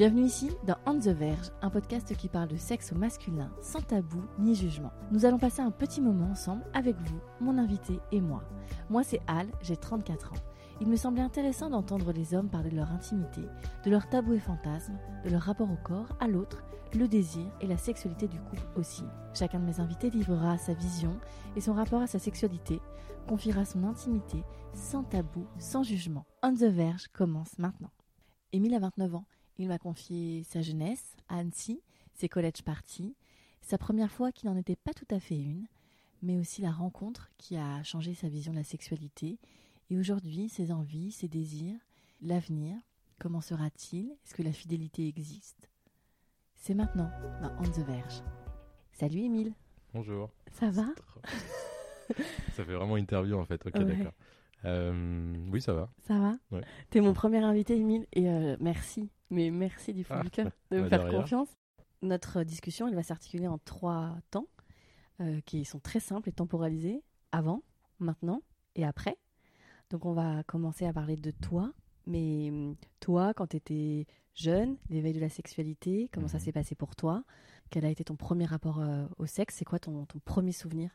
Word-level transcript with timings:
Bienvenue 0.00 0.24
ici 0.24 0.50
dans 0.66 0.78
On 0.86 0.98
the 0.98 1.08
Verge, 1.08 1.50
un 1.60 1.68
podcast 1.68 2.16
qui 2.16 2.30
parle 2.30 2.48
de 2.48 2.56
sexe 2.56 2.90
au 2.90 2.94
masculin 2.94 3.52
sans 3.60 3.82
tabou 3.82 4.22
ni 4.38 4.54
jugement. 4.54 4.92
Nous 5.12 5.26
allons 5.26 5.36
passer 5.36 5.60
un 5.60 5.70
petit 5.70 6.00
moment 6.00 6.30
ensemble 6.30 6.64
avec 6.72 6.96
vous, 6.96 7.20
mon 7.38 7.58
invité 7.58 8.00
et 8.10 8.22
moi. 8.22 8.42
Moi 8.88 9.02
c'est 9.02 9.20
Al, 9.26 9.46
j'ai 9.60 9.76
34 9.76 10.32
ans. 10.32 10.36
Il 10.80 10.88
me 10.88 10.96
semblait 10.96 11.20
intéressant 11.20 11.68
d'entendre 11.68 12.12
les 12.12 12.32
hommes 12.32 12.48
parler 12.48 12.70
de 12.70 12.76
leur 12.76 12.90
intimité, 12.92 13.42
de 13.84 13.90
leurs 13.90 14.08
tabous 14.08 14.32
et 14.32 14.38
fantasmes, 14.38 14.96
de 15.22 15.28
leur 15.28 15.42
rapport 15.42 15.70
au 15.70 15.76
corps, 15.84 16.16
à 16.18 16.28
l'autre, 16.28 16.64
le 16.94 17.06
désir 17.06 17.44
et 17.60 17.66
la 17.66 17.76
sexualité 17.76 18.26
du 18.26 18.40
couple 18.40 18.66
aussi. 18.76 19.04
Chacun 19.34 19.60
de 19.60 19.66
mes 19.66 19.80
invités 19.80 20.08
livrera 20.08 20.56
sa 20.56 20.72
vision 20.72 21.14
et 21.56 21.60
son 21.60 21.74
rapport 21.74 22.00
à 22.00 22.06
sa 22.06 22.18
sexualité, 22.18 22.80
confiera 23.28 23.66
son 23.66 23.84
intimité, 23.84 24.44
sans 24.72 25.02
tabou, 25.02 25.44
sans 25.58 25.82
jugement. 25.82 26.24
On 26.42 26.54
the 26.54 26.72
Verge 26.72 27.08
commence 27.08 27.58
maintenant. 27.58 27.90
Émile 28.54 28.76
a 28.76 28.78
29 28.78 29.14
ans. 29.16 29.26
Il 29.60 29.68
m'a 29.68 29.78
confié 29.78 30.42
sa 30.44 30.62
jeunesse 30.62 31.14
à 31.28 31.36
Annecy, 31.36 31.82
ses 32.14 32.30
college 32.30 32.62
parties, 32.64 33.14
sa 33.60 33.76
première 33.76 34.10
fois 34.10 34.32
qui 34.32 34.46
n'en 34.46 34.56
était 34.56 34.74
pas 34.74 34.94
tout 34.94 35.06
à 35.10 35.20
fait 35.20 35.36
une, 35.38 35.66
mais 36.22 36.38
aussi 36.38 36.62
la 36.62 36.70
rencontre 36.70 37.30
qui 37.36 37.58
a 37.58 37.82
changé 37.82 38.14
sa 38.14 38.30
vision 38.30 38.52
de 38.52 38.56
la 38.56 38.64
sexualité, 38.64 39.38
et 39.90 39.98
aujourd'hui 39.98 40.48
ses 40.48 40.72
envies, 40.72 41.12
ses 41.12 41.28
désirs, 41.28 41.78
l'avenir, 42.22 42.74
comment 43.18 43.42
sera-t-il, 43.42 44.10
est-ce 44.24 44.32
que 44.34 44.42
la 44.42 44.52
fidélité 44.52 45.06
existe? 45.06 45.68
C'est 46.54 46.72
maintenant 46.74 47.10
dans 47.42 47.52
On 47.58 47.64
the 47.70 47.84
Verge. 47.86 48.22
Salut 48.92 49.18
Émile, 49.20 49.52
Bonjour. 49.92 50.30
ça 50.52 50.70
va? 50.70 50.86
Ça 52.56 52.64
fait 52.64 52.74
vraiment 52.74 52.96
interview 52.96 53.36
en 53.38 53.44
fait. 53.44 53.64
Ok, 53.66 53.74
Ouais. 53.76 53.84
d'accord. 53.84 54.14
Euh, 54.64 55.34
oui, 55.52 55.60
ça 55.60 55.74
va. 55.74 55.90
Ça 56.06 56.18
va? 56.18 56.32
Ouais. 56.50 56.64
T'es 56.88 57.00
mon 57.02 57.12
premier 57.12 57.38
invité 57.44 57.76
Émile, 57.76 58.06
et 58.14 58.26
euh, 58.30 58.56
merci, 58.58 59.10
mais 59.30 59.50
merci 59.50 59.92
du 59.92 60.04
fond 60.04 60.14
Ah, 60.18 60.22
du 60.22 60.30
cœur 60.30 60.46
de 60.70 60.76
bah, 60.78 60.82
me 60.82 60.88
faire 60.88 61.08
confiance. 61.08 61.48
Notre 62.02 62.42
discussion, 62.44 62.88
elle 62.88 62.94
va 62.94 63.02
s'articuler 63.02 63.46
en 63.46 63.58
trois 63.58 64.16
temps 64.30 64.46
euh, 65.20 65.40
qui 65.46 65.64
sont 65.64 65.80
très 65.80 66.00
simples 66.00 66.28
et 66.28 66.32
temporalisés. 66.32 67.02
Avant, 67.32 67.62
maintenant 67.98 68.42
et 68.74 68.84
après. 68.84 69.16
Donc 69.90 70.04
on 70.06 70.12
va 70.12 70.42
commencer 70.44 70.86
à 70.86 70.92
parler 70.92 71.16
de 71.16 71.30
toi, 71.30 71.72
mais 72.06 72.48
hum, 72.50 72.76
toi, 73.00 73.34
quand 73.34 73.48
tu 73.48 73.56
étais 73.56 74.06
jeune, 74.34 74.76
l'éveil 74.88 75.12
de 75.12 75.20
la 75.20 75.28
sexualité, 75.28 76.08
comment 76.12 76.28
ça 76.28 76.38
Mhm. 76.38 76.44
s'est 76.44 76.52
passé 76.52 76.74
pour 76.74 76.96
toi? 76.96 77.22
Quel 77.70 77.84
a 77.84 77.90
été 77.90 78.02
ton 78.04 78.16
premier 78.16 78.46
rapport 78.46 78.80
euh, 78.80 79.06
au 79.18 79.26
sexe? 79.26 79.56
C'est 79.56 79.64
quoi 79.64 79.78
ton, 79.78 80.06
ton 80.06 80.18
premier 80.20 80.52
souvenir? 80.52 80.90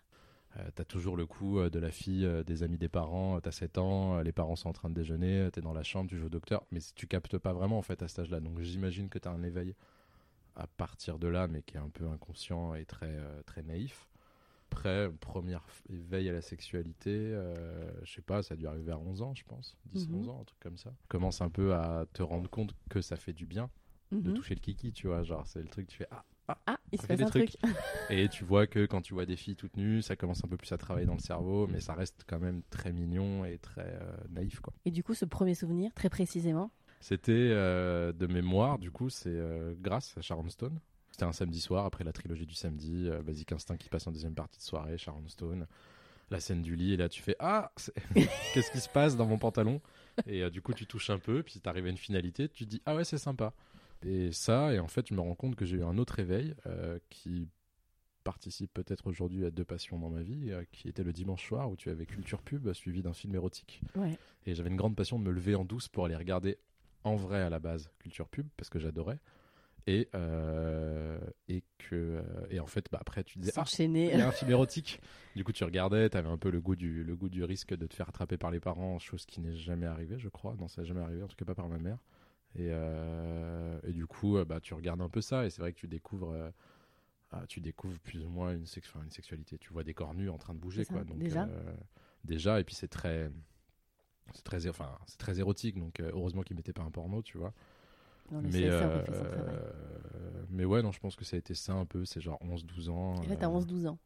Euh, 0.58 0.70
t'as 0.73 0.86
toujours 0.86 1.17
le 1.17 1.25
coup 1.25 1.59
euh, 1.59 1.70
de 1.70 1.80
la 1.80 1.92
fille, 1.92 2.25
euh, 2.25 2.44
des 2.44 2.64
amis 2.64 2.78
des 2.78 2.88
parents. 2.88 3.39
T'as 3.42 3.52
7 3.52 3.78
ans, 3.78 4.22
les 4.22 4.31
parents 4.31 4.56
sont 4.56 4.70
en 4.70 4.73
train 4.73 4.89
de 4.89 4.95
déjeuner, 4.95 5.50
t'es 5.52 5.62
dans 5.62 5.73
la 5.73 5.84
chambre, 5.84 6.09
tu 6.09 6.17
joues 6.17 6.28
au 6.28 6.30
docteur. 6.30 6.64
Mais 6.72 6.80
tu 6.95 7.08
captes 7.08 7.38
pas 7.38 7.53
vraiment 7.53 7.78
en 7.78 7.81
fait 7.81 8.02
à 8.02 8.08
cet 8.08 8.20
âge-là. 8.20 8.39
Donc 8.39 8.59
j'imagine 8.62 9.09
que 9.09 9.20
t'as 9.20 9.31
un 9.31 9.44
éveil 9.44 9.75
à 10.56 10.67
partir 10.67 11.20
de 11.20 11.28
là, 11.28 11.47
mais 11.47 11.62
qui 11.62 11.75
est 11.75 11.80
un 11.81 11.89
peu 11.89 12.08
inconscient 12.08 12.73
et 12.75 12.86
très, 12.86 13.17
très 13.45 13.62
naïf. 13.64 14.08
Après, 14.72 15.09
premier 15.19 15.56
f- 15.56 15.84
éveil 15.94 16.30
à 16.30 16.34
la 16.34 16.41
sexualité, 16.41 17.38
je 18.03 18.13
sais 18.13 18.22
pas, 18.22 18.41
ça 18.41 18.53
a 18.53 18.57
dû 18.57 18.66
arriver 18.68 18.91
à 18.94 18.97
11 18.97 19.22
ans, 19.22 19.34
je 19.35 19.44
pense. 19.44 19.75
10-11 19.85 20.28
Mhm. 20.28 20.30
ans, 20.30 20.40
un 20.41 20.44
truc 20.46 20.59
comme 20.62 20.78
ça. 20.78 20.91
Tu 21.01 21.07
commences 21.09 21.41
un 21.41 21.50
peu 21.50 21.74
à 21.75 22.06
te 22.13 22.24
rendre 22.24 22.50
compte 22.50 22.74
que 22.90 23.01
ça 23.01 23.16
fait 23.18 23.34
du 23.34 23.46
bien 23.46 23.69
de 24.22 24.30
Mhm. 24.30 24.34
toucher 24.34 24.56
le 24.56 24.62
kiki, 24.62 24.94
tu 24.94 25.07
vois. 25.07 25.24
Genre, 25.24 25.46
c'est 25.46 25.62
le 25.62 25.68
truc, 25.68 25.88
tu 25.88 25.97
fais 25.97 26.07
Ah, 26.12 26.24
Ah, 26.47 26.78
il 26.91 27.01
se 27.01 27.07
passe 27.07 27.17
des 27.17 27.23
un 27.23 27.28
trucs. 27.28 27.57
truc. 27.57 27.73
Et 28.09 28.29
tu 28.29 28.44
vois 28.44 28.67
que 28.67 28.85
quand 28.85 29.01
tu 29.01 29.13
vois 29.13 29.25
des 29.25 29.35
filles 29.35 29.56
toutes 29.56 29.78
nues, 29.78 30.01
ça 30.01 30.16
commence 30.16 30.44
un 30.44 30.47
peu 30.47 30.57
plus 30.57 30.72
à 30.72 30.78
travailler 30.78 31.06
dans 31.07 31.13
le 31.16 31.19
cerveau, 31.19 31.67
mais 31.67 31.79
ça 31.79 31.94
reste 31.94 32.23
quand 32.28 32.39
même 32.39 32.61
très 32.69 32.91
mignon 32.94 33.45
et 33.45 33.57
très 33.57 33.97
euh, 34.01 34.16
naïf. 34.29 34.59
quoi. 34.59 34.73
Et 34.85 34.91
du 34.91 35.03
coup, 35.03 35.13
ce 35.13 35.25
premier 35.25 35.56
souvenir, 35.56 35.91
très 35.94 36.09
précisément, 36.09 36.72
C'était 37.00 37.31
euh, 37.33 38.11
de 38.13 38.28
mémoire, 38.28 38.78
du 38.78 38.91
coup, 38.91 39.09
c'est 39.09 39.29
euh, 39.29 39.73
grâce 39.79 40.16
à 40.17 40.22
Sharon 40.22 40.47
Stone. 40.50 40.79
C'était 41.11 41.25
un 41.25 41.33
samedi 41.33 41.61
soir, 41.61 41.85
après 41.85 42.03
la 42.03 42.11
trilogie 42.11 42.45
du 42.45 42.56
samedi, 42.56 43.09
Basic 43.23 43.51
Instinct 43.53 43.77
qui 43.77 43.89
passe 43.89 44.06
en 44.06 44.12
deuxième 44.12 44.35
partie 44.35 44.59
de 44.59 44.63
soirée, 44.63 44.97
Sharon 44.97 45.27
Stone, 45.27 45.66
la 46.29 46.39
scène 46.41 46.62
du 46.62 46.75
lit, 46.75 46.94
et 46.94 46.97
là 46.97 47.07
tu 47.07 47.22
fais 47.22 47.38
Ah, 47.39 47.72
qu'est-ce 48.53 48.69
qui 48.69 48.81
se 48.81 48.89
passe 48.89 49.16
dans 49.16 49.25
mon 49.25 49.38
pantalon? 49.38 49.79
Et 50.27 50.50
du 50.50 50.62
coup, 50.62 50.73
tu 50.73 50.85
touches 50.85 51.09
un 51.09 51.17
peu, 51.19 51.41
puis 51.41 51.62
t'arrives 51.62 51.85
à 51.85 51.89
une 51.89 51.97
finalité, 51.97 52.50
tu 52.50 52.66
te 52.66 52.69
dis 52.69 52.81
Ah 52.85 52.95
ouais, 52.95 53.06
c'est 53.06 53.17
sympa. 53.17 53.53
Et 54.03 54.31
ça, 54.31 54.73
et 54.73 54.79
en 54.79 54.88
fait, 54.88 55.07
je 55.07 55.13
me 55.13 55.22
rends 55.22 55.35
compte 55.35 55.56
que 55.56 55.66
j'ai 55.66 55.78
eu 55.78 55.83
un 55.83 55.97
autre 55.97 56.19
éveil 56.19 56.53
euh, 56.67 57.00
qui 57.09 57.47
participe 58.23 58.73
peut-être 58.73 59.07
aujourd'hui 59.07 59.45
à 59.45 59.51
deux 59.51 59.63
passions 59.63 60.00
dans 60.00 60.09
ma 60.09 60.22
vie, 60.22 60.51
euh, 60.51 60.63
qui 60.72 60.88
était 60.89 61.03
le 61.03 61.13
dimanche 61.13 61.47
soir 61.47 61.69
où 61.69 61.75
tu 61.75 61.89
avais 61.89 62.06
Culture 62.06 62.41
Pub 62.41 62.72
suivi 62.73 63.01
d'un 63.01 63.13
film 63.13 63.35
érotique. 63.35 63.81
ouais. 63.95 64.17
Et 64.45 64.56
j'avais 64.56 64.69
une 64.69 64.75
grande 64.75 64.95
passion 64.95 65.19
de 65.19 65.23
me 65.23 65.31
lever 65.31 65.56
en 65.56 65.63
douce 65.63 65.88
pour 65.88 66.06
aller 66.06 66.16
regarder 66.16 66.57
en 67.03 67.16
vrai 67.16 67.41
à 67.41 67.50
la 67.50 67.59
base 67.59 67.89
Culture 68.00 68.28
Pub 68.28 68.47
parce 68.57 68.69
que 68.69 68.79
j'adorais. 68.79 69.19
Et, 69.88 70.09
euh, 70.16 71.19
et 71.47 71.63
que 71.77 72.23
et 72.50 72.59
en 72.59 72.66
fait 72.66 72.88
bah 72.91 72.97
après 73.00 73.23
tu 73.23 73.38
disais 73.38 73.51
ah 73.56 73.66
il 74.16 74.17
y 74.17 74.22
a 74.23 74.27
un 74.27 74.31
film 74.31 74.50
érotique 74.50 75.00
du 75.35 75.44
coup 75.44 75.51
tu 75.51 75.63
regardais 75.63 76.09
tu 76.09 76.17
avais 76.17 76.27
un 76.27 76.39
peu 76.39 76.50
le 76.50 76.59
goût 76.59 76.75
du 76.75 77.03
le 77.03 77.16
goût 77.16 77.29
du 77.29 77.44
risque 77.44 77.75
de 77.75 77.85
te 77.85 77.94
faire 77.94 78.09
attraper 78.09 78.38
par 78.38 78.50
les 78.50 78.59
parents 78.59 78.97
chose 78.97 79.27
qui 79.27 79.41
n'est 79.41 79.56
jamais 79.56 79.85
arrivée 79.85 80.17
je 80.17 80.27
crois 80.27 80.56
non 80.57 80.67
ça 80.67 80.81
n'est 80.81 80.88
jamais 80.88 81.01
arrivé 81.01 81.22
en 81.22 81.27
tout 81.27 81.35
cas 81.35 81.45
pas 81.45 81.53
par 81.53 81.69
ma 81.69 81.77
mère 81.77 82.00
et, 82.56 82.70
euh, 82.72 83.80
et 83.84 83.92
du 83.94 84.08
coup 84.08 84.38
euh, 84.38 84.46
bah 84.46 84.60
tu 84.62 84.74
regardes 84.74 85.02
un 85.02 85.10
peu 85.10 85.22
ça 85.22 85.46
et 85.46 85.50
c'est 85.50 85.62
vrai 85.62 85.74
que 85.74 85.80
tu 85.80 85.88
découvres 85.88 86.32
euh, 86.32 86.50
ah, 87.32 87.44
tu 87.48 87.60
découvres 87.62 88.00
plus 88.00 88.24
ou 88.24 88.30
moins 88.30 88.54
une, 88.54 88.66
sex- 88.66 88.92
une 89.04 89.12
sexualité. 89.12 89.58
Tu 89.58 89.74
vois 89.74 89.84
des 89.84 89.94
corps 89.94 90.14
nus 90.14 90.30
en 90.30 90.38
train 90.38 90.54
de 90.54 90.60
bouger 90.60 90.86
quoi. 90.86 91.04
Donc 91.04 91.18
déjà. 91.18 91.48
déjà 92.24 92.60
et 92.60 92.64
puis 92.64 92.76
c'est 92.76 92.88
très 92.88 93.30
c'est 94.34 94.44
très 94.44 94.68
enfin 94.68 94.98
c'est 95.06 95.18
très 95.18 95.40
érotique. 95.40 95.78
Donc 95.78 96.00
heureusement 96.00 96.44
qu'ils 96.44 96.56
mettaient 96.56 96.74
pas 96.74 96.84
un 96.84 96.92
porno 96.92 97.22
tu 97.22 97.38
vois. 97.38 97.54
Non, 98.32 98.42
mais 98.42 98.68
euh, 98.68 99.04
mais 100.50 100.66
ouais 100.66 100.82
non 100.82 100.92
je 100.92 101.00
pense 101.00 101.16
que 101.16 101.26
ça 101.26 101.36
a 101.36 101.40
été 101.40 101.54
ça 101.56 101.74
un 101.74 101.86
peu. 101.86 102.06
C'est 102.06 102.22
genre 102.22 102.38
11 102.42 102.66
12 102.66 102.90
ans 102.90 103.16
Et 103.24 103.28
là, 103.28 103.36
t'as 103.36 103.48
euh, 103.48 103.50
11-12 103.50 103.88
ans. 103.88 103.98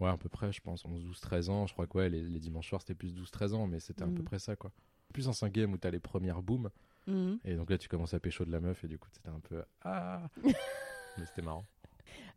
ouais 0.00 0.08
à 0.10 0.16
peu 0.16 0.28
près 0.28 0.52
je 0.52 0.60
pense. 0.60 0.84
11 0.84 1.02
12 1.04 1.20
13 1.20 1.48
ans 1.50 1.66
je 1.66 1.72
crois 1.72 1.86
que 1.86 1.98
ouais 1.98 2.08
les, 2.08 2.22
les 2.22 2.40
dimanches 2.40 2.68
soirs 2.68 2.80
c'était 2.80 2.94
plus 2.94 3.14
12 3.14 3.30
13 3.30 3.54
ans 3.54 3.66
mais 3.66 3.80
c'était 3.80 4.02
à 4.02 4.06
peu 4.06 4.22
Mhm. 4.22 4.24
près 4.24 4.38
ça 4.38 4.56
quoi. 4.56 4.72
Plus 5.12 5.28
en 5.28 5.32
cinquième 5.32 5.72
où 5.72 5.78
t'as 5.78 5.90
les 5.90 6.00
premières 6.00 6.42
booms 6.42 6.70
Mhm. 7.06 7.38
et 7.44 7.54
donc 7.56 7.70
là 7.70 7.78
tu 7.78 7.88
commences 7.88 8.12
à 8.14 8.20
pécho 8.20 8.44
de 8.44 8.50
la 8.52 8.60
meuf 8.60 8.84
et 8.84 8.88
du 8.88 8.98
coup 8.98 9.08
c'était 9.12 9.28
un 9.30 9.40
peu 9.40 9.62
ah 9.82 10.28
mais 11.16 11.24
c'était 11.24 11.42
marrant 11.42 11.64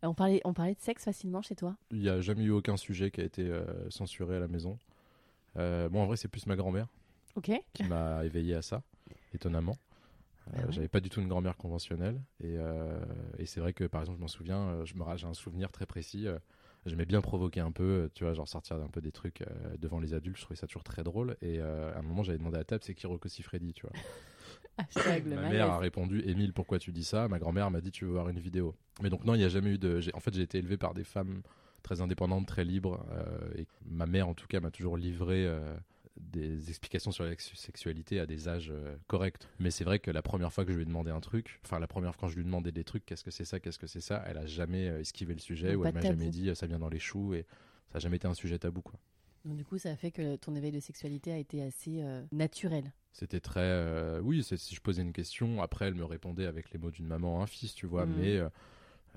Euh, 0.03 0.07
On 0.07 0.13
parlait, 0.13 0.41
on 0.45 0.53
parlait 0.53 0.75
de 0.75 0.79
sexe 0.79 1.03
facilement 1.03 1.41
chez 1.41 1.55
toi? 1.55 1.75
Il 1.91 2.01
y 2.01 2.09
a 2.09 2.21
jamais 2.21 2.43
eu 2.43 2.51
aucun 2.51 2.77
sujet 2.77 3.11
qui 3.11 3.21
a 3.21 3.23
été 3.23 3.43
euh, 3.49 3.89
censuré 3.89 4.37
à 4.37 4.39
la 4.39 4.47
maison 4.47 4.77
euh, 5.57 5.89
bon 5.89 6.01
en 6.03 6.05
vrai 6.05 6.17
c'est 6.17 6.27
plus 6.29 6.45
ma 6.47 6.55
grand-mère 6.55 6.87
qui 7.73 7.83
m'a 7.83 8.23
éveillé 8.25 8.55
à 8.55 8.61
ça, 8.61 8.83
étonnamment. 9.33 9.77
Euh, 10.47 10.51
Ah 10.57 10.65
ouais. 10.65 10.71
J'avais 10.73 10.87
pas 10.89 10.99
du 10.99 11.09
tout 11.09 11.21
une 11.21 11.27
grand-mère 11.29 11.55
conventionnelle. 11.55 12.21
Et, 12.43 12.57
euh, 12.57 12.99
et 13.37 13.45
c'est 13.45 13.59
vrai 13.61 13.73
que, 13.73 13.85
par 13.85 14.01
exemple, 14.01 14.17
je 14.17 14.21
m'en 14.21 14.27
souviens, 14.27 14.59
euh, 14.69 14.85
je 14.85 14.95
me 14.95 15.03
ra- 15.03 15.15
j'ai 15.15 15.27
un 15.27 15.33
souvenir 15.33 15.71
très 15.71 15.85
précis. 15.85 16.27
euh, 16.27 16.37
J'aimais 16.85 17.05
bien 17.05 17.21
provoquer 17.21 17.59
un 17.61 17.71
peu, 17.71 17.83
euh, 17.83 18.09
tu 18.13 18.23
vois, 18.25 18.33
genre 18.33 18.47
sortir 18.47 18.75
un 18.77 18.87
peu 18.89 19.01
des 19.01 19.11
trucs 19.11 19.41
euh, 19.43 19.77
devant 19.77 19.99
les 19.99 20.13
adultes. 20.13 20.37
Je 20.37 20.41
trouvais 20.43 20.57
ça 20.59 20.67
toujours 20.67 20.83
très 20.83 21.03
drôle. 21.03 21.37
Et 21.41 21.59
euh, 21.59 21.93
à 21.95 21.99
un 21.99 22.01
moment, 22.01 22.23
j'avais 22.23 22.37
demandé 22.39 22.57
à 22.57 22.63
table, 22.65 22.83
c'est 22.83 22.95
qui 22.95 23.07
Rocco 23.07 23.29
Siffredi, 23.29 23.73
tu 23.73 23.83
vois? 23.87 23.93
Hashtag 24.95 25.25
le 25.25 25.35
Ma 25.35 25.41
malaise. 25.43 25.51
mère 25.57 25.69
a 25.71 25.79
répondu, 25.79 26.21
Émile, 26.25 26.53
pourquoi 26.53 26.79
tu 26.79 26.91
dis 26.91 27.03
ça? 27.03 27.27
Ma 27.27 27.39
grand-mère 27.39 27.69
m'a 27.71 27.81
dit, 27.81 27.91
tu 27.91 28.05
veux 28.05 28.11
voir 28.11 28.29
une 28.29 28.39
vidéo. 28.39 28.75
Mais 29.01 29.09
donc, 29.09 29.23
non, 29.25 29.35
il 29.35 29.39
n'y 29.39 29.43
a 29.43 29.49
jamais 29.49 29.71
eu 29.71 29.77
de. 29.77 29.99
En 30.13 30.19
fait, 30.19 30.33
j'ai 30.33 30.41
été 30.41 30.57
élevé 30.57 30.77
par 30.77 30.93
des 30.93 31.03
femmes 31.03 31.41
très 31.83 32.01
indépendantes, 32.01 32.47
très 32.47 32.63
libres. 32.65 33.05
euh, 33.11 33.51
et 33.57 33.65
ma 33.85 34.05
mère, 34.05 34.27
en 34.27 34.33
tout 34.33 34.47
cas, 34.47 34.59
m'a 34.59 34.71
toujours 34.71 34.97
livré 34.97 35.45
euh, 35.47 35.75
des 36.19 36.69
explications 36.69 37.11
sur 37.11 37.23
la 37.23 37.31
sex- 37.31 37.53
sexualité 37.55 38.19
à 38.19 38.25
des 38.25 38.47
âges 38.47 38.69
euh, 38.71 38.95
corrects. 39.07 39.47
Mais 39.59 39.71
c'est 39.71 39.83
vrai 39.83 39.97
que 39.99 40.11
la 40.11 40.21
première 40.21 40.51
fois 40.53 40.65
que 40.65 40.71
je 40.71 40.75
lui 40.77 40.83
ai 40.83 40.85
demandé 40.85 41.09
un 41.09 41.21
truc, 41.21 41.59
enfin, 41.65 41.79
la 41.79 41.87
première 41.87 42.13
fois 42.13 42.21
quand 42.21 42.27
je 42.27 42.35
lui 42.35 42.41
ai 42.41 42.45
demandé 42.45 42.71
des 42.71 42.83
trucs, 42.83 43.05
qu'est-ce 43.05 43.23
que 43.23 43.31
c'est 43.31 43.45
ça, 43.45 43.59
qu'est-ce 43.59 43.79
que 43.79 43.87
c'est 43.87 44.01
ça, 44.01 44.23
elle 44.27 44.37
a 44.37 44.45
jamais 44.45 44.85
esquivé 44.99 45.33
le 45.33 45.39
sujet 45.39 45.73
ou 45.75 45.85
elle 45.85 45.93
m'a 45.93 46.01
jamais 46.01 46.29
dit, 46.29 46.55
ça 46.55 46.67
vient 46.67 46.79
dans 46.79 46.89
les 46.89 46.99
choux. 46.99 47.33
Et 47.33 47.45
ça 47.89 47.95
n'a 47.95 47.99
jamais 48.01 48.17
été 48.17 48.27
un 48.27 48.33
sujet 48.35 48.59
tabou, 48.59 48.81
quoi. 48.81 48.93
Donc 49.45 49.57
du 49.57 49.65
coup, 49.65 49.77
ça 49.77 49.89
a 49.89 49.95
fait 49.95 50.11
que 50.11 50.35
ton 50.35 50.55
éveil 50.55 50.71
de 50.71 50.79
sexualité 50.79 51.31
a 51.31 51.37
été 51.37 51.63
assez 51.63 52.01
euh, 52.03 52.23
naturel. 52.31 52.91
C'était 53.11 53.39
très. 53.39 53.59
euh, 53.61 54.21
oui, 54.21 54.43
si 54.43 54.75
je 54.75 54.81
posais 54.81 55.01
une 55.01 55.13
question, 55.13 55.61
après, 55.61 55.87
elle 55.87 55.95
me 55.95 56.05
répondait 56.05 56.45
avec 56.45 56.71
les 56.71 56.79
mots 56.79 56.91
d'une 56.91 57.07
maman, 57.07 57.41
un 57.41 57.47
fils, 57.47 57.73
tu 57.73 57.85
vois. 57.85 58.05
Mhm. 58.05 58.15
Mais 58.19 58.41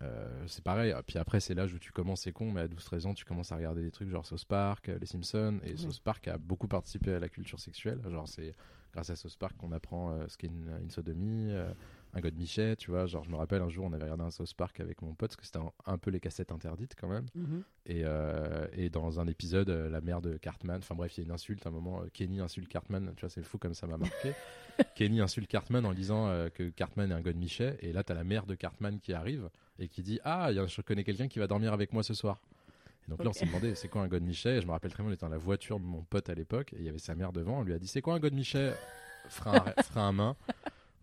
euh, 0.01 0.45
c'est 0.47 0.65
pareil. 0.65 0.95
Puis 1.07 1.19
après, 1.19 1.41
c'est 1.41 1.55
l'âge 1.55 1.73
où 1.75 1.79
tu 1.79 1.93
commences, 1.93 2.23
c'est 2.23 2.33
con, 2.33 2.51
mais 2.51 2.63
à 2.63 2.69
12-13 2.69 3.07
ans, 3.07 3.15
tu 3.15 3.25
commences 3.25 3.53
à 3.53 3.57
regarder 3.57 3.83
des 3.83 3.91
trucs 3.91 4.09
genre 4.09 4.27
South 4.27 4.45
Park, 4.47 4.91
Les 5.01 5.07
Simpsons. 5.07 5.61
Et 5.63 5.73
Oui. 5.73 5.79
South 5.79 6.01
Park 6.01 6.27
a 6.29 6.39
beaucoup 6.39 6.69
participé 6.69 7.13
à 7.13 7.21
la 7.21 7.29
culture 7.29 7.61
sexuelle. 7.61 8.01
Genre, 8.11 8.27
c'est 8.27 8.55
grâce 8.93 9.11
à 9.11 9.17
South 9.17 9.37
Park 9.37 9.57
qu'on 9.57 9.73
apprend 9.73 10.27
ce 10.29 10.37
qu'est 10.37 10.47
une, 10.49 10.71
une 10.83 10.91
sodomie, 10.91 11.53
un 12.15 12.21
God 12.21 12.35
Michet, 12.37 12.77
tu 12.77 12.91
vois. 12.91 13.07
Genre, 13.07 13.25
je 13.25 13.31
me 13.31 13.37
rappelle 13.37 13.61
un 13.63 13.69
jour, 13.69 13.85
on 13.87 13.93
avait 13.93 14.05
regardé 14.05 14.23
un 14.25 14.31
South 14.31 14.55
Park 14.55 14.81
avec 14.81 15.03
mon 15.03 15.15
pote, 15.15 15.31
parce 15.31 15.37
que 15.37 15.45
c'était 15.47 15.59
un, 15.59 15.73
un 15.87 15.99
peu 15.99 16.11
les 16.11 16.21
cassettes 16.21 16.53
interdites 16.53 16.95
quand 16.99 17.09
même. 17.09 17.27
Mhm. 17.35 17.63
Et, 17.87 18.03
euh, 18.05 18.67
et 18.73 18.89
dans 18.91 19.21
un 19.21 19.27
épisode, 19.27 19.69
euh, 19.71 19.91
la 19.91 20.01
mère 20.01 20.21
de 20.21 20.37
Cartman, 20.37 20.79
enfin 20.79 20.95
bref, 20.95 21.17
il 21.17 21.21
y 21.21 21.25
a 21.25 21.27
une 21.27 21.33
insulte 21.33 21.67
à 21.67 21.71
un 21.71 21.73
moment, 21.73 22.03
euh, 22.03 22.07
Kenny 22.13 22.41
insulte 22.41 22.69
Cartman, 22.69 23.13
tu 23.17 23.21
vois, 23.23 23.31
c'est 23.31 23.43
fou 23.43 23.59
comme 23.59 23.75
ça 23.75 23.87
m'a 23.87 23.97
marqué. 23.99 24.33
Kenny 24.97 25.21
insulte 25.21 25.49
Cartman 25.49 25.85
en 25.85 25.93
disant 25.93 26.29
euh, 26.29 26.49
que 26.49 26.69
Cartman 26.71 27.11
est 27.11 27.15
un 27.15 27.21
God 27.21 27.37
Michet, 27.37 27.77
et 27.81 27.93
là, 27.93 28.03
t'as 28.05 28.15
la 28.15 28.25
mère 28.25 28.47
de 28.47 28.55
Cartman 28.55 28.99
qui 29.01 29.13
arrive 29.13 29.49
et 29.79 29.89
qui 29.89 30.03
dit 30.03 30.21
Ah, 30.25 30.51
je 30.53 30.81
connais 30.83 31.05
quelqu'un 31.05 31.29
qui 31.29 31.39
va 31.39 31.47
dormir 31.47 31.73
avec 31.73 31.93
moi 31.93 32.03
ce 32.03 32.15
soir. 32.15 32.41
Et 33.07 33.11
donc 33.11 33.23
là, 33.23 33.29
on 33.31 33.33
s'est 33.35 33.45
demandé, 33.45 33.75
c'est 33.75 33.89
quoi 33.89 34.03
un 34.03 34.09
God 34.09 34.23
Michet 34.23 34.57
Et 34.57 34.61
je 34.63 34.67
me 34.67 34.71
rappelle 34.73 34.91
très 34.91 35.03
bien, 35.03 35.11
on 35.11 35.15
était 35.15 35.27
dans 35.27 35.29
la 35.33 35.37
voiture 35.37 35.79
de 35.79 35.85
mon 35.85 36.03
pote 36.03 36.31
à 36.31 36.35
l'époque, 36.35 36.73
et 36.73 36.77
il 36.79 36.85
y 36.85 36.89
avait 36.89 36.99
sa 36.99 37.15
mère 37.15 37.33
devant, 37.33 37.59
on 37.59 37.63
lui 37.63 37.75
a 37.75 37.79
dit 37.79 37.87
C'est 37.87 38.01
quoi 38.01 38.15
un 38.15 38.19
God 38.21 38.33
Michet 38.33 38.73
frein, 39.29 39.63
à- 39.77 39.83
frein 39.83 40.09
à 40.09 40.13
main. 40.13 40.37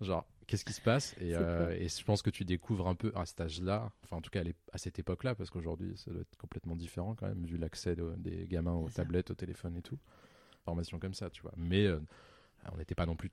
Genre, 0.02 0.26
qu'est-ce 0.52 0.66
qui 0.66 0.74
se 0.74 0.82
passe 0.82 1.16
et, 1.20 1.34
euh, 1.36 1.72
et 1.80 1.88
je 1.88 2.04
pense 2.04 2.22
que 2.22 2.30
tu 2.30 2.44
découvres 2.46 2.88
un 2.88 2.96
peu 2.96 3.12
à 3.16 3.26
cet 3.26 3.42
âge-là, 3.42 3.90
enfin 4.04 4.18
en 4.18 4.22
tout 4.22 4.30
cas 4.30 4.44
à 4.74 4.78
cette 4.78 5.00
époque-là, 5.00 5.34
parce 5.34 5.50
qu'aujourd'hui 5.50 5.96
ça 5.98 6.12
doit 6.12 6.22
être 6.22 6.38
complètement 6.38 6.76
différent 6.76 7.16
quand 7.16 7.28
même, 7.28 7.46
vu 7.46 7.58
l'accès 7.58 7.96
de- 7.96 8.14
des 8.18 8.46
gamins 8.48 8.74
aux 8.76 8.90
ça. 8.90 8.96
tablettes, 8.98 9.32
aux 9.32 9.36
téléphones 9.36 9.78
et 9.78 9.82
tout. 9.82 9.98
Formation 10.66 11.00
comme 11.00 11.14
ça, 11.14 11.30
tu 11.30 11.42
vois. 11.42 11.54
Mais 11.58 11.86
euh, 11.86 12.00
on 12.72 12.78
n'était 12.78 12.96
pas 12.96 13.06
non 13.06 13.16
plus 13.16 13.32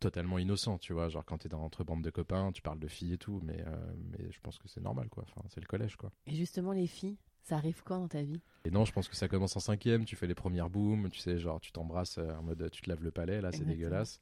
totalement 0.00 0.38
innocent, 0.38 0.78
tu 0.78 0.92
vois. 0.92 1.08
Genre 1.08 1.24
quand 1.24 1.38
t'es 1.38 1.48
dans 1.48 1.62
entre 1.62 1.84
bande 1.84 2.02
de 2.02 2.10
copains, 2.10 2.52
tu 2.52 2.62
parles 2.62 2.78
de 2.78 2.88
filles 2.88 3.14
et 3.14 3.18
tout, 3.18 3.40
mais, 3.42 3.62
euh, 3.66 3.92
mais 4.10 4.30
je 4.30 4.40
pense 4.40 4.58
que 4.58 4.68
c'est 4.68 4.80
normal, 4.80 5.08
quoi. 5.10 5.24
Enfin, 5.28 5.42
c'est 5.48 5.60
le 5.60 5.66
collège, 5.66 5.96
quoi. 5.96 6.10
Et 6.26 6.34
justement, 6.34 6.72
les 6.72 6.86
filles, 6.86 7.18
ça 7.42 7.56
arrive 7.56 7.82
quand 7.84 7.98
dans 7.98 8.08
ta 8.08 8.22
vie? 8.22 8.40
Et 8.64 8.70
non, 8.70 8.84
je 8.84 8.92
pense 8.92 9.08
que 9.08 9.16
ça 9.16 9.26
commence 9.28 9.56
en 9.56 9.60
cinquième, 9.60 10.04
tu 10.04 10.14
fais 10.16 10.28
les 10.28 10.34
premières 10.36 10.70
booms, 10.70 11.10
tu 11.10 11.18
sais, 11.18 11.38
genre 11.38 11.60
tu 11.60 11.72
t'embrasses 11.72 12.18
en 12.18 12.42
mode 12.42 12.70
tu 12.70 12.80
te 12.82 12.88
laves 12.88 13.02
le 13.02 13.10
palais, 13.10 13.40
là, 13.40 13.50
c'est 13.50 13.64
dégueulasse. 13.64 14.20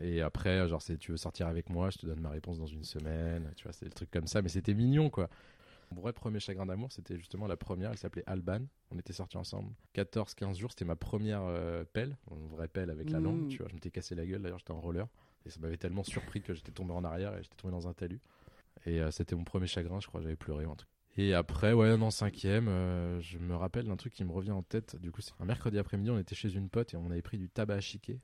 Et 0.00 0.20
après, 0.22 0.66
genre, 0.68 0.82
c'est 0.82 0.98
tu 0.98 1.12
veux 1.12 1.16
sortir 1.16 1.46
avec 1.46 1.70
moi, 1.70 1.90
je 1.90 1.98
te 1.98 2.06
donne 2.06 2.20
ma 2.20 2.30
réponse 2.30 2.58
dans 2.58 2.66
une 2.66 2.84
semaine, 2.84 3.52
tu 3.56 3.64
vois, 3.64 3.72
c'est 3.72 3.84
des 3.86 3.92
trucs 3.92 4.10
comme 4.10 4.26
ça, 4.26 4.42
mais 4.42 4.48
c'était 4.48 4.74
mignon, 4.74 5.08
quoi. 5.10 5.28
Mon 5.94 6.00
vrai 6.00 6.12
premier 6.12 6.40
chagrin 6.40 6.66
d'amour, 6.66 6.90
c'était 6.90 7.16
justement 7.16 7.46
la 7.46 7.56
première, 7.56 7.92
elle 7.92 7.98
s'appelait 7.98 8.24
Alban, 8.26 8.62
on 8.90 8.98
était 8.98 9.12
sortis 9.12 9.36
ensemble. 9.36 9.70
14-15 9.94 10.56
jours, 10.58 10.70
c'était 10.72 10.84
ma 10.84 10.96
première 10.96 11.42
euh, 11.44 11.84
pelle, 11.84 12.16
une 12.32 12.48
vraie 12.48 12.66
pelle 12.68 12.90
avec 12.90 13.10
la 13.10 13.20
Mm. 13.20 13.24
langue, 13.24 13.48
tu 13.48 13.58
vois, 13.58 13.68
je 13.68 13.74
m'étais 13.74 13.90
cassé 13.90 14.14
la 14.16 14.26
gueule, 14.26 14.42
d'ailleurs, 14.42 14.58
j'étais 14.58 14.72
en 14.72 14.80
roller, 14.80 15.06
et 15.46 15.50
ça 15.50 15.60
m'avait 15.60 15.76
tellement 15.76 16.02
surpris 16.02 16.42
que 16.42 16.54
j'étais 16.54 16.72
tombé 16.72 16.92
en 16.92 17.04
arrière 17.04 17.36
et 17.36 17.42
j'étais 17.42 17.54
tombé 17.56 17.70
dans 17.72 17.86
un 17.86 17.92
talus. 17.92 18.20
Et 18.86 19.00
euh, 19.00 19.10
c'était 19.12 19.36
mon 19.36 19.44
premier 19.44 19.68
chagrin, 19.68 20.00
je 20.00 20.08
crois, 20.08 20.20
j'avais 20.20 20.36
pleuré 20.36 20.66
ou 20.66 20.72
un 20.72 20.76
truc. 20.76 20.88
Et 21.16 21.32
après, 21.34 21.72
ouais, 21.72 21.96
non, 21.96 22.10
cinquième, 22.10 22.66
euh, 22.66 23.20
je 23.20 23.38
me 23.38 23.54
rappelle 23.54 23.86
d'un 23.86 23.96
truc 23.96 24.12
qui 24.12 24.24
me 24.24 24.32
revient 24.32 24.50
en 24.50 24.64
tête. 24.64 24.96
Du 24.96 25.12
coup, 25.12 25.20
c'est 25.20 25.32
un 25.38 25.44
mercredi 25.44 25.78
après-midi, 25.78 26.10
on 26.10 26.18
était 26.18 26.34
chez 26.34 26.52
une 26.52 26.68
pote 26.68 26.92
et 26.92 26.96
on 26.96 27.08
avait 27.12 27.22
pris 27.22 27.38
du 27.38 27.48
tabac 27.48 27.74
à 27.74 27.80
chiquer. 27.80 28.18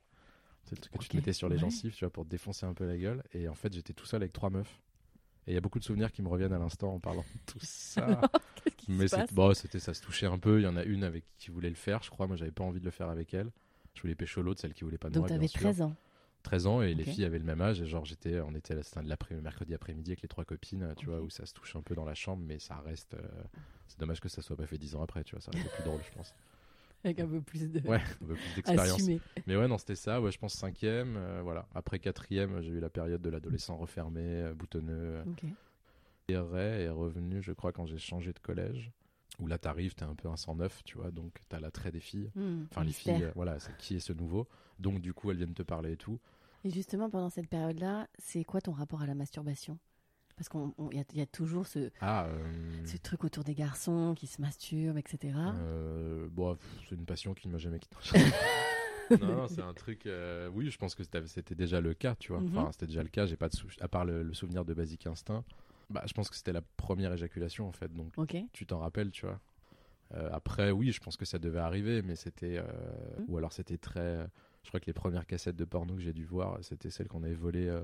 C'est 0.64 0.76
le 0.76 0.80
truc 0.82 0.92
que 0.92 0.98
tu 0.98 1.08
te 1.08 1.16
mettais 1.16 1.32
sur 1.32 1.48
les 1.48 1.56
ouais. 1.56 1.60
gencives, 1.60 1.92
tu 1.94 2.04
vois, 2.04 2.12
pour 2.12 2.24
te 2.24 2.30
défoncer 2.30 2.64
un 2.66 2.74
peu 2.74 2.86
la 2.86 2.96
gueule. 2.96 3.22
Et 3.32 3.48
en 3.48 3.54
fait, 3.54 3.72
j'étais 3.72 3.92
tout 3.92 4.06
seul 4.06 4.22
avec 4.22 4.32
trois 4.32 4.50
meufs. 4.50 4.80
Et 5.46 5.52
il 5.52 5.54
y 5.54 5.56
a 5.56 5.60
beaucoup 5.60 5.78
de 5.78 5.84
souvenirs 5.84 6.12
qui 6.12 6.22
me 6.22 6.28
reviennent 6.28 6.52
à 6.52 6.58
l'instant 6.58 6.94
en 6.94 7.00
parlant 7.00 7.22
de 7.22 7.40
tout 7.52 7.58
ça. 7.62 8.20
Qui 8.76 8.92
Mais 8.92 9.08
c'est- 9.08 9.32
bon, 9.32 9.52
c'était, 9.54 9.80
ça 9.80 9.94
se 9.94 10.02
touchait 10.02 10.26
un 10.26 10.38
peu. 10.38 10.60
Il 10.60 10.64
y 10.64 10.66
en 10.66 10.76
a 10.76 10.84
une 10.84 11.02
avec 11.02 11.24
qui 11.38 11.50
voulait 11.50 11.70
le 11.70 11.74
faire, 11.74 12.02
je 12.02 12.10
crois. 12.10 12.26
Moi, 12.26 12.36
j'avais 12.36 12.50
pas 12.52 12.62
envie 12.62 12.78
de 12.80 12.84
le 12.84 12.90
faire 12.90 13.08
avec 13.08 13.32
elle. 13.34 13.50
Je 13.94 14.02
voulais 14.02 14.14
pécho 14.14 14.42
l'autre, 14.42 14.60
celle 14.60 14.74
qui 14.74 14.84
voulait 14.84 14.98
pas 14.98 15.08
de 15.08 15.14
Donc, 15.14 15.22
moi, 15.22 15.28
tu 15.28 15.32
bien 15.32 15.38
avais 15.40 15.48
sûr. 15.48 15.60
13 15.60 15.82
ans. 15.82 15.96
13 16.42 16.66
ans 16.66 16.80
et 16.80 16.94
les 16.94 17.04
filles 17.04 17.26
avaient 17.26 17.38
le 17.38 17.44
même 17.44 17.60
âge 17.60 17.82
et 17.82 17.86
genre 17.86 18.06
j'étais 18.06 18.40
on 18.40 18.54
était 18.54 18.82
c'était 18.82 19.02
l'après 19.02 19.34
mercredi 19.34 19.74
après-midi 19.74 20.12
avec 20.12 20.22
les 20.22 20.28
trois 20.28 20.46
copines 20.46 20.94
tu 20.96 21.04
vois 21.04 21.20
où 21.20 21.28
ça 21.28 21.44
se 21.44 21.52
touche 21.52 21.76
un 21.76 21.82
peu 21.82 21.94
dans 21.94 22.06
la 22.06 22.14
chambre 22.14 22.42
mais 22.46 22.58
ça 22.58 22.76
reste 22.80 23.12
euh, 23.12 23.20
c'est 23.88 24.00
dommage 24.00 24.20
que 24.20 24.30
ça 24.30 24.40
soit 24.40 24.56
pas 24.56 24.64
fait 24.66 24.78
10 24.78 24.94
ans 24.94 25.02
après 25.02 25.22
tu 25.22 25.34
vois 25.34 25.42
ça 25.42 25.50
aurait 25.50 25.60
été 25.60 25.68
plus 25.68 25.84
drôle 25.84 26.00
je 26.02 26.10
pense 26.16 26.34
Avec 27.04 27.20
un 27.20 27.26
peu 27.26 27.40
plus 27.40 27.70
de. 27.70 27.80
ouais 27.88 28.00
un 28.22 28.26
peu 28.26 28.34
plus 28.34 28.54
d'expérience. 28.56 29.08
mais 29.46 29.56
ouais 29.56 29.68
non 29.68 29.78
c'était 29.78 29.94
ça. 29.94 30.20
Ouais 30.20 30.30
je 30.32 30.38
pense 30.38 30.54
cinquième 30.54 31.16
euh, 31.16 31.40
voilà. 31.42 31.68
Après 31.74 31.98
quatrième 31.98 32.60
j'ai 32.62 32.72
eu 32.72 32.80
la 32.80 32.90
période 32.90 33.22
de 33.22 33.30
l'adolescent 33.30 33.76
refermé 33.76 34.22
euh, 34.22 34.54
boutonneux. 34.54 35.22
Ok. 35.26 35.44
et 36.28 36.36
Ray 36.36 36.82
est 36.82 36.88
revenu 36.90 37.42
je 37.42 37.52
crois 37.52 37.72
quand 37.72 37.86
j'ai 37.86 37.98
changé 37.98 38.32
de 38.32 38.38
collège. 38.38 38.92
Où 39.38 39.46
là 39.46 39.56
t'arrives 39.56 39.94
t'es 39.94 40.04
un 40.04 40.14
peu 40.14 40.28
un 40.28 40.36
109 40.36 40.82
tu 40.84 40.98
vois. 40.98 41.10
Donc 41.10 41.38
t'as 41.48 41.60
l'attrait 41.60 41.90
des 41.90 42.00
filles. 42.00 42.30
Hmm, 42.34 42.64
enfin 42.70 42.84
les 42.84 42.92
filles 42.92 43.24
euh, 43.24 43.32
voilà 43.34 43.58
c'est 43.58 43.76
qui 43.78 43.96
est 43.96 44.00
ce 44.00 44.12
nouveau. 44.12 44.46
Donc 44.78 45.00
du 45.00 45.14
coup 45.14 45.30
elles 45.30 45.38
viennent 45.38 45.54
te 45.54 45.62
parler 45.62 45.92
et 45.92 45.96
tout. 45.96 46.20
Et 46.62 46.70
justement, 46.70 47.08
pendant 47.08 47.30
cette 47.30 47.48
période-là, 47.48 48.06
c'est 48.18 48.44
quoi 48.44 48.60
ton 48.60 48.72
rapport 48.72 49.00
à 49.00 49.06
la 49.06 49.14
masturbation? 49.14 49.78
Parce 50.40 50.48
qu'il 50.48 50.96
y, 50.96 51.00
a- 51.00 51.04
il 51.12 51.18
y 51.18 51.20
a 51.20 51.26
toujours 51.26 51.66
ce, 51.66 51.90
ah 52.00 52.24
euh, 52.24 52.86
ce 52.86 52.96
truc 52.96 53.24
autour 53.24 53.44
des 53.44 53.54
garçons 53.54 54.14
qui 54.16 54.26
se 54.26 54.40
masturbent, 54.40 54.96
etc. 54.96 55.34
Euh, 55.54 56.28
bon, 56.32 56.56
c'est 56.88 56.94
une 56.94 57.04
passion 57.04 57.34
qui 57.34 57.46
ne 57.48 57.52
m'a 57.52 57.58
jamais 57.58 57.78
quitté. 57.78 57.94
non, 59.20 59.36
non, 59.36 59.48
c'est 59.48 59.60
un 59.60 59.74
truc. 59.74 60.06
euh, 60.06 60.48
oui, 60.54 60.70
je 60.70 60.78
pense 60.78 60.94
que 60.94 61.02
c'était 61.04 61.54
déjà 61.54 61.82
le 61.82 61.92
cas, 61.92 62.14
tu 62.14 62.32
vois. 62.32 62.40
Mhm. 62.40 62.56
Enfin, 62.56 62.72
c'était 62.72 62.86
déjà 62.86 63.02
le 63.02 63.10
cas. 63.10 63.26
J'ai 63.26 63.36
pas 63.36 63.50
de 63.50 63.54
sou- 63.54 63.66
à 63.80 63.88
part 63.88 64.06
le, 64.06 64.22
le 64.22 64.32
souvenir 64.32 64.64
de 64.64 64.72
Basic 64.72 65.06
Instinct. 65.06 65.44
Bah, 65.90 66.02
je 66.06 66.14
pense 66.14 66.30
que 66.30 66.36
c'était 66.36 66.54
la 66.54 66.62
première 66.78 67.12
éjaculation 67.12 67.68
en 67.68 67.72
fait. 67.72 67.92
Donc, 67.92 68.12
Ok. 68.16 68.36
tu 68.54 68.64
t'en 68.64 68.78
rappelles, 68.78 69.10
tu 69.10 69.26
vois. 69.26 69.38
Euh, 70.14 70.30
après, 70.32 70.70
oui, 70.70 70.90
je 70.90 71.00
pense 71.00 71.18
que 71.18 71.26
ça 71.26 71.38
devait 71.38 71.58
arriver, 71.60 72.00
mais 72.00 72.16
c'était 72.16 72.56
euh, 72.56 72.62
Mhm. 73.18 73.24
ou 73.28 73.36
alors 73.36 73.52
c'était 73.52 73.76
très. 73.76 74.26
Je 74.62 74.68
crois 74.68 74.80
que 74.80 74.86
les 74.86 74.94
premières 74.94 75.26
cassettes 75.26 75.56
de 75.56 75.66
porno 75.66 75.96
que 75.96 76.00
j'ai 76.00 76.14
dû 76.14 76.24
voir, 76.24 76.56
c'était 76.62 76.88
celles 76.88 77.08
qu'on 77.08 77.24
avait 77.24 77.34
volées 77.34 77.68
euh, 77.68 77.82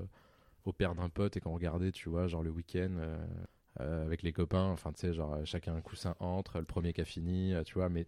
au 0.67 0.73
père 0.73 0.95
d'un 0.95 1.09
pote 1.09 1.37
et 1.37 1.39
qu'on 1.39 1.53
regardait, 1.53 1.91
tu 1.91 2.09
vois, 2.09 2.27
genre 2.27 2.43
le 2.43 2.51
week-end. 2.51 2.89
euh, 2.99 3.17
euh, 3.79 4.03
avec 4.05 4.23
les 4.23 4.33
copains, 4.33 4.65
enfin 4.71 4.91
tu 4.91 5.01
sais, 5.01 5.13
genre 5.13 5.35
euh, 5.35 5.45
chacun 5.45 5.75
un 5.75 5.81
coussin 5.81 6.15
entre, 6.19 6.57
le 6.57 6.65
premier 6.65 6.93
qui 6.93 7.01
a 7.01 7.05
fini, 7.05 7.53
tu 7.63 7.75
vois, 7.75 7.89
mais 7.89 8.07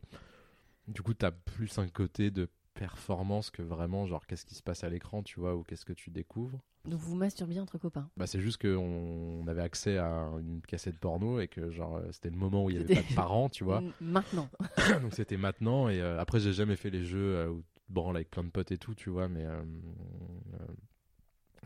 du 0.87 1.03
coup 1.03 1.13
t'as 1.13 1.29
plus 1.29 1.77
un 1.77 1.87
côté 1.87 2.31
de 2.31 2.49
performance 2.73 3.51
que 3.51 3.61
vraiment 3.61 4.07
genre 4.07 4.25
qu'est-ce 4.25 4.47
qui 4.47 4.55
se 4.55 4.63
passe 4.63 4.83
à 4.83 4.89
l'écran, 4.89 5.21
tu 5.21 5.39
vois, 5.39 5.55
ou 5.55 5.61
qu'est-ce 5.61 5.85
que 5.85 5.93
tu 5.93 6.09
découvres. 6.09 6.59
Donc 6.85 6.99
vous 6.99 7.15
masturbiez 7.15 7.59
entre 7.59 7.77
copains. 7.77 8.09
Bah 8.17 8.25
c'est 8.25 8.39
juste 8.41 8.59
qu'on 8.59 9.43
on 9.43 9.47
avait 9.47 9.61
accès 9.61 9.99
à 9.99 10.31
une 10.39 10.61
cassette 10.61 10.97
porno 10.97 11.39
et 11.39 11.47
que 11.47 11.69
genre 11.69 12.01
c'était 12.11 12.31
le 12.31 12.37
moment 12.37 12.63
où 12.65 12.71
il 12.71 12.77
y 12.77 12.79
avait 12.79 12.95
pas 12.95 13.07
de 13.07 13.15
parents, 13.15 13.49
tu 13.49 13.63
vois, 13.63 13.83
Maintenant. 14.01 14.49
donc 15.03 15.13
c'était 15.13 15.37
maintenant 15.37 15.87
et 15.87 16.01
euh, 16.01 16.19
après 16.19 16.39
j'ai 16.39 16.53
jamais 16.53 16.77
fait 16.77 16.89
les 16.89 17.05
jeux 17.05 17.47
où 17.49 17.61
tu 17.61 17.93
branles 17.93 18.15
avec 18.15 18.31
plein 18.31 18.43
de 18.43 18.49
potes 18.49 18.71
et 18.71 18.77
tout, 18.79 18.95
tu 18.95 19.11
vois, 19.11 19.27
mais 19.27 19.45
euh, 19.45 19.61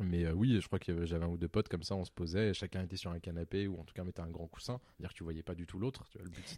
mais 0.03 0.25
euh, 0.25 0.33
oui, 0.33 0.59
je 0.61 0.67
crois 0.67 0.79
que 0.79 1.05
j'avais 1.05 1.25
un 1.25 1.29
ou 1.29 1.37
deux 1.37 1.47
potes 1.47 1.67
comme 1.69 1.83
ça, 1.83 1.95
on 1.95 2.05
se 2.05 2.11
posait, 2.11 2.49
et 2.49 2.53
chacun 2.53 2.81
était 2.83 2.97
sur 2.97 3.11
un 3.11 3.19
canapé 3.19 3.67
ou 3.67 3.79
en 3.79 3.83
tout 3.83 3.93
cas 3.93 4.03
mettait 4.03 4.21
un 4.21 4.29
grand 4.29 4.47
coussin, 4.47 4.79
c'est-à-dire 4.97 5.09
que 5.13 5.17
tu 5.17 5.23
voyais 5.23 5.43
pas 5.43 5.55
du 5.55 5.65
tout 5.65 5.79
l'autre, 5.79 6.03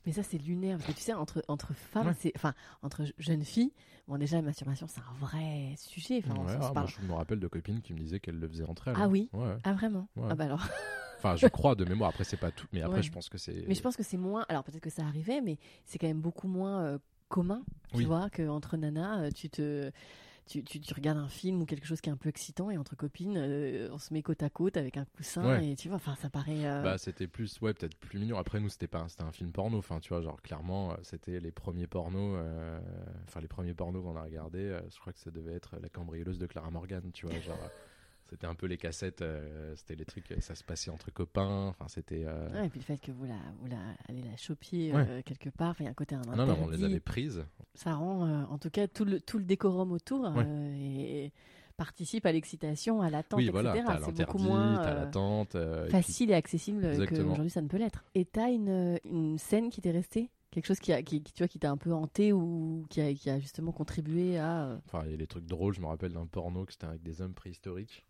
Mais 0.06 0.12
ça, 0.12 0.24
c'est 0.24 0.38
lunaire. 0.38 0.78
Parce 0.78 0.90
que 0.90 0.96
tu 0.98 1.02
sais, 1.02 1.14
entre, 1.14 1.44
entre 1.48 1.74
femmes, 1.74 2.08
Ouais. 2.08 2.14
c'est. 2.20 2.32
Enfin, 2.36 2.54
entre 2.82 3.04
jeunes 3.18 3.44
filles, 3.44 3.72
bon, 4.08 4.18
déjà, 4.18 4.38
la 4.38 4.42
masturbation, 4.44 4.88
c'est 4.88 5.02
un 5.02 5.14
vrai 5.20 5.74
sujet. 5.78 6.22
Enfin, 6.26 6.36
Ouais, 6.44 6.58
ah, 6.62 6.72
moi, 6.74 6.86
je 6.88 7.06
me 7.06 7.14
rappelle 7.14 7.40
de 7.40 7.48
copines 7.48 7.82
qui 7.82 7.94
me 7.94 8.00
disaient 8.00 8.20
qu'elles 8.20 8.40
le 8.40 8.48
faisaient 8.48 8.66
entre 8.66 8.88
elles. 8.90 8.96
Ah 8.98 9.04
hein. 9.04 9.10
oui 9.10 9.30
Ouais. 9.34 9.56
Ah, 9.64 9.74
vraiment. 9.74 10.08
Ah, 10.30 10.36
bah 10.36 10.46
alors. 10.46 10.62
Enfin, 11.18 11.38
je 11.38 11.48
crois 11.48 11.74
de 11.74 11.86
mémoire. 11.86 12.10
Après, 12.10 12.24
c'est 12.24 12.38
pas 12.38 12.52
tout. 12.52 12.68
Mais 12.72 12.82
après, 12.82 13.02
je 13.02 13.12
pense 13.12 13.30
que 13.30 13.38
c'est. 13.40 13.66
Mais 13.68 13.74
je 13.74 13.82
pense 13.82 13.96
que 13.96 14.04
c'est 14.04 14.18
moins. 14.18 14.46
Alors 14.48 14.64
peut-être 14.64 14.84
que 14.84 14.92
ça 14.92 15.04
arrivait, 15.06 15.42
mais 15.42 15.58
c'est 15.86 15.98
quand 15.98 16.06
même 16.08 16.22
beaucoup 16.22 16.48
moins 16.48 16.84
euh, 16.84 16.98
commun, 17.30 17.64
tu 17.92 17.98
Oui. 17.98 18.06
vois, 18.06 18.30
qu'entre 18.30 18.78
nanas, 18.78 19.22
euh, 19.24 19.32
tu 19.32 19.50
te. 19.50 19.90
Tu, 20.48 20.64
tu, 20.64 20.80
tu 20.80 20.94
regardes 20.94 21.18
un 21.18 21.28
film 21.28 21.62
ou 21.62 21.66
quelque 21.66 21.88
chose 21.88 22.02
qui 22.02 22.10
est 22.10 22.14
un 22.14 22.18
peu 22.18 22.30
excitant 22.30 22.70
et 22.70 22.78
entre 22.78 22.96
copines, 22.96 23.36
euh, 23.36 23.90
on 23.92 23.98
se 23.98 24.14
met 24.14 24.22
côte 24.22 24.44
à 24.44 24.50
côte 24.52 24.78
avec 24.78 24.96
un 24.96 25.06
coussin 25.06 25.44
Ouais. 25.44 25.70
et 25.72 25.76
tu 25.76 25.88
vois, 25.88 25.96
enfin 25.98 26.16
ça 26.22 26.30
paraît. 26.30 26.66
euh, 26.68 26.84
Bah, 26.84 27.00
c'était 27.00 27.26
plus, 27.28 27.60
ouais, 27.62 27.74
peut-être 27.74 27.96
plus 27.98 28.20
mignon. 28.20 28.38
Après, 28.38 28.60
nous, 28.60 28.70
c'était 28.70 28.86
pas, 28.88 29.00
un- 29.00 29.08
c'était 29.08 29.24
un 29.24 29.32
film 29.32 29.52
porno. 29.52 29.80
Enfin, 29.80 30.00
tu 30.00 30.10
vois, 30.10 30.22
genre, 30.22 30.40
clairement, 30.44 30.92
euh, 30.92 30.96
c'était 31.02 31.40
les 31.40 31.52
premiers 31.52 31.88
pornos, 31.88 32.36
euh, 32.38 32.80
enfin, 33.28 33.42
les 33.42 33.48
premiers 33.48 33.74
pornos 33.74 34.04
qu'on 34.04 34.16
a 34.16 34.22
regardés. 34.22 34.60
euh, 34.60 34.82
je 34.94 35.00
crois 35.00 35.14
que 35.14 35.20
ça 35.20 35.32
devait 35.32 35.54
être 35.54 35.78
La 35.82 35.90
cambrioleuse 35.90 36.38
de 36.38 36.46
Clara 36.46 36.70
Morgan, 36.70 37.12
tu 37.12 37.26
vois, 37.26 37.40
genre. 37.40 37.72
Euh, 38.26 38.30
C'était 38.32 38.48
un 38.48 38.56
peu 38.56 38.66
les 38.68 38.78
cassettes, 38.78 39.22
euh, 39.22 39.74
c'était 39.76 39.96
les 39.96 40.06
trucs, 40.06 40.32
euh, 40.32 40.40
ça 40.42 40.56
se 40.56 40.64
passait 40.64 40.90
entre 40.92 41.12
copains. 41.12 41.68
Enfin, 41.68 41.88
c'était. 41.88 42.24
euh, 42.26 42.50
ouais, 42.52 42.68
et 42.68 42.70
puis 42.70 42.80
le 42.80 42.86
fait 42.86 42.98
que 42.98 43.12
vous 43.12 43.26
la, 43.26 43.36
vous 43.62 43.68
la, 43.68 43.78
allez 44.10 44.22
la 44.22 44.32
Ouais. 44.96 45.06
euh, 45.10 45.22
quelque 45.24 45.50
part, 45.50 45.76
il 45.80 45.84
y 45.84 45.88
a 45.88 45.92
un 45.92 45.94
côté 45.94 46.16
un 46.16 46.22
Ah 46.32 46.36
Non, 46.36 46.46
non, 46.46 46.54
on 46.62 46.68
les 46.68 46.76
interdit. 46.76 46.86
avait 46.86 47.00
prises. 47.00 47.46
Ça 47.74 47.94
rend, 47.96 48.26
euh, 48.28 48.44
en 48.50 48.58
tout 48.58 48.70
cas, 48.70 48.88
tout 48.88 49.06
le, 49.06 49.20
tout 49.20 49.38
le 49.38 49.46
décorum 49.46 49.92
autour 49.92 50.22
Ouais. 50.36 50.44
euh, 50.46 50.74
et 50.76 51.32
participe 51.78 52.26
à 52.26 52.32
l'excitation, 52.32 53.02
à 53.02 53.10
l'attente, 53.10 53.40
Oui, 53.40 53.50
voilà, 53.50 53.76
etc. 53.76 53.86
t'as 53.86 54.06
C'est 54.06 54.06
beaucoup 54.26 54.38
l'interdit, 54.38 54.48
moins 54.48 54.80
euh, 54.80 54.94
l'attente. 54.96 55.56
euh, 55.56 55.82
et 55.82 55.90
puis- 55.90 55.92
facile 55.92 56.32
et 56.32 56.34
accessible 56.36 57.06
qu'aujourd'hui 57.08 57.50
ça 57.50 57.62
ne 57.62 57.68
peut 57.68 57.78
l'être. 57.78 58.06
Et 58.16 58.24
t'as 58.26 58.50
une, 58.50 58.98
une 59.04 59.38
scène 59.38 59.70
qui 59.70 59.82
t'est 59.82 59.92
restée? 59.92 60.30
Quelque 60.52 60.68
chose 60.68 60.80
qui, 60.80 60.94
a, 60.94 61.04
qui, 61.04 61.22
qui, 61.22 61.34
tu 61.34 61.40
vois, 61.44 61.50
qui 61.50 61.60
t'a 61.60 61.70
un 61.70 61.76
peu 61.76 61.92
hanté 61.92 62.32
ou 62.32 62.86
qui 62.90 63.02
a, 63.02 63.14
qui 63.14 63.30
a 63.30 63.40
justement 63.40 63.74
contribué 63.74 64.38
à... 64.38 64.68
euh, 64.68 64.78
Enfin, 64.86 65.02
il 65.06 65.12
y 65.12 65.14
a 65.14 65.18
les 65.18 65.28
trucs 65.28 65.46
drôles. 65.46 65.74
Je 65.74 65.82
me 65.82 65.88
rappelle 65.88 66.14
d'un 66.14 66.28
porno 66.28 66.64
que 66.64 66.72
c'était 66.72 66.86
avec 66.86 67.04
des 67.04 67.22
hommes 67.22 67.34
préhistoriques. 67.34 68.06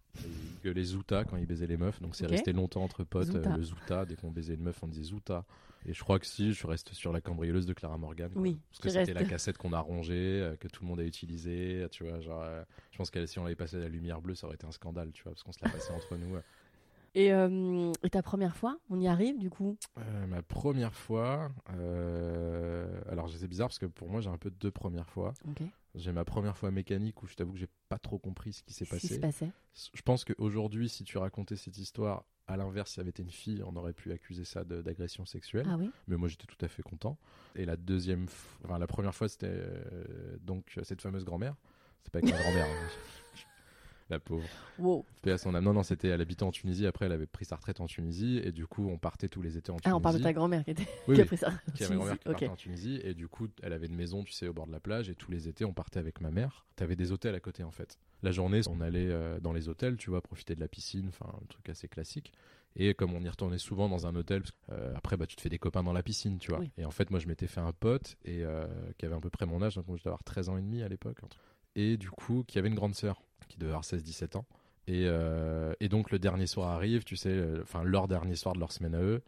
Que 0.64 0.70
les 0.70 0.84
Zoutas 0.84 1.26
quand 1.26 1.38
ils 1.38 1.46
baisaient 1.46 1.68
les 1.68 1.78
meufs. 1.78 2.02
Donc 2.02 2.16
c'est 2.16 2.26
resté 2.26 2.54
longtemps 2.54 2.84
entre 2.84 3.04
potes. 3.04 3.28
Zouta. 3.28 3.54
euh, 3.54 3.58
le 3.58 3.64
Zouta, 3.64 4.06
dès 4.06 4.16
qu'on 4.16 4.32
baisait 4.32 4.56
une 4.56 4.64
meuf, 4.64 4.82
on 4.82 4.88
disait 4.88 5.04
Zouta. 5.04 5.46
Et 5.88 5.94
je 5.94 6.02
crois 6.04 6.18
que 6.18 6.26
si, 6.26 6.52
je 6.54 6.66
reste 6.66 6.94
sur 6.94 7.14
la 7.14 7.22
cambrioleuse 7.22 7.68
de 7.68 7.74
Clara 7.74 7.98
Morgan. 8.00 8.32
quoi. 8.32 8.42
Oui, 8.42 8.58
Parce 8.72 8.80
que 8.80 8.90
c'était 8.90 9.14
la 9.14 9.24
cassette 9.30 9.58
qu'on 9.60 9.72
a 9.74 9.80
rongée, 9.80 10.42
euh, 10.42 10.56
que 10.56 10.68
tout 10.68 10.82
le 10.84 10.88
monde 10.90 11.00
a 11.00 11.04
utilisée. 11.04 11.86
Tu 11.92 12.04
vois, 12.04 12.20
genre, 12.22 12.42
euh, 12.42 12.64
je 12.92 12.98
pense 12.98 13.12
que 13.12 13.24
si 13.28 13.38
on 13.38 13.44
l'avait 13.44 13.56
passé 13.56 13.76
à 13.76 13.80
la 13.80 13.90
lumière 13.90 14.20
bleue, 14.22 14.34
ça 14.34 14.48
aurait 14.48 14.56
été 14.56 14.66
un 14.66 14.72
scandale, 14.72 15.12
tu 15.12 15.22
vois, 15.22 15.34
parce 15.34 15.44
qu'on 15.44 15.52
se 15.52 15.64
l'a 15.64 15.70
passé 15.70 15.92
entre 15.94 16.18
nous. 16.18 16.36
Euh. 17.16 17.20
Et, 17.20 17.32
euh, 17.32 17.92
et 18.04 18.10
ta 18.10 18.22
première 18.22 18.56
fois, 18.56 18.78
on 18.90 19.00
y 19.00 19.08
arrive 19.08 19.38
du 19.40 19.50
coup? 19.50 19.78
Euh, 19.98 20.28
ma 20.28 20.42
première 20.42 20.94
fois, 20.94 21.50
euh, 21.72 23.02
alors 23.10 23.30
c'est 23.30 23.48
bizarre 23.48 23.68
parce 23.68 23.80
que 23.80 23.86
pour 23.86 24.10
moi 24.10 24.22
j'ai 24.22 24.30
un 24.30 24.38
peu 24.38 24.52
deux 24.52 24.72
premières 24.72 25.10
fois. 25.10 25.34
J'ai 25.96 26.12
ma 26.12 26.26
première 26.26 26.58
fois 26.58 26.72
mécanique 26.72 27.24
où 27.24 27.28
je 27.28 27.36
t'avoue 27.36 27.54
que 27.54 27.60
j'ai 27.60 27.70
pas 27.88 27.98
trop 28.00 28.20
compris 28.20 28.52
ce 28.54 28.64
qui 28.64 28.74
s'est 28.74 28.86
qui 28.86 28.92
passé. 28.92 29.20
passait 29.20 29.52
Je 29.94 30.02
pense 30.02 30.26
qu'aujourd'hui, 30.26 30.90
si 30.90 31.06
tu 31.06 31.18
racontais 31.18 31.56
cette 31.56 31.78
histoire, 31.78 32.26
à 32.48 32.58
l'inverse, 32.58 32.92
si 32.92 33.00
avait 33.00 33.10
été 33.12 33.24
une 33.24 33.32
fille, 33.32 33.64
on 33.66 33.76
aurait 33.78 33.94
pu 33.94 34.12
accuser 34.12 34.44
ça 34.44 34.64
d'agression 34.66 35.26
sexuelle. 35.26 35.66
Ah 35.70 35.78
oui 35.80 35.90
Mais 36.08 36.18
moi, 36.18 36.28
j'étais 36.28 36.46
tout 36.46 36.64
à 36.64 36.68
fait 36.68 36.84
content. 36.84 37.18
Et 37.56 37.66
la 37.66 37.78
deuxième, 37.78 38.26
f- 38.26 38.58
enfin 38.66 38.78
la 38.78 38.88
première 38.88 39.16
fois, 39.16 39.30
c'était 39.30 39.54
donc 40.42 40.78
cette 40.84 41.02
fameuse 41.02 41.24
grand-mère. 41.24 41.56
C'est 42.04 42.12
pas 42.12 42.20
avec 42.20 42.30
ma 42.32 42.38
grand-mère. 42.40 42.66
hein. 42.66 42.88
La 44.10 44.20
pauvre. 44.20 44.48
Wow. 44.78 45.04
Paix 45.24 45.32
à 45.32 45.38
son 45.38 45.56
âme. 45.56 45.64
Non, 45.64 45.74
non, 45.74 45.82
c'était, 45.82 46.10
elle 46.10 46.22
habitait 46.22 46.44
en 46.44 46.52
Tunisie. 46.52 46.86
Après, 46.86 47.08
elle 47.08 47.12
avait 47.12 47.26
pris 47.26 47.46
sa 47.46 47.56
retraite 47.56 47.82
en 47.82 47.88
Tunisie. 47.88 48.40
Et 48.44 48.52
du 48.52 48.68
coup, 48.68 48.88
on 48.88 49.00
partait 49.00 49.30
tous 49.30 49.42
les 49.42 49.58
étés 49.58 49.72
en 49.72 49.78
Tunisie. 49.78 49.90
Ah, 49.92 49.96
on 49.96 50.02
parle 50.02 50.18
de 50.18 50.24
ta 50.24 50.32
grand-mère 50.32 50.64
qui, 50.64 50.72
était... 50.72 50.88
Oui, 51.08 51.16
qui 51.16 51.22
a 51.22 51.26
pris 51.26 51.38
ça. 51.38 51.52
Qui 51.74 51.84
avait 51.86 51.96
grand-mère 51.96 52.20
qui 52.20 52.26
partait 52.26 52.48
en 52.48 52.56
Tunisie. 52.56 53.00
Et 53.04 53.16
du 53.16 53.28
coup, 53.28 53.48
elle 53.64 53.74
avait 53.74 53.88
une 53.88 53.96
maison, 53.96 54.24
tu 54.24 54.32
sais, 54.32 54.48
au 54.48 54.54
bord 54.54 54.68
de 54.68 54.72
la 54.72 54.80
plage. 54.80 55.10
Et 55.10 55.16
tous 55.16 55.32
les 55.32 55.48
étés, 55.48 55.66
on 55.66 55.74
partait 55.74 56.00
avec 56.00 56.22
ma 56.22 56.30
mère. 56.30 56.66
T'avais 56.76 56.96
des 56.96 57.12
hôtels 57.12 57.34
à 57.34 57.40
côté, 57.40 57.64
en 57.64 57.72
fait. 57.72 57.98
La 58.22 58.32
journée, 58.32 58.62
on 58.70 58.80
allait 58.80 59.10
euh, 59.10 59.40
dans 59.40 59.54
les 59.54 59.70
hôtels, 59.70 59.98
tu 59.98 60.12
vois, 60.12 60.22
profiter 60.22 60.54
de 60.54 60.60
la 60.60 60.68
piscine. 60.68 61.08
Enfin, 61.08 61.26
un 61.42 61.46
truc 61.48 61.68
assez 61.70 61.88
classique. 61.88 62.32
Et 62.76 62.94
comme 62.94 63.14
on 63.14 63.24
y 63.24 63.30
retournait 63.30 63.58
souvent 63.58 63.90
dans 63.90 64.06
un 64.06 64.16
hôtel, 64.16 64.44
euh, 64.70 64.94
après, 64.96 65.18
bah, 65.18 65.26
tu 65.26 65.36
te 65.36 65.42
fais 65.42 65.50
des 65.50 65.60
copains 65.60 65.82
dans 65.82 65.94
la 65.94 66.04
piscine, 66.04 66.38
tu 66.38 66.52
vois. 66.52 66.60
Oui. 66.60 66.72
Et 66.78 66.86
en 66.86 66.92
fait, 66.92 67.10
moi, 67.10 67.20
je 67.20 67.28
m'étais 67.28 67.48
fait 67.48 67.62
un 67.62 67.72
pote 67.72 68.18
et 68.26 68.44
euh, 68.44 68.68
qui 68.98 69.06
avait 69.06 69.16
à 69.16 69.20
peu 69.20 69.30
près 69.30 69.46
mon 69.46 69.64
âge. 69.64 69.76
Donc, 69.76 69.88
moi, 69.88 69.98
je 69.98 70.02
devais 70.02 70.10
avoir 70.10 70.24
13 70.24 70.50
ans 70.50 70.58
et 70.58 70.62
demi 70.62 70.84
à 70.84 70.90
l'époque. 70.90 71.18
Et 71.76 71.98
du 71.98 72.10
coup, 72.10 72.44
qui 72.46 72.60
avait 72.60 72.68
une 72.68 72.76
grande 72.76 72.96
sœur 72.96 73.22
qui 73.48 73.58
devait 73.58 73.72
avoir 73.72 73.84
16-17 73.84 74.36
ans. 74.36 74.46
Et, 74.88 75.06
euh, 75.08 75.74
et 75.80 75.90
donc, 75.90 76.12
le 76.12 76.20
dernier 76.20 76.46
soir 76.48 76.70
arrive, 76.70 77.04
tu 77.04 77.16
sais, 77.16 77.30
euh, 77.30 77.62
enfin, 77.64 77.84
leur 77.84 78.08
dernier 78.08 78.36
soir 78.36 78.54
de 78.54 78.60
leur 78.60 78.72
semaine 78.72 78.94
à 78.96 79.02
eux. 79.02 79.22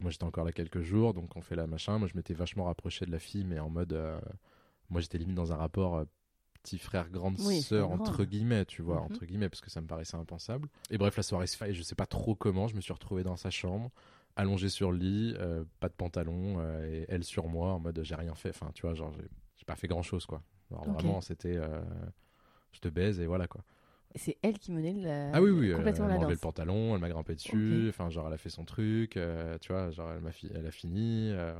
Moi, 0.00 0.10
j'étais 0.10 0.24
encore 0.24 0.44
là 0.44 0.52
quelques 0.52 0.80
jours, 0.82 1.12
donc 1.14 1.36
on 1.36 1.42
fait 1.42 1.54
la 1.54 1.66
machin. 1.66 1.98
Moi, 1.98 2.08
je 2.08 2.16
m'étais 2.16 2.34
vachement 2.34 2.64
rapproché 2.64 3.04
de 3.06 3.10
la 3.12 3.18
fille, 3.18 3.44
mais 3.44 3.58
en 3.58 3.68
mode. 3.70 3.92
euh, 3.92 4.18
moi, 4.90 5.00
j'étais 5.00 5.18
limite 5.18 5.36
dans 5.36 5.52
un 5.52 5.56
rapport 5.56 6.04
petit 6.62 6.78
frère, 6.78 7.08
grande 7.10 7.38
Oui, 7.40 7.60
sœur, 7.62 7.90
entre 7.90 8.24
guillemets, 8.24 8.64
tu 8.64 8.82
vois, 8.82 8.96
Mhm. 8.98 9.02
entre 9.04 9.24
guillemets, 9.26 9.48
parce 9.48 9.60
que 9.60 9.70
ça 9.70 9.80
me 9.80 9.86
paraissait 9.86 10.16
impensable. 10.16 10.68
Et 10.90 10.98
bref, 10.98 11.16
la 11.16 11.22
soirée 11.22 11.46
se 11.46 11.56
fait, 11.56 11.70
et 11.70 11.74
je 11.74 11.82
sais 11.82 11.94
pas 11.94 12.06
trop 12.06 12.34
comment, 12.34 12.68
je 12.68 12.74
me 12.76 12.80
suis 12.80 12.92
retrouvé 12.92 13.22
dans 13.22 13.36
sa 13.36 13.50
chambre, 13.50 13.90
allongé 14.36 14.68
sur 14.68 14.92
le 14.92 14.98
lit, 14.98 15.34
pas 15.80 15.88
de 15.88 15.94
pantalon, 15.94 16.60
et 16.84 17.04
elle 17.08 17.24
sur 17.24 17.48
moi, 17.48 17.72
en 17.72 17.80
mode 17.80 18.00
j'ai 18.02 18.14
rien 18.14 18.34
fait. 18.34 18.50
Enfin, 18.50 18.70
tu 18.74 18.82
vois, 18.82 18.94
genre, 18.94 19.12
j'ai 19.56 19.64
pas 19.64 19.76
fait 19.76 19.88
grand 19.88 20.02
chose, 20.02 20.24
quoi. 20.26 20.42
Alors, 20.70 20.84
vraiment, 20.94 21.20
c'était. 21.20 21.58
Je 22.72 22.80
te 22.80 22.88
baise, 22.88 23.20
et 23.20 23.26
voilà, 23.26 23.46
quoi. 23.46 23.62
C'est 24.14 24.36
elle 24.42 24.58
qui 24.58 24.72
menait 24.72 24.92
la... 24.92 25.32
Ah 25.32 25.40
oui, 25.42 25.50
oui, 25.50 25.72
complètement 25.74 26.04
elle 26.06 26.12
m'a 26.12 26.18
enlevé 26.18 26.34
le 26.34 26.38
pantalon, 26.38 26.94
elle 26.94 27.00
m'a 27.00 27.08
grimpé 27.08 27.34
dessus, 27.34 27.86
enfin, 27.88 28.10
genre, 28.10 28.26
elle 28.28 28.34
a 28.34 28.38
fait 28.38 28.50
son 28.50 28.64
truc, 28.64 29.16
euh, 29.16 29.56
tu 29.58 29.72
vois, 29.72 29.90
genre, 29.90 30.12
elle, 30.12 30.20
m'a 30.20 30.32
fi- 30.32 30.50
elle 30.54 30.66
a 30.66 30.70
fini, 30.70 31.30
euh, 31.32 31.54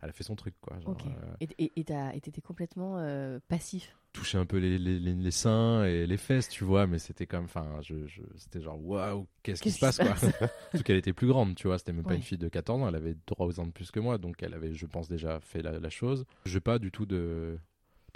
elle 0.00 0.10
a 0.10 0.12
fait 0.12 0.22
son 0.22 0.36
truc, 0.36 0.54
quoi. 0.60 0.78
Genre, 0.78 0.92
Ok. 0.92 1.06
euh, 1.06 1.34
Et 1.40 2.20
t'étais 2.20 2.40
complètement 2.40 2.98
euh, 2.98 3.40
passif. 3.48 3.96
toucher 4.12 4.38
un 4.38 4.46
peu 4.46 4.58
les, 4.58 4.78
les, 4.78 4.98
les- 4.98 5.14
les 5.14 5.30
seins 5.30 5.84
et 5.84 6.06
les 6.06 6.16
fesses, 6.16 6.48
tu 6.48 6.64
vois, 6.64 6.86
mais 6.86 6.98
c'était 6.98 7.26
comme, 7.26 7.44
enfin, 7.44 7.78
je, 7.82 8.06
je- 8.06 8.22
c'était 8.36 8.60
genre, 8.60 8.78
waouh, 8.84 9.26
qu'est-ce 9.42 9.62
qui 9.62 9.70
se 9.70 9.78
passe, 9.78 9.98
quoi? 9.98 10.14
Surtout 10.16 10.38
qu'elle 10.84 10.96
était 10.96 11.12
plus 11.12 11.26
grande, 11.26 11.54
tu 11.56 11.66
vois, 11.66 11.78
c'était 11.78 11.92
même 11.92 12.04
pas 12.06 12.14
une 12.14 12.22
fille 12.22 12.38
de 12.38 12.48
14 12.48 12.82
ans, 12.82 12.88
elle 12.88 12.94
avait 12.96 13.16
3 13.26 13.58
ans 13.60 13.66
de 13.66 13.72
plus 13.72 13.90
que 13.90 14.00
moi, 14.00 14.18
donc 14.18 14.42
elle 14.42 14.54
avait, 14.54 14.72
je 14.74 14.86
pense, 14.86 15.08
déjà 15.08 15.40
fait 15.40 15.62
la, 15.62 15.78
la 15.78 15.90
chose. 15.90 16.24
J'ai 16.46 16.60
pas 16.60 16.78
du 16.78 16.90
tout 16.90 17.06
de 17.06 17.58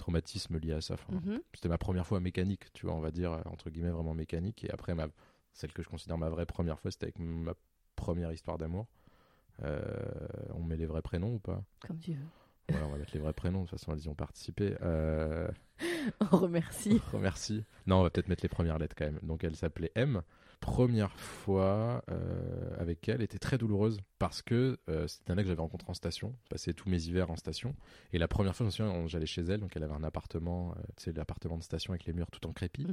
traumatisme 0.03 0.59
lié 0.59 0.73
à 0.73 0.81
ça. 0.81 0.95
enfin, 0.95 1.13
Mhm. 1.25 1.41
C'était 1.55 1.69
ma 1.69 1.79
première 1.79 2.07
fois 2.07 2.19
mécanique, 2.21 2.73
tu 2.73 2.87
vois, 2.87 2.95
on 2.95 3.01
va 3.01 3.11
dire, 3.13 3.33
euh, 3.33 3.41
entre 3.47 3.71
guillemets, 3.71 3.91
vraiment 3.91 4.15
mécanique. 4.15 4.65
Et 4.65 4.71
après, 4.71 4.95
ma, 4.95 5.07
celle 5.53 5.73
que 5.73 5.83
je 5.83 5.89
considère 5.89 6.19
ma 6.19 6.29
vraie 6.29 6.47
première 6.47 6.79
fois, 6.81 6.91
c'était 6.91 7.05
avec 7.07 7.19
ma 7.21 7.55
première 7.95 8.33
histoire 8.33 8.59
d'amour. 8.59 8.87
Euh, 9.63 9.81
on 10.55 10.63
met 10.65 10.77
les 10.77 10.87
vrais 10.87 11.03
prénoms 11.03 11.35
ou 11.35 11.39
pas? 11.39 11.63
Comme 11.87 11.99
tu 11.99 12.13
veux. 12.13 12.27
Voilà, 12.69 12.87
on 12.87 12.91
va 12.91 12.99
mettre 12.99 13.13
les 13.15 13.21
vrais 13.21 13.33
prénoms, 13.33 13.63
de 13.65 13.69
toute 13.69 13.79
façon, 13.79 13.93
elles 13.93 14.05
y 14.05 14.09
ont 14.09 14.15
participé. 14.15 14.75
Euh, 14.83 15.49
On 16.33 16.37
remercie. 16.37 17.01
Remercie. 17.13 17.65
Non, 17.87 17.97
on 17.99 18.03
va 18.03 18.11
peut-être 18.11 18.29
mettre 18.29 18.43
les 18.43 18.49
premières 18.49 18.79
lettres 18.79 18.97
quand 18.97 19.05
même. 19.05 19.21
Donc 19.23 19.45
elle 19.45 19.55
s'appelait 19.57 19.93
M. 19.95 20.23
Première 20.63 21.11
fois 21.19 22.03
euh, 22.11 22.77
avec 22.79 23.09
elle 23.09 23.21
était 23.21 23.39
très 23.41 23.59
douloureuse 23.59 23.99
parce 24.19 24.43
que 24.43 24.79
euh, 24.89 25.07
c'était 25.09 25.33
un 25.33 25.35
mec 25.35 25.45
que 25.45 25.49
j'avais 25.51 25.61
rencontré 25.61 25.91
en 25.91 25.95
station. 25.95 26.35
Passais 26.49 26.73
tous 26.73 26.89
mes 26.89 27.03
hivers 27.09 27.31
en 27.31 27.37
station. 27.37 27.75
Et 28.13 28.19
la 28.19 28.29
première 28.29 28.55
fois, 28.55 28.65
je 28.65 28.69
me 28.69 28.71
souviens, 28.71 29.07
j'allais 29.09 29.27
chez 29.27 29.43
elle, 29.43 29.61
donc 29.61 29.73
elle 29.75 29.83
avait 29.83 29.93
un 29.93 30.05
appartement, 30.05 30.71
euh, 30.79 30.83
tu 30.97 31.05
sais, 31.05 31.13
l'appartement 31.13 31.59
de 31.59 31.65
station 31.65 31.93
avec 31.93 32.05
les 32.07 32.13
murs 32.13 32.31
tout 32.31 32.47
en 32.47 32.53
crépi. 32.53 32.87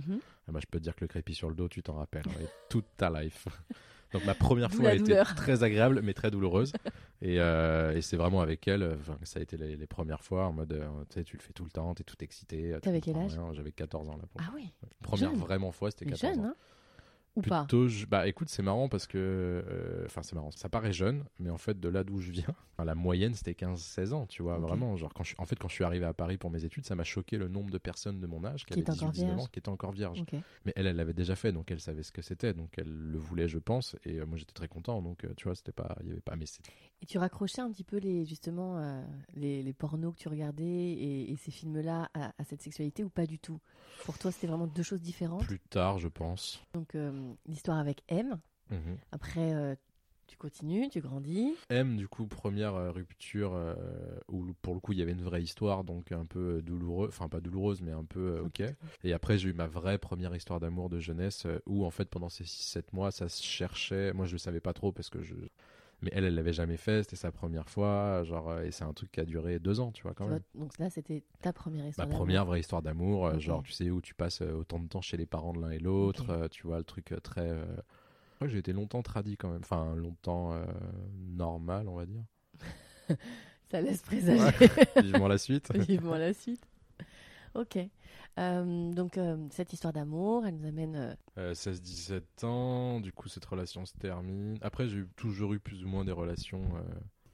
Ah 0.48 0.52
bah, 0.52 0.60
je 0.62 0.66
peux 0.66 0.80
te 0.80 0.84
dire 0.84 0.96
que 0.96 1.02
le 1.04 1.08
crépi 1.08 1.36
sur 1.36 1.48
le 1.48 1.56
dos, 1.56 1.70
tu 1.70 1.84
t'en 1.84 1.94
rappelles 1.94 2.26
hein, 2.28 2.44
toute 2.70 2.86
ta 2.98 3.10
life. 3.22 3.48
Donc 4.14 4.26
ma 4.26 4.34
première 4.34 4.72
fois 4.72 4.90
a 4.90 4.94
été 4.96 5.22
très 5.36 5.62
agréable 5.62 6.02
mais 6.04 6.16
très 6.16 6.32
douloureuse. 6.32 6.74
et 7.22 7.36
et, 7.36 8.02
c'est 8.02 8.18
vraiment 8.18 8.42
avec 8.42 8.68
elle, 8.68 8.82
euh, 8.82 8.96
ça 9.22 9.40
a 9.40 9.44
été 9.44 9.56
les, 9.58 9.76
les 9.78 9.86
premières 9.88 10.24
fois 10.24 10.48
en 10.48 10.54
mode, 10.54 10.74
euh, 10.74 11.24
tu 11.24 11.38
le 11.38 11.42
fais 11.44 11.54
tout 11.54 11.64
le 11.66 11.70
temps, 11.70 11.94
t'es 11.94 12.04
tout 12.04 12.16
excité. 12.24 12.74
euh, 12.74 12.80
T'avais 12.80 13.00
quel 13.02 13.16
âge? 13.16 13.38
J'avais 13.54 13.72
14 13.72 14.10
ans 14.10 14.18
là. 14.18 14.24
Pour 14.34 14.42
Ah 14.44 14.52
oui. 14.56 14.72
Première 15.04 15.30
jeune. 15.30 15.40
vraiment 15.40 15.72
fois, 15.72 15.92
c'était 15.92 16.06
Mais 16.06 16.14
14 16.14 16.34
jeune, 16.38 16.46
ans. 16.46 16.50
hein 16.50 16.56
Ou 17.36 17.41
pas 17.41 17.62
Plutôt, 17.62 17.88
je- 17.88 18.05
bah 18.05 18.27
écoute, 18.27 18.50
c'est 18.50 18.63
marrant 18.63 18.89
parce 18.89 19.07
que, 19.07 19.17
euh, 19.17 20.03
enfin 20.05 20.24
c'est 20.24 20.33
marrant, 20.36 20.51
ça 20.51 20.67
paraît 20.67 20.91
jeune, 20.91 21.24
mais 21.39 21.50
en 21.50 21.57
fait 21.57 21.79
de 21.79 21.88
là 21.88 22.03
d'où 22.03 22.19
je 22.19 22.31
viens, 22.31 22.43
la 22.83 22.95
moyenne 22.95 23.33
c'était 23.33 23.53
15-16 23.53 24.13
ans, 24.13 24.25
tu 24.25 24.41
vois, 24.43 24.57
vraiment. 24.57 24.98
Genre 24.98 25.13
quand 25.13 25.24
je, 25.24 25.36
en 25.38 25.45
fait 25.45 25.57
quand 25.57 25.67
je 25.69 25.74
suis 25.75 25.83
arrivé 25.83 26.05
à 26.05 26.13
Paris 26.13 26.38
pour 26.38 26.50
mes 26.50 26.65
études, 26.65 26.86
ça 26.86 26.95
m'a 26.95 27.03
choqué 27.05 27.38
le 27.38 27.48
nombre 27.48 27.71
de 27.71 27.77
personnes 27.77 28.19
de 28.19 28.27
mon 28.27 28.43
âge 28.43 28.65
qui, 28.65 28.67
Qui 28.67 28.74
avaient 28.74 28.81
étaient 28.81 28.91
encore 28.91 29.12
18-19 29.12 29.39
ans, 29.39 29.48
qui 29.48 29.59
étaient 29.59 29.69
encore 29.69 29.91
vierges. 29.91 30.24
Mais 30.65 30.74
elle, 30.75 30.88
elle 30.88 30.95
l'avait 30.98 31.13
déjà 31.13 31.36
fait, 31.36 31.51
donc 31.53 31.71
elle 31.71 31.79
savait 31.79 32.03
ce 32.03 32.12
que 32.12 32.21
c'était, 32.21 32.53
donc 32.53 32.71
elle 32.77 32.91
le 32.91 33.17
voulait, 33.17 33.48
je 33.48 33.59
pense, 33.59 33.95
et 34.03 34.17
euh, 34.19 34.25
moi 34.25 34.38
j'étais 34.38 34.53
très 34.53 34.67
content, 34.67 35.01
donc 35.01 35.24
euh, 35.24 35.33
tu 35.38 35.45
vois, 35.45 35.55
c'était 35.55 35.71
pas, 35.71 35.95
il 36.01 36.09
y 36.09 36.12
avait 36.12 36.21
pas, 36.21 36.36
mais 36.36 36.45
Et 37.01 37.05
tu 37.05 37.17
raccrochais 37.17 37.62
un 37.62 37.71
petit 37.71 37.83
peu 37.83 37.98
les 37.98 38.25
justement 38.25 38.77
euh, 38.79 39.01
les, 39.36 39.63
les 39.63 39.74
pornos 39.74 40.13
que 40.13 40.19
tu 40.19 40.27
regardais 40.29 40.65
et, 40.65 41.31
et 41.31 41.36
ces 41.38 41.51
films-là 41.51 42.09
à, 42.13 42.33
à 42.38 42.43
cette 42.43 42.62
sexualité 42.62 43.03
ou 43.03 43.09
pas 43.09 43.25
du 43.25 43.39
tout? 43.39 43.59
Pour 44.03 44.17
toi, 44.17 44.31
c'était 44.31 44.48
vraiment 44.48 44.67
deux 44.67 44.83
choses 44.83 45.01
différentes? 45.01 45.45
plus 45.45 45.59
tard, 45.59 46.00
je 46.00 46.07
pense. 46.07 46.62
Donc 46.74 46.95
euh, 46.95 47.12
l'histoire 47.48 47.78
avec 47.78 48.04
M. 48.08 48.40
Mhm. 48.70 48.98
Après, 49.12 49.54
euh, 49.54 49.76
tu 50.28 50.38
continues, 50.38 50.90
tu 50.90 51.02
grandis. 51.02 51.56
M, 51.70 51.98
du 51.98 52.08
coup, 52.08 52.28
première 52.28 52.76
euh, 52.76 52.92
rupture 52.92 53.54
euh, 53.56 53.74
où 54.28 54.54
pour 54.62 54.76
le 54.76 54.80
coup 54.80 54.94
il 54.94 55.00
y 55.00 55.02
avait 55.02 55.12
une 55.12 55.24
vraie 55.24 55.42
histoire, 55.42 55.84
donc 55.84 56.12
un 56.12 56.26
peu 56.26 56.58
euh, 56.58 56.62
douloureuse, 56.62 57.10
enfin 57.10 57.28
pas 57.28 57.40
douloureuse, 57.40 57.82
mais 57.82 57.92
un 57.92 58.04
peu 58.04 58.38
euh, 58.38 58.44
ok. 58.44 58.62
Et 59.04 59.14
après, 59.14 59.38
j'ai 59.40 59.50
eu 59.50 59.54
ma 59.54 59.68
vraie 59.68 59.98
première 59.98 60.36
histoire 60.36 60.60
d'amour 60.60 60.90
de 60.90 61.00
jeunesse 61.00 61.46
euh, 61.48 61.60
où 61.66 61.84
en 61.84 61.90
fait 61.90 62.10
pendant 62.10 62.30
ces 62.30 62.44
6-7 62.44 62.84
mois 62.94 63.12
ça 63.12 63.28
se 63.28 63.42
cherchait. 63.44 64.14
Moi 64.14 64.28
je 64.28 64.34
le 64.34 64.38
savais 64.38 64.60
pas 64.60 64.74
trop 64.74 64.92
parce 64.92 65.10
que 65.10 65.24
je. 65.24 65.36
Mais 66.01 66.12
elle, 66.13 66.24
elle 66.24 66.36
l'avait 66.36 66.53
jamais 66.53 66.77
fait, 66.77 67.03
c'était 67.03 67.15
sa 67.18 67.32
première 67.32 67.70
fois, 67.70 68.24
genre, 68.24 68.50
euh, 68.51 68.63
et 68.63 68.72
c'est 68.72 68.86
un 68.86 68.94
truc 68.94 69.12
qui 69.12 69.20
a 69.20 69.25
duré 69.25 69.60
deux 69.60 69.79
ans, 69.82 69.91
tu 69.91 70.03
vois, 70.03 70.13
quand 70.13 70.25
Tu 70.25 70.32
même. 70.32 70.41
vois, 70.53 70.62
donc 70.63 70.77
là, 70.79 70.89
c'était 70.89 71.24
ta 71.41 71.51
première 71.51 71.84
Ma 71.84 71.89
histoire. 71.89 72.08
d'amour. 72.08 72.20
première 72.20 72.46
vraie 72.46 72.60
histoire 72.62 72.82
d'amour, 72.82 73.25
euh, 73.27 73.39
genre 73.39 73.63
tu 73.63 73.74
sais 73.74 73.89
où 73.89 74.00
tu 74.01 74.13
passes 74.15 74.41
euh, 74.41 74.53
autant 74.53 74.79
de 74.79 74.88
temps 74.88 75.01
chez 75.01 75.18
les 75.18 75.25
parents 75.25 75.51
de 75.53 75.60
l'un 75.62 75.72
et 75.72 75.79
l'autre, 75.79 76.48
tu 76.51 76.65
vois 76.68 76.77
le 76.77 76.84
truc 76.86 77.12
euh, 77.12 77.20
très. 77.20 77.50
euh, 77.50 77.65
ouais, 78.41 78.48
j'ai 78.50 78.60
été 78.60 78.72
longtemps 78.74 79.01
tradit 79.01 79.36
quand 79.38 79.50
même, 79.50 79.62
enfin 79.62 79.94
longtemps 79.96 80.53
euh, 80.53 80.65
normal 81.36 81.88
on 81.89 81.96
va 81.96 82.06
dire. 82.06 82.24
Ça 83.72 83.82
laisse 83.82 84.01
présager 84.01 84.51
Vivement 85.01 85.27
la 85.27 85.38
suite. 85.38 85.72
vivement 85.75 86.15
la 86.18 86.34
suite. 86.34 86.65
Ok. 87.56 87.77
Euh, 88.38 88.91
donc 88.94 89.18
euh, 89.18 89.38
cette 89.51 89.74
histoire 89.74 89.91
d'amour, 89.94 90.46
elle 90.46 90.56
nous 90.56 90.68
amène. 90.68 90.96
euh, 90.96 91.15
Euh, 91.38 91.53
16-17 91.53 92.44
ans, 92.44 93.00
du 93.00 93.12
coup 93.12 93.27
cette 93.29 93.46
relation 93.46 93.86
se 93.86 93.94
termine. 93.94 94.58
Après 94.62 94.88
j'ai 94.88 95.03
toujours 95.15 95.53
eu 95.53 95.60
plus 95.60 95.84
ou 95.84 95.88
moins 95.88 96.06
des 96.06 96.12
relations. 96.12 96.62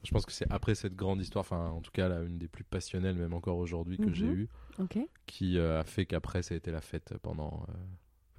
Je 0.04 0.10
pense 0.12 0.24
que 0.26 0.32
c'est 0.32 0.50
après 0.50 0.74
cette 0.76 0.94
grande 0.94 1.20
histoire, 1.20 1.40
enfin 1.44 1.68
en 1.70 1.80
tout 1.80 1.90
cas 1.90 2.08
là, 2.08 2.22
une 2.22 2.38
des 2.38 2.48
plus 2.48 2.62
passionnelles 2.64 3.16
même 3.16 3.34
encore 3.34 3.58
aujourd'hui 3.58 3.98
que 3.98 4.04
Mhm. 4.06 4.14
j'ai 4.14 4.26
eu, 4.26 4.48
Ok. 4.78 4.98
qui 5.26 5.58
a 5.58 5.82
fait 5.84 6.06
qu'après 6.06 6.42
ça 6.42 6.54
a 6.54 6.56
été 6.56 6.70
la 6.70 6.80
fête 6.80 7.14
pendant 7.22 7.66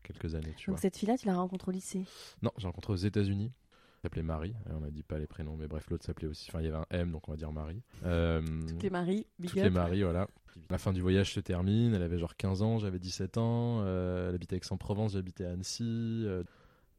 quelques 0.03 0.35
années. 0.35 0.53
Tu 0.55 0.69
Donc 0.69 0.77
vois. 0.77 0.81
cette 0.81 0.97
fille-là, 0.97 1.17
tu 1.17 1.27
la 1.27 1.35
rencontres 1.35 1.67
au 1.67 1.71
lycée? 1.71 2.05
Non, 2.41 2.51
j'ai 2.57 2.67
rencontré 2.67 2.93
aux 2.93 2.97
États-Unis. 2.97 3.51
S'appelait 4.07 4.23
Marie. 4.23 4.53
On 4.69 4.79
n'a 4.79 4.89
dit 4.89 5.03
pas 5.03 5.17
les 5.19 5.27
prénoms, 5.27 5.57
mais 5.57 5.67
bref 5.67 5.89
l'autre 5.89 6.05
s'appelait 6.05 6.29
aussi. 6.29 6.49
Enfin 6.49 6.61
il 6.61 6.65
y 6.65 6.67
avait 6.69 6.77
un 6.77 6.85
M, 6.91 7.11
donc 7.11 7.27
on 7.27 7.31
va 7.31 7.37
dire 7.37 7.51
Marie. 7.51 7.81
Euh, 8.05 8.41
Toutes 8.69 8.83
les 8.83 8.89
maris, 8.89 9.27
big 9.37 9.49
toutes 9.49 9.59
up. 9.59 9.63
les 9.65 9.69
maris, 9.69 10.03
voilà. 10.03 10.27
La 10.69 10.77
fin 10.77 10.93
du 10.93 11.01
voyage 11.01 11.33
se 11.33 11.39
termine, 11.41 11.93
elle 11.93 12.01
avait 12.03 12.17
genre 12.17 12.35
15 12.37 12.61
ans, 12.61 12.79
j'avais 12.79 12.99
17 12.99 13.37
ans, 13.37 13.81
euh, 13.81 14.29
elle 14.29 14.35
habitait 14.35 14.55
Aix-en-Provence, 14.55 15.11
j'habitais 15.13 15.43
à 15.45 15.51
Annecy. 15.51 16.23
euh, 16.25 16.43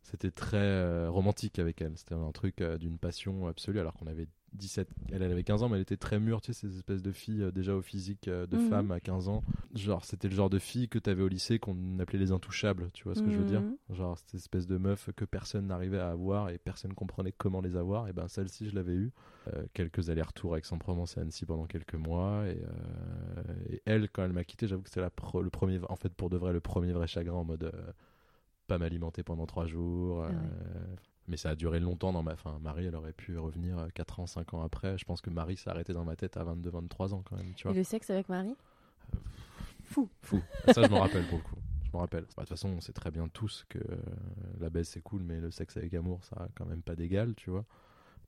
c'était 0.03 0.31
très 0.31 0.57
euh, 0.59 1.11
romantique 1.11 1.59
avec 1.59 1.81
elle, 1.83 1.97
c'était 1.97 2.15
un 2.15 2.31
truc 2.33 2.63
d'une 2.63 2.99
passion 2.99 3.47
absolue 3.47 3.81
alors 3.81 3.95
qu'on 3.95 4.07
avait 4.07 4.29
17, 4.55 4.89
elle, 5.13 5.23
elle 5.23 5.31
avait 5.33 5.45
15 5.45 5.63
ans 5.63 5.69
mais 5.69 5.77
elle 5.77 5.83
était 5.83 5.97
très 5.97 6.19
mûre, 6.19 6.41
tu 6.41 6.53
sais, 6.53 6.67
ces 6.69 6.77
espèces 6.77 7.03
de 7.03 7.13
filles 7.13 7.43
euh, 7.45 7.51
déjà 7.51 7.75
au 7.75 7.83
physique 7.83 8.29
euh, 8.29 8.47
de 8.47 8.57
Mhm. 8.57 8.63
femmes 8.69 8.91
à 8.93 9.01
15 9.01 9.29
ans. 9.29 9.43
Genre 9.75 10.05
c'était 10.05 10.29
le 10.29 10.35
genre 10.35 10.51
de 10.51 10.59
filles 10.59 10.89
que 10.89 10.99
t'avais 10.99 11.23
au 11.23 11.29
lycée 11.29 11.59
qu'on 11.59 11.99
appelait 11.99 12.19
les 12.19 12.33
intouchables, 12.33 12.91
tu 12.93 13.05
vois 13.05 13.15
ce 13.15 13.23
que 13.23 13.31
je 13.31 13.39
veux 13.39 13.45
dire 13.45 13.61
Mhm. 13.63 13.77
Genre 13.97 14.19
cette 14.19 14.35
espèce 14.35 14.67
de 14.67 14.77
meufs 14.79 15.11
que 15.17 15.25
personne 15.25 15.67
n'arrivait 15.67 15.99
à 16.01 16.11
avoir 16.11 16.51
et 16.51 16.59
personne 16.59 16.93
comprenait 16.95 17.33
comment 17.33 17.61
les 17.61 17.77
avoir. 17.77 18.09
Et 18.09 18.13
ben 18.13 18.29
celle-ci, 18.29 18.69
je 18.69 18.75
l'avais 18.75 18.95
eue. 18.95 19.13
Euh, 19.55 19.65
quelques 19.73 20.11
allers-retours 20.11 20.53
avec 20.55 20.65
Aix-en-Provence 20.67 21.17
et 21.17 21.21
Annecy 21.21 21.47
pendant 21.47 21.67
quelques 21.67 21.95
mois. 21.95 22.45
Et, 22.49 22.61
et 23.75 23.83
elle, 23.87 24.11
quand 24.11 24.25
elle 24.25 24.33
m'a 24.33 24.45
quitté, 24.45 24.67
j'avoue 24.67 24.83
que 24.83 24.91
c'était 24.91 25.01
le 25.01 25.51
premier, 25.51 25.81
en 25.89 25.97
fait 25.97 26.13
pour 26.15 26.29
de 26.31 26.37
vrai, 26.37 26.53
le 26.53 26.61
premier 26.61 26.93
vrai 26.93 27.07
chagrin 27.07 27.35
en 27.37 27.45
mode. 27.45 27.73
pas 28.67 28.77
m'alimenter 28.79 29.23
pendant 29.23 29.47
trois 29.47 29.67
jours. 29.67 30.25
Ah 30.25 30.29
ouais. 30.29 30.35
Euh, 31.29 31.31
mais 31.31 31.37
ça 31.37 31.51
a 31.51 31.55
duré 31.55 31.81
longtemps 31.81 32.13
dans 32.13 32.23
ma. 32.23 32.33
Enfin, 32.33 32.59
Marie, 32.63 32.87
elle 32.87 32.97
aurait 32.97 33.13
pu 33.13 33.39
revenir 33.39 33.89
4 33.95 34.21
ans, 34.21 34.27
5 34.27 34.55
ans 34.55 34.63
après. 34.63 34.99
Je 34.99 35.05
pense 35.05 35.21
que 35.21 35.31
Marie 35.31 35.57
s'est 35.57 35.71
arrêtée 35.71 35.93
dans 35.93 36.05
ma 36.05 36.17
tête 36.17 36.37
à 36.37 36.45
22, 36.45 36.71
23 36.71 37.15
ans 37.15 37.23
quand 37.29 37.37
même. 37.37 37.53
Tu 37.55 37.67
Et 37.67 37.71
vois. 37.71 37.77
le 37.77 37.85
sexe 37.85 38.11
avec 38.11 38.29
Marie? 38.29 38.57
Fou. 39.85 40.09
Fou. 40.23 40.43
Ça, 40.75 40.83
je 40.83 40.89
m'en 40.89 41.01
rappelle 41.01 41.25
pour 41.27 41.39
le 41.39 41.45
coup. 41.45 41.57
Je 41.85 41.91
m'en 41.93 42.01
rappelle. 42.01 42.25
Bah, 42.37 42.43
De 42.43 42.49
toute 42.49 42.49
façon, 42.51 42.69
on 42.69 42.81
sait 42.81 42.93
très 42.93 43.11
bien 43.11 43.29
tous 43.29 43.65
que 43.69 43.79
euh, 43.79 43.97
la 44.61 44.69
baisse 44.71 44.91
c'est 44.91 45.01
cool, 45.01 45.23
mais 45.23 45.41
le 45.41 45.51
sexe 45.51 45.77
avec 45.77 45.95
amour, 45.95 46.23
ça 46.25 46.37
a 46.37 46.49
quand 46.55 46.67
même 46.67 46.83
pas 46.83 46.95
d'égal, 46.95 47.35
tu 47.35 47.51
vois. 47.51 47.65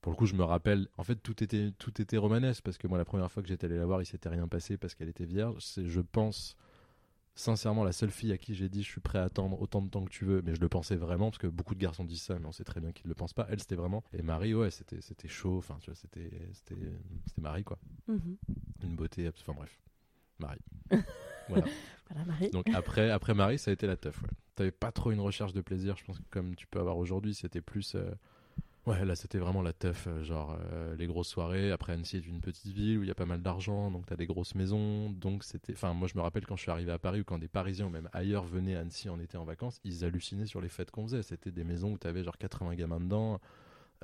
Pour 0.00 0.12
le 0.12 0.16
coup, 0.16 0.25
je 0.25 0.35
me 0.35 0.45
rappelle. 0.45 0.88
En 0.97 1.04
fait, 1.04 1.16
tout 1.16 1.45
était 1.45 1.73
tout 1.78 2.00
était 2.00 2.16
romanesque 2.16 2.62
parce 2.64 2.78
que 2.78 2.88
moi, 2.88 2.97
la 2.97 3.04
première 3.04 3.30
fois 3.30 3.42
que 3.42 3.49
j'étais 3.50 3.66
allé 3.66 3.76
la 3.76 3.85
voir, 3.85 4.00
il 4.00 4.07
s'était 4.07 4.30
rien 4.30 4.49
passé 4.49 4.78
parce 4.78 4.95
qu'elle 4.95 5.11
était 5.11 5.26
vierge. 5.26 5.57
C'est, 5.62 5.87
je 5.87 6.00
pense, 6.00 6.57
sincèrement, 7.40 7.85
la 7.85 7.92
seule 7.92 8.11
fille 8.11 8.32
à 8.32 8.38
qui 8.38 8.54
j'ai 8.54 8.68
dit 8.68 8.82
je 8.82 8.88
suis 8.88 9.00
prêt 9.00 9.18
à 9.18 9.25
attendre 9.25 9.61
autant 9.61 9.82
de 9.82 9.88
temps 9.88 10.04
que 10.04 10.11
tu 10.11 10.25
veux, 10.25 10.42
mais 10.42 10.54
je 10.54 10.61
le 10.61 10.68
pensais 10.68 10.97
vraiment 10.97 11.30
parce 11.30 11.38
que 11.38 11.47
beaucoup 11.47 11.75
de 11.75 11.80
garçons 11.80 12.04
disent 12.04 12.23
ça, 12.23 12.38
mais 12.38 12.47
on 12.47 12.52
sait 12.52 12.64
très 12.64 12.80
bien 12.80 12.92
qu'ils 12.92 13.09
le 13.09 13.14
pensent 13.14 13.32
pas. 13.32 13.47
Elle, 13.50 13.61
c'était 13.61 13.75
vraiment. 13.76 14.04
Et 14.12 14.23
Marie, 14.23 14.54
ouais, 14.54 14.70
c'était 14.70 15.00
c'était 15.00 15.28
chaud. 15.28 15.59
Enfin, 15.59 15.76
tu 15.80 15.90
vois, 15.90 15.97
c'était 15.97 16.30
c'était 16.52 16.76
c'était 17.26 17.40
Marie 17.40 17.64
quoi, 17.64 17.78
Mhm. 18.09 18.37
une 18.85 18.94
beauté. 18.97 19.28
Enfin 19.28 19.54
bref, 19.54 19.78
Marie. 20.38 20.61
voilà. 21.49 21.66
Voilà, 22.09 22.25
Marie. 22.26 22.50
Donc 22.50 22.66
après, 22.75 23.11
après 23.11 23.35
Marie, 23.35 23.59
ça 23.59 23.70
a 23.70 23.75
été 23.75 23.87
la 23.87 23.97
teuf. 23.97 24.23
Ouais. 24.23 24.28
T'avais 24.56 24.73
pas 24.73 24.92
trop 24.92 25.11
une 25.11 25.20
recherche 25.20 25.52
de 25.52 25.61
plaisir, 25.61 25.97
je 25.97 26.04
pense 26.04 26.18
que 26.18 26.25
comme 26.30 26.54
tu 26.56 26.66
peux 26.66 26.80
avoir 26.80 26.99
aujourd'hui, 26.99 27.35
c'était 27.35 27.61
plus. 27.62 27.94
euh, 27.94 28.11
Ouais, 28.87 29.04
là 29.04 29.14
c'était 29.14 29.38
vraiment 29.38 29.60
la 29.60 29.75
teuf, 29.75 30.06
euh, 30.06 30.22
genre 30.22 30.56
euh, 30.72 30.96
les 30.96 31.06
grosses 31.06 31.28
soirées. 31.28 31.70
Après 31.70 31.92
Annecy 31.92 32.16
est 32.16 32.26
une 32.26 32.40
petite 32.40 32.72
ville 32.72 32.99
où 32.99 33.02
il 33.02 33.08
y 33.08 33.10
a 33.10 33.14
pas 33.14 33.26
mal 33.26 33.42
d'argent, 33.42 33.90
donc 33.90 34.06
t'as 34.06 34.16
des 34.16 34.26
grosses 34.26 34.54
maisons. 34.54 35.10
Donc 35.10 35.44
c'était. 35.44 35.75
Enfin, 35.75 35.92
moi 35.92 36.08
je 36.08 36.16
me 36.16 36.22
rappelle 36.22 36.46
quand 36.46 36.56
je 36.56 36.62
suis 36.62 36.70
arrivé 36.70 36.90
à 36.90 36.99
Paris 36.99 37.20
ou 37.20 37.25
quand 37.25 37.38
des 37.38 37.49
Parisiens 37.49 37.87
ou 37.87 37.90
même 37.90 38.08
ailleurs 38.12 38.44
venaient 38.44 38.76
à 38.76 38.80
Annecy 38.80 39.10
en 39.10 39.20
été 39.20 39.37
en 39.37 39.44
vacances, 39.44 39.80
ils 39.84 40.04
hallucinaient 40.04 40.46
sur 40.46 40.60
les 40.62 40.68
fêtes 40.70 40.90
qu'on 40.90 41.04
faisait. 41.06 41.22
C'était 41.22 41.50
des 41.52 41.64
maisons 41.64 41.92
où 41.92 41.99
t'avais 41.99 42.25
genre 42.25 42.38
80 42.38 42.75
gamins 42.75 43.00
dedans. 43.00 43.40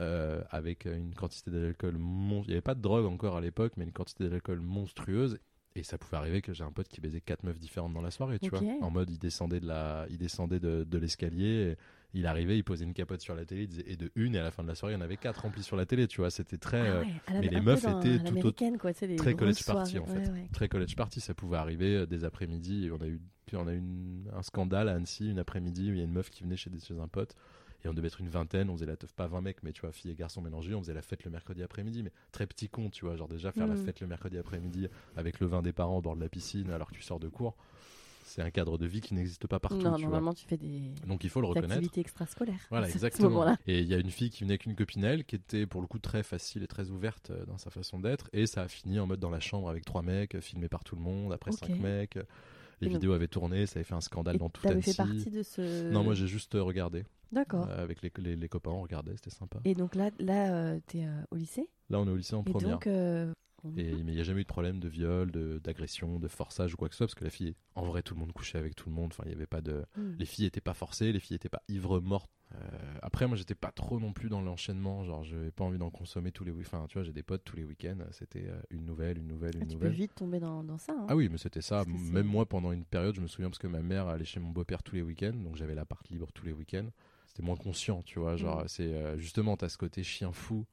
euh, 0.00 0.42
avec 0.50 0.86
une 0.86 1.14
quantité 1.14 1.50
d'alcool 1.50 1.96
mon... 1.98 2.42
il 2.42 2.48
n'y 2.48 2.52
avait 2.54 2.60
pas 2.62 2.74
de 2.74 2.82
drogue 2.82 3.06
encore 3.06 3.36
à 3.36 3.40
l'époque 3.42 3.74
mais 3.76 3.84
une 3.84 3.92
quantité 3.92 4.28
d'alcool 4.28 4.60
monstrueuse 4.60 5.38
et 5.76 5.82
ça 5.82 5.98
pouvait 5.98 6.16
arriver 6.16 6.40
que 6.42 6.52
j'ai 6.52 6.64
un 6.64 6.72
pote 6.72 6.88
qui 6.88 7.00
baisait 7.00 7.20
quatre 7.20 7.42
meufs 7.44 7.58
différentes 7.58 7.92
dans 7.92 8.00
la 8.00 8.10
soirée, 8.10 8.38
tu 8.38 8.50
vois. 8.50 8.60
En 8.82 8.90
mode, 8.90 9.10
il 9.10 9.18
descendait 9.18 9.60
de 9.60 9.66
la, 9.66 10.06
il 10.10 10.18
descendait 10.18 10.58
de, 10.58 10.84
de 10.84 10.98
l'escalier, 10.98 11.76
il 12.14 12.26
arrivait, 12.26 12.56
il 12.56 12.64
posait 12.64 12.84
une 12.84 12.94
capote 12.94 13.20
sur 13.20 13.34
la 13.34 13.44
télé, 13.44 13.62
il 13.64 13.68
disait, 13.68 13.84
et 13.86 13.96
de 13.96 14.10
une, 14.14 14.34
et 14.34 14.38
à 14.38 14.42
la 14.42 14.50
fin 14.50 14.62
de 14.62 14.68
la 14.68 14.74
soirée, 14.74 14.94
il 14.94 14.96
y 14.96 14.98
en 14.98 15.02
avait 15.04 15.18
quatre 15.18 15.42
remplis 15.42 15.62
sur 15.62 15.76
la 15.76 15.84
télé, 15.86 16.06
tu 16.08 16.20
vois. 16.22 16.30
C'était 16.30 16.56
très, 16.56 16.80
Ah 16.80 16.94
euh, 16.96 17.00
ouais, 17.02 17.12
à 17.26 17.34
la- 17.34 17.40
mais 17.40 17.48
les 17.48 17.60
meufs 17.60 17.82
dans 17.82 18.00
étaient 18.00 18.18
tout 18.18 18.22
au- 18.24 18.34
l'américaine, 18.36 18.78
quoi, 18.78 18.92
très 18.94 19.34
college 19.34 19.64
party 19.66 19.98
en 19.98 20.06
fait. 20.06 20.18
Ouais, 20.18 20.30
ouais. 20.30 20.48
Très 20.52 20.68
college 20.68 20.96
party, 20.96 21.20
ça 21.20 21.34
pouvait 21.34 21.58
arriver 21.58 21.94
euh, 21.96 22.06
des 22.06 22.24
après-midi. 22.24 22.88
On 22.92 23.00
a 23.02 23.06
eu, 23.06 23.20
puis 23.44 23.56
on 23.56 23.66
a 23.66 23.72
eu 23.72 23.78
une- 23.78 24.30
un 24.34 24.42
scandale 24.42 24.88
à 24.88 24.94
Annecy 24.94 25.30
une 25.30 25.38
après-midi 25.38 25.90
où 25.90 25.92
il 25.92 25.98
y 25.98 26.00
a 26.00 26.04
une 26.04 26.12
meuf 26.12 26.30
qui 26.30 26.42
venait 26.42 26.56
chez, 26.56 26.70
des- 26.70 26.80
chez 26.80 26.98
un 26.98 27.08
pote. 27.08 27.34
Et 27.84 27.88
on 27.88 27.94
devait 27.94 28.08
être 28.08 28.20
une 28.20 28.28
vingtaine, 28.28 28.68
on 28.70 28.74
faisait 28.74 28.86
la 28.86 28.96
teuf, 28.96 29.12
pas 29.12 29.26
20 29.28 29.40
mecs, 29.42 29.62
mais 29.62 29.72
tu 29.72 29.82
vois, 29.82 29.92
filles 29.92 30.10
et 30.10 30.14
garçons 30.14 30.40
mélangés, 30.40 30.74
on 30.74 30.80
faisait 30.80 30.94
la 30.94 31.02
fête 31.02 31.24
le 31.24 31.30
mercredi 31.30 31.62
après-midi, 31.62 32.02
mais 32.02 32.12
très 32.32 32.46
petit 32.46 32.68
con, 32.68 32.90
tu 32.90 33.04
vois, 33.04 33.16
genre 33.16 33.28
déjà 33.28 33.52
faire 33.52 33.66
la 33.66 33.74
Mhm. 33.74 33.84
fête 33.84 34.00
le 34.00 34.06
mercredi 34.06 34.38
après-midi 34.38 34.88
avec 35.16 35.40
le 35.40 35.46
vin 35.46 35.62
des 35.62 35.72
parents 35.72 35.98
au 35.98 36.02
bord 36.02 36.16
de 36.16 36.20
la 36.20 36.28
piscine 36.28 36.70
alors 36.70 36.88
que 36.90 36.94
tu 36.94 37.02
sors 37.02 37.20
de 37.20 37.28
cours, 37.28 37.54
c'est 38.24 38.42
un 38.42 38.50
cadre 38.50 38.76
de 38.76 38.86
vie 38.86 39.00
qui 39.00 39.14
n'existe 39.14 39.46
pas 39.46 39.60
partout, 39.60 39.76
non, 39.76 39.82
tu 39.82 39.88
vois. 39.88 40.00
normalement, 40.00 40.34
tu 40.34 40.44
fais 40.46 40.56
des, 40.56 40.90
Donc 41.06 41.22
il 41.22 41.30
faut 41.30 41.40
le 41.40 41.46
reconnaître. 41.46 41.74
activités 41.74 42.00
extrascolaires. 42.00 42.66
Voilà, 42.70 42.88
ce 42.88 42.94
exactement. 42.94 43.56
Et 43.68 43.78
il 43.80 43.86
y 43.86 43.94
a 43.94 43.98
une 43.98 44.10
fille 44.10 44.30
qui 44.30 44.42
venait 44.42 44.54
avec 44.54 44.66
une 44.66 44.74
copine 44.74 45.04
elle, 45.04 45.24
qui 45.24 45.36
était 45.36 45.64
pour 45.66 45.80
le 45.80 45.86
coup 45.86 46.00
très 46.00 46.24
facile 46.24 46.64
et 46.64 46.66
très 46.66 46.90
ouverte 46.90 47.30
euh, 47.30 47.46
dans 47.46 47.56
sa 47.58 47.70
façon 47.70 48.00
d'être. 48.00 48.28
Et 48.32 48.46
ça 48.46 48.62
a 48.62 48.68
fini 48.68 48.98
en 48.98 49.06
mode 49.06 49.20
dans 49.20 49.30
la 49.30 49.38
chambre 49.38 49.68
avec 49.70 49.84
trois 49.84 50.02
mecs, 50.02 50.34
euh, 50.34 50.40
filmé 50.40 50.68
par 50.68 50.82
tout 50.82 50.96
le 50.96 51.02
monde, 51.02 51.32
après 51.32 51.52
cinq 51.52 51.78
mecs. 51.78 52.16
euh, 52.16 52.24
Les 52.82 52.88
Et 52.88 52.90
donc- 52.90 53.00
vidéos 53.00 53.12
avaient 53.14 53.28
tourné, 53.28 53.64
ça 53.66 53.78
avait 53.78 53.84
fait 53.84 53.94
un 53.94 54.00
scandale 54.02 54.34
Et 54.34 54.38
dans 54.38 54.50
toute 54.50 54.64
t'avais 54.64 54.82
fait 54.82 55.00
Annecy. 55.00 55.14
partie 55.24 55.30
de 55.30 55.42
ce. 55.42 55.90
Non, 55.92 56.02
moi 56.04 56.12
j'ai 56.14 56.26
juste 56.26 56.52
regardé. 56.54 57.04
D'accord. 57.32 57.66
Euh, 57.68 57.82
avec 57.82 58.02
les, 58.02 58.12
les, 58.18 58.36
les 58.36 58.48
copains, 58.48 58.70
on 58.70 58.82
regardait, 58.82 59.16
c'était 59.16 59.30
sympa. 59.30 59.58
Et 59.64 59.74
donc 59.74 59.94
là, 59.94 60.10
là 60.18 60.54
euh, 60.54 60.80
t'es 60.86 61.04
euh, 61.06 61.22
au 61.30 61.36
lycée? 61.36 61.68
Là, 61.90 62.00
on 62.00 62.06
est 62.06 62.10
au 62.10 62.16
lycée 62.16 62.34
en 62.34 62.42
Et 62.44 62.50
première. 62.50 62.70
donc. 62.78 62.86
Et, 62.86 63.26
mais 63.74 64.10
il 64.12 64.14
n'y 64.14 64.20
a 64.20 64.22
jamais 64.22 64.42
eu 64.42 64.44
de 64.44 64.48
problème 64.48 64.78
de 64.78 64.86
viol, 64.88 65.32
d'agression, 65.60 66.20
de, 66.20 66.28
forçage 66.28 66.74
ou 66.74 66.76
quoi 66.76 66.88
que 66.88 66.94
ce 66.94 66.98
soit, 66.98 67.06
parce 67.08 67.16
que 67.16 67.24
la 67.24 67.30
fille, 67.30 67.56
en 67.74 67.84
vrai, 67.84 68.02
tout 68.02 68.14
le 68.14 68.20
monde 68.20 68.30
couchait 68.32 68.58
avec 68.58 68.76
tout 68.76 68.88
le 68.88 68.94
monde. 68.94 69.10
Enfin, 69.12 69.24
il 69.26 69.30
n'y 69.30 69.34
avait 69.34 69.46
pas 69.46 69.60
de. 69.60 69.84
Hmm. 69.96 70.12
Les 70.18 70.24
filles 70.26 70.44
étaient 70.44 70.60
pas 70.60 70.74
forcées, 70.74 71.10
les 71.10 71.18
filles 71.18 71.34
étaient 71.34 71.48
pas 71.48 71.62
ivres 71.68 72.00
mortes. 72.00 72.30
Euh, 72.54 72.58
après, 73.02 73.26
moi, 73.26 73.36
j'étais 73.36 73.56
pas 73.56 73.72
trop 73.72 73.98
non 73.98 74.12
plus 74.12 74.28
dans 74.28 74.40
l'enchaînement. 74.40 75.02
Genre, 75.02 75.24
j'avais 75.24 75.50
pas 75.50 75.64
envie 75.64 75.78
d'en 75.78 75.90
consommer 75.90 76.30
tous 76.30 76.44
les 76.44 76.52
week-ends. 76.52 76.76
Enfin, 76.76 76.86
tu 76.86 76.94
vois, 76.98 77.02
j'ai 77.02 77.12
des 77.12 77.24
potes 77.24 77.42
tous 77.44 77.56
les 77.56 77.64
week-ends. 77.64 77.98
C'était 78.12 78.46
une 78.70 78.84
nouvelle, 78.84 79.18
une 79.18 79.26
nouvelle, 79.26 79.56
une 79.56 79.62
Ah, 79.62 79.66
tu 79.66 79.70
peux 79.78 79.84
nouvelle. 79.86 79.92
vite 79.98 80.14
tomber 80.14 80.38
dans, 80.38 80.62
dans 80.62 80.78
ça. 80.78 80.92
hein. 80.96 81.06
Ah 81.08 81.16
oui, 81.16 81.28
mais 81.28 81.38
c'était 81.38 81.60
ça. 81.62 81.84
Même 81.86 82.26
moi, 82.26 82.46
pendant 82.46 82.70
une 82.70 82.84
période, 82.84 83.16
je 83.16 83.20
me 83.20 83.26
souviens 83.26 83.48
parce 83.50 83.58
que 83.58 83.66
ma 83.66 83.82
mère 83.82 84.06
allait 84.06 84.24
chez 84.24 84.38
mon 84.38 84.50
beau-père 84.50 84.84
tous 84.84 84.94
les 84.94 85.02
week-ends, 85.02 85.34
donc 85.34 85.56
j'avais 85.56 85.74
l'appart 85.74 86.08
libre 86.08 86.30
tous 86.32 86.46
les 86.46 86.52
week-ends. 86.52 86.86
C'était 87.36 87.44
moins 87.46 87.56
conscient, 87.56 88.02
tu 88.02 88.18
vois. 88.18 88.36
Genre, 88.36 88.62
Mm. 88.62 88.68
c'est 88.68 88.94
euh, 88.94 89.18
justement, 89.18 89.58
t'as 89.58 89.68
ce 89.68 89.76
côté 89.76 90.02
chien 90.02 90.32
fou. 90.32 90.64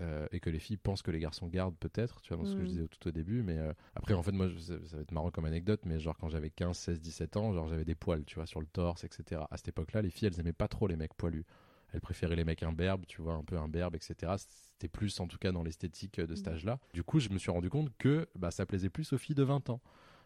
euh, 0.00 0.26
et 0.32 0.40
que 0.40 0.48
les 0.50 0.58
filles 0.58 0.78
pensent 0.78 1.02
que 1.02 1.10
les 1.10 1.18
garçons 1.20 1.46
gardent 1.48 1.76
peut-être, 1.76 2.22
tu 2.22 2.28
vois, 2.32 2.38
dans 2.38 2.46
ce 2.46 2.54
que 2.56 2.62
je 2.62 2.66
Mm. 2.68 2.70
disais 2.70 2.88
tout 2.88 3.08
au 3.08 3.10
début. 3.10 3.42
Mais 3.42 3.58
euh, 3.58 3.72
après, 3.94 4.14
en 4.14 4.22
fait, 4.22 4.32
moi, 4.32 4.48
je- 4.48 4.58
ça, 4.58 4.74
ça 4.86 4.96
va 4.96 5.02
être 5.02 5.12
marrant 5.12 5.30
comme 5.30 5.44
anecdote, 5.44 5.80
mais 5.84 6.00
genre 6.00 6.16
quand 6.16 6.28
j'avais 6.30 6.48
15, 6.50 6.78
16, 6.78 7.00
17 7.00 7.36
ans, 7.36 7.52
genre 7.52 7.68
j'avais 7.68 7.84
des 7.84 7.94
poils, 7.94 8.24
tu 8.24 8.36
vois, 8.36 8.46
sur 8.46 8.60
le 8.60 8.66
torse, 8.66 9.04
etc. 9.04 9.46
À 9.50 9.56
cette 9.58 9.68
époque-là, 9.68 10.00
les 10.00 10.10
filles, 10.10 10.28
elles 10.28 10.40
aimaient 10.40 10.54
pas 10.54 10.66
trop 10.66 10.86
les 10.86 10.96
mecs 10.96 11.12
poilus. 11.14 11.44
Elles 11.92 12.00
préféraient 12.00 12.36
les 12.36 12.44
mecs 12.44 12.62
imberbes, 12.62 13.04
tu 13.06 13.20
vois, 13.20 13.34
un 13.34 13.44
peu 13.44 13.58
imberbes, 13.58 13.94
etc. 13.94 14.38
C'était 14.38 14.88
plus, 14.88 15.20
en 15.20 15.26
tout 15.28 15.38
cas, 15.38 15.52
dans 15.52 15.62
l'esthétique 15.62 16.18
de 16.20 16.34
cet 16.34 16.46
Mm. 16.48 16.50
âge-là. 16.52 16.78
Du 16.94 17.02
coup, 17.04 17.20
je 17.20 17.28
me 17.28 17.36
suis 17.38 17.50
rendu 17.50 17.68
compte 17.68 17.90
que 17.98 18.26
bah, 18.34 18.50
ça 18.50 18.64
plaisait 18.64 18.90
plus 18.90 19.12
aux 19.12 19.18
filles 19.18 19.36
de 19.36 19.42
20 19.44 19.68
ans. 19.68 19.80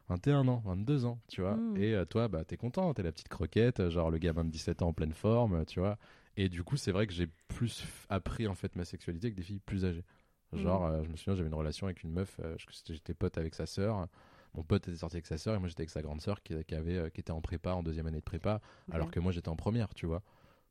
21 0.09 0.47
ans, 0.49 0.62
22 0.64 1.05
ans, 1.05 1.19
tu 1.29 1.40
vois. 1.40 1.57
Mm. 1.57 1.77
Et 1.79 1.95
euh, 1.95 2.05
toi, 2.05 2.29
bah, 2.29 2.45
t'es 2.45 2.57
content, 2.57 2.92
t'es 2.95 3.03
la 3.03 3.12
petite 3.12 3.29
croquette, 3.29 3.81
euh, 3.81 3.90
genre 3.90 4.11
le 4.11 4.19
gamin 4.19 4.45
de 4.45 4.51
17 4.51 4.83
ans 4.83 4.88
en 4.88 4.92
pleine 4.92 5.12
forme, 5.12 5.64
tu 5.66 5.81
vois. 5.81 5.99
Et 6.37 6.49
du 6.49 6.62
coup, 6.62 6.77
c'est 6.77 6.92
vrai 6.92 7.07
que 7.07 7.12
j'ai 7.12 7.29
plus 7.49 7.85
appris 8.09 8.47
en 8.47 8.55
fait 8.55 8.77
ma 8.77 8.85
sexualité 8.85 9.31
que 9.31 9.37
des 9.37 9.42
filles 9.42 9.61
plus 9.64 9.85
âgées. 9.85 10.05
Genre, 10.53 10.83
Mm. 10.87 10.90
euh, 10.92 11.05
je 11.05 11.09
me 11.09 11.16
souviens, 11.16 11.35
j'avais 11.35 11.49
une 11.49 11.55
relation 11.55 11.87
avec 11.87 12.03
une 12.03 12.12
meuf, 12.12 12.38
euh, 12.45 12.57
j'étais 12.88 13.14
pote 13.14 13.37
avec 13.38 13.55
sa 13.55 13.66
sœur. 13.66 14.07
Mon 14.55 14.62
pote 14.62 14.87
était 14.88 14.97
sorti 14.97 15.16
avec 15.16 15.27
sa 15.27 15.37
sœur 15.38 15.55
et 15.55 15.59
moi 15.59 15.69
j'étais 15.69 15.83
avec 15.83 15.90
sa 15.90 16.01
grande 16.03 16.21
sœur 16.23 16.42
qui, 16.42 16.55
qui 16.64 16.75
avait, 16.75 17.11
qui 17.11 17.21
était 17.21 17.33
en 17.33 17.40
prépa, 17.42 17.73
en 17.73 17.83
deuxième 17.83 18.07
année 18.07 18.21
de 18.21 18.25
prépa, 18.25 18.61
alors 18.90 19.11
que 19.11 19.21
moi 19.21 19.33
j'étais 19.33 19.49
en 19.51 19.57
première, 19.57 19.92
tu 19.92 20.07
vois. 20.07 20.23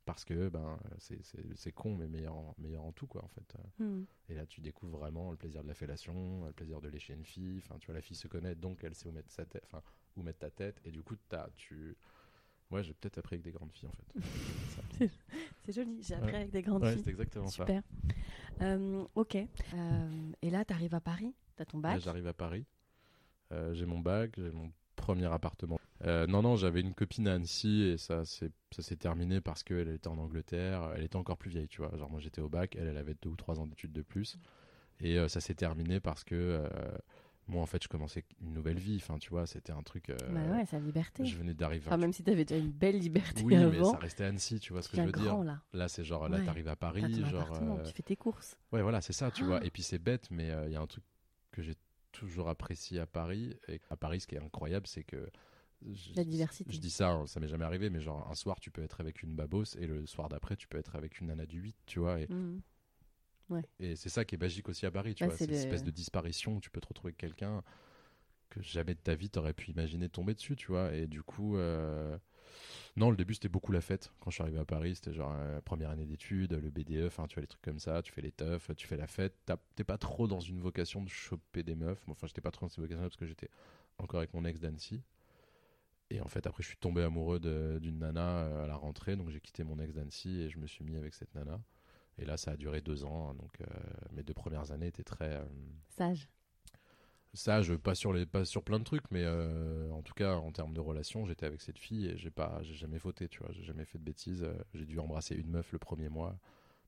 Parce 0.06 0.24
que 0.24 0.48
ben 0.48 0.78
c'est- 0.98 1.72
con, 1.72 1.96
mais 1.96 2.06
meilleur 2.06 2.34
en, 2.36 2.54
meilleur 2.58 2.84
en 2.84 2.92
tout, 2.92 3.06
quoi, 3.08 3.24
en 3.24 3.28
fait. 3.28 3.54
Hmm. 3.78 4.04
Et 4.28 4.34
là, 4.34 4.46
tu 4.46 4.60
découvres 4.60 4.96
vraiment 4.98 5.32
le 5.32 5.36
plaisir 5.36 5.62
de 5.64 5.68
la 5.68 5.74
fellation, 5.74 6.46
le 6.46 6.52
plaisir 6.52 6.80
de 6.80 6.88
lécher 6.88 7.12
une 7.14 7.24
fille. 7.24 7.58
Enfin, 7.58 7.76
tu 7.80 7.86
vois, 7.86 7.96
la 7.96 8.00
fille 8.00 8.16
se 8.16 8.28
connaît, 8.28 8.54
donc 8.54 8.84
elle 8.84 8.94
sait 8.94 9.08
où 9.08 9.12
mettre 9.12 9.32
sa 9.32 9.44
tête, 9.44 9.64
enfin, 9.66 9.82
où 10.16 10.22
mettre 10.22 10.38
ta 10.38 10.50
tête. 10.50 10.80
Et 10.84 10.92
du 10.92 11.02
coup, 11.02 11.16
as, 11.32 11.48
tu, 11.56 11.96
ouais, 12.70 12.84
j'ai 12.84 12.94
peut-être 12.94 13.18
appris 13.18 13.34
avec 13.34 13.42
des 13.44 13.50
grandes 13.50 13.72
filles, 13.72 13.88
en 13.88 13.92
fait. 13.92 15.08
C'est 15.64 15.72
joli, 15.72 16.00
j'ai 16.02 16.14
appris 16.14 16.30
Ouais. 16.30 16.36
avec 16.36 16.50
des 16.52 16.62
grandes 16.62 16.84
ouais, 16.84 16.92
filles. 16.94 17.02
c'est 17.04 17.10
exactement 17.10 17.48
ça. 17.48 17.66
Super. 17.66 17.82
Euh, 18.62 19.04
ok. 19.16 19.36
Euh, 19.74 20.32
et 20.40 20.50
là, 20.50 20.64
t'arrives 20.64 20.94
à 20.94 21.00
Paris 21.00 21.34
T'as 21.56 21.64
ton 21.64 21.78
bac 21.78 22.00
j'arrive 22.00 22.26
à 22.28 22.32
Paris. 22.32 22.64
Euh, 23.50 23.74
j'ai 23.74 23.86
mon 23.86 23.98
bac, 23.98 24.34
j'ai 24.36 24.52
mon 24.52 24.70
premier 24.94 25.26
appartement. 25.26 25.80
Euh, 26.04 26.26
non, 26.26 26.42
non, 26.42 26.56
j'avais 26.56 26.80
une 26.80 26.94
copine 26.94 27.26
à 27.28 27.34
Annecy 27.34 27.82
et 27.82 27.96
ça, 27.98 28.24
c'est- 28.24 28.52
ça 28.70 28.82
s'est 28.82 28.96
terminé 28.96 29.40
parce 29.40 29.62
qu'elle 29.62 29.88
était 29.88 30.08
en 30.08 30.18
Angleterre. 30.18 30.90
Elle 30.94 31.04
était 31.04 31.16
encore 31.16 31.38
plus 31.38 31.50
vieille, 31.50 31.68
tu 31.68 31.80
vois. 31.80 31.96
Genre, 31.96 32.10
moi, 32.10 32.20
j'étais 32.20 32.40
au 32.42 32.48
bac, 32.48 32.76
elle, 32.76 32.88
elle 32.88 32.98
avait 32.98 33.14
deux 33.22 33.30
ou 33.30 33.36
trois 33.36 33.58
ans 33.60 33.66
d'études 33.66 33.92
de 33.92 34.02
plus. 34.02 34.36
Et 35.00 35.18
euh, 35.18 35.28
ça 35.28 35.40
s'est 35.40 35.54
terminé 35.54 36.00
parce 36.00 36.22
que 36.24 36.34
euh, 36.34 36.68
moi, 37.48 37.62
en 37.62 37.66
fait, 37.66 37.82
je 37.82 37.88
commençais 37.88 38.24
une 38.42 38.52
nouvelle 38.52 38.78
vie. 38.78 38.96
Enfin, 39.00 39.18
tu 39.18 39.30
vois, 39.30 39.46
c'était 39.46 39.72
un 39.72 39.82
truc. 39.82 40.08
Bah 40.08 40.40
ouais, 40.50 40.64
la 40.70 40.78
liberté. 40.80 41.24
Je 41.24 41.36
venais 41.36 41.54
d'arriver. 41.54 41.86
Enfin, 41.86 41.96
même 41.96 42.12
si 42.12 42.22
t'avais 42.22 42.44
déjà 42.44 42.60
une 42.60 42.72
belle 42.72 42.98
liberté 42.98 43.42
oui, 43.44 43.56
mais 43.56 43.62
avant, 43.64 43.92
ça 43.92 43.98
restait 43.98 44.24
Annecy, 44.24 44.58
tu 44.60 44.72
vois 44.72 44.82
ce 44.82 44.88
que 44.88 44.96
je 44.96 45.02
veux 45.02 45.12
dire. 45.12 45.24
grand 45.32 45.42
là. 45.44 45.60
Là, 45.72 45.88
c'est 45.88 46.04
genre, 46.04 46.28
là, 46.28 46.38
Ouais. 46.38 46.44
t'arrives 46.44 46.68
à 46.68 46.76
Paris, 46.76 47.24
genre. 47.24 47.80
tu 47.84 47.92
fais 47.92 48.02
tes 48.02 48.16
courses. 48.16 48.58
Ouais, 48.72 48.82
voilà, 48.82 49.00
c'est 49.00 49.12
ça, 49.14 49.30
tu 49.30 49.44
Ah. 49.44 49.46
vois. 49.46 49.64
Et 49.64 49.70
puis 49.70 49.82
c'est 49.82 49.98
bête, 49.98 50.30
mais 50.30 50.50
il 50.66 50.72
y 50.72 50.76
a 50.76 50.80
un 50.80 50.86
truc 50.86 51.04
que 51.52 51.62
j'ai 51.62 51.74
toujours 52.12 52.48
apprécié 52.48 52.98
à 53.00 53.06
Paris. 53.06 53.54
Et 53.68 53.80
à 53.90 53.96
Paris, 53.96 54.20
ce 54.20 54.26
qui 54.26 54.34
est 54.34 54.42
incroyable, 54.42 54.86
c'est 54.86 55.04
que. 55.04 55.28
Je- 55.84 56.14
La 56.14 56.24
diversité. 56.24 56.72
Je 56.72 56.78
dis 56.78 56.90
ça, 56.90 57.10
hein, 57.10 57.26
ça 57.26 57.40
m'est 57.40 57.48
jamais 57.48 57.64
arrivé, 57.64 57.90
mais 57.90 58.00
genre 58.00 58.28
un 58.30 58.34
soir, 58.34 58.60
tu 58.60 58.70
peux 58.70 58.82
être 58.82 59.00
avec 59.00 59.22
une 59.22 59.34
babos 59.34 59.76
et 59.78 59.86
le 59.86 60.06
soir 60.06 60.28
d'après, 60.28 60.56
tu 60.56 60.66
peux 60.68 60.78
être 60.78 60.96
avec 60.96 61.20
une 61.20 61.28
nana 61.28 61.46
du 61.46 61.60
8, 61.60 61.76
tu 61.86 62.00
vois. 62.00 62.20
Et, 62.20 62.28
Mhm. 62.28 62.62
et 63.78 63.94
c'est 63.96 64.08
ça 64.08 64.24
qui 64.24 64.34
est 64.34 64.38
magique 64.38 64.68
aussi 64.68 64.86
à 64.86 64.90
Paris, 64.90 65.14
tu 65.14 65.24
Bah, 65.26 65.34
vois. 65.34 65.46
une 65.46 65.52
le- 65.52 65.58
espèce 65.58 65.84
de 65.84 65.90
disparition 65.90 66.56
où 66.56 66.60
tu 66.60 66.70
peux 66.70 66.80
te 66.80 66.88
retrouver 66.88 67.10
avec 67.10 67.18
quelqu'un 67.18 67.62
que 68.50 68.62
jamais 68.62 68.94
de 68.94 69.00
ta 69.00 69.14
vie 69.14 69.30
t'aurais 69.30 69.54
pu 69.54 69.70
imaginer 69.72 70.08
tomber 70.08 70.34
dessus, 70.34 70.56
tu 70.56 70.68
vois. 70.68 70.94
Et 70.94 71.06
du 71.06 71.22
coup. 71.22 71.56
euh, 71.56 72.18
Non, 72.96 73.10
le 73.10 73.16
début 73.16 73.34
c'était 73.34 73.48
beaucoup 73.48 73.72
la 73.72 73.80
fête. 73.82 74.12
Quand 74.20 74.30
je 74.30 74.36
suis 74.36 74.42
arrivé 74.42 74.58
à 74.58 74.64
Paris, 74.66 74.96
c'était 74.96 75.12
genre 75.14 75.32
euh, 75.36 75.60
première 75.62 75.90
année 75.90 76.06
d'études, 76.06 76.54
le 76.54 76.70
BDE, 76.70 77.06
enfin 77.06 77.26
tu 77.28 77.34
vois 77.36 77.42
les 77.42 77.46
trucs 77.48 77.62
comme 77.62 77.78
ça, 77.80 78.02
tu 78.02 78.12
fais 78.12 78.22
les 78.22 78.32
teufs, 78.32 78.70
tu 78.76 78.86
fais 78.86 78.96
la 78.98 79.06
fête. 79.08 79.34
T'es 79.76 79.84
pas 79.84 79.98
trop 79.98 80.28
dans 80.28 80.40
une 80.40 80.60
vocation 80.60 81.02
de 81.02 81.08
choper 81.10 81.62
des 81.62 81.74
meufs. 81.76 82.04
Enfin, 82.08 82.26
j'étais 82.26 82.40
pas 82.42 82.50
trop 82.52 82.66
dans 82.66 82.70
cette 82.70 82.80
vocation 82.80 83.02
parce 83.02 83.16
que 83.16 83.26
j'étais 83.26 83.50
encore 83.98 84.18
avec 84.20 84.34
mon 84.34 84.44
ex 84.46 84.60
d'Annecy. 84.60 85.02
Et 86.10 86.20
en 86.20 86.28
fait, 86.28 86.46
après, 86.46 86.62
je 86.62 86.68
suis 86.68 86.76
tombé 86.76 87.02
amoureux 87.02 87.40
d'une 87.80 87.98
nana 87.98 88.44
euh, 88.44 88.64
à 88.64 88.66
la 88.66 88.76
rentrée, 88.76 89.16
donc 89.16 89.30
j'ai 89.30 89.40
quitté 89.40 89.64
mon 89.64 89.78
ex 89.80 89.94
d'Annecy 89.94 90.40
et 90.42 90.50
je 90.50 90.58
me 90.58 90.66
suis 90.66 90.84
mis 90.84 90.96
avec 90.96 91.14
cette 91.14 91.34
nana. 91.34 91.60
Et 92.18 92.24
là, 92.24 92.36
ça 92.36 92.52
a 92.52 92.56
duré 92.56 92.80
deux 92.82 93.04
ans. 93.04 93.34
Donc, 93.34 93.60
euh, 93.60 93.66
mes 94.12 94.22
deux 94.22 94.34
premières 94.34 94.72
années 94.72 94.88
étaient 94.88 95.04
très. 95.04 95.34
euh, 95.36 95.44
Sage. 95.88 96.28
ça, 97.34 97.60
je 97.62 97.74
pas 97.74 97.94
sur 97.94 98.12
les 98.12 98.24
pas 98.26 98.44
sur 98.44 98.62
plein 98.62 98.78
de 98.78 98.84
trucs, 98.84 99.10
mais 99.10 99.22
euh, 99.24 99.90
en 99.92 100.02
tout 100.02 100.14
cas 100.14 100.36
en 100.36 100.52
termes 100.52 100.72
de 100.74 100.80
relation, 100.80 101.26
j'étais 101.26 101.44
avec 101.46 101.60
cette 101.60 101.78
fille 101.78 102.06
et 102.06 102.16
j'ai 102.16 102.30
pas, 102.30 102.60
j'ai 102.62 102.74
jamais 102.74 102.98
fauté, 102.98 103.28
tu 103.28 103.40
vois, 103.40 103.52
j'ai 103.52 103.62
jamais 103.62 103.84
fait 103.84 103.98
de 103.98 104.04
bêtises. 104.04 104.42
Euh, 104.42 104.54
J'ai 104.74 104.86
dû 104.86 104.98
embrasser 104.98 105.34
une 105.34 105.50
meuf 105.50 105.70
le 105.72 105.78
premier 105.78 106.08
mois 106.08 106.38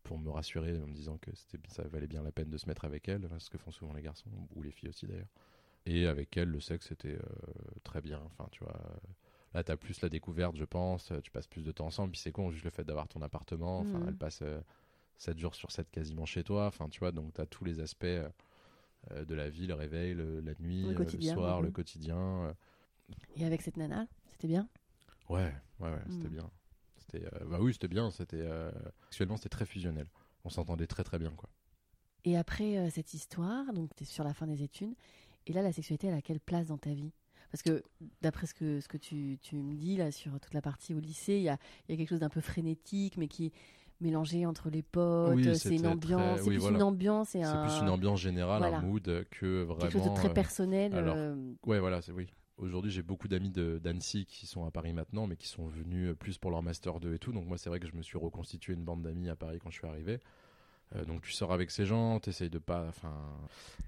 pour 0.05 0.19
me 0.19 0.31
rassurer 0.31 0.81
en 0.81 0.87
me 0.87 0.95
disant 0.95 1.19
que 1.19 1.31
c'était, 1.35 1.59
ça 1.71 1.83
valait 1.89 2.07
bien 2.07 2.23
la 2.23 2.33
peine 2.33 2.51
de 2.51 2.59
se 2.59 2.67
mettre 2.67 2.85
avec 2.87 3.09
elle, 3.09 3.29
ce 3.39 3.51
que 3.51 3.59
font 3.59 3.73
souvent 3.73 3.93
les 3.95 4.03
garçons 4.03 4.31
ou 4.55 4.63
les 4.63 4.71
filles 4.73 4.89
aussi 4.91 5.07
d'ailleurs. 5.07 5.29
Et 5.89 6.07
avec 6.07 6.37
elle, 6.37 6.51
le 6.51 6.61
sexe 6.61 6.91
était 6.93 7.17
euh, 7.17 7.23
très 7.83 8.01
bien. 8.03 8.21
Enfin, 8.27 8.49
tu 8.53 8.63
vois, 8.63 8.79
là 9.55 9.65
t'as 9.65 9.77
plus 9.77 10.01
la 10.03 10.09
découverte, 10.11 10.57
je 10.57 10.65
pense. 10.65 11.13
Tu 11.23 11.31
passes 11.31 11.47
plus 11.47 11.65
de 11.65 11.73
temps 11.73 11.87
ensemble. 11.87 12.13
Puis 12.13 12.21
c'est 12.21 12.33
con, 12.33 12.51
juste 12.51 12.65
le 12.65 12.71
fait 12.71 12.85
d'avoir 12.85 13.09
ton 13.09 13.23
appartement. 13.23 13.81
Enfin, 13.81 14.01
Mhm. 14.01 14.09
elle 14.09 14.17
passe 14.17 14.41
euh, 14.43 14.61
7 15.19 15.39
jours 15.39 15.55
sur 15.55 15.71
7 15.73 15.91
quasiment 15.91 16.27
chez 16.27 16.45
toi. 16.45 16.67
Enfin, 16.67 16.89
tu 16.91 17.01
vois, 17.01 17.13
donc 17.13 17.33
t'as 17.35 17.47
tous 17.47 17.65
les 17.65 17.81
aspects. 17.81 18.05
euh, 18.05 18.29
euh, 19.13 19.25
de 19.25 19.35
la 19.35 19.51
vie, 19.51 19.67
le 19.67 19.75
réveil, 19.75 20.15
le- 20.15 20.41
la 20.41 20.55
nuit, 20.61 20.83
Le 20.83 21.05
euh, 21.05 21.21
soir, 21.21 21.63
le 21.63 21.71
quotidien. 21.71 22.19
euh. 22.19 22.55
Et 23.37 23.45
avec 23.45 23.63
cette 23.63 23.77
nana, 23.77 24.07
c'était 24.27 24.49
bien? 24.49 24.69
Ouais, 25.29 25.53
ouais, 25.81 25.91
ouais, 25.91 26.03
c'était 26.11 26.29
Mm. 26.29 26.35
bien. 26.35 26.51
C'était, 26.97 27.25
euh, 27.35 27.45
bah 27.47 27.59
oui, 27.61 27.73
c'était 27.73 27.89
bien. 27.89 28.11
C'était 28.11 28.41
euh, 28.43 28.71
sexuellement, 29.11 29.37
c'était 29.37 29.49
très 29.51 29.67
fusionnel. 29.67 30.07
On 30.45 30.51
s'entendait 30.51 30.87
très 30.87 31.05
très 31.05 31.19
bien, 31.19 31.31
quoi. 31.33 31.49
Et 32.25 32.37
après 32.37 32.79
euh, 32.79 32.91
cette 32.91 33.15
histoire, 33.15 33.73
donc 33.73 33.95
tu 33.97 34.03
es 34.03 34.07
sur 34.07 34.25
la 34.25 34.35
fin 34.35 34.47
des 34.47 34.63
études, 34.63 34.95
et 35.49 35.53
là 35.53 35.63
la 35.63 35.73
sexualité 35.73 36.07
elle 36.09 36.15
a 36.15 36.23
quelle 36.23 36.41
place 36.41 36.69
dans 36.69 36.79
ta 36.79 36.93
vie? 36.93 37.13
Parce 37.51 37.63
que 37.63 37.83
d'après 38.21 38.47
ce 38.47 38.53
que, 38.55 38.79
ce 38.81 38.89
que 38.89 38.99
tu, 38.99 39.39
tu 39.41 39.57
me 39.57 39.75
dis 39.75 39.97
là 39.97 40.11
sur 40.11 40.39
toute 40.39 40.53
la 40.53 40.61
partie 40.61 40.95
au 40.95 41.01
lycée, 41.01 41.37
il 41.37 41.43
y 41.43 41.49
a, 41.49 41.57
y 41.89 41.93
a 41.95 41.97
quelque 41.97 42.09
chose 42.11 42.21
d'un 42.21 42.29
peu 42.29 42.43
frénétique, 42.43 43.17
mais 43.17 43.27
qui 43.27 43.47
est 43.47 43.53
mélangé 44.01 44.45
entre 44.45 44.69
les 44.69 44.83
potes, 44.83 45.35
Oui, 45.35 45.57
c'est 45.57 45.75
une 45.77 45.87
ambiance, 45.87 46.35
très- 46.37 46.43
c'est 46.45 46.49
oui, 46.51 46.57
voilà. 46.59 46.77
une 46.77 46.83
ambiance 46.83 47.35
et 47.35 47.39
C'est 47.41 47.45
un, 47.45 47.63
plus 47.67 47.81
une 47.81 47.89
ambiance 47.89 48.21
générale, 48.21 48.59
voilà. 48.61 48.79
un 48.79 48.83
mood 48.83 49.25
que 49.31 49.63
vraiment. 49.63 49.81
quelque 49.81 49.93
chose 49.99 50.09
de 50.11 50.15
très 50.15 50.29
euh, 50.29 50.35
personnel. 50.35 50.95
alors, 50.95 51.15
euh, 51.17 51.53
Ouais, 51.67 51.81
voilà, 51.81 52.03
c'est 52.03 52.13
oui. 52.13 52.27
Aujourd'hui, 52.59 52.91
j'ai 52.91 53.03
beaucoup 53.03 53.29
d'amis 53.29 53.51
de- 53.51 53.79
d'Annecy 53.79 54.27
qui 54.27 54.47
sont 54.47 54.65
à 54.67 54.71
Paris 54.71 54.93
maintenant, 54.93 55.27
mais 55.29 55.37
qui 55.37 55.47
sont 55.49 55.67
venus 55.69 56.15
plus 56.19 56.39
pour 56.39 56.51
leur 56.51 56.63
master 56.63 56.99
2 57.01 57.15
et 57.15 57.19
tout. 57.19 57.33
Donc 57.33 57.47
moi, 57.47 57.57
c'est 57.57 57.71
vrai 57.71 57.79
que 57.81 57.87
je 57.87 57.95
me 57.97 58.03
suis 58.03 58.19
reconstitué 58.19 58.75
une 58.75 58.85
bande 58.85 59.03
d'amis 59.03 59.29
à 59.31 59.37
Paris 59.37 59.59
quand 59.63 59.71
je 59.71 59.79
suis 59.79 59.87
arrivé. 59.87 60.19
Euh, 60.97 61.05
donc 61.05 61.23
tu 61.23 61.33
sors 61.33 61.53
avec 61.53 61.71
ces 61.71 61.85
gens, 61.85 62.19
t'essayes 62.21 62.51
de 62.51 62.59
pas. 62.59 62.87
Enfin, 62.89 63.15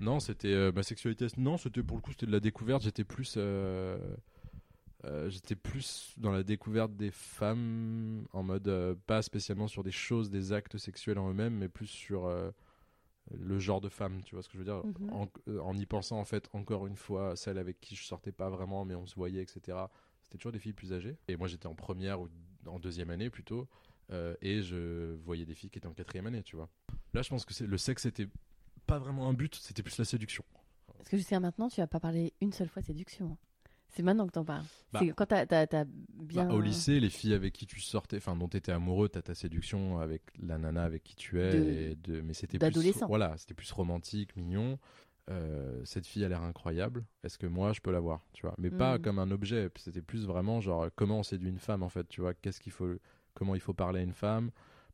non, 0.01 0.21
c'était 0.21 0.53
euh, 0.53 0.73
ma 0.73 0.83
sexualité. 0.83 1.27
Non, 1.37 1.57
c'était 1.57 1.83
pour 1.83 1.97
le 1.97 2.03
coup, 2.03 2.13
c'était 2.13 2.27
de 2.27 2.33
la 2.33 2.41
découverte. 2.41 2.83
J'étais 2.83 3.05
plus, 3.05 3.35
euh, 3.37 3.99
j'étais 5.29 5.57
plus 5.57 6.15
dans 6.19 6.31
la 6.31 6.43
découverte 6.43 6.95
des 6.97 7.11
femmes 7.11 8.27
en 8.33 8.43
mode 8.43 8.99
pas 9.07 9.23
spécialement 9.23 9.69
sur 9.69 9.83
des 9.83 9.93
choses, 9.93 10.31
des 10.31 10.53
actes 10.53 10.79
sexuels 10.79 11.19
en 11.19 11.31
eux-mêmes, 11.31 11.55
mais 11.55 11.69
plus 11.69 11.87
sur 11.87 12.31
le 13.33 13.59
genre 13.59 13.81
de 13.81 13.89
femme. 13.89 14.23
Tu 14.25 14.35
vois 14.35 14.43
ce 14.43 14.49
que 14.49 14.55
je 14.55 14.59
veux 14.59 14.65
dire? 14.65 14.83
Mhm. 14.85 15.11
en, 15.13 15.29
en 15.63 15.77
y 15.77 15.87
pensant 15.87 16.19
en 16.19 16.25
fait 16.25 16.49
encore 16.53 16.87
une 16.87 16.97
fois, 16.97 17.35
celle 17.37 17.59
avec 17.59 17.81
qui 17.81 17.97
je 17.97 18.05
sortais 18.05 18.33
pas 18.33 18.51
vraiment, 18.51 18.85
mais 18.85 18.95
on 18.95 19.07
se 19.07 19.15
voyait, 19.15 19.43
etc. 19.43 19.79
C'était 20.23 20.39
toujours 20.39 20.53
des 20.53 20.59
filles 20.59 20.75
plus 20.75 20.93
âgées. 20.93 21.17
Et 21.29 21.37
moi, 21.37 21.49
j'étais 21.49 21.67
en 21.67 21.75
première 21.75 22.21
ou 22.21 22.29
en 22.67 22.79
deuxième 22.79 23.11
année 23.11 23.31
plutôt. 23.31 23.69
Euh, 24.13 24.35
et 24.43 24.63
je 24.63 25.15
voyais 25.25 25.45
des 25.47 25.55
filles 25.55 25.71
qui 25.71 25.79
étaient 25.79 25.87
en 25.87 25.93
quatrième 25.95 26.27
année, 26.27 26.43
tu 26.43 26.57
vois. 26.57 26.69
Là, 27.15 27.23
je 27.23 27.29
pense 27.29 27.45
que 27.45 27.55
c'est 27.55 27.67
le 27.67 27.79
sexe, 27.79 28.03
c'était 28.03 28.27
pas 28.87 28.99
vraiment 28.99 29.29
un 29.29 29.33
but, 29.33 29.55
c'était 29.55 29.83
plus 29.83 29.97
la 29.99 30.05
séduction. 30.05 30.45
Parce 30.99 31.09
que 31.09 31.17
jusqu'à 31.17 31.39
maintenant, 31.41 31.69
tu 31.69 31.81
n'as 31.81 31.87
pas 31.87 32.01
parlé 32.01 32.33
une 32.41 32.53
seule 32.53 32.69
fois 32.69 32.83
de 32.83 32.87
séduction. 32.87 33.27
hein. 33.33 33.37
C'est 33.93 34.03
maintenant 34.05 34.27
que 34.27 34.33
t'en 34.33 34.45
parles. 34.45 34.65
Bah. 34.93 35.01
c'est 35.03 35.09
quand 35.11 35.27
t'as 35.27 35.41
as, 35.51 35.85
bien. 36.15 36.47
Bah, 36.47 36.55
au 36.55 36.61
lycée, 36.61 37.01
les 37.01 37.11
filles 37.11 37.35
avec 37.35 37.53
qui 37.53 37.67
tu 37.67 37.81
sortais, 37.81 38.19
enfin 38.19 38.37
dont 38.37 38.49
tu 38.49 38.57
étais 38.57 38.71
amoureux, 38.71 39.09
t'as 39.09 39.23
ta 39.23 39.35
séduction 39.35 39.99
avec 39.99 40.23
la 40.41 40.59
nana 40.59 40.85
avec 40.85 41.03
qui 41.03 41.17
tu 41.17 41.41
es, 41.41 41.51
De- 41.53 41.69
et 41.71 41.95
de, 41.97 42.21
mais 42.21 42.33
c'était 42.35 42.59
plus, 42.59 42.93
voilà, 43.09 43.37
c'était 43.37 43.55
plus 43.55 43.71
romantique, 43.73 44.37
mignon. 44.37 44.79
Euh, 45.29 45.81
cette 45.85 46.07
fille 46.07 46.25
a 46.25 46.29
l'air 46.29 46.43
incroyable. 46.43 47.05
Est-ce 47.25 47.37
que 47.39 47.47
moi 47.47 47.73
je 47.73 47.81
peux 47.81 47.91
la 47.93 48.01
voir, 48.01 48.25
tu 48.33 48.43
vois? 48.43 48.55
Mais 48.59 48.71
pas 48.71 48.99
Mm. 48.99 49.03
comme 49.03 49.19
un 49.19 49.31
objet. 49.33 49.69
C'était 49.77 50.03
plus 50.03 50.25
vraiment 50.27 50.61
genre 50.61 50.89
comment 50.95 51.19
on 51.19 51.23
séduit 51.25 51.49
une 51.51 51.59
femme 51.59 51.83
en 51.83 51.89
fait, 51.89 52.07
tu 52.09 52.21
vois? 52.21 52.35
Qu'est-ce 52.35 52.61
qu'il 52.61 52.73
faut, 52.73 52.95
comment 53.41 53.55
il 53.55 53.61
faut 53.61 53.73
parler 53.73 54.01
à 54.01 54.03
une 54.03 54.13
femme 54.13 54.51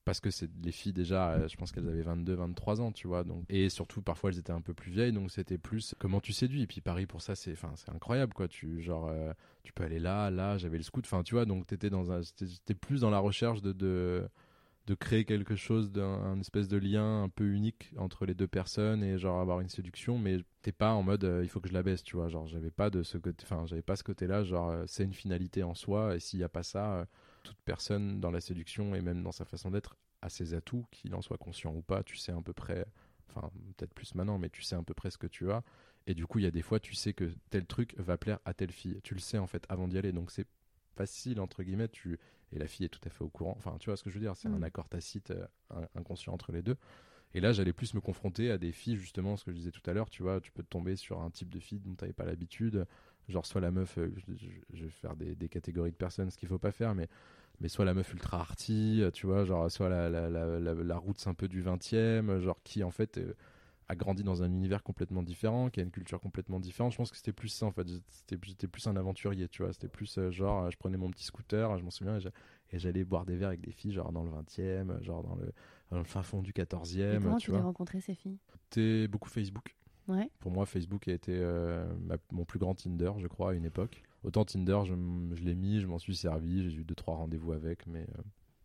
parce 0.07 0.21
que 0.21 0.31
c'est 0.31 0.49
les 0.63 0.71
filles 0.71 0.93
déjà, 0.93 1.33
euh, 1.33 1.49
je 1.49 1.57
pense 1.57 1.73
qu'elles 1.73 1.89
avaient 1.89 2.01
22, 2.01 2.35
23 2.35 2.81
ans, 2.81 2.93
tu 2.93 3.09
vois. 3.09 3.25
Donc 3.25 3.43
et 3.49 3.69
surtout 3.69 4.03
parfois 4.03 4.31
elles 4.31 4.39
étaient 4.39 4.53
un 4.53 4.61
peu 4.61 4.73
plus 4.73 4.93
vieilles, 4.93 5.13
donc 5.13 5.33
c'était 5.33 5.59
plus 5.59 5.97
comment 5.99 6.21
tu 6.21 6.33
séduis. 6.33 6.63
Et 6.63 6.67
puis 6.69 6.81
Paris 6.81 7.07
pour 7.07 7.21
ça, 7.21 7.35
c'est, 7.35 7.57
c'est 7.75 7.91
incroyable 7.91 8.33
quoi. 8.33 8.47
Tu 8.47 8.81
genre, 8.81 9.09
euh, 9.09 9.33
tu 9.65 9.73
peux 9.73 9.83
aller 9.83 9.99
là, 9.99 10.31
là. 10.31 10.59
J'avais 10.59 10.77
le 10.77 10.85
scout, 10.85 11.05
enfin, 11.05 11.25
tu 11.25 11.35
vois. 11.35 11.45
Donc 11.45 11.67
t'étais 11.67 11.91
dans 11.91 12.13
un, 12.13 12.21
plus 12.81 13.01
dans 13.01 13.11
la 13.11 13.19
recherche 13.19 13.61
de, 13.63 13.73
de 13.73 14.29
de 14.87 14.95
créer 14.95 15.25
quelque 15.25 15.57
chose 15.57 15.91
d'un 15.91 16.05
un 16.05 16.39
espèce 16.39 16.69
de 16.69 16.77
lien 16.77 17.25
un 17.25 17.29
peu 17.29 17.45
unique 17.45 17.93
entre 17.99 18.25
les 18.27 18.35
deux 18.35 18.47
personnes 18.47 19.03
et 19.03 19.19
genre 19.19 19.41
avoir 19.41 19.59
une 19.59 19.69
séduction 19.69 20.17
mais 20.17 20.39
t'es 20.63 20.71
pas 20.71 20.93
en 20.93 21.03
mode 21.03 21.25
euh, 21.25 21.41
il 21.43 21.49
faut 21.49 21.59
que 21.59 21.69
je 21.69 21.75
la 21.75 21.83
baisse 21.83 22.05
tu 22.05 22.15
vois 22.15 22.29
genre 22.29 22.47
j'avais 22.47 22.71
pas 22.71 22.89
de 22.89 23.03
ce 23.03 23.19
côté 23.19 23.43
enfin 23.43 23.67
j'avais 23.67 23.83
pas 23.83 23.97
ce 23.97 24.05
côté 24.05 24.29
là 24.29 24.45
genre 24.45 24.73
c'est 24.87 25.03
une 25.03 25.13
finalité 25.13 25.65
en 25.65 25.75
soi 25.75 26.15
et 26.15 26.21
s'il 26.21 26.39
y 26.39 26.45
a 26.45 26.49
pas 26.49 26.63
ça 26.63 27.09
toute 27.47 27.61
personne 27.65 28.21
dans 28.21 28.31
la 28.31 28.41
séduction 28.41 28.95
et 28.95 29.01
même 29.01 29.23
dans 29.23 29.33
sa 29.33 29.45
façon 29.45 29.71
d'être 29.71 29.97
a 30.23 30.29
ses 30.29 30.55
atouts 30.55 30.85
qu'il 30.91 31.15
en 31.15 31.23
soit 31.23 31.39
conscient 31.39 31.73
ou 31.75 31.83
pas 31.83 32.03
tu 32.03 32.17
sais 32.17 32.33
à 32.33 32.41
peu 32.43 32.53
près 32.53 32.85
enfin 33.29 33.51
peut-être 33.77 33.95
plus 33.95 34.15
maintenant 34.15 34.39
mais 34.39 34.51
tu 34.51 34.63
sais 34.63 34.75
à 34.77 34.83
peu 34.83 34.95
près 34.95 35.11
ce 35.11 35.19
que 35.19 35.27
tu 35.27 35.51
as. 35.51 35.63
Et 36.07 36.15
du 36.15 36.27
coup 36.27 36.39
il 36.39 36.45
y 36.45 36.49
a 36.49 36.51
des 36.51 36.63
fois 36.63 36.81
tu 36.81 36.95
sais 36.95 37.13
que 37.13 37.31
tel 37.51 37.67
truc 37.67 37.95
va 37.99 38.17
plaire 38.17 38.39
à 38.45 38.55
telle 38.55 38.73
fille. 38.73 39.01
Tu 39.03 39.15
le 39.15 39.21
sais 39.21 39.39
en 39.39 39.47
fait 39.47 39.65
avant 39.69 39.89
d'y 39.89 39.99
aller. 39.99 40.13
Donc 40.13 40.31
c'est 40.31 40.47
facile 40.97 41.41
entre 41.41 41.63
guillemets 41.63 41.89
tu 41.89 42.19
et 42.53 42.59
la 42.59 42.67
fille 42.67 42.87
est 42.87 42.91
tout 42.91 43.01
à 43.05 43.11
fait 43.11 43.23
au 43.25 43.29
courant. 43.29 43.55
Enfin 43.57 43.77
tu 43.79 43.91
vois 43.91 43.97
ce 43.97 44.03
que 44.03 44.11
je 44.11 44.15
veux 44.17 44.21
dire? 44.21 44.37
C'est 44.37 44.49
Mm. 44.49 44.55
un 44.55 44.63
accord 44.63 44.89
tacite 44.89 45.31
euh, 45.31 45.47
inconscient 45.95 46.33
entre 46.33 46.53
les 46.53 46.63
deux 46.63 46.77
et 47.37 47.41
là 47.41 47.53
j'allais 47.53 47.75
plus 47.75 47.95
me 47.95 48.01
confronter 48.01 48.51
à 48.51 48.59
des 48.59 48.73
filles 48.73 48.97
justement 48.97 49.37
ce 49.37 49.45
que 49.45 49.53
je 49.53 49.57
disais 49.57 49.71
tout 49.71 49.89
à 49.89 49.93
l'heure 49.93 50.09
tu 50.09 50.23
vois 50.23 50.41
tu 50.41 50.51
peux 50.51 50.63
tomber 50.63 50.97
sur 50.97 51.21
un 51.21 51.31
type 51.31 51.51
de 51.51 51.61
fille 51.61 51.81
dont 51.81 51.95
t'avais 51.95 52.15
pas 52.15 52.25
l'habitude 52.25 52.87
genre 53.29 53.45
soit 53.45 53.61
la 53.61 53.71
meuf 53.71 53.99
euh, 53.99 54.11
je, 54.73 54.85
vais 54.85 54.91
faire 54.91 55.15
des, 55.17 55.49
catégories 55.49 55.91
de 55.91 55.97
personnes 55.97 56.31
ce 56.31 56.39
qu'il 56.39 56.49
faut 56.49 56.59
pas 56.59 56.73
faire 56.73 56.95
mais 56.95 57.09
mais 57.61 57.69
soit 57.69 57.85
la 57.85 57.95
meuf 57.95 58.13
ultra 58.13 58.41
arty 58.41 59.03
euh, 59.03 59.11
tu 59.11 59.27
vois 59.27 59.45
genre 59.45 59.71
soit 59.71 59.91
la 59.91 60.09
la, 60.09 60.29
la, 60.29 60.97
route 60.97 61.23
un 61.27 61.35
peu 61.35 61.47
du 61.47 61.61
20 61.61 61.93
e 61.93 62.41
genre 62.41 62.59
qui 62.65 62.83
en 62.83 62.91
fait 62.91 63.19
euh, 63.19 63.35
a 63.89 63.95
grandi 63.95 64.25
dans 64.25 64.43
un 64.43 64.47
univers 64.47 64.83
complètement 64.83 65.23
différent, 65.23 65.71
qui 65.71 65.81
a 65.81 65.83
une 65.83 65.91
culture 65.91 66.21
complètement 66.21 66.59
différente. 66.59 66.93
Je 66.93 66.97
pense 66.97 67.11
que 67.11 67.17
c'était 67.17 67.33
plus 67.33 67.49
ça 67.49 67.67
en 67.67 67.71
fait. 67.71 67.87
J'étais 68.43 68.67
plus 68.67 68.87
un 68.87 68.97
aventurier, 68.97 69.49
tu 69.49 69.63
vois. 69.63 69.73
C'était 69.73 69.89
plus 69.89 70.19
euh, 70.19 70.31
genre, 70.31 70.65
euh, 70.65 70.71
je 70.71 70.77
prenais 70.77 70.97
mon 70.97 71.11
petit 71.11 71.25
scooter, 71.25 71.79
je 71.79 71.85
m'en 71.85 71.91
souviens, 71.91 72.17
et 72.17 72.21
j'a- 72.21 72.33
et 72.73 72.79
j'allais 72.79 73.05
boire 73.05 73.25
des 73.25 73.37
verres 73.37 73.49
avec 73.49 73.61
des 73.61 73.71
filles, 73.71 73.93
genre 73.93 74.11
dans 74.13 74.25
le 74.25 74.31
20e, 74.31 74.99
genre 75.03 75.23
dans 75.23 75.37
le, 75.37 75.53
le 75.93 76.05
fin 76.05 76.23
fond 76.23 76.43
du 76.43 76.51
Et 76.51 76.55
14e, 76.55 77.23
comment 77.23 77.37
tu 77.39 77.47
tu 77.47 77.53
les 77.53 77.61
rencontré 77.61 78.01
ces 78.01 78.15
filles? 78.15 78.39
C'était 78.65 79.09
beaucoup 79.09 79.29
Facebook. 79.29 79.77
Ouais. 80.09 80.31
Pour 80.41 80.53
moi, 80.53 80.67
Facebook 80.67 81.09
a 81.09 81.13
été 81.13 81.33
euh, 81.35 81.87
ma- 82.05 82.17
mon 82.33 82.45
plus 82.45 82.59
grand 82.59 82.75
Tinder, 82.75 83.13
je 83.19 83.27
crois, 83.27 83.51
à 83.51 83.55
une 83.55 83.65
époque. 83.65 84.03
Autant 84.25 84.45
Tinder, 84.45 84.81
je, 84.85 84.95
l'ai 85.43 85.55
mis, 85.55 85.81
je 85.81 85.87
m'en 85.87 85.99
suis 85.99 86.17
servi, 86.17 86.71
j'ai 86.71 86.79
eu 86.79 86.85
deux 86.85 86.95
trois 86.95 87.17
rendez-vous 87.17 87.53
avec, 87.53 87.87
mais 87.87 88.03
euh, 88.03 88.23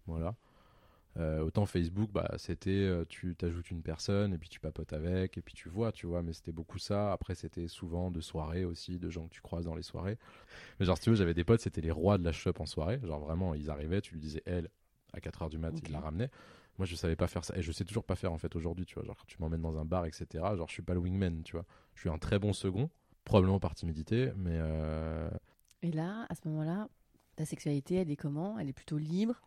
voilà. 0.08 0.36
Euh, 1.18 1.42
autant 1.42 1.66
Facebook, 1.66 2.10
bah, 2.12 2.32
c'était 2.38 2.70
euh, 2.70 3.04
tu 3.10 3.36
t'ajoutes 3.36 3.70
une 3.70 3.82
personne 3.82 4.34
et 4.34 4.38
puis 4.38 4.48
tu 4.48 4.62
papotes 4.62 4.94
avec 4.94 5.38
et 5.38 5.42
puis 5.42 5.54
tu 5.54 5.68
vois, 5.68 5.92
tu 5.92 6.08
vois. 6.08 6.24
Mais 6.24 6.32
c'était 6.34 6.54
beaucoup 6.54 6.80
ça. 6.80 7.12
Après, 7.12 7.36
c'était 7.36 7.68
souvent 7.68 8.12
de 8.12 8.22
soirées 8.22 8.64
aussi, 8.64 8.98
de 8.98 9.10
gens 9.10 9.28
que 9.28 9.34
tu 9.34 9.42
croises 9.42 9.66
dans 9.66 9.76
les 9.76 9.84
soirées. 9.84 10.18
Mais 10.80 10.86
genre, 10.86 10.98
si 10.98 11.04
tu 11.04 11.10
veux, 11.10 11.16
j'avais 11.18 11.34
des 11.34 11.44
potes, 11.44 11.62
c'était 11.62 11.82
les 11.82 11.92
rois 11.92 12.18
de 12.18 12.24
la 12.24 12.32
shop 12.32 12.54
en 12.60 12.66
soirée. 12.66 13.00
Genre 13.04 13.20
vraiment, 13.20 13.54
ils 13.56 13.70
arrivaient, 13.70 14.02
tu 14.02 14.14
lui 14.14 14.22
disais 14.22 14.42
elle 14.46 14.70
à 15.14 15.20
4h 15.20 15.50
du 15.50 15.58
mat, 15.58 15.74
Ok. 15.76 15.84
ils 15.88 15.92
la 15.92 16.00
ramenaient. 16.00 16.32
Moi, 16.78 16.86
je 16.86 16.96
savais 16.96 17.16
pas 17.16 17.28
faire 17.28 17.44
ça 17.46 17.56
et 17.58 17.62
je 17.62 17.72
sais 17.72 17.86
toujours 17.86 18.06
pas 18.06 18.16
faire 18.16 18.34
en 18.34 18.38
fait 18.38 18.56
aujourd'hui, 18.56 18.86
tu 18.86 18.96
vois. 18.96 19.04
Genre, 19.04 19.16
quand 19.16 19.26
tu 19.28 19.38
m'emmènes 19.40 19.62
dans 19.62 19.78
un 19.78 19.86
bar, 19.86 20.06
etc. 20.06 20.44
Genre, 20.56 20.68
je 20.68 20.74
suis 20.74 20.82
pas 20.82 20.94
le 20.94 21.00
wingman, 21.00 21.44
tu 21.44 21.54
vois. 21.54 21.66
Je 21.96 22.02
suis 22.02 22.10
un 22.10 22.18
très 22.18 22.40
bon 22.40 22.54
second, 22.54 22.90
probablement 23.26 23.60
par 23.60 23.76
timidité, 23.76 24.32
mais 24.36 24.58
euh, 24.60 25.30
Et 25.84 25.92
là, 25.92 26.26
à 26.30 26.36
ce 26.36 26.48
moment-là, 26.48 26.88
ta 27.36 27.46
sexualité, 27.46 27.96
elle 27.96 28.10
est 28.12 28.16
comment? 28.16 28.58
Elle 28.60 28.70
est 28.70 28.74
plutôt 28.74 28.98
libre? 28.98 29.42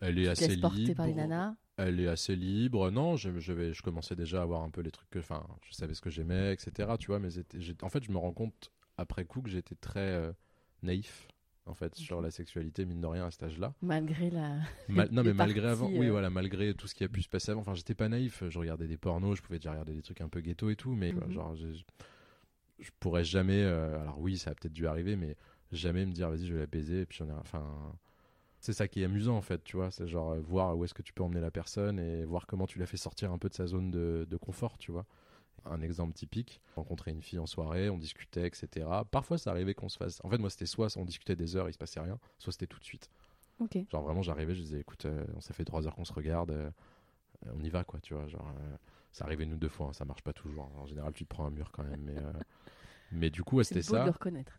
Elle 0.00 0.18
est 0.18 0.34
Tu 0.36 0.44
assez 0.44 0.56
libre. 0.56 0.94
par 0.94 1.06
les 1.06 1.14
nanas? 1.14 1.54
Elle 1.76 2.00
est 2.00 2.08
assez 2.08 2.36
libre. 2.36 2.90
Non, 2.90 3.16
je, 3.16 3.38
je, 3.40 3.52
vais, 3.52 3.72
je 3.72 3.82
commençais 3.82 4.14
déjà 4.16 4.40
à 4.40 4.42
avoir 4.42 4.62
un 4.62 4.70
peu 4.70 4.80
les 4.80 4.90
trucs 4.90 5.10
que. 5.10 5.18
Enfin, 5.18 5.46
je 5.62 5.72
savais 5.74 5.94
ce 5.94 6.00
que 6.00 6.10
j'aimais, 6.10 6.52
etc. 6.52 6.96
Tu 6.98 7.08
vois, 7.08 7.18
mais 7.18 7.30
en 7.82 7.88
fait, 7.88 8.04
je 8.04 8.12
me 8.12 8.18
rends 8.18 8.32
compte 8.32 8.70
après 8.96 9.24
coup 9.24 9.42
que 9.42 9.50
j'étais 9.50 9.74
très 9.74 10.00
euh, 10.00 10.32
naïf, 10.82 11.28
en 11.66 11.74
fait, 11.74 11.94
sur 11.94 12.20
la 12.20 12.30
sexualité, 12.30 12.84
mine 12.84 13.00
de 13.00 13.06
rien, 13.06 13.26
à 13.26 13.30
cet 13.30 13.42
âge-là. 13.44 13.72
Malgré 13.82 14.30
la. 14.30 14.56
Mal- 14.88 15.08
non, 15.12 15.22
mais 15.24 15.32
malgré 15.32 15.62
parties, 15.62 15.72
avant, 15.84 15.90
oui, 15.98 16.06
euh. 16.08 16.10
voilà, 16.12 16.30
malgré 16.30 16.74
tout 16.74 16.86
ce 16.86 16.94
qui 16.94 17.04
a 17.04 17.08
pu 17.08 17.22
se 17.22 17.28
passer 17.28 17.52
avant. 17.52 17.60
Enfin, 17.62 17.74
j'étais 17.74 17.94
pas 17.94 18.08
naïf. 18.08 18.42
Je 18.48 18.58
regardais 18.58 18.86
des 18.86 18.96
pornos, 18.98 19.36
je 19.38 19.42
pouvais 19.42 19.58
déjà 19.58 19.70
regarder 19.70 19.94
des 19.94 20.02
trucs 20.02 20.20
un 20.20 20.28
peu 20.28 20.40
ghetto 20.40 20.68
et 20.70 20.76
tout, 20.76 20.94
mais 20.94 21.12
Mhm. 21.12 21.30
genre, 21.32 21.54
je, 21.56 21.66
je 22.80 22.90
pourrais 23.00 23.24
jamais. 23.24 23.62
euh, 23.62 24.00
alors 24.00 24.20
oui, 24.20 24.36
ça 24.36 24.50
a 24.50 24.54
peut-être 24.54 24.72
dû 24.72 24.86
arriver, 24.86 25.16
mais 25.16 25.36
jamais 25.72 26.04
me 26.06 26.12
dire, 26.12 26.28
vas-y, 26.30 26.46
je 26.46 26.54
vais 26.54 26.60
la 26.60 26.66
baiser. 26.66 27.00
Et 27.02 27.06
puis 27.06 27.22
on 27.22 27.30
a, 27.30 27.34
enfin, 27.40 27.64
c'est 28.60 28.72
ça 28.72 28.88
qui 28.88 29.02
est 29.02 29.04
amusant 29.04 29.36
en 29.36 29.42
fait, 29.42 29.62
tu 29.64 29.76
vois. 29.76 29.90
C'est 29.90 30.06
genre 30.06 30.32
euh, 30.32 30.40
voir 30.40 30.76
où 30.76 30.84
est-ce 30.84 30.94
que 30.94 31.02
tu 31.02 31.12
peux 31.12 31.22
emmener 31.22 31.40
la 31.40 31.50
personne 31.50 31.98
et 31.98 32.24
voir 32.24 32.46
comment 32.46 32.66
tu 32.66 32.78
la 32.78 32.86
fais 32.86 32.96
sortir 32.96 33.32
un 33.32 33.38
peu 33.38 33.48
de 33.48 33.54
sa 33.54 33.66
zone 33.66 33.90
de, 33.90 34.26
de 34.28 34.36
confort, 34.36 34.78
tu 34.78 34.92
vois. 34.92 35.06
Un 35.66 35.80
exemple 35.80 36.12
typique, 36.12 36.60
rencontrer 36.76 37.10
une 37.10 37.22
fille 37.22 37.38
en 37.38 37.46
soirée, 37.46 37.88
on 37.90 37.98
discutait, 37.98 38.46
etc. 38.46 38.86
Parfois, 39.10 39.38
ça 39.38 39.50
arrivait 39.50 39.74
qu'on 39.74 39.88
se 39.88 39.96
fasse. 39.96 40.20
En 40.24 40.28
fait, 40.30 40.38
moi, 40.38 40.50
c'était 40.50 40.66
soit 40.66 40.94
on 40.96 41.04
discutait 41.04 41.36
des 41.36 41.56
heures, 41.56 41.68
il 41.68 41.72
se 41.72 41.78
passait 41.78 42.00
rien, 42.00 42.18
soit 42.38 42.52
c'était 42.52 42.66
tout 42.66 42.78
de 42.78 42.84
suite. 42.84 43.10
Ok. 43.60 43.78
Genre 43.90 44.02
vraiment, 44.02 44.22
j'arrivais, 44.22 44.54
je 44.54 44.60
disais, 44.62 44.80
écoute, 44.80 45.06
euh, 45.06 45.24
on 45.36 45.40
s'est 45.40 45.54
fait 45.54 45.64
trois 45.64 45.86
heures 45.86 45.94
qu'on 45.94 46.04
se 46.04 46.12
regarde, 46.12 46.50
euh, 46.50 46.70
euh, 47.46 47.50
on 47.54 47.62
y 47.62 47.70
va, 47.70 47.84
quoi, 47.84 48.00
tu 48.00 48.14
vois. 48.14 48.26
Genre, 48.28 48.46
euh, 48.60 48.76
ça 49.12 49.24
arrivait 49.24 49.46
nous 49.46 49.56
deux 49.56 49.68
fois, 49.68 49.88
hein, 49.88 49.92
ça 49.92 50.04
marche 50.04 50.22
pas 50.22 50.32
toujours. 50.32 50.70
En 50.76 50.86
général, 50.86 51.12
tu 51.14 51.24
te 51.24 51.28
prends 51.28 51.46
un 51.46 51.50
mur 51.50 51.70
quand 51.72 51.84
même, 51.84 52.02
mais. 52.02 52.16
euh, 52.18 52.32
Mais 53.12 53.30
du 53.30 53.42
coup, 53.44 53.62
c'était 53.62 53.80
beau 53.80 53.94
de 53.94 53.98
ça. 53.98 54.04
le 54.04 54.10
reconnaître. 54.10 54.58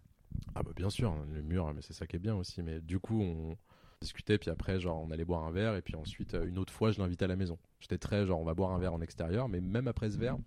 Ah 0.56 0.64
bah 0.64 0.72
bien 0.76 0.90
sûr, 0.90 1.14
le 1.34 1.42
mur, 1.42 1.74
mais 1.74 1.82
c'est 1.82 1.94
ça 1.94 2.08
qui 2.08 2.16
est 2.16 2.20
bien 2.20 2.36
aussi. 2.36 2.62
Mais 2.64 2.80
du 2.82 3.00
coup, 3.00 3.22
on 3.22 3.58
discutait, 4.02 4.38
puis 4.38 4.50
après, 4.50 4.80
genre, 4.80 5.02
on 5.02 5.12
allait 5.12 5.26
boire 5.26 5.44
un 5.44 5.52
verre, 5.52 5.76
et 5.76 5.82
puis 5.82 5.96
ensuite, 5.96 6.34
euh, 6.36 6.46
une 6.48 6.58
autre 6.58 6.74
fois, 6.74 6.92
je 6.92 7.00
l'invitais 7.00 7.26
à 7.26 7.28
la 7.28 7.36
maison. 7.36 7.58
J'étais 7.80 7.98
très, 7.98 8.26
genre, 8.26 8.40
on 8.40 8.46
va 8.46 8.54
boire 8.54 8.72
un 8.72 8.80
verre 8.80 8.94
en 8.94 9.02
extérieur, 9.02 9.50
mais 9.50 9.62
même 9.62 9.88
après 9.88 10.10
ce 10.10 10.18
verre, 10.18 10.38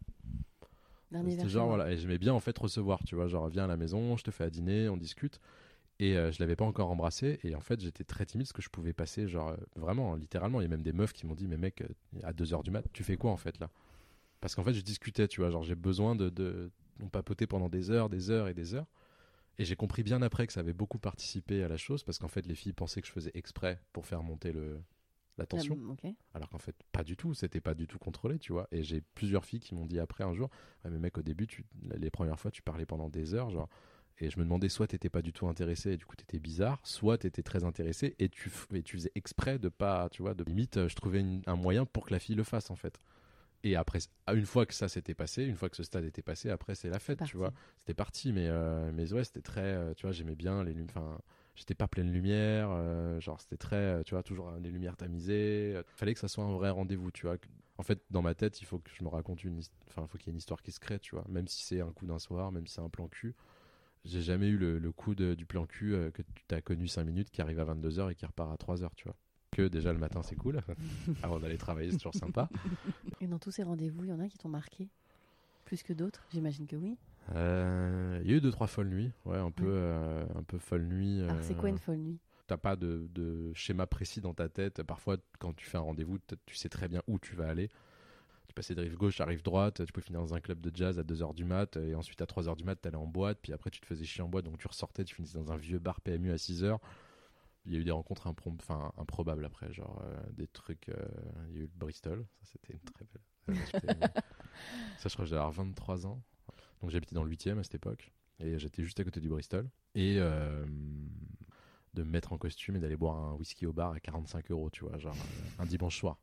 c'était 1.31 1.49
genre, 1.49 1.69
voilà, 1.69 1.91
et 1.91 1.97
j'aimais 1.97 2.19
bien 2.19 2.35
en 2.35 2.41
fait 2.41 2.57
recevoir, 2.57 3.03
tu 3.05 3.15
vois, 3.15 3.29
genre, 3.29 3.49
viens 3.49 3.65
à 3.65 3.67
la 3.67 3.77
maison, 3.77 4.17
je 4.17 4.25
te 4.25 4.31
fais 4.31 4.45
à 4.45 4.51
dîner, 4.51 4.89
on 4.89 4.97
discute. 4.97 5.41
Et 6.01 6.17
euh, 6.17 6.31
je 6.31 6.39
l'avais 6.39 6.55
pas 6.55 6.65
encore 6.65 6.91
embrassé, 6.91 7.41
et 7.43 7.55
en 7.57 7.61
fait, 7.61 7.81
j'étais 7.81 8.05
très 8.05 8.25
timide 8.25 8.47
parce 8.47 8.53
que 8.53 8.63
je 8.63 8.69
pouvais 8.69 8.93
passer, 8.93 9.27
genre, 9.27 9.49
euh, 9.49 9.57
vraiment, 9.75 10.15
littéralement, 10.15 10.61
il 10.61 10.65
y 10.65 10.67
a 10.67 10.69
même 10.69 10.83
des 10.83 10.93
meufs 10.93 11.13
qui 11.13 11.27
m'ont 11.27 11.35
dit, 11.35 11.49
mais 11.49 11.57
mec, 11.57 11.83
euh, 11.83 11.89
à 12.23 12.33
2h 12.33 12.63
du 12.63 12.71
mat, 12.71 12.85
tu 12.93 13.03
fais 13.03 13.17
quoi 13.17 13.33
en 13.33 13.37
fait 13.37 13.59
là? 13.59 13.71
Parce 14.41 14.55
qu'en 14.55 14.63
fait, 14.63 14.75
je 14.75 14.83
discutais, 14.83 15.27
tu 15.27 15.41
vois, 15.41 15.51
genre, 15.51 15.65
j'ai 15.65 15.75
besoin 15.75 16.15
de, 16.15 16.29
de. 16.29 16.71
On 17.03 17.09
papotait 17.09 17.47
pendant 17.47 17.69
des 17.69 17.91
heures, 17.91 18.09
des 18.09 18.31
heures 18.31 18.49
et 18.49 18.55
des 18.55 18.75
heures. 18.75 18.87
Et 19.59 19.65
j'ai 19.65 19.75
compris 19.75 20.05
bien 20.05 20.23
après 20.23 20.47
que 20.47 20.53
ça 20.53 20.61
avait 20.61 20.73
beaucoup 20.73 20.99
participé 20.99 21.65
à 21.65 21.69
la 21.69 21.77
chose 21.77 22.05
parce 22.05 22.19
qu'en 22.19 22.29
fait, 22.29 22.47
les 22.47 22.55
filles 22.55 22.73
pensaient 22.73 23.01
que 23.01 23.09
je 23.09 23.13
faisais 23.13 23.33
exprès 23.35 23.81
pour 23.93 24.07
faire 24.07 24.23
monter 24.23 24.53
le, 24.53 24.81
la 25.39 25.47
tension. 25.47 25.75
Ah. 25.75 25.79
Alors 26.35 26.49
qu'en 26.51 26.59
fait, 26.59 26.77
pas 26.93 27.05
du 27.05 27.17
tout. 27.17 27.35
C'était 27.35 27.61
pas 27.61 27.75
du 27.75 27.87
tout 27.87 27.99
contrôlé, 27.99 28.39
tu 28.39 28.53
vois. 28.53 28.69
Et 28.73 28.83
j'ai 28.83 29.01
plusieurs 29.15 29.45
filles 29.45 29.61
qui 29.61 29.75
m'ont 29.75 29.87
dit 29.87 29.99
après 29.99 30.25
un 30.25 30.35
jour 30.35 30.51
mais 30.85 30.99
mec, 30.99 31.19
au 31.19 31.23
début, 31.23 31.47
tu, 31.47 31.65
les 31.97 32.11
premières 32.11 32.39
fois, 32.39 32.51
tu 32.51 32.63
parlais 32.63 32.87
pendant 32.87 33.09
des 33.09 33.35
heures, 33.35 33.51
genre. 33.51 33.69
Et 34.21 34.31
je 34.31 34.39
me 34.39 34.45
demandais, 34.45 34.69
soit 34.69 34.89
t'étais 34.89 35.09
pas 35.11 35.23
du 35.23 35.33
tout 35.33 35.47
intéressé 35.47 35.93
et 35.93 35.97
du 35.97 36.05
coup 36.05 36.17
t'étais 36.17 36.41
bizarre, 36.41 36.81
soit 36.83 37.19
t'étais 37.19 37.45
très 37.45 37.63
intéressé 37.63 38.17
et 38.19 38.29
tu, 38.29 38.49
f- 38.49 38.75
et 38.77 38.83
tu 38.83 38.97
faisais 38.97 39.13
exprès 39.15 39.61
de 39.61 39.69
pas, 39.69 40.09
tu 40.11 40.23
vois, 40.23 40.35
de 40.35 40.43
limite, 40.43 40.77
euh, 40.77 40.89
je 40.89 40.97
trouvais 40.97 41.21
une- 41.21 41.43
un 41.47 41.55
moyen 41.55 41.85
pour 41.87 42.05
que 42.07 42.13
la 42.13 42.19
fille 42.19 42.35
le 42.35 42.43
fasse 42.43 42.71
en 42.73 42.75
fait. 42.75 42.99
Et 43.63 43.77
après, 43.77 44.01
ah, 44.27 44.35
une 44.35 44.45
fois 44.47 44.67
que 44.67 44.75
ça 44.75 44.89
s'était 44.89 45.15
passé, 45.15 45.45
une 45.45 45.55
fois 45.55 45.69
que 45.69 45.77
ce 45.77 45.85
stade 45.85 46.05
était 46.05 46.23
passé, 46.23 46.51
après 46.51 46.75
c'est 46.75 46.89
la 46.91 46.99
fête, 46.99 47.23
tu 47.27 47.37
vois. 47.37 47.53
C'était 47.79 47.95
parti, 47.95 48.33
mais, 48.33 48.49
euh, 48.49 48.91
mais 48.93 49.13
ouais, 49.13 49.23
c'était 49.23 49.41
très, 49.41 49.61
euh, 49.63 49.95
tu 49.95 50.03
vois, 50.07 50.11
j'aimais 50.13 50.35
bien 50.37 50.65
les 50.65 50.73
lumières, 50.75 50.97
enfin, 50.97 51.21
j'étais 51.59 51.75
pas 51.75 51.89
pleine 51.89 52.11
lumière, 52.13 52.69
euh, 52.71 53.21
genre 53.21 53.41
c'était 53.41 53.57
très, 53.57 53.77
euh, 53.77 54.03
tu 54.05 54.15
vois, 54.15 54.23
toujours 54.23 54.51
des 54.53 54.71
lumières 54.71 54.97
tamisées. 54.97 55.75
euh, 55.77 55.83
Fallait 55.97 56.15
que 56.15 56.21
ça 56.21 56.29
soit 56.29 56.45
un 56.45 56.53
vrai 56.53 56.71
rendez-vous, 56.71 57.11
tu 57.11 57.27
vois. 57.27 57.37
En 57.77 57.83
fait, 57.83 58.01
dans 58.11 58.23
ma 58.23 58.35
tête, 58.35 58.61
il 58.61 58.65
faut 58.65 58.79
que 58.79 58.91
je 58.93 59.05
me 59.05 59.09
raconte 59.09 59.45
une, 59.45 59.61
enfin, 59.89 60.03
il 60.03 60.09
faut 60.09 60.19
qu'il 60.19 60.29
y 60.29 60.31
ait 60.31 60.33
une 60.33 60.39
histoire 60.39 60.63
qui 60.63 60.73
se 60.73 60.81
crée, 60.81 60.99
tu 60.99 61.15
vois. 61.15 61.25
Même 61.29 61.47
si 61.49 61.63
c'est 61.65 61.81
un 61.81 61.93
coup 61.93 62.07
d'un 62.07 62.19
soir, 62.19 62.51
même 62.53 62.67
si 62.67 62.75
c'est 62.75 62.81
un 62.81 62.89
plan 62.89 63.09
cul. 63.09 63.35
J'ai 64.05 64.23
jamais 64.23 64.49
eu 64.49 64.57
le, 64.57 64.79
le 64.79 64.93
coup 64.93 65.15
de- 65.15 65.35
du 65.35 65.45
plan 65.45 65.67
cul 65.67 65.95
euh, 65.95 66.11
que 66.11 66.23
tu 66.49 66.55
as 66.55 66.63
connu 66.63 66.89
5 66.89 67.05
minutes 67.05 67.31
qui 67.31 67.43
arrive 67.43 67.61
à 67.61 67.65
22h 67.65 68.11
et 68.11 68.15
qui 68.15 68.25
repart 68.27 68.53
à 68.53 68.57
3h, 68.57 68.91
tu 68.97 69.05
vois. 69.05 69.17
Que 69.51 69.67
déjà 69.69 69.93
le 69.93 69.99
matin 69.99 70.23
c'est 70.23 70.37
cool, 70.37 70.61
avant 71.23 71.39
d'aller 71.41 71.59
travailler 71.59 71.91
c'est 71.91 71.99
toujours 71.99 72.15
sympa. 72.15 72.49
Et 73.21 73.27
dans 73.27 73.39
tous 73.39 73.51
ces 73.51 73.63
rendez-vous, 73.65 74.05
il 74.05 74.11
y 74.11 74.13
en 74.13 74.21
a 74.21 74.29
qui 74.29 74.39
t'ont 74.39 74.49
marqué 74.49 74.89
Plus 75.65 75.83
que 75.83 75.93
d'autres 75.93 76.25
J'imagine 76.33 76.67
que 76.67 76.77
oui. 76.77 76.97
Euh, 77.35 78.21
Il 78.25 78.31
y 78.31 78.35
a 78.35 78.37
eu 78.37 78.41
deux 78.41 78.51
trois 78.51 78.67
folles 78.67 78.89
nuits, 78.89 79.13
ouais, 79.25 79.37
un 79.39 79.51
peu, 79.51 79.65
Ouais. 79.65 79.71
euh, 79.73 80.27
un 80.35 80.43
peu 80.43 80.59
folle 80.59 80.85
nuit. 80.87 81.23
Alors, 81.23 81.37
c'est 81.43 81.55
quoi 81.55 81.69
euh, 81.69 81.73
une 81.73 81.79
folle 81.79 81.99
nuit? 81.99 82.19
T'as 82.47 82.57
pas 82.57 82.77
de, 82.77 83.07
de 83.13 83.53
schéma 83.55 83.87
précis 83.87 84.21
dans 84.23 84.33
ta 84.35 84.49
tête. 84.49 84.83
Parfois, 84.83 85.19
quand 85.39 85.55
tu 85.55 85.67
fais 85.67 85.77
un 85.77 85.83
rendez-vous, 85.83 86.19
tu 86.47 86.55
sais 86.57 86.71
très 86.71 86.89
bien 86.89 87.03
où 87.07 87.19
tu 87.19 87.35
vas 87.37 87.49
aller. 87.49 87.69
Tu 88.49 88.55
passais 88.55 88.75
de 88.75 88.81
rive 88.81 88.97
gauche 88.97 89.21
à 89.21 89.27
rive 89.27 89.43
droite, 89.43 89.85
tu 89.85 89.93
peux 89.93 90.01
finir 90.01 90.21
dans 90.21 90.33
un 90.35 90.41
club 90.41 90.59
de 90.63 90.75
jazz 90.75 90.99
à 90.99 91.03
2h 91.03 91.35
du 91.35 91.45
mat, 91.45 91.77
et 91.77 91.95
ensuite 91.95 92.23
à 92.23 92.25
3h 92.25 92.57
du 92.57 92.65
mat, 92.65 92.77
t'allais 92.77 92.97
en 92.97 93.07
boîte, 93.07 93.39
puis 93.43 93.53
après 93.53 93.69
tu 93.69 93.79
te 93.81 93.87
faisais 93.87 94.07
chier 94.07 94.23
en 94.23 94.29
boîte, 94.29 94.47
donc 94.47 94.57
tu 94.57 94.67
ressortais, 94.67 95.05
tu 95.05 95.15
finissais 95.15 95.37
dans 95.37 95.53
un 95.53 95.57
vieux 95.59 95.79
bar 95.79 96.01
PMU 96.01 96.31
à 96.33 96.37
6h. 96.37 96.79
Il 97.67 97.75
y 97.75 97.77
a 97.77 97.81
eu 97.81 97.85
des 97.85 97.91
rencontres 97.91 98.27
improm- 98.27 98.57
improbables 98.97 99.45
après, 99.45 99.71
genre 99.75 100.01
euh, 100.03 100.17
des 100.33 100.47
trucs. 100.47 100.91
il 101.51 101.57
y 101.57 101.59
a 101.59 101.65
eu 101.65 101.65
le 101.65 101.71
Bristol, 101.77 102.25
ça 102.41 102.47
c'était 102.53 102.73
une 102.73 102.81
très 102.81 103.05
belle. 103.05 103.59
ça, 104.97 105.09
je 105.11 105.13
crois 105.13 105.27
que 105.27 105.31
j'avais 105.31 105.51
23 105.55 106.07
ans. 106.07 106.23
Donc 106.81 106.91
j'habitais 106.91 107.15
dans 107.15 107.25
le 107.25 107.31
8 107.31 107.47
e 107.49 107.59
à 107.59 107.63
cette 107.63 107.75
époque, 107.75 108.13
et 108.41 108.59
j'étais 108.59 108.83
juste 108.83 108.99
à 109.01 109.05
côté 109.05 109.21
du 109.21 109.29
Bristol. 109.29 109.69
Et 109.95 110.17
euh, 110.19 110.65
de 111.95 112.03
me 112.03 112.11
mettre 112.11 112.33
en 112.33 112.39
costume 112.39 112.77
et 112.77 112.79
d'aller 112.79 112.97
boire 112.97 113.17
un 113.17 113.35
whisky 113.35 113.67
au 113.67 113.73
bar 113.73 113.93
à 113.93 114.01
45 114.01 114.51
euros, 114.51 114.71
tu 114.71 114.85
vois, 114.85 114.99
genre 114.99 115.15
euh, 115.15 115.63
un 115.63 115.67
dimanche 115.67 115.99
soir. 115.99 116.19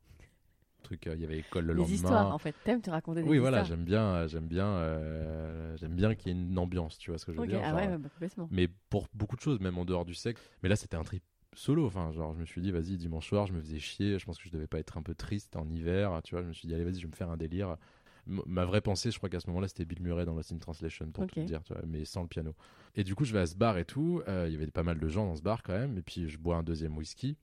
Truc, 0.84 1.08
euh, 1.08 1.16
il 1.16 1.22
y 1.22 1.26
avait 1.26 1.40
école 1.40 1.66
le 1.66 1.74
Les 1.74 1.80
lendemain. 1.80 1.96
histoires, 1.96 2.34
en 2.34 2.38
fait. 2.38 2.56
T'aimes 2.64 2.82
te 2.82 2.92
raconter 2.92 3.24
des 3.24 3.28
Oui, 3.28 3.40
voilà, 3.40 3.64
histoires 3.64 3.78
j'aime 3.78 3.84
bien, 3.86 4.28
j'aime 4.28 4.48
bien, 4.48 4.68
euh, 4.68 5.76
j'aime 5.78 5.96
bien 5.96 6.14
qu'il 6.16 6.32
y 6.32 6.36
ait 6.36 6.40
une 6.40 6.58
ambiance, 6.60 6.98
tu 7.00 7.10
vois 7.10 7.18
ce 7.18 7.26
que 7.26 7.34
je 7.34 7.38
veux 7.40 7.48
dire. 7.48 7.60
ah 7.64 7.72
genre, 7.72 7.80
ouais, 7.80 7.98
bah, 7.98 8.10
complètement. 8.10 8.48
mais 8.52 8.68
pour 8.90 9.08
beaucoup 9.14 9.36
de 9.36 9.42
choses, 9.42 9.60
même 9.60 9.78
en 9.78 9.86
dehors 9.86 10.06
du 10.06 10.14
sexe. 10.14 10.42
Mais 10.64 10.70
là, 10.70 10.76
c'était 10.76 10.96
un 10.96 11.04
trip 11.04 11.24
solo. 11.54 11.88
Enfin, 11.88 12.12
genre, 12.12 12.34
je 12.36 12.40
me 12.40 12.46
suis 12.46 12.62
dit, 12.62 12.72
vas-y, 12.72 12.98
dimanche 12.98 13.28
soir, 13.28 13.48
je 13.48 13.54
me 13.54 13.62
faisais 13.62 13.80
chier. 13.80 14.20
Je 14.20 14.26
pense 14.26 14.38
que 14.38 14.44
je 14.46 14.52
devais 14.52 14.68
pas 14.68 14.78
être 14.80 14.98
un 14.98 15.02
peu 15.02 15.16
triste 15.16 15.56
en 15.56 15.68
hiver. 15.68 16.22
Tu 16.24 16.36
vois, 16.36 16.44
je 16.44 16.48
me 16.48 16.54
suis 16.54 16.68
dit, 16.68 16.74
allez, 16.76 16.84
vas-y, 16.84 16.96
je 16.98 17.02
vais 17.08 17.12
me 17.12 17.16
faire 17.16 17.32
un 17.32 17.38
délire. 17.38 17.78
Ma 18.28 18.66
vraie 18.66 18.82
pensée, 18.82 19.12
je 19.12 19.18
crois 19.18 19.30
qu'à 19.30 19.40
ce 19.40 19.48
moment-là, 19.48 19.68
c'était 19.68 19.86
Bill 19.86 20.02
Murray 20.02 20.26
dans 20.26 20.34
Lost 20.34 20.52
in 20.52 20.58
Translation, 20.58 21.12
pour 21.12 21.24
tout 21.28 21.44
dire, 21.46 21.64
tu 21.64 21.74
vois, 21.74 21.84
mais 21.86 22.06
sans 22.06 22.24
le 22.24 22.28
piano. 22.28 22.56
Et 22.96 23.04
du 23.04 23.14
coup, 23.16 23.24
je 23.26 23.34
vais 23.34 23.40
à 23.40 23.46
ce 23.46 23.56
bar 23.56 23.78
et 23.78 23.86
tout. 23.86 24.22
Euh, 24.28 24.46
Il 24.48 24.54
y 24.54 24.56
avait 24.56 24.68
pas 24.72 24.84
mal 24.84 25.00
de 25.00 25.08
gens 25.08 25.26
dans 25.28 25.36
ce 25.36 25.42
bar 25.44 25.62
quand 25.64 25.74
même. 25.74 25.98
Et 25.98 26.02
puis, 26.02 26.28
je 26.30 26.38
bois 26.38 26.56
un 26.56 26.64
deuxième 26.64 26.98
whisky. 26.98 27.38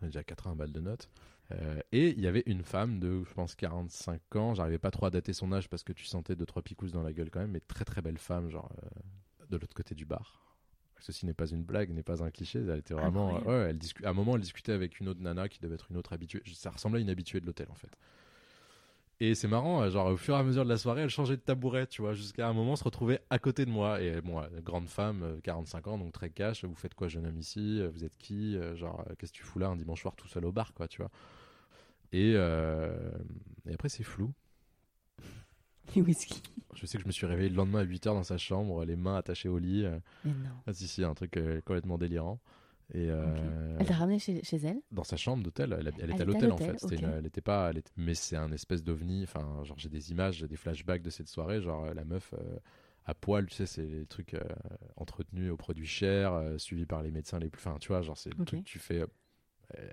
J'ai 0.00 0.06
déjà 0.06 0.22
80 0.22 0.54
balles 0.56 0.72
de 0.72 0.80
notes. 0.80 1.08
Euh, 1.50 1.80
et 1.92 2.10
il 2.10 2.20
y 2.20 2.26
avait 2.26 2.42
une 2.46 2.62
femme 2.62 3.00
de, 3.00 3.24
je 3.24 3.32
pense, 3.34 3.54
45 3.54 4.36
ans. 4.36 4.54
J'arrivais 4.54 4.78
pas 4.78 4.90
trop 4.90 5.06
à 5.06 5.10
dater 5.10 5.32
son 5.32 5.50
âge 5.52 5.68
parce 5.68 5.82
que 5.82 5.92
tu 5.92 6.04
sentais 6.04 6.36
deux, 6.36 6.46
trois 6.46 6.62
picousses 6.62 6.92
dans 6.92 7.02
la 7.02 7.12
gueule 7.12 7.30
quand 7.30 7.40
même. 7.40 7.50
Mais 7.50 7.60
très, 7.60 7.84
très 7.84 8.02
belle 8.02 8.18
femme, 8.18 8.50
genre, 8.50 8.70
euh, 8.84 8.88
de 9.50 9.56
l'autre 9.56 9.74
côté 9.74 9.94
du 9.94 10.04
bar. 10.04 10.44
Ceci 11.00 11.26
n'est 11.26 11.34
pas 11.34 11.46
une 11.46 11.62
blague, 11.62 11.90
n'est 11.90 12.02
pas 12.02 12.22
un 12.22 12.30
cliché. 12.30 12.58
Elle 12.58 12.78
était 12.78 12.92
vraiment. 12.94 13.36
Incroyable. 13.36 13.48
ouais, 13.78 13.78
elle 14.00 14.06
à 14.06 14.10
un 14.10 14.12
moment, 14.12 14.34
elle 14.34 14.42
discutait 14.42 14.72
avec 14.72 15.00
une 15.00 15.08
autre 15.08 15.20
nana 15.20 15.48
qui 15.48 15.58
devait 15.60 15.76
être 15.76 15.90
une 15.90 15.96
autre 15.96 16.12
habituée. 16.12 16.42
Ça 16.54 16.70
ressemblait 16.70 16.98
à 16.98 17.02
une 17.02 17.10
habituée 17.10 17.40
de 17.40 17.46
l'hôtel, 17.46 17.68
en 17.70 17.74
fait. 17.74 17.90
Et 19.20 19.34
c'est 19.34 19.48
marrant, 19.48 19.82
euh, 19.82 19.90
genre 19.90 20.06
au 20.06 20.16
fur 20.16 20.36
et 20.36 20.38
à 20.38 20.42
mesure 20.44 20.62
de 20.64 20.68
la 20.68 20.76
soirée, 20.76 21.02
elle 21.02 21.08
changeait 21.10 21.36
de 21.36 21.42
tabouret, 21.42 21.88
tu 21.88 22.02
vois, 22.02 22.14
jusqu'à 22.14 22.48
un 22.48 22.52
moment 22.52 22.76
se 22.76 22.84
retrouver 22.84 23.18
à 23.30 23.40
côté 23.40 23.64
de 23.66 23.70
moi. 23.70 24.00
Et 24.00 24.20
bon, 24.20 24.40
euh, 24.40 24.46
grande 24.62 24.88
femme, 24.88 25.22
euh, 25.24 25.40
45 25.42 25.88
ans, 25.88 25.98
donc 25.98 26.12
très 26.12 26.30
cash. 26.30 26.64
Vous 26.64 26.74
faites 26.76 26.94
quoi, 26.94 27.08
jeune 27.08 27.26
homme 27.26 27.38
ici 27.38 27.80
Euh, 27.80 27.88
Vous 27.92 28.04
êtes 28.04 28.16
qui 28.18 28.56
Euh, 28.56 28.76
Genre, 28.76 29.04
euh, 29.10 29.14
qu'est-ce 29.18 29.32
que 29.32 29.38
tu 29.38 29.42
fous 29.44 29.58
là 29.58 29.68
un 29.68 29.76
dimanche 29.76 30.02
soir 30.02 30.14
tout 30.14 30.28
seul 30.28 30.44
au 30.44 30.52
bar, 30.52 30.72
quoi, 30.72 30.86
tu 30.86 30.98
vois 31.02 31.10
et, 32.12 32.32
euh, 32.36 32.96
et 33.68 33.74
après, 33.74 33.88
c'est 33.90 34.02
flou. 34.04 34.32
Les 35.96 36.00
whisky. 36.02 36.42
Je 36.74 36.86
sais 36.86 36.96
que 36.98 37.02
je 37.02 37.08
me 37.08 37.12
suis 37.12 37.26
réveillé 37.26 37.48
le 37.50 37.56
lendemain 37.56 37.80
à 37.80 37.84
8h 37.84 38.04
dans 38.14 38.22
sa 38.22 38.38
chambre, 38.38 38.84
les 38.84 38.94
mains 38.96 39.16
attachées 39.16 39.48
au 39.48 39.58
lit. 39.58 39.84
euh, 39.84 39.98
Mais 40.24 40.30
non. 40.32 40.50
Ah 40.66 40.72
si 40.72 40.86
si, 40.86 41.02
un 41.02 41.14
truc 41.14 41.36
euh, 41.36 41.60
complètement 41.62 41.98
délirant. 41.98 42.38
Et 42.94 43.10
euh, 43.10 43.76
Elle 43.78 43.86
t'a 43.86 43.94
ramené 43.94 44.18
chez, 44.18 44.42
chez 44.42 44.56
elle? 44.56 44.80
Dans 44.90 45.04
sa 45.04 45.16
chambre 45.16 45.42
d'hôtel, 45.42 45.76
elle, 45.78 45.88
était 45.88 46.22
à 46.22 46.24
l'hôtel 46.24 46.50
en 46.52 46.56
fait. 46.56 46.82
Une- 46.90 47.04
elle 47.18 47.26
était 47.26 47.40
pas, 47.42 47.68
elle 47.70 47.78
était- 47.78 47.92
mais 47.96 48.14
c'est 48.14 48.36
un 48.36 48.50
espèce 48.52 48.82
d'ovni. 48.82 49.22
Enfin, 49.24 49.62
genre 49.64 49.78
j'ai 49.78 49.90
des 49.90 50.10
images, 50.10 50.36
j'ai 50.36 50.48
des 50.48 50.56
flashbacks 50.56 51.02
de 51.02 51.10
cette 51.10 51.28
soirée. 51.28 51.60
Genre 51.60 51.84
euh, 51.84 51.94
la 51.94 52.04
meuf 52.04 52.32
euh, 52.38 52.58
à 53.04 53.14
poil, 53.14 53.46
tu 53.46 53.54
sais, 53.56 53.66
c'est 53.66 53.84
les 53.84 54.06
trucs 54.06 54.34
euh, 54.34 54.40
entretenus 54.96 55.50
aux 55.52 55.56
produits 55.56 55.86
chers, 55.86 56.42
suivis 56.58 56.86
par 56.86 57.02
les 57.02 57.10
médecins 57.10 57.38
les 57.38 57.50
plus. 57.50 57.60
Enfin, 57.60 57.76
tu 57.78 57.88
vois, 57.88 58.00
genre 58.02 58.16
c'est 58.16 58.30
le 58.30 58.36
truc 58.46 58.60
que 58.64 58.70
tu 58.70 58.78
fais. 58.78 59.04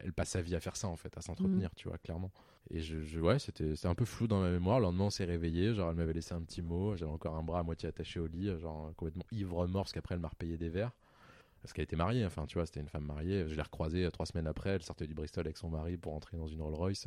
elle 0.04 0.14
passe 0.14 0.30
sa 0.30 0.42
vie 0.42 0.56
à 0.56 0.60
faire 0.62 0.78
ça 0.78 0.88
en 0.88 0.96
fait, 0.96 1.18
à 1.18 1.22
s'entretenir, 1.22 1.76
tu 1.76 1.90
vois, 1.90 1.98
clairement. 1.98 2.32
Et 2.72 2.80
je, 2.80 3.02
je- 3.02 3.20
ouais, 3.20 3.40
c'était 3.40 3.76
c'était 3.76 3.88
un 3.90 3.96
peu 3.96 4.06
flou 4.06 4.28
dans 4.28 4.40
ma 4.40 4.50
mémoire. 4.50 4.80
Le 4.80 4.84
lendemain, 4.86 5.06
on 5.06 5.10
s'est 5.10 5.26
réveillé. 5.26 5.74
Genre, 5.74 5.90
elle 5.90 5.98
m'avait 5.98 6.14
laissé 6.14 6.34
un 6.34 6.42
petit 6.42 6.62
mot. 6.62 6.96
J'avais 6.96 7.12
encore 7.12 7.36
un 7.36 7.44
bras 7.44 7.60
à 7.60 7.64
moitié 7.64 7.90
attaché 7.90 8.20
au 8.22 8.28
lit, 8.28 8.58
genre 8.60 8.94
complètement 8.96 9.26
ivre 9.32 9.68
mort, 9.68 9.84
parce 9.84 9.92
qu'après, 9.92 10.16
elle 10.16 10.22
m'a 10.22 10.30
repayé 10.30 10.58
des 10.58 10.70
verres. 10.70 10.92
Parce 11.66 11.74
qu'elle 11.74 11.86
était 11.86 11.96
mariée, 11.96 12.24
enfin, 12.28 12.46
tu 12.46 12.60
vois, 12.60 12.68
c'était 12.68 12.80
une 12.80 12.90
femme 12.90 13.06
mariée. 13.06 13.46
Je 13.50 13.56
l'ai 13.56 13.62
recroisée 13.64 14.06
euh, 14.06 14.12
trois 14.12 14.28
semaines 14.28 14.46
après. 14.46 14.70
Elle 14.70 14.84
sortait 14.84 15.08
du 15.08 15.16
Bristol 15.16 15.48
avec 15.48 15.58
son 15.58 15.68
mari 15.68 15.98
pour 15.98 16.14
entrer 16.14 16.38
dans 16.38 16.46
une 16.48 16.62
Rolls 16.62 16.76
Royce. 16.76 17.06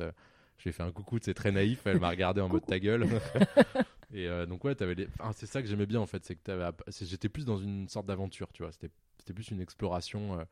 Je 0.57 0.63
lui 0.63 0.69
ai 0.69 0.73
fait 0.73 0.83
un 0.83 0.91
coucou, 0.91 1.17
c'est 1.21 1.33
très 1.33 1.53
naïf. 1.53 1.87
Elle 1.87 2.01
m'a 2.01 2.09
regardé 2.09 2.41
en 2.41 2.49
mode 2.49 2.65
ta 2.65 2.77
gueule. 2.77 3.07
Et 4.13 4.27
euh, 4.27 4.45
donc, 4.45 4.65
ouais, 4.65 4.75
t'avais 4.75 4.95
les... 4.95 5.07
enfin, 5.17 5.31
c'est 5.31 5.45
ça 5.45 5.61
que 5.61 5.67
j'aimais 5.69 5.85
bien 5.85 6.01
en 6.01 6.05
fait. 6.05 6.25
C'est 6.25 6.35
que 6.35 6.41
t'avais... 6.43 6.69
j'étais 7.01 7.29
plus 7.29 7.45
dans 7.45 7.55
une 7.57 7.87
sorte 7.87 8.05
d'aventure, 8.05 8.51
tu 8.51 8.61
vois. 8.63 8.73
C'était, 8.73 8.89
c'était 9.17 9.33
plus 9.33 9.49
une 9.49 9.61
exploration. 9.61 10.37
euh, 10.41 10.43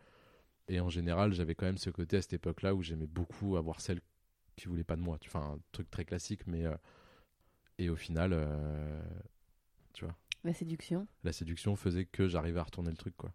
Et 0.69 0.79
en 0.79 0.89
général, 0.89 1.33
j'avais 1.33 1.53
quand 1.53 1.65
même 1.65 1.77
ce 1.77 1.89
côté 1.89 2.15
à 2.15 2.21
cette 2.21 2.31
époque-là 2.31 2.75
où 2.75 2.81
j'aimais 2.83 3.07
beaucoup 3.07 3.57
avoir 3.57 3.81
celle 3.81 3.99
qui 4.55 4.69
voulait 4.69 4.85
pas 4.85 4.95
de 4.95 5.01
moi. 5.01 5.17
Tu- 5.19 5.27
Enfin, 5.27 5.55
un 5.55 5.59
truc 5.73 5.91
très 5.91 6.05
classique, 6.05 6.47
mais. 6.47 6.65
euh, 6.65 6.77
Et 7.77 7.89
au 7.89 7.97
final, 7.97 8.33
tu 9.93 10.05
vois, 10.05 10.15
La 10.45 10.53
séduction. 10.53 11.07
la 11.25 11.33
séduction 11.33 11.75
faisait 11.75 12.05
que 12.05 12.29
j'arrivais 12.29 12.59
à 12.61 12.63
retourner 12.63 12.91
le 12.91 12.97
truc, 12.97 13.17
quoi. 13.17 13.33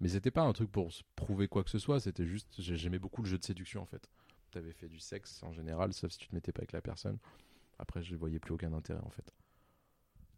Mais 0.00 0.08
c'était 0.08 0.30
pas 0.30 0.42
un 0.42 0.52
truc 0.52 0.70
pour 0.70 0.92
se 0.92 1.02
prouver 1.16 1.48
quoi 1.48 1.64
que 1.64 1.70
ce 1.70 1.78
soit, 1.78 2.00
c'était 2.00 2.26
juste, 2.26 2.54
j'ai- 2.58 2.76
j'aimais 2.76 2.98
beaucoup 2.98 3.22
le 3.22 3.28
jeu 3.28 3.38
de 3.38 3.44
séduction 3.44 3.82
en 3.82 3.86
fait. 3.86 4.10
T'avais 4.50 4.72
fait 4.72 4.88
du 4.88 4.98
sexe 4.98 5.42
en 5.42 5.52
général, 5.52 5.92
sauf 5.92 6.12
si 6.12 6.18
tu 6.18 6.28
te 6.28 6.34
mettais 6.34 6.52
pas 6.52 6.60
avec 6.60 6.72
la 6.72 6.80
personne. 6.80 7.18
Après, 7.78 8.02
je 8.02 8.14
voyais 8.14 8.38
plus 8.38 8.54
aucun 8.54 8.72
intérêt 8.72 9.02
en 9.02 9.10
fait. 9.10 9.32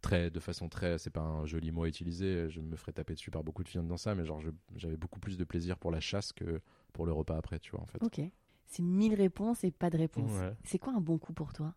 Très, 0.00 0.30
de 0.30 0.38
façon 0.38 0.68
très, 0.68 0.96
c'est 0.98 1.10
pas 1.10 1.22
un 1.22 1.44
joli 1.44 1.72
mot 1.72 1.82
à 1.82 1.88
utiliser, 1.88 2.48
je 2.50 2.60
me 2.60 2.76
ferais 2.76 2.92
taper 2.92 3.14
dessus 3.14 3.32
par 3.32 3.42
beaucoup 3.42 3.64
de 3.64 3.68
filles 3.68 3.82
dans 3.82 3.96
ça, 3.96 4.14
mais 4.14 4.24
genre, 4.24 4.40
j'avais 4.76 4.96
beaucoup 4.96 5.18
plus 5.18 5.36
de 5.36 5.44
plaisir 5.44 5.76
pour 5.76 5.90
la 5.90 6.00
chasse 6.00 6.32
que 6.32 6.60
pour 6.92 7.04
le 7.04 7.12
repas 7.12 7.36
après, 7.36 7.58
tu 7.58 7.72
vois 7.72 7.80
en 7.80 7.86
fait. 7.86 8.02
Ok. 8.02 8.20
C'est 8.66 8.82
mille 8.82 9.14
réponses 9.14 9.64
et 9.64 9.70
pas 9.72 9.90
de 9.90 9.96
réponse. 9.98 10.30
Ouais. 10.30 10.54
C'est 10.64 10.78
quoi 10.78 10.92
un 10.92 11.00
bon 11.00 11.18
coup 11.18 11.32
pour 11.32 11.52
toi? 11.52 11.74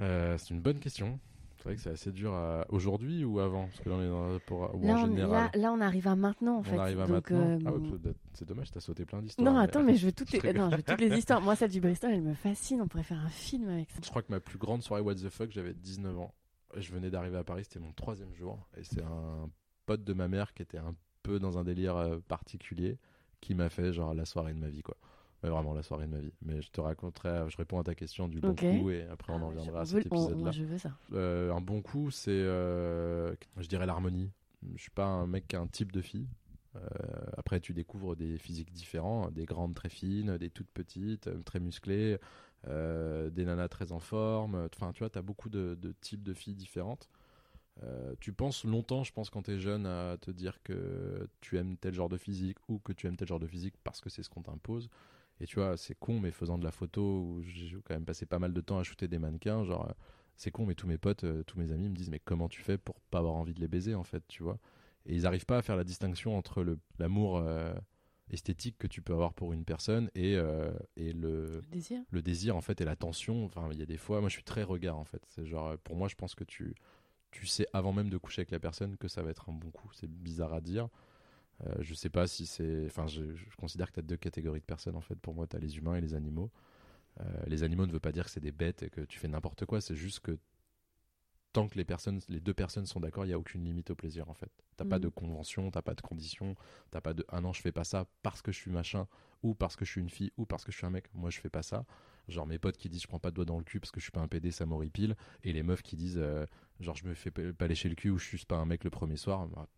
Euh, 0.00 0.36
c'est 0.36 0.50
une 0.50 0.60
bonne 0.60 0.80
question. 0.80 1.18
C'est 1.62 1.68
vrai 1.68 1.76
que 1.76 1.80
c'est 1.82 1.90
assez 1.90 2.10
dur 2.10 2.32
à... 2.34 2.66
aujourd'hui 2.70 3.24
ou 3.24 3.38
avant, 3.38 3.66
parce 3.66 3.78
que 3.78 3.88
là 3.88 3.94
on 3.94 4.02
est 4.02 4.08
dans 4.08 4.38
pour 4.46 4.74
ou 4.74 4.84
là, 4.84 4.94
en 4.94 5.02
on, 5.04 5.06
général. 5.06 5.30
là, 5.54 5.60
là, 5.60 5.72
on 5.72 5.80
arrive 5.80 6.08
à 6.08 6.16
maintenant, 6.16 6.56
en 6.56 6.58
on 6.58 6.62
fait. 6.64 6.76
arrive 6.76 6.98
à 6.98 7.06
Donc, 7.06 7.30
maintenant? 7.30 7.40
euh, 7.50 7.58
Ah 7.66 7.72
ouais, 7.72 8.12
c'est 8.34 8.48
dommage, 8.48 8.70
t'as 8.72 8.80
sauté 8.80 9.04
plein 9.04 9.22
d'histoires. 9.22 9.44
Non, 9.52 9.58
mais- 9.58 9.64
attends, 9.64 9.82
mais 9.84 9.94
je 9.94 10.06
veux, 10.06 10.12
toutes 10.12 10.32
les... 10.42 10.52
non, 10.52 10.70
je 10.70 10.76
veux 10.78 10.82
toutes 10.82 11.00
les 11.00 11.16
histoires. 11.16 11.40
Moi, 11.40 11.54
celle 11.54 11.70
du 11.70 11.80
Bristol, 11.80 12.10
elle 12.12 12.22
me 12.22 12.34
fascine. 12.34 12.80
On 12.82 12.88
pourrait 12.88 13.04
faire 13.04 13.20
un 13.20 13.28
film 13.28 13.68
avec 13.68 13.90
ça. 13.90 14.00
Je 14.02 14.10
crois 14.10 14.22
que 14.22 14.32
ma 14.32 14.40
plus 14.40 14.58
grande 14.58 14.82
soirée 14.82 15.02
What 15.02 15.14
the 15.14 15.28
fuck, 15.28 15.50
j'avais 15.52 15.72
19 15.74 16.18
ans. 16.18 16.34
Je 16.76 16.90
venais 16.92 17.10
d'arriver 17.10 17.36
à 17.38 17.44
Paris, 17.44 17.62
c'était 17.64 17.78
mon 17.80 17.92
troisième 17.92 18.34
jour. 18.34 18.58
Et 18.76 18.82
c'est 18.82 19.02
un 19.02 19.48
pote 19.86 20.02
de 20.02 20.12
ma 20.14 20.26
mère 20.26 20.54
qui 20.54 20.62
était 20.62 20.78
un 20.78 20.96
peu 21.22 21.38
dans 21.38 21.58
un 21.58 21.64
délire 21.64 21.96
euh, 21.96 22.18
particulier 22.26 22.98
qui 23.40 23.54
m'a 23.54 23.68
fait 23.68 23.92
genre 23.92 24.14
la 24.14 24.24
soirée 24.24 24.52
de 24.54 24.58
ma 24.58 24.68
vie, 24.68 24.82
quoi. 24.82 24.96
Ouais, 25.42 25.50
vraiment 25.50 25.74
la 25.74 25.82
soirée 25.82 26.06
de 26.06 26.10
ma 26.12 26.20
vie. 26.20 26.32
Mais 26.42 26.62
je 26.62 26.70
te 26.70 26.80
raconterai, 26.80 27.50
je 27.50 27.56
réponds 27.56 27.80
à 27.80 27.82
ta 27.84 27.94
question 27.94 28.28
du 28.28 28.40
bon 28.40 28.54
coup 28.54 28.90
et 28.90 29.02
après 29.10 29.32
on 29.32 29.36
Ah, 29.36 29.38
en 29.38 29.50
je- 29.50 29.58
reviendra 29.58 29.80
à 29.80 29.82
on 29.82 29.86
cet 29.86 29.94
on- 29.96 30.06
épisode-là. 30.06 30.36
moi, 30.36 30.50
je 30.52 30.62
veux 30.64 30.78
ça. 30.78 30.92
Euh, 31.12 31.52
un 31.52 31.60
bon 31.60 31.82
coup, 31.82 32.10
c'est, 32.10 32.30
euh, 32.30 33.34
je 33.58 33.66
dirais 33.66 33.86
l'harmonie. 33.86 34.30
Je 34.76 34.80
suis 34.82 34.90
pas 34.92 35.06
un 35.06 35.26
mec 35.26 35.48
qui 35.48 35.56
a 35.56 35.60
un 35.60 35.66
type 35.66 35.90
de 35.92 36.00
fille. 36.00 36.28
Euh, 36.76 36.80
après, 37.36 37.60
tu 37.60 37.74
découvres 37.74 38.14
des 38.16 38.38
physiques 38.38 38.72
différents, 38.72 39.30
des 39.30 39.44
grandes 39.44 39.74
très 39.74 39.88
fines, 39.90 40.38
des 40.38 40.48
toutes 40.48 40.70
petites, 40.70 41.26
euh, 41.26 41.42
très 41.42 41.58
musclées, 41.60 42.18
des 42.66 43.44
nanas 43.44 43.68
très 43.68 43.90
en 43.90 43.98
forme. 43.98 44.68
Enfin, 44.72 44.92
tu 44.92 45.00
vois, 45.00 45.10
tu 45.10 45.18
as 45.18 45.22
beaucoup 45.22 45.48
de, 45.50 45.76
de 45.80 45.92
types 46.00 46.22
de 46.22 46.32
filles 46.32 46.54
différentes. 46.54 47.08
Euh, 47.82 48.14
tu 48.20 48.32
penses 48.32 48.64
longtemps, 48.64 49.02
je 49.02 49.12
pense, 49.12 49.30
quand 49.30 49.42
tu 49.42 49.52
es 49.52 49.58
jeune, 49.58 49.86
à 49.86 50.16
te 50.20 50.30
dire 50.30 50.62
que 50.62 51.26
tu 51.40 51.58
aimes 51.58 51.76
tel 51.76 51.92
genre 51.94 52.08
de 52.08 52.16
physique 52.18 52.58
ou 52.68 52.78
que 52.78 52.92
tu 52.92 53.06
aimes 53.08 53.16
tel 53.16 53.26
genre 53.26 53.40
de 53.40 53.46
physique 53.48 53.74
parce 53.82 54.00
que 54.00 54.10
c'est 54.10 54.22
ce 54.22 54.30
qu'on 54.30 54.42
t'impose. 54.42 54.88
Et 55.40 55.46
tu 55.46 55.56
vois, 55.56 55.76
c'est 55.76 55.94
con, 55.98 56.20
mais 56.20 56.30
faisant 56.30 56.58
de 56.58 56.64
la 56.64 56.70
photo, 56.70 57.02
où 57.22 57.42
j'ai 57.42 57.76
quand 57.84 57.94
même 57.94 58.04
passé 58.04 58.26
pas 58.26 58.38
mal 58.38 58.52
de 58.52 58.60
temps 58.60 58.78
à 58.78 58.82
shooter 58.84 59.08
des 59.08 59.18
mannequins, 59.18 59.64
genre, 59.64 59.88
euh, 59.88 59.92
c'est 60.36 60.50
con, 60.50 60.66
mais 60.66 60.74
tous 60.74 60.86
mes 60.86 60.98
potes, 60.98 61.24
euh, 61.24 61.42
tous 61.44 61.58
mes 61.58 61.72
amis 61.72 61.88
me 61.88 61.94
disent, 61.96 62.10
mais 62.10 62.20
comment 62.20 62.48
tu 62.48 62.60
fais 62.62 62.78
pour 62.78 63.00
pas 63.10 63.18
avoir 63.18 63.34
envie 63.34 63.54
de 63.54 63.60
les 63.60 63.68
baiser, 63.68 63.94
en 63.94 64.04
fait, 64.04 64.22
tu 64.28 64.42
vois? 64.42 64.58
Et 65.06 65.14
ils 65.16 65.26
arrivent 65.26 65.46
pas 65.46 65.58
à 65.58 65.62
faire 65.62 65.76
la 65.76 65.84
distinction 65.84 66.36
entre 66.36 66.62
le- 66.62 66.78
l'amour 66.98 67.38
euh, 67.38 67.74
esthétique 68.30 68.76
que 68.78 68.86
tu 68.86 69.02
peux 69.02 69.12
avoir 69.12 69.34
pour 69.34 69.52
une 69.52 69.64
personne 69.64 70.10
et, 70.14 70.36
euh, 70.36 70.70
et 70.96 71.12
le, 71.12 71.56
Le 71.60 71.62
désir. 71.70 72.02
le 72.10 72.22
désir 72.22 72.56
en 72.56 72.60
fait 72.60 72.80
et 72.80 72.84
la 72.84 72.96
tension 72.96 73.44
enfin 73.44 73.68
il 73.72 73.78
y 73.78 73.82
a 73.82 73.86
des 73.86 73.96
fois 73.98 74.20
moi 74.20 74.28
je 74.28 74.34
suis 74.34 74.44
très 74.44 74.62
regard 74.62 74.96
en 74.96 75.04
fait. 75.04 75.22
C'est 75.28 75.44
genre 75.44 75.76
pour 75.78 75.96
moi 75.96 76.08
je 76.08 76.14
pense 76.14 76.34
que 76.34 76.44
tu 76.44 76.74
tu 77.32 77.46
sais 77.46 77.66
avant 77.72 77.92
même 77.92 78.10
de 78.10 78.18
coucher 78.18 78.40
avec 78.42 78.52
la 78.52 78.60
personne 78.60 78.96
que 78.98 79.08
ça 79.08 79.22
va 79.22 79.30
être 79.30 79.50
un 79.50 79.54
bon 79.54 79.70
coup. 79.70 79.90
C'est 79.94 80.10
bizarre 80.10 80.54
à 80.54 80.60
dire 80.60 80.88
euh, 81.66 81.74
je 81.80 81.94
sais 81.94 82.10
pas 82.10 82.26
si 82.26 82.46
c'est 82.46 82.86
enfin 82.86 83.06
je, 83.06 83.34
je 83.34 83.56
considère 83.56 83.88
que 83.88 83.94
tu 83.94 84.00
as 84.00 84.02
deux 84.02 84.16
catégories 84.16 84.60
de 84.60 84.64
personnes 84.66 84.96
en 84.96 85.00
fait. 85.00 85.16
Pour 85.16 85.34
moi 85.34 85.46
tu 85.46 85.56
as 85.56 85.60
les 85.60 85.78
humains 85.78 85.94
et 85.96 86.00
les 86.00 86.14
animaux. 86.14 86.50
Euh, 87.20 87.24
les 87.46 87.62
animaux 87.64 87.86
ne 87.86 87.92
veut 87.92 88.00
pas 88.00 88.12
dire 88.12 88.24
que 88.26 88.30
c'est 88.30 88.40
des 88.40 88.52
bêtes 88.52 88.82
et 88.84 88.90
que 88.90 89.02
tu 89.02 89.18
fais 89.18 89.28
n'importe 89.28 89.66
quoi. 89.66 89.80
C'est 89.80 89.96
juste 89.96 90.20
que 90.20 90.38
tant 91.52 91.68
que 91.68 91.76
les 91.76 91.84
personnes 91.84 92.20
les 92.28 92.40
deux 92.40 92.54
personnes 92.54 92.86
sont 92.86 93.00
d'accord 93.00 93.26
il 93.26 93.28
y 93.28 93.32
a 93.34 93.38
aucune 93.38 93.64
limite 93.64 93.90
au 93.90 93.94
plaisir 93.94 94.28
en 94.30 94.34
fait. 94.34 94.50
T'as 94.76 94.84
pas 94.86 94.96
Mhm. 94.96 95.02
de 95.02 95.08
convention 95.08 95.70
t'as 95.70 95.82
pas 95.82 95.94
de 95.94 96.00
condition 96.00 96.54
t'as 96.90 97.00
pas 97.02 97.12
de 97.14 97.24
ah 97.28 97.40
non 97.42 97.52
je 97.52 97.60
fais 97.60 97.72
pas 97.72 97.84
ça 97.84 98.06
parce 98.22 98.40
que 98.42 98.52
je 98.52 98.56
suis 98.58 98.70
machin 98.70 99.06
ou 99.42 99.54
parce 99.54 99.76
que 99.76 99.84
je 99.84 99.90
suis 99.90 100.00
une 100.00 100.08
fille 100.10 100.32
ou 100.38 100.46
parce 100.46 100.64
que 100.64 100.72
je 100.72 100.78
suis 100.78 100.86
un 100.86 100.90
mec. 100.90 101.12
Moi 101.14 101.30
je 101.30 101.40
fais 101.40 101.50
pas 101.50 101.62
ça. 101.62 101.84
Genre 102.28 102.46
mes 102.46 102.58
potes 102.58 102.76
qui 102.78 102.88
disent 102.88 103.02
je 103.02 103.08
prends 103.08 103.18
pas 103.18 103.30
de 103.30 103.34
doigt 103.36 103.44
dans 103.44 103.58
le 103.58 103.64
cul 103.64 103.80
parce 103.80 103.90
que 103.90 104.00
je 104.00 104.04
suis 104.04 104.12
pas 104.12 104.20
un 104.20 104.28
PD 104.28 104.50
ça 104.50 104.64
m'horripile. 104.66 105.16
Et 105.44 105.52
les 105.52 105.62
meufs 105.62 105.82
qui 105.82 105.96
disent 105.96 106.18
euh, 106.18 106.46
genre 106.80 106.96
je 106.96 107.04
me 107.06 107.14
fais 107.14 107.30
pas 107.30 107.52
pas 107.52 107.66
lécher 107.66 107.88
le 107.90 107.96
cul 107.96 108.10
ou 108.10 108.18
je 108.18 108.26
suis 108.36 108.46
pas 108.46 108.56
un 108.56 108.64
mec 108.66 108.84
le 108.84 108.90
premier 108.90 109.16
soir 109.16 109.46
bah, 109.48 109.68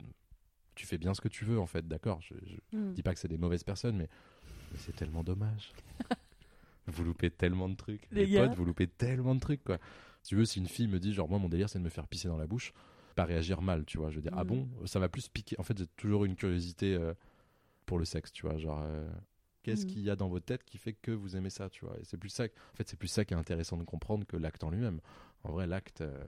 tu 0.75 0.87
fais 0.87 0.99
bien 0.99 1.15
ce 1.15 1.21
que 1.21 1.29
tu 1.29 1.45
veux 1.45 1.59
en 1.59 1.67
fait 1.67 1.87
d'accord 1.87 2.21
je, 2.23 2.35
je 2.47 2.57
Hmm. 2.73 2.93
dis 2.95 3.03
pas 3.03 3.15
que 3.15 3.21
c'est 3.21 3.29
des 3.29 3.39
mauvaises 3.39 3.65
personnes 3.65 3.97
mais, 3.97 4.09
mais 4.71 4.79
c'est 4.79 4.93
tellement 4.93 5.23
dommage 5.25 5.73
vous 6.87 7.05
loupez 7.05 7.31
tellement 7.31 7.69
de 7.69 7.75
trucs 7.77 8.07
Les 8.11 8.27
potes 8.27 8.55
vous 8.55 8.65
loupez 8.65 8.87
tellement 8.87 9.35
de 9.35 9.41
trucs 9.41 9.65
quoi 9.65 9.79
si 10.23 10.31
tu 10.31 10.37
veux 10.37 10.45
si 10.45 10.59
une 10.59 10.69
fille 10.69 10.89
me 10.89 10.99
dit 10.99 11.13
genre 11.13 11.29
moi 11.29 11.39
mon 11.39 11.49
délire 11.49 11.69
c'est 11.69 11.79
de 11.79 11.85
me 11.85 11.89
faire 11.91 12.07
pisser 12.09 12.29
dans 12.29 12.37
la 12.37 12.47
bouche 12.47 12.73
pas 13.15 13.25
réagir 13.25 13.63
mal 13.63 13.85
tu 13.85 13.99
vois 13.99 14.11
je 14.11 14.17
veux 14.17 14.23
dire 14.23 14.33
ah 14.35 14.45
Mhm. 14.45 14.49
bon 14.49 14.87
ça 14.87 14.99
va 14.99 15.09
plus 15.09 15.29
piquer 15.29 15.57
en 15.59 15.63
fait 15.63 15.77
j'ai 15.79 15.87
toujours 15.97 16.25
une 16.25 16.35
curiosité 16.37 16.95
euh, 16.95 17.15
pour 17.87 17.99
le 17.99 18.05
sexe 18.05 18.33
tu 18.33 18.47
vois 18.47 18.59
genre 18.59 18.83
euh, 18.85 19.09
qu'est-ce 19.63 19.87
Mhm. 19.87 19.93
qu'il 19.93 20.03
y 20.03 20.11
a 20.11 20.17
dans 20.17 20.29
votre 20.29 20.45
tête 20.47 20.65
qui 20.65 20.77
fait 20.79 20.93
que 20.95 21.11
vous 21.11 21.37
aimez 21.37 21.51
ça 21.51 21.71
tu 21.71 21.85
vois 21.85 21.97
et 21.99 22.05
c'est 22.05 22.19
plus 22.19 22.29
ça 22.31 22.45
en 22.45 22.77
fait 22.77 22.89
c'est 22.89 22.99
plus 22.99 23.09
ça 23.09 23.25
qui 23.25 23.33
est 23.35 23.37
intéressant 23.37 23.77
de 23.77 23.85
comprendre 23.85 24.27
que 24.27 24.37
l'acte 24.37 24.65
en 24.65 24.71
lui-même 24.71 25.01
en 25.45 25.53
vrai 25.53 25.67
l'acte 25.67 26.01
euh, 26.03 26.23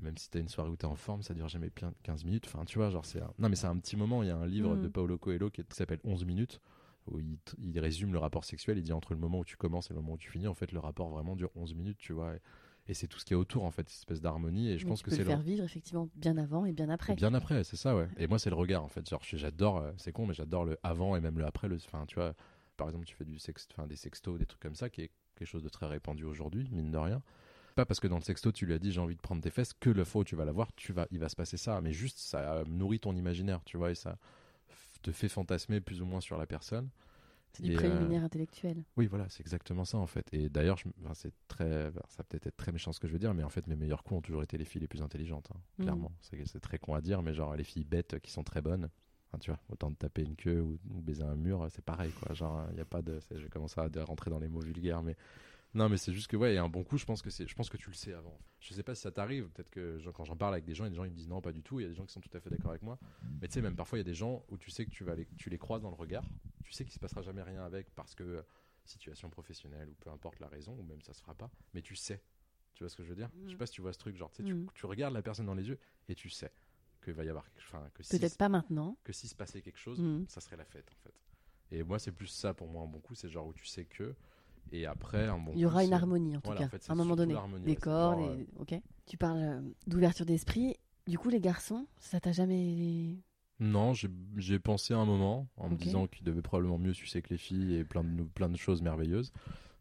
même 0.00 0.16
si 0.16 0.30
t'as 0.30 0.38
une 0.40 0.48
soirée 0.48 0.70
où 0.70 0.76
t'es 0.76 0.84
en 0.86 0.94
forme, 0.96 1.22
ça 1.22 1.34
dure 1.34 1.48
jamais 1.48 1.70
plein 1.70 1.92
15 2.02 2.24
minutes. 2.24 2.44
Enfin, 2.46 2.64
tu 2.64 2.78
vois, 2.78 2.90
genre, 2.90 3.04
c'est 3.04 3.20
un... 3.20 3.32
Non, 3.38 3.48
mais 3.48 3.56
c'est 3.56 3.66
un 3.66 3.76
petit 3.78 3.96
moment. 3.96 4.22
Il 4.22 4.28
y 4.28 4.30
a 4.30 4.36
un 4.36 4.46
livre 4.46 4.76
Mhm. 4.76 4.82
de 4.82 4.88
Paolo 4.88 5.18
Coelho 5.18 5.50
qui, 5.50 5.62
s'appelle 5.70 6.00
11 6.04 6.24
minutes, 6.24 6.60
où 7.06 7.18
il, 7.18 7.78
résume 7.80 8.12
le 8.12 8.18
rapport 8.18 8.44
sexuel. 8.44 8.78
Il 8.78 8.82
dit 8.84 8.92
entre 8.92 9.12
le 9.12 9.18
moment 9.18 9.40
où 9.40 9.44
tu 9.44 9.56
commences 9.56 9.90
et 9.90 9.94
le 9.94 10.00
moment 10.00 10.14
où 10.14 10.18
tu 10.18 10.30
finis, 10.30 10.46
en 10.46 10.54
fait, 10.54 10.72
le 10.72 10.78
rapport 10.78 11.08
vraiment 11.10 11.34
dure 11.36 11.50
11 11.56 11.74
minutes, 11.74 11.98
tu 11.98 12.12
vois. 12.12 12.34
Et, 12.34 12.40
et 12.88 12.94
c'est 12.94 13.06
tout 13.08 13.18
ce 13.18 13.24
qui 13.24 13.32
est 13.32 13.36
autour, 13.36 13.64
en 13.64 13.70
fait, 13.70 13.88
cette 13.88 13.98
espèce 13.98 14.20
d'harmonie. 14.20 14.70
Et 14.70 14.78
je 14.78 14.84
Mais 14.84 14.90
pense 14.90 15.00
tu 15.00 15.04
que 15.04 15.10
peux 15.10 15.16
c'est 15.16 15.22
le 15.22 15.28
faire 15.28 15.40
vivre 15.40 15.64
effectivement 15.64 16.08
bien 16.16 16.36
avant 16.38 16.64
et 16.64 16.72
bien 16.72 16.88
après. 16.88 17.12
et 17.12 17.16
Bien 17.16 17.34
après, 17.34 17.64
c'est 17.64 17.76
ça, 17.76 17.96
ouais. 17.96 18.08
Et 18.18 18.26
moi, 18.28 18.38
c'est 18.38 18.50
le 18.50 18.56
regard, 18.56 18.84
en 18.84 18.88
fait. 18.88 19.08
Genre, 19.08 19.22
j'adore, 19.24 19.78
euh, 19.78 19.92
c'est 19.96 20.12
con, 20.12 20.26
mais 20.26 20.34
j'adore 20.34 20.64
le 20.64 20.78
avant 20.84 21.16
et 21.16 21.20
même 21.20 21.38
le 21.38 21.44
après. 21.44 21.68
Le, 21.68 21.76
enfin, 21.76 22.04
tu 22.06 22.14
vois, 22.16 22.34
par 22.76 22.88
exemple, 22.88 23.04
tu 23.06 23.14
fais 23.16 23.24
du 23.24 23.38
sex, 23.38 23.66
enfin, 23.72 23.86
des 23.88 23.96
sextos, 23.96 24.38
des 24.38 24.46
trucs 24.46 24.62
comme 24.62 24.74
ça, 24.76 24.90
qui 24.90 25.02
est 25.02 25.10
quelque 25.36 25.48
chose 25.48 25.62
de 25.64 25.68
très 25.68 25.86
répandu 25.86 26.24
aujourd'hui, 26.24 26.68
mine 26.72 26.90
de 26.92 26.98
rien. 26.98 27.22
Pas 27.74 27.86
parce 27.86 28.00
que 28.00 28.06
dans 28.06 28.16
le 28.16 28.22
sexto, 28.22 28.52
tu 28.52 28.66
lui 28.66 28.74
as 28.74 28.78
dit 28.78 28.92
j'ai 28.92 29.00
envie 29.00 29.16
de 29.16 29.20
prendre 29.20 29.42
tes 29.42 29.50
fesses, 29.50 29.72
que 29.72 29.90
le 29.90 30.04
où 30.14 30.24
tu 30.24 30.36
vas 30.36 30.44
l'avoir, 30.44 30.72
tu 30.74 30.92
vas, 30.92 31.06
il 31.10 31.18
va 31.18 31.28
se 31.28 31.36
passer 31.36 31.56
ça. 31.56 31.80
Mais 31.80 31.92
juste, 31.92 32.18
ça 32.18 32.64
nourrit 32.66 33.00
ton 33.00 33.14
imaginaire, 33.14 33.62
tu 33.64 33.76
vois, 33.76 33.90
et 33.90 33.94
ça 33.94 34.18
te 35.02 35.10
fait 35.10 35.28
fantasmer 35.28 35.80
plus 35.80 36.02
ou 36.02 36.06
moins 36.06 36.20
sur 36.20 36.38
la 36.38 36.46
personne. 36.46 36.88
C'est 37.52 37.64
du 37.64 37.70
euh, 37.72 37.74
préliminaire 37.74 38.24
intellectuel. 38.24 38.82
Oui, 38.96 39.06
voilà, 39.06 39.26
c'est 39.28 39.40
exactement 39.42 39.84
ça 39.84 39.98
en 39.98 40.06
fait. 40.06 40.26
Et 40.32 40.48
d'ailleurs, 40.48 40.76
je- 40.78 40.88
enfin, 41.02 41.14
c'est 41.14 41.32
très, 41.48 41.88
enfin, 41.88 42.00
ça 42.08 42.24
peut-être 42.24 42.46
être 42.46 42.56
très 42.56 42.72
méchant 42.72 42.92
ce 42.92 43.00
que 43.00 43.06
je 43.08 43.12
veux 43.12 43.18
dire, 43.18 43.34
mais 43.34 43.42
en 43.42 43.48
fait, 43.50 43.66
mes 43.66 43.76
meilleurs 43.76 44.02
coups 44.02 44.18
ont 44.18 44.22
toujours 44.22 44.42
été 44.42 44.56
les 44.58 44.64
filles 44.64 44.80
les 44.80 44.88
plus 44.88 45.02
intelligentes, 45.02 45.48
hein, 45.54 45.60
Mhm. 45.78 45.84
clairement. 45.84 46.12
C'est, 46.20 46.60
très 46.60 46.78
con 46.78 46.94
à 46.94 47.00
dire, 47.00 47.22
mais 47.22 47.34
genre 47.34 47.56
les 47.56 47.64
filles 47.64 47.84
bêtes 47.84 48.20
qui 48.20 48.30
sont 48.30 48.44
très 48.44 48.60
bonnes. 48.62 48.88
Tu 49.40 49.50
vois, 49.50 49.58
autant 49.70 49.90
de 49.90 49.96
taper 49.96 50.22
une 50.24 50.36
queue 50.36 50.60
ou, 50.60 50.78
ou 50.90 51.00
baiser 51.00 51.22
un 51.22 51.36
mur, 51.36 51.66
c'est 51.70 51.82
pareil, 51.82 52.12
quoi. 52.12 52.34
Genre, 52.34 52.66
il 52.72 52.76
y 52.76 52.80
a 52.82 52.84
pas 52.84 53.00
de, 53.00 53.18
je 53.30 53.42
vais 53.42 53.48
commencer 53.48 53.80
à 53.80 53.88
rentrer 54.04 54.30
dans 54.30 54.38
les 54.38 54.48
mots 54.48 54.60
vulgaires, 54.60 55.02
mais 55.02 55.16
non, 55.74 55.88
mais 55.88 55.96
c'est 55.96 56.12
juste 56.12 56.28
que 56.28 56.36
ouais, 56.36 56.52
il 56.52 56.54
y 56.54 56.58
a 56.58 56.62
un 56.62 56.68
bon 56.68 56.84
coup. 56.84 56.98
Je 56.98 57.04
pense 57.06 57.22
que 57.22 57.30
c'est, 57.30 57.46
je 57.48 57.54
pense 57.54 57.70
que 57.70 57.76
tu 57.76 57.88
le 57.88 57.94
sais 57.94 58.12
avant. 58.12 58.38
Je 58.60 58.74
sais 58.74 58.82
pas 58.82 58.94
si 58.94 59.02
ça 59.02 59.10
t'arrive. 59.10 59.48
Peut-être 59.50 59.70
que 59.70 59.98
genre, 59.98 60.12
quand 60.12 60.24
j'en 60.24 60.36
parle 60.36 60.54
avec 60.54 60.64
des 60.64 60.74
gens, 60.74 60.84
il 60.84 60.88
y 60.88 60.88
a 60.88 60.90
des 60.90 60.96
gens 60.96 61.04
ils 61.04 61.10
me 61.10 61.16
disent 61.16 61.28
non, 61.28 61.40
pas 61.40 61.52
du 61.52 61.62
tout. 61.62 61.80
Il 61.80 61.84
y 61.84 61.86
a 61.86 61.88
des 61.88 61.94
gens 61.94 62.04
qui 62.06 62.12
sont 62.12 62.20
tout 62.20 62.34
à 62.36 62.40
fait 62.40 62.50
d'accord 62.50 62.70
avec 62.70 62.82
moi. 62.82 62.98
Mais 63.40 63.48
tu 63.48 63.54
sais, 63.54 63.62
même 63.62 63.74
parfois 63.76 63.98
il 63.98 64.00
y 64.00 64.04
a 64.06 64.10
des 64.10 64.14
gens 64.14 64.44
où 64.48 64.58
tu 64.58 64.70
sais 64.70 64.84
que 64.84 64.90
tu 64.90 65.04
vas 65.04 65.14
les, 65.14 65.26
tu 65.38 65.48
les 65.50 65.58
croises 65.58 65.82
dans 65.82 65.90
le 65.90 65.96
regard. 65.96 66.24
Tu 66.64 66.72
sais 66.72 66.84
qu'il 66.84 66.92
se 66.92 66.98
passera 66.98 67.22
jamais 67.22 67.42
rien 67.42 67.64
avec 67.64 67.90
parce 67.94 68.14
que 68.14 68.22
euh, 68.22 68.42
situation 68.84 69.30
professionnelle 69.30 69.88
ou 69.88 69.94
peu 69.94 70.10
importe 70.10 70.40
la 70.40 70.48
raison 70.48 70.72
ou 70.78 70.82
même 70.82 71.00
ça 71.02 71.12
se 71.14 71.20
fera 71.20 71.34
pas. 71.34 71.50
Mais 71.74 71.82
tu 71.82 71.94
sais. 71.96 72.22
Tu 72.74 72.82
vois 72.84 72.88
ce 72.90 72.96
que 72.96 73.02
je 73.04 73.08
veux 73.10 73.16
dire? 73.16 73.30
Je 73.44 73.48
sais 73.48 73.52
Mhm. 73.52 73.58
pas 73.58 73.66
si 73.66 73.72
tu 73.74 73.82
vois 73.82 73.92
ce 73.92 73.98
truc. 73.98 74.16
Genre, 74.16 74.30
tu 74.30 74.42
sais, 74.42 74.48
tu- 74.48 74.66
tu, 74.74 74.86
regardes 74.86 75.12
la 75.14 75.20
personne 75.22 75.44
dans 75.46 75.54
les 75.54 75.68
yeux 75.68 75.78
et 76.08 76.14
tu 76.14 76.30
sais 76.30 76.50
qu'il 77.04 77.12
va 77.12 77.24
y 77.24 77.28
avoir, 77.28 77.44
quelque- 77.52 77.90
que 77.94 78.02
si, 78.02 78.18
Peut-être 78.18 78.38
pas 78.38 78.48
maintenant. 78.48 78.96
que 79.04 79.12
s'il 79.12 79.28
se 79.28 79.34
passait 79.34 79.60
quelque 79.60 79.78
chose, 79.78 80.00
Mhm. 80.00 80.24
ça 80.28 80.40
serait 80.40 80.56
la 80.56 80.64
fête 80.64 80.90
en 80.90 80.96
fait. 81.02 81.14
Et 81.70 81.82
moi, 81.82 81.98
c'est 81.98 82.12
plus 82.12 82.26
ça 82.28 82.54
pour 82.54 82.68
moi 82.68 82.82
un 82.82 82.86
bon 82.86 83.00
coup. 83.00 83.14
C'est 83.14 83.28
genre 83.28 83.46
où 83.46 83.52
tu 83.54 83.66
sais 83.66 83.84
que. 83.84 84.14
Et 84.70 84.86
après, 84.86 85.26
un 85.26 85.38
bon 85.38 85.52
Il 85.54 85.60
y 85.60 85.66
aura 85.66 85.80
coup, 85.80 85.86
une 85.86 85.92
harmonie 85.92 86.36
en 86.36 86.40
tout 86.40 86.46
Voilà, 86.46 86.60
cas, 86.60 86.66
en 86.66 86.68
fait, 86.70 86.82
c'est 86.82 86.90
à 86.90 86.94
un 86.94 86.96
moment 86.96 87.16
donné. 87.16 87.34
Des 87.64 87.76
cordes, 87.76 88.20
et- 88.20 88.46
ok. 88.58 88.80
Tu 89.06 89.16
parles 89.16 89.38
euh, 89.38 89.60
d'ouverture 89.86 90.24
d'esprit. 90.24 90.76
Du 91.06 91.18
coup, 91.18 91.28
les 91.30 91.40
garçons, 91.40 91.86
ça 91.98 92.20
t'a 92.20 92.32
jamais. 92.32 93.16
Non, 93.60 93.92
j'ai- 93.94 94.58
pensé 94.58 94.94
à 94.94 94.98
un 94.98 95.04
moment 95.04 95.46
en 95.56 95.68
me 95.68 95.76
disant 95.76 96.06
qu'il 96.06 96.24
devait 96.24 96.42
probablement 96.42 96.78
mieux 96.78 96.94
sucer 96.94 97.22
que 97.22 97.30
les 97.30 97.38
filles 97.38 97.74
et 97.76 97.84
plein 97.84 98.02
de, 98.02 98.22
plein 98.22 98.48
de 98.48 98.56
choses 98.56 98.82
merveilleuses. 98.82 99.32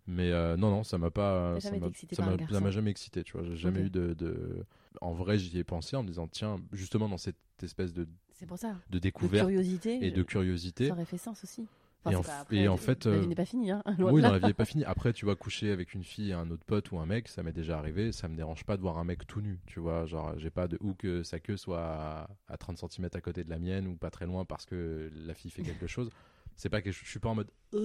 Mais 0.08 0.32
euh, 0.32 0.58
non, 0.58 0.70
non, 0.72 0.84
ça 0.84 0.98
m'a 0.98 1.12
pas. 1.12 1.60
Ça 1.62 1.72
m'a 1.72 2.72
jamais 2.72 2.92
excité, 2.92 3.24
tu 3.24 3.34
vois. 3.34 3.44
J'ai 3.44 3.56
jamais 3.56 3.82
eu 3.82 3.90
de, 3.90 4.14
de- 4.14 4.66
En 5.00 5.14
vrai, 5.14 5.38
j'y 5.38 5.58
ai 5.58 5.64
pensé 5.64 5.96
en 5.96 6.04
me 6.04 6.08
disant, 6.08 6.28
tiens, 6.28 6.58
justement 6.74 7.08
dans 7.08 7.18
cette 7.18 7.38
espèce 7.64 7.94
de, 7.94 8.08
C'est 8.34 8.46
pour 8.48 8.58
ça. 8.58 8.74
de 8.90 8.94
De 8.94 9.00
découverte 9.00 9.48
curiosité. 9.48 10.06
et 10.06 10.12
de 10.12 10.24
curiosité. 10.24 10.88
Ça 10.88 10.94
aurait 10.94 11.06
fait 11.06 11.18
sens 11.20 11.44
aussi. 11.44 11.68
Et 12.10 12.16
en 12.16 12.22
pas 12.24 12.32
f- 12.32 12.42
après, 12.42 12.58
et 12.58 12.68
en 12.68 12.78
fait, 12.78 13.06
La 13.06 13.12
euh, 13.12 13.20
vie 13.22 13.28
n'est 13.28 13.36
pas 13.36 13.46
finie, 13.46 13.72
hein. 13.72 13.84
Oui, 14.00 14.22
dans 14.22 14.32
la 14.32 14.40
vie 14.40 14.48
n'est 14.48 14.54
pas 14.54 14.66
finie. 14.66 14.84
Après, 14.86 15.14
tu 15.14 15.26
vas 15.26 15.36
coucher 15.36 15.72
avec 15.72 15.94
une 15.94 16.04
fille 16.04 16.34
un 16.34 16.50
autre 16.50 16.64
pote 16.66 16.92
ou 16.92 16.98
un 17.00 17.06
mec, 17.06 17.28
ça 17.28 17.44
m'est 17.44 17.54
déjà 17.54 17.78
arrivé. 17.78 18.12
Ça 18.12 18.28
me 18.28 18.36
dérange 18.36 18.64
pas 18.64 18.76
de 18.78 18.82
voir 18.82 18.98
un 18.98 19.04
mec 19.04 19.28
tout 19.28 19.42
nu, 19.42 19.60
tu 19.68 19.80
vois. 19.80 20.06
Genre, 20.06 20.34
j'ai 20.38 20.50
pas 20.50 20.68
de 20.68 20.78
ou 20.82 20.94
que 20.96 21.22
sa 21.24 21.40
queue 21.40 21.58
soit 21.58 21.84
à, 21.84 22.30
à 22.48 22.58
30 22.58 22.78
cm 22.78 23.10
à 23.14 23.22
côté 23.22 23.44
de 23.44 23.50
la 23.50 23.60
mienne 23.60 23.88
ou 23.88 23.96
pas 23.96 24.10
très 24.10 24.26
loin 24.26 24.46
parce 24.46 24.66
que 24.66 25.12
la 25.14 25.34
fille 25.36 25.52
fait 25.52 25.62
quelque 25.64 25.88
chose. 25.88 26.10
C'est 26.56 26.70
pas 26.70 26.82
que 26.82 26.92
je, 26.92 27.00
je 27.04 27.10
suis 27.10 27.20
pas 27.20 27.30
en 27.30 27.36
mode 27.36 27.50
oh, 27.74 27.78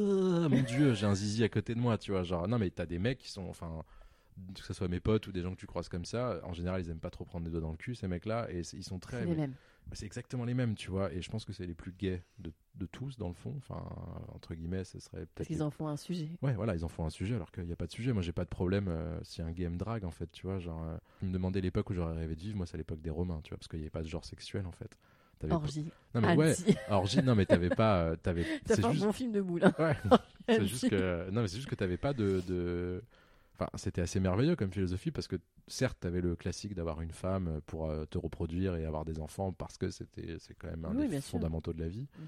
mon 0.49 0.63
dieu, 0.63 0.95
j'ai 0.95 1.07
un 1.07 1.15
zizi 1.15 1.45
à 1.45 1.49
côté 1.49 1.75
de 1.75 1.81
moi, 1.81 1.99
tu 1.99 2.11
vois. 2.13 2.23
Genre, 2.25 2.49
non, 2.49 2.59
mais 2.59 2.71
t'as 2.71 2.87
des 2.87 2.99
mecs 2.99 3.19
qui 3.19 3.31
sont, 3.31 3.47
enfin, 3.49 3.85
que 4.55 4.63
ce 4.63 4.73
soit 4.73 4.89
mes 4.89 5.01
potes 5.01 5.27
ou 5.27 5.33
des 5.33 5.43
gens 5.43 5.53
que 5.55 5.61
tu 5.61 5.67
croises 5.67 5.89
comme 5.89 6.05
ça, 6.05 6.41
en 6.43 6.53
général, 6.53 6.81
ils 6.83 6.91
aiment 6.91 6.99
pas 6.99 7.11
trop 7.11 7.25
prendre 7.25 7.45
des 7.45 7.51
doigts 7.51 7.61
dans 7.61 7.71
le 7.71 7.77
cul, 7.77 7.95
ces 7.95 8.09
mecs-là, 8.09 8.49
et 8.51 8.63
ils 8.73 8.85
sont 8.85 8.99
très. 8.99 9.21
C'est 9.21 9.27
les 9.27 9.35
mêmes. 9.35 9.55
Bah, 9.89 9.93
C'est 9.95 10.07
exactement 10.07 10.45
les 10.45 10.55
mêmes, 10.55 10.75
tu 10.75 10.91
vois. 10.91 11.13
Et 11.13 11.23
je 11.23 11.31
pense 11.31 11.45
que 11.45 11.53
c'est 11.53 11.67
les 11.67 11.75
plus 11.75 11.93
gays 11.93 12.23
de, 12.39 12.53
de 12.75 12.87
tous, 12.87 13.17
dans 13.19 13.29
le 13.29 13.35
fond. 13.35 13.55
Enfin, 13.59 13.81
entre 14.35 14.55
guillemets, 14.55 14.85
ce 14.85 14.99
serait 14.99 15.21
peut-être. 15.21 15.35
Parce 15.37 15.47
qu'ils 15.47 15.57
les- 15.59 15.63
en 15.63 15.71
font 15.71 15.87
un 15.87 15.97
sujet. 15.97 16.29
Ouais, 16.43 16.55
voilà, 16.55 16.75
ils 16.75 16.85
en 16.85 16.89
font 16.89 17.07
un 17.07 17.11
sujet 17.11 17.37
alors 17.37 17.53
qu'il 17.53 17.65
n'y 17.65 17.73
a 17.73 17.77
pas 17.77 17.87
de 17.87 17.93
sujet. 17.93 18.13
Moi, 18.13 18.23
j'ai 18.23 18.33
pas 18.33 18.45
de 18.45 18.49
problème 18.51 18.89
euh, 18.89 19.19
si 19.23 19.43
un 19.43 19.53
gay 19.53 19.69
me 19.69 19.77
drague, 19.79 20.05
en 20.05 20.11
fait, 20.11 20.31
tu 20.33 20.47
vois. 20.47 20.59
Genre, 20.59 20.83
euh, 20.83 20.97
tu 21.21 21.27
me 21.27 21.33
demandais 21.33 21.61
l'époque 21.61 21.89
où 21.91 21.95
j'aurais 21.95 22.15
rêvé 22.15 22.35
de 22.35 22.41
vivre. 22.41 22.57
Moi, 22.57 22.67
c'est 22.67 22.75
à 22.75 22.79
l'époque 22.79 23.01
des 23.01 23.11
Romains, 23.11 23.41
tu 23.45 23.51
vois, 23.51 23.59
parce 23.59 23.69
qu'il 23.69 23.79
n'y 23.79 23.85
avait 23.85 23.91
pas 23.91 24.03
de 24.03 24.09
genre 24.09 24.25
sexuel, 24.25 24.67
en 24.67 24.73
fait. 24.73 24.99
Pas- 25.39 25.49
Orgie. 25.55 25.93
Non, 26.15 26.21
mais 26.23 26.35
ouais, 26.35 26.55
orgie, 26.89 27.23
non, 27.23 27.35
mais 27.35 27.47
t'avais 27.47 27.69
pas. 27.69 28.01
euh, 28.05 28.17
t'avais... 28.17 28.43
Fait 28.43 28.85
un 28.85 28.91
juste... 28.93 29.05
bon 29.05 29.13
film 29.13 29.33
de 29.33 29.41
boule. 29.43 29.65
hein. 29.65 29.75
Ouais, 29.79 29.97
c'est 30.49 30.67
juste 30.67 30.89
que. 30.91 31.31
Non, 31.31 31.43
mais 31.43 31.49
c'est 31.49 31.57
juste 31.57 31.69
que 31.69 31.75
t'avais 31.75 31.99
pas 31.99 32.13
de. 32.13 32.43
de... 32.49 33.03
Enfin, 33.59 33.71
c'était 33.77 34.03
assez 34.03 34.21
merveilleux 34.21 34.55
comme 34.55 34.71
philosophie 34.71 35.11
parce 35.11 35.29
que 35.29 35.37
certes, 35.67 35.97
t'avais 36.01 36.21
le 36.21 36.37
classique 36.37 36.75
d'avoir 36.75 37.01
une 37.01 37.11
femme 37.11 37.61
pour 37.65 37.89
euh, 37.89 38.05
te 38.05 38.19
reproduire 38.19 38.77
et 38.77 38.85
avoir 38.85 39.07
des 39.07 39.19
enfants 39.19 39.53
parce 39.53 39.79
que 39.79 39.91
c'était 39.91 40.37
c'est 40.39 40.55
quand 40.55 40.69
même 40.69 40.85
un 40.85 40.95
Oui, 40.95 41.09
des 41.09 41.23
sûr. 41.23 41.31
fondamentaux 41.33 41.73
de 41.73 41.81
la 41.81 41.89
vie. 41.89 42.07
Mm. 42.19 42.23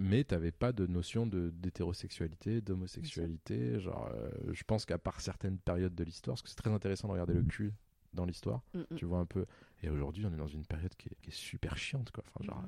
Mais 0.00 0.24
t'avais 0.24 0.50
pas 0.50 0.72
de 0.72 0.86
notion 0.86 1.26
de 1.26 1.50
d'hétérosexualité, 1.50 2.60
d'homosexualité. 2.60 3.78
Genre, 3.80 4.10
euh, 4.12 4.30
je 4.52 4.62
pense 4.64 4.84
qu'à 4.84 4.98
part 4.98 5.20
certaines 5.20 5.58
périodes 5.58 5.94
de 5.94 6.04
l'histoire, 6.04 6.34
parce 6.34 6.42
que 6.42 6.48
c'est 6.48 6.56
très 6.56 6.70
intéressant 6.72 7.08
de 7.08 7.12
regarder 7.12 7.34
le 7.34 7.42
cul 7.42 7.72
dans 8.12 8.24
l'histoire. 8.26 8.62
Mm, 8.74 8.80
mm. 8.80 8.96
Tu 8.96 9.04
vois 9.04 9.18
un 9.20 9.26
peu. 9.26 9.46
Et 9.82 9.88
aujourd'hui, 9.88 10.26
on 10.26 10.32
est 10.34 10.36
dans 10.36 10.48
une 10.48 10.66
période 10.66 10.94
qui 10.96 11.08
est, 11.08 11.16
qui 11.22 11.30
est 11.30 11.34
super 11.34 11.76
chiante, 11.76 12.10
quoi. 12.10 12.24
Enfin, 12.34 12.44
genre, 12.44 12.62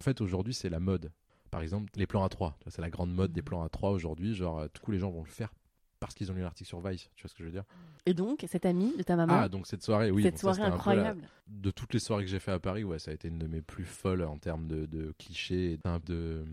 en 0.00 0.02
fait, 0.04 0.20
aujourd'hui, 0.20 0.54
c'est 0.54 0.70
la 0.70 0.80
mode. 0.80 1.10
Par 1.50 1.62
exemple, 1.62 1.90
les 1.96 2.06
plans 2.06 2.24
à 2.24 2.28
3. 2.28 2.58
C'est 2.68 2.82
la 2.82 2.90
grande 2.90 3.12
mode 3.12 3.32
des 3.32 3.42
plans 3.42 3.62
à 3.62 3.68
3 3.68 3.90
aujourd'hui. 3.90 4.34
Genre, 4.34 4.58
euh, 4.60 4.68
coup, 4.82 4.90
les 4.92 4.98
gens 4.98 5.10
vont 5.10 5.22
le 5.24 5.28
faire 5.28 5.52
parce 6.00 6.14
qu'ils 6.14 6.30
ont 6.30 6.34
lu 6.34 6.42
l'article 6.42 6.68
sur 6.68 6.80
Vice. 6.80 7.08
Tu 7.14 7.22
vois 7.22 7.28
ce 7.28 7.34
que 7.34 7.40
je 7.42 7.44
veux 7.44 7.52
dire 7.52 7.64
Et 8.06 8.14
donc, 8.14 8.44
cette 8.48 8.66
amie 8.66 8.96
de 8.96 9.02
ta 9.02 9.16
maman, 9.16 9.34
Ah, 9.36 9.48
donc 9.48 9.66
cette 9.66 9.82
soirée, 9.82 10.10
oui. 10.10 10.22
cette 10.22 10.38
soirée 10.38 10.62
la- 10.62 10.68
incroyable. 10.74 11.22
de 11.48 11.70
toutes 11.70 11.92
les 11.92 11.98
soirées 11.98 12.24
que 12.24 12.30
j'ai 12.30 12.38
fait 12.38 12.52
à 12.52 12.58
Paris, 12.58 12.84
ouais, 12.84 12.98
ça 12.98 13.10
a 13.10 13.14
été 13.14 13.28
une 13.28 13.38
de 13.38 13.46
mes 13.46 13.60
plus 13.62 13.84
folles 13.84 14.22
en 14.22 14.38
termes 14.38 14.66
de, 14.68 14.86
de 14.86 15.12
clichés. 15.18 15.78
Un, 15.84 15.98
de, 16.06 16.44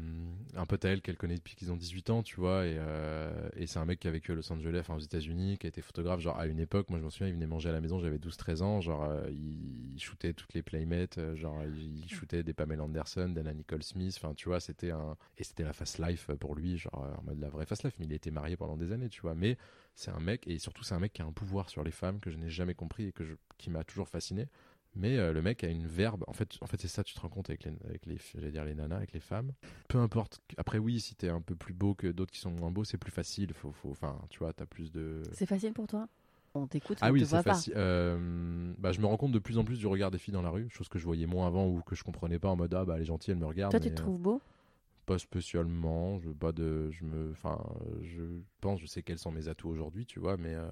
un 0.56 0.66
pote 0.66 0.84
à 0.86 0.90
elle 0.90 1.02
qu'elle 1.02 1.18
connaît 1.18 1.36
depuis 1.36 1.56
qu'ils 1.56 1.72
ont 1.72 1.76
18 1.76 2.10
ans, 2.10 2.24
tu 2.24 2.40
vois. 2.40 2.66
Et, 2.66 2.76
euh, 2.78 3.50
et 3.56 3.68
c'est 3.68 3.80
un 3.80 3.86
mec 3.86 4.00
qui 4.00 4.08
a 4.08 4.12
vécu 4.12 4.32
à 4.32 4.36
Los 4.36 4.52
Angeles, 4.52 4.80
enfin 4.80 4.96
aux 4.96 5.00
États-Unis, 5.00 5.58
qui 5.58 5.68
a 5.68 5.70
été 5.70 5.82
photographe. 5.82 6.20
Genre 6.22 6.38
à 6.40 6.48
une 6.48 6.60
époque, 6.60 6.90
moi 6.90 7.00
je 7.00 7.06
me 7.06 7.10
souviens, 7.10 7.28
il 7.28 7.34
venait 7.34 7.48
manger 7.48 7.70
à 7.70 7.74
la 7.74 7.82
maison, 7.82 8.00
j'avais 8.00 8.18
12-13 8.18 8.62
ans. 8.64 8.82
Genre 8.82 9.04
euh, 9.04 9.30
il, 9.30 10.00
shootait 10.00 10.34
toutes 10.34 10.54
les 10.54 10.64
playmates, 10.64 11.18
euh, 11.18 11.36
genre 11.36 11.62
il, 11.64 12.10
shootait 12.10 12.44
des 12.44 12.54
Pamela 12.54 12.84
Anderson, 12.84 13.30
d'Anna 13.30 13.54
Nicole 13.54 13.84
Smith. 13.84 14.18
Enfin, 14.22 14.34
tu 14.34 14.50
vois, 14.50 14.60
c'était 14.60 14.92
un. 14.92 15.16
Et 15.38 15.44
c'était 15.44 15.64
la 15.64 15.74
fast 15.74 16.00
life 16.00 16.32
pour 16.40 16.56
lui, 16.56 16.78
genre 16.78 17.08
en 17.20 17.24
mode 17.24 17.40
la 17.40 17.50
vraie 17.50 17.66
fast 17.66 17.84
life. 17.84 17.94
Mais 18.00 18.06
il 18.06 18.14
été 18.14 18.32
marié 18.32 18.58
pendant 18.58 18.78
des 18.78 18.92
années, 18.92 19.10
tu 19.10 19.22
vois. 19.22 19.35
Mais 19.36 19.58
c'est 19.96 20.12
un 20.12 20.20
mec, 20.20 20.48
et 20.48 20.60
surtout 20.60 20.84
c'est 20.84 20.96
un 20.96 21.00
mec 21.00 21.14
qui 21.14 21.22
a 21.22 21.26
un 21.26 21.32
pouvoir 21.32 21.70
sur 21.70 21.84
les 21.84 21.92
femmes 21.92 22.20
que 22.20 22.30
je 22.32 22.38
n'ai 22.38 22.50
jamais 22.50 22.74
compris 22.74 23.08
et 23.08 23.12
que 23.12 23.24
je, 23.24 23.34
qui 23.58 23.70
m'a 23.70 23.84
toujours 23.84 24.10
fasciné. 24.10 24.48
Mais 24.98 25.18
euh, 25.18 25.34
le 25.34 25.42
mec 25.42 25.64
a 25.64 25.68
une 25.68 25.86
verbe. 25.88 26.24
En 26.28 26.34
fait, 26.34 26.58
en 26.62 26.68
fait 26.68 26.80
c'est 26.80 26.88
ça, 26.88 27.04
tu 27.04 27.14
te 27.14 27.20
rends 27.20 27.28
compte 27.30 27.50
avec 27.50 27.66
les, 27.66 27.74
avec 27.86 28.06
les, 28.06 28.18
j'allais 28.34 28.52
dire 28.52 28.64
les 28.64 28.76
nanas, 28.76 28.96
avec 28.96 29.12
les 29.12 29.20
femmes. 29.20 29.52
Peu 29.90 29.98
importe. 30.00 30.40
Après, 30.58 30.78
oui, 30.78 31.00
si 31.02 31.16
t'es 31.16 31.30
un 31.30 31.42
peu 31.42 31.56
plus 31.56 31.74
beau 31.74 31.94
que 31.96 32.08
d'autres 32.08 32.32
qui 32.32 32.40
sont 32.40 32.52
moins 32.52 32.72
beaux, 32.72 32.86
c'est 32.86 32.98
plus 32.98 33.12
facile. 33.12 33.54
Faut, 33.54 33.72
faut, 33.74 33.92
enfin, 33.92 34.18
tu 34.30 34.40
vois, 34.40 34.54
t'as 34.54 34.66
plus 34.66 34.92
de. 34.92 35.22
C'est 35.34 35.46
facile 35.46 35.74
pour 35.74 35.88
toi? 35.88 36.08
On 36.58 36.68
t'écoute, 36.68 36.98
Ah 37.02 37.10
on 37.10 37.12
oui, 37.12 37.20
te 37.20 37.26
c'est 37.26 37.32
voit 37.32 37.44
pas. 37.44 37.54
facile. 37.56 37.74
Euh, 37.76 38.74
bah, 38.78 38.94
je 38.94 39.02
me 39.02 39.06
rends 39.06 39.18
compte 39.18 39.34
de 39.34 39.40
plus 39.40 39.58
en 39.58 39.66
plus 39.66 39.78
du 39.78 39.88
regard 39.88 40.10
des 40.12 40.18
filles 40.18 40.34
dans 40.34 40.42
la 40.42 40.50
rue, 40.50 40.70
chose 40.70 40.88
que 40.88 40.98
je 40.98 41.04
voyais 41.04 41.26
moins 41.26 41.48
avant 41.48 41.68
ou 41.68 41.82
que 41.82 41.96
je 41.96 42.04
comprenais 42.06 42.40
pas 42.40 42.48
en 42.48 42.56
mode 42.56 42.74
ah 42.74 42.86
bah 42.86 42.94
elle 42.96 43.02
est 43.02 43.06
gentille, 43.06 43.34
elle 43.34 43.40
me 43.40 43.46
regarde. 43.46 43.72
Toi, 43.72 43.82
tu 43.82 43.90
te 43.90 43.94
euh, 43.94 43.96
trouves 43.98 44.20
beau? 44.20 44.42
Pas 45.06 45.20
spécialement. 45.20 46.20
Je 46.20 46.30
pas 46.30 46.52
de, 46.52 46.90
je 46.92 47.04
me, 47.06 47.32
enfin, 47.32 47.64
je 48.02 48.24
pense, 48.62 48.80
je 48.82 48.86
sais 48.86 49.04
quels 49.04 49.20
sont 49.20 49.32
mes 49.32 49.48
atouts 49.48 49.70
aujourd'hui, 49.70 50.06
tu 50.06 50.20
vois, 50.20 50.38
mais, 50.38 50.56
euh, 50.56 50.70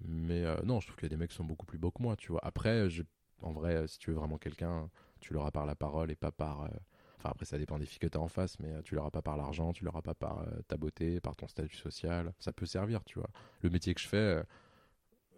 mais 0.00 0.44
euh, 0.44 0.56
non, 0.64 0.80
je 0.80 0.86
trouve 0.86 0.96
qu'il 0.96 1.04
y 1.04 1.06
a 1.06 1.10
des 1.10 1.16
mecs 1.16 1.30
qui 1.30 1.36
sont 1.36 1.44
beaucoup 1.44 1.66
plus 1.66 1.78
beaux 1.78 1.90
que 1.90 2.02
moi, 2.02 2.16
tu 2.16 2.32
vois. 2.32 2.40
Après, 2.44 2.88
je, 2.90 3.02
en 3.42 3.52
vrai, 3.52 3.74
euh, 3.76 3.86
si 3.86 3.98
tu 3.98 4.10
veux 4.10 4.16
vraiment 4.16 4.38
quelqu'un, 4.38 4.90
tu 5.20 5.32
l'auras 5.34 5.50
par 5.50 5.66
la 5.66 5.74
parole 5.74 6.10
et 6.10 6.16
pas 6.16 6.32
par. 6.32 6.68
Enfin, 7.18 7.30
après, 7.30 7.44
ça 7.46 7.58
dépend 7.58 7.78
des 7.78 7.86
filles 7.86 7.98
que 7.98 8.06
t'as 8.06 8.20
en 8.20 8.28
face, 8.28 8.58
mais 8.60 8.80
tu 8.84 8.94
l'auras 8.94 9.10
pas 9.10 9.22
par 9.22 9.36
l'argent, 9.36 9.72
tu 9.72 9.84
l'auras 9.84 10.02
pas 10.02 10.14
par 10.14 10.46
ta 10.68 10.76
beauté, 10.76 11.20
par 11.20 11.34
ton 11.34 11.48
statut 11.48 11.76
social. 11.76 12.32
Ça 12.38 12.52
peut 12.52 12.66
servir, 12.66 13.04
tu 13.04 13.18
vois. 13.18 13.28
Le 13.62 13.70
métier 13.70 13.92
que 13.92 14.00
je 14.00 14.06
fais, 14.06 14.42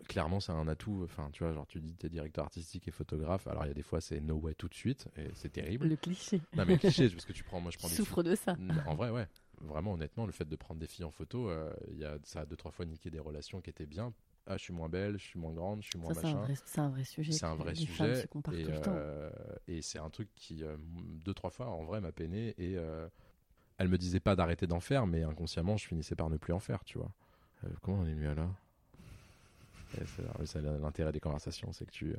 clairement, 0.08 0.40
c'est 0.40 0.52
un 0.52 0.66
atout. 0.68 1.02
Enfin, 1.04 1.30
tu 1.32 1.42
vois, 1.44 1.52
genre, 1.52 1.66
tu 1.66 1.80
dis 1.80 1.94
t'es 1.94 2.08
directeur 2.08 2.44
artistique 2.44 2.88
et 2.88 2.90
photographe. 2.90 3.46
Alors, 3.46 3.64
il 3.64 3.68
y 3.68 3.70
a 3.70 3.74
des 3.74 3.82
fois, 3.82 4.00
c'est 4.00 4.20
no 4.20 4.36
way 4.36 4.54
tout 4.54 4.68
de 4.68 4.74
suite, 4.74 5.08
et 5.16 5.28
c'est 5.34 5.50
terrible. 5.50 5.88
Le 5.88 5.96
cliché. 5.96 6.40
Non, 6.56 6.64
mais 6.66 6.76
cliché, 6.78 7.08
parce 7.08 7.24
que 7.24 7.32
tu 7.32 7.44
prends, 7.44 7.60
moi, 7.60 7.70
je 7.70 7.78
prends 7.78 7.88
des 7.88 7.94
filles- 7.94 8.04
souffres 8.04 8.22
de 8.22 8.34
ça. 8.34 8.56
en 8.86 8.94
vrai, 8.94 9.10
ouais. 9.10 9.26
Vraiment, 9.62 9.92
honnêtement, 9.92 10.24
le 10.26 10.32
fait 10.32 10.48
de 10.48 10.56
prendre 10.56 10.80
des 10.80 10.86
filles 10.86 11.04
en 11.04 11.10
photo, 11.10 11.50
euh, 11.50 11.70
y 11.92 12.04
a, 12.04 12.16
ça 12.24 12.40
a 12.40 12.46
deux, 12.46 12.56
trois 12.56 12.70
fois 12.70 12.86
niqué 12.86 13.10
des 13.10 13.18
relations 13.18 13.60
qui 13.60 13.68
étaient 13.70 13.86
bien. 13.86 14.12
Ah, 14.46 14.56
je 14.56 14.62
suis 14.62 14.72
moins 14.72 14.88
belle, 14.88 15.18
je 15.18 15.24
suis 15.24 15.38
moins 15.38 15.52
grande, 15.52 15.82
je 15.82 15.88
suis 15.88 15.98
moins 15.98 16.14
Ça, 16.14 16.22
c'est 16.22 16.26
un, 16.28 16.32
machin. 16.32 16.44
vrai- 16.44 16.54
c'est 16.64 16.80
un 16.80 16.88
vrai 16.88 17.04
sujet. 17.04 17.32
C'est 17.32 17.44
un 17.44 17.54
vrai 17.56 17.70
les 17.72 17.76
sujet. 17.76 18.14
se 18.22 18.54
Et, 18.54 18.64
euh, 18.68 19.30
et 19.68 19.82
c'est 19.82 19.98
un 19.98 20.08
truc 20.10 20.28
qui, 20.34 20.64
euh, 20.64 20.76
deux, 21.24 21.34
trois 21.34 21.50
fois, 21.50 21.68
en 21.68 21.84
vrai, 21.84 22.00
m'a 22.00 22.10
peiné. 22.10 22.54
Et 22.58 22.76
euh, 22.78 23.06
elle 23.76 23.88
me 23.88 23.98
disait 23.98 24.18
pas 24.20 24.34
d'arrêter 24.34 24.66
d'en 24.66 24.80
faire, 24.80 25.06
mais 25.06 25.22
inconsciemment, 25.22 25.76
je 25.76 25.86
finissais 25.86 26.16
par 26.16 26.30
ne 26.30 26.38
plus 26.38 26.54
en 26.54 26.58
faire, 26.60 26.84
tu 26.84 26.96
vois. 26.98 27.12
Euh, 27.64 27.68
comment 27.82 27.98
on 28.00 28.06
est 28.06 28.14
venu 28.14 28.28
à 28.28 28.34
là? 28.34 28.48
C'est- 30.06 30.46
c'est 30.46 30.60
l'intérêt 30.62 31.12
des 31.12 31.20
conversations, 31.20 31.72
c'est 31.72 31.86
que 31.86 31.90
tu. 31.92 32.14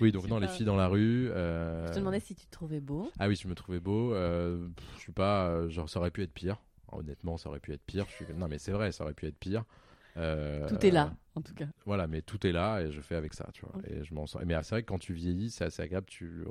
Oui, 0.00 0.12
donc 0.12 0.28
non, 0.28 0.38
les 0.38 0.48
filles 0.48 0.66
dans 0.66 0.76
la 0.76 0.88
rue. 0.88 1.28
euh, 1.30 1.86
Je 1.88 1.92
te 1.94 1.98
demandais 1.98 2.20
si 2.20 2.34
tu 2.34 2.46
te 2.46 2.50
trouvais 2.50 2.80
beau. 2.80 3.10
ah 3.18 3.28
oui, 3.28 3.36
je 3.36 3.48
me 3.48 3.54
trouvais 3.54 3.80
beau. 3.80 4.12
euh, 4.14 4.68
je 4.94 5.00
suis 5.00 5.12
pas. 5.12 5.48
euh, 5.48 5.68
genre, 5.68 5.88
ça 5.88 5.98
aurait 6.00 6.10
pu 6.10 6.22
être 6.22 6.32
pire. 6.32 6.56
Honnêtement, 6.92 7.36
ça 7.36 7.48
aurait 7.48 7.60
pu 7.60 7.72
être 7.72 7.82
pire. 7.84 8.06
Je 8.08 8.24
suis... 8.24 8.26
Non, 8.34 8.48
mais 8.48 8.58
c'est 8.58 8.72
vrai, 8.72 8.90
ça 8.92 9.04
aurait 9.04 9.14
pu 9.14 9.26
être 9.26 9.38
pire. 9.38 9.64
Euh, 10.16 10.66
Tout 10.68 10.84
est 10.84 10.90
là, 10.90 11.14
en 11.36 11.40
tout 11.40 11.54
cas. 11.54 11.66
Voilà, 11.86 12.06
mais 12.08 12.20
tout 12.20 12.44
est 12.46 12.52
là 12.52 12.80
et 12.82 12.90
je 12.90 13.00
fais 13.00 13.14
avec 13.14 13.32
ça, 13.32 13.48
tu 13.52 13.62
vois. 13.64 13.74
Et 13.88 14.04
je 14.04 14.12
m'en 14.14 14.26
sors. 14.26 14.42
Mais 14.44 14.54
c'est 14.62 14.70
vrai 14.74 14.82
que 14.82 14.88
quand 14.88 14.98
tu 14.98 15.12
vieillis, 15.14 15.50
c'est 15.50 15.64
assez 15.64 15.82
agréable. 15.82 16.06
Tu, 16.08 16.44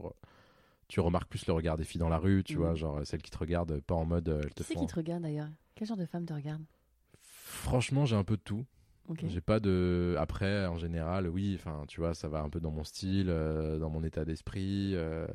tu 0.87 0.99
remarques 1.01 1.29
plus 1.29 1.45
le 1.45 1.53
regard 1.53 1.77
des 1.77 1.83
filles 1.83 1.99
dans 1.99 2.09
la 2.09 2.17
rue, 2.17 2.43
tu 2.43 2.57
Mhm. 2.57 2.63
vois, 2.63 2.75
genre 2.75 3.01
celles 3.05 3.21
qui 3.21 3.31
te 3.31 3.37
regardent 3.37 3.79
pas 3.81 3.95
en 3.95 4.05
mode. 4.05 4.27
elles 4.29 4.53
te 4.53 4.63
Qui 4.63 4.69
c'est 4.69 4.73
font. 4.75 4.79
qui 4.81 4.87
te 4.87 4.95
regarde 4.95 5.23
d'ailleurs? 5.23 5.49
Quel 5.75 5.87
genre 5.87 5.97
de 5.97 6.05
femme 6.05 6.25
te 6.25 6.33
regarde? 6.33 6.63
Franchement, 7.21 8.05
j'ai 8.05 8.15
un 8.15 8.23
peu 8.23 8.37
de 8.37 8.41
tout. 8.41 8.65
J'ai 9.29 9.41
pas 9.41 9.59
de. 9.59 10.15
Après, 10.19 10.65
en 10.67 10.77
général, 10.77 11.27
oui, 11.27 11.55
enfin, 11.59 11.83
tu 11.87 11.99
vois, 11.99 12.13
ça 12.13 12.27
va 12.29 12.41
un 12.41 12.49
peu 12.49 12.59
dans 12.59 12.71
mon 12.71 12.83
style, 12.83 13.29
euh, 13.29 13.79
dans 13.79 13.89
mon 13.89 14.03
état 14.03 14.25
d'esprit. 14.25 14.91
euh, 14.95 15.25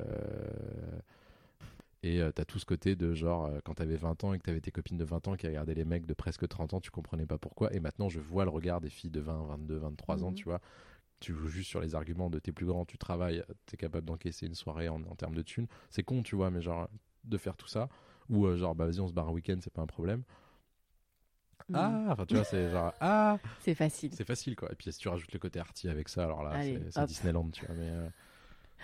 Et 2.03 2.21
euh, 2.21 2.31
t'as 2.31 2.45
tout 2.45 2.59
ce 2.59 2.65
côté 2.65 2.95
de 2.95 3.13
genre, 3.13 3.49
quand 3.63 3.75
t'avais 3.75 3.95
20 3.95 4.23
ans 4.23 4.33
et 4.33 4.37
que 4.37 4.43
t'avais 4.43 4.61
tes 4.61 4.71
copines 4.71 4.97
de 4.97 5.03
20 5.03 5.27
ans 5.27 5.35
qui 5.35 5.47
regardaient 5.47 5.73
les 5.73 5.85
mecs 5.85 6.05
de 6.05 6.13
presque 6.13 6.47
30 6.47 6.73
ans, 6.75 6.79
tu 6.79 6.91
comprenais 6.91 7.25
pas 7.25 7.37
pourquoi. 7.39 7.73
Et 7.73 7.79
maintenant, 7.79 8.09
je 8.09 8.19
vois 8.19 8.43
le 8.43 8.51
regard 8.51 8.79
des 8.79 8.89
filles 8.89 9.09
de 9.09 9.19
20, 9.21 9.43
22, 9.47 9.77
23 9.77 10.23
ans, 10.23 10.29
Mhm. 10.29 10.35
tu 10.35 10.43
vois. 10.45 10.61
Tu 11.19 11.33
joues 11.33 11.47
juste 11.47 11.69
sur 11.69 11.81
les 11.81 11.95
arguments 11.95 12.29
de 12.29 12.39
t'es 12.39 12.51
plus 12.51 12.65
grand, 12.67 12.85
tu 12.85 12.97
travailles, 12.97 13.43
t'es 13.65 13.77
capable 13.77 14.05
d'encaisser 14.07 14.45
une 14.47 14.55
soirée 14.55 14.89
en, 14.89 15.01
en 15.03 15.15
termes 15.15 15.35
de 15.35 15.41
thunes. 15.41 15.67
C'est 15.89 16.03
con, 16.03 16.23
tu 16.23 16.35
vois, 16.35 16.51
mais 16.51 16.61
genre, 16.61 16.89
de 17.23 17.37
faire 17.37 17.57
tout 17.57 17.67
ça. 17.67 17.89
Ou 18.29 18.53
genre, 18.55 18.75
bah 18.75 18.85
vas-y, 18.85 18.99
on 19.01 19.07
se 19.07 19.13
barre 19.13 19.29
un 19.29 19.31
week-end, 19.31 19.57
c'est 19.61 19.73
pas 19.73 19.81
un 19.83 19.87
problème. 19.87 20.23
Hmm. 21.67 21.75
Ah, 21.75 22.05
enfin, 22.11 22.25
tu 22.27 22.35
vois, 22.35 22.43
c'est 22.43 22.69
genre, 22.69 22.93
ah, 22.99 23.39
C'est 23.61 23.73
facile. 23.75 24.11
c'est 24.13 24.23
facile 24.27 24.55
quoi. 24.55 24.71
Et 24.71 24.75
puis 24.75 24.91
si 24.91 24.99
tu 24.99 25.07
rajoutes 25.07 25.31
le 25.33 25.39
côté 25.39 25.59
arty 25.59 25.89
avec 25.89 26.09
ça, 26.09 26.23
alors 26.25 26.43
là 26.43 26.61
c'est-. 26.61 27.05
Disneyland, 27.07 27.49
tu 27.49 27.65
vois. 27.65 27.73
Mais 27.75 27.89
euh, 27.89 28.07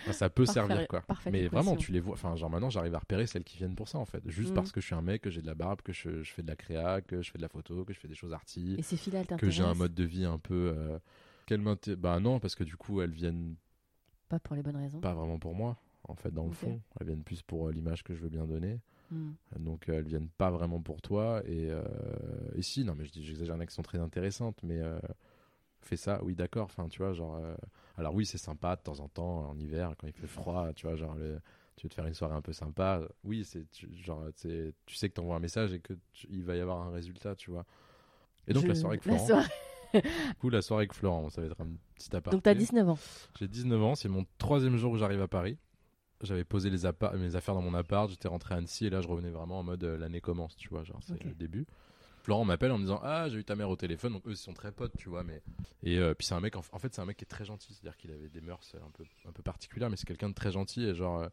enfin, 0.01 0.13
ça 0.13 0.29
peut 0.31 0.45
Parfait- 0.45 0.59
servir 0.61 0.87
quoi. 0.87 1.03
Mais 1.31 1.47
vraiment, 1.47 1.75
tu 1.75 1.91
les 1.91 1.99
vois. 1.99 2.13
Enfin, 2.13 2.35
genre 2.35 2.49
maintenant, 2.49 2.71
j'arrive 2.71 2.95
à 2.95 2.99
repérer 2.99 3.27
celles 3.27 3.43
qui 3.43 3.57
viennent 3.57 3.75
pour 3.75 3.87
ça 3.87 3.99
en 3.99 4.05
fait. 4.05 4.21
Juste 4.27 4.49
Mhm. 4.49 4.55
parce 4.55 4.71
que 4.71 4.81
je 4.81 4.87
suis 4.87 4.95
un 4.95 5.03
mec, 5.03 5.21
que 5.21 5.29
j'ai 5.29 5.41
de 5.43 5.47
la 5.47 5.53
barbe, 5.53 5.81
que 5.83 5.93
je, 5.93 6.23
je 6.23 6.31
fais 6.33 6.41
de 6.41 6.47
la 6.47 6.55
créa, 6.55 7.01
que 7.01 7.21
je 7.21 7.29
fais 7.29 7.37
de 7.37 7.43
la 7.43 7.49
photo, 7.49 7.85
que 7.85 7.93
je 7.93 7.99
fais 7.99 8.07
des 8.07 8.15
choses 8.15 8.33
arty, 8.33 8.75
Et 8.79 8.81
ces 8.81 8.95
elles 9.15 9.27
que 9.37 9.49
j'ai 9.51 9.63
un 9.63 9.75
mode 9.75 9.93
de 9.93 10.03
vie 10.03 10.25
un 10.25 10.39
peu. 10.39 10.73
Euh, 10.75 10.97
qu'elles 11.45 11.63
Bah 11.97 12.19
non, 12.19 12.39
parce 12.39 12.55
que 12.55 12.63
du 12.63 12.77
coup, 12.77 13.01
elles 13.01 13.11
viennent 13.11 13.55
Pas 14.29 14.39
pour 14.39 14.55
les 14.55 14.63
bonnes 14.63 14.77
raisons. 14.77 15.01
pas 15.01 15.13
vraiment 15.13 15.37
pour 15.37 15.53
moi. 15.53 15.77
En 16.07 16.15
fait, 16.15 16.31
dans 16.31 16.45
le 16.47 16.51
fond, 16.53 16.81
elles 16.99 17.05
viennent 17.05 17.23
plus 17.23 17.43
pour 17.43 17.67
euh, 17.67 17.71
l'image 17.71 18.03
que 18.03 18.15
je 18.15 18.21
veux 18.21 18.29
bien 18.29 18.45
donner. 18.45 18.79
Hmm. 19.11 19.31
Donc 19.59 19.89
euh, 19.89 19.97
elles 19.99 20.05
viennent 20.07 20.29
pas 20.29 20.49
vraiment 20.49 20.79
pour 20.79 21.01
toi. 21.01 21.41
Et, 21.45 21.67
euh, 21.69 21.83
et 22.55 22.61
si, 22.61 22.83
non, 22.85 22.95
mais 22.97 23.05
j'exagère, 23.05 23.55
il 23.55 23.57
y 23.57 23.59
en 23.59 23.59
a 23.59 23.65
qui 23.65 23.73
sont 23.75 23.81
très 23.81 23.99
intéressantes, 23.99 24.57
mais 24.63 24.79
euh, 24.79 24.99
fais 25.81 25.97
ça, 25.97 26.23
oui, 26.23 26.33
d'accord. 26.35 26.65
Enfin, 26.65 26.87
tu 26.87 26.99
vois, 26.99 27.13
genre. 27.13 27.35
euh, 27.35 27.53
alors 27.97 28.13
oui, 28.15 28.25
c'est 28.25 28.37
sympa 28.37 28.75
de 28.77 28.81
temps 28.81 28.99
en 28.99 29.09
temps, 29.09 29.49
en 29.49 29.59
hiver, 29.59 29.93
quand 29.99 30.07
il 30.07 30.13
fait 30.13 30.27
froid, 30.27 30.71
tu 30.73 30.87
vois, 30.87 30.95
genre. 30.95 31.15
le- 31.15 31.39
tu 31.77 31.85
veux 31.87 31.89
te 31.89 31.95
faire 31.95 32.05
une 32.05 32.13
soirée 32.13 32.35
un 32.35 32.41
peu 32.41 32.53
sympa. 32.53 33.01
Oui, 33.23 33.43
c'est 33.43 33.67
tu- 33.71 33.89
genre, 33.95 34.25
tu 34.39 34.73
sais 34.87 35.09
que 35.09 35.13
t'envoies 35.15 35.35
un 35.35 35.39
message 35.39 35.73
et 35.73 35.79
que 35.79 35.93
tu- 36.13 36.27
il 36.29 36.43
va 36.43 36.55
y 36.55 36.59
avoir 36.59 36.81
un 36.81 36.91
résultat, 36.91 37.35
tu 37.35 37.49
vois. 37.49 37.65
Et 38.47 38.53
donc 38.53 38.63
Je- 38.63 38.67
la 38.67 38.75
soirée 38.75 38.95
avec 38.97 39.05
la 39.05 39.17
Florent. 39.17 39.27
soirée- 39.27 40.01
Du 40.03 40.35
coup, 40.39 40.49
la 40.49 40.61
soirée 40.61 40.81
avec 40.83 40.93
Florent, 40.93 41.29
ça 41.29 41.41
va 41.41 41.47
être 41.47 41.59
un 41.59 41.67
petit 41.95 42.15
aparté. 42.15 42.35
Donc 42.35 42.43
t'as 42.43 42.53
19 42.53 42.87
ans. 42.87 42.97
J'ai 43.39 43.47
19 43.47 43.81
ans, 43.81 43.95
c'est 43.95 44.09
mon 44.09 44.25
troisième 44.37 44.77
jour 44.77 44.91
où 44.93 44.97
j'arrive 44.97 45.21
à 45.21 45.27
Paris. 45.27 45.57
J'avais 46.23 46.43
posé 46.43 46.69
les 46.69 46.79
mes 47.17 47.35
affaires 47.35 47.55
dans 47.55 47.61
mon 47.61 47.73
appart, 47.73 48.09
j'étais 48.09 48.27
rentré 48.27 48.53
à 48.53 48.57
Annecy 48.57 48.85
et 48.85 48.89
là 48.89 49.01
je 49.01 49.07
revenais 49.07 49.31
vraiment 49.31 49.59
en 49.59 49.63
mode 49.63 49.83
euh, 49.83 49.97
l'année 49.97 50.21
commence, 50.21 50.55
tu 50.55 50.69
vois, 50.69 50.83
genre 50.83 50.99
c'est 51.03 51.13
Ok. 51.15 51.23
le 51.25 51.33
début. 51.33 51.65
Florent 52.23 52.45
m'appelle 52.45 52.71
en 52.71 52.77
me 52.77 52.83
disant 52.83 52.99
ah 53.03 53.27
j'ai 53.29 53.39
eu 53.39 53.43
ta 53.43 53.55
mère 53.55 53.69
au 53.69 53.75
téléphone, 53.75 54.13
donc 54.13 54.27
eux 54.27 54.31
ils 54.31 54.37
sont 54.37 54.53
très 54.53 54.71
potes, 54.71 54.95
tu 54.95 55.09
vois, 55.09 55.23
mais 55.23 55.41
et 55.81 55.97
euh, 55.97 56.13
puis 56.13 56.27
c'est 56.27 56.35
un 56.35 56.39
mec 56.39 56.55
en, 56.55 56.61
en 56.71 56.79
fait 56.79 56.93
c'est 56.93 57.01
un 57.01 57.05
mec 57.05 57.17
qui 57.17 57.23
est 57.23 57.25
très 57.27 57.45
gentil, 57.45 57.73
c'est-à-dire 57.73 57.97
qu'il 57.97 58.11
avait 58.11 58.29
des 58.29 58.41
mœurs 58.41 58.75
un 58.75 58.91
peu 58.91 59.03
un 59.27 59.31
peu 59.31 59.41
particulières, 59.41 59.89
mais 59.89 59.97
c'est 59.97 60.05
quelqu'un 60.05 60.29
de 60.29 60.35
très 60.35 60.51
gentil 60.51 60.83
et 60.85 60.93
genre 60.93 61.21
euh, 61.21 61.29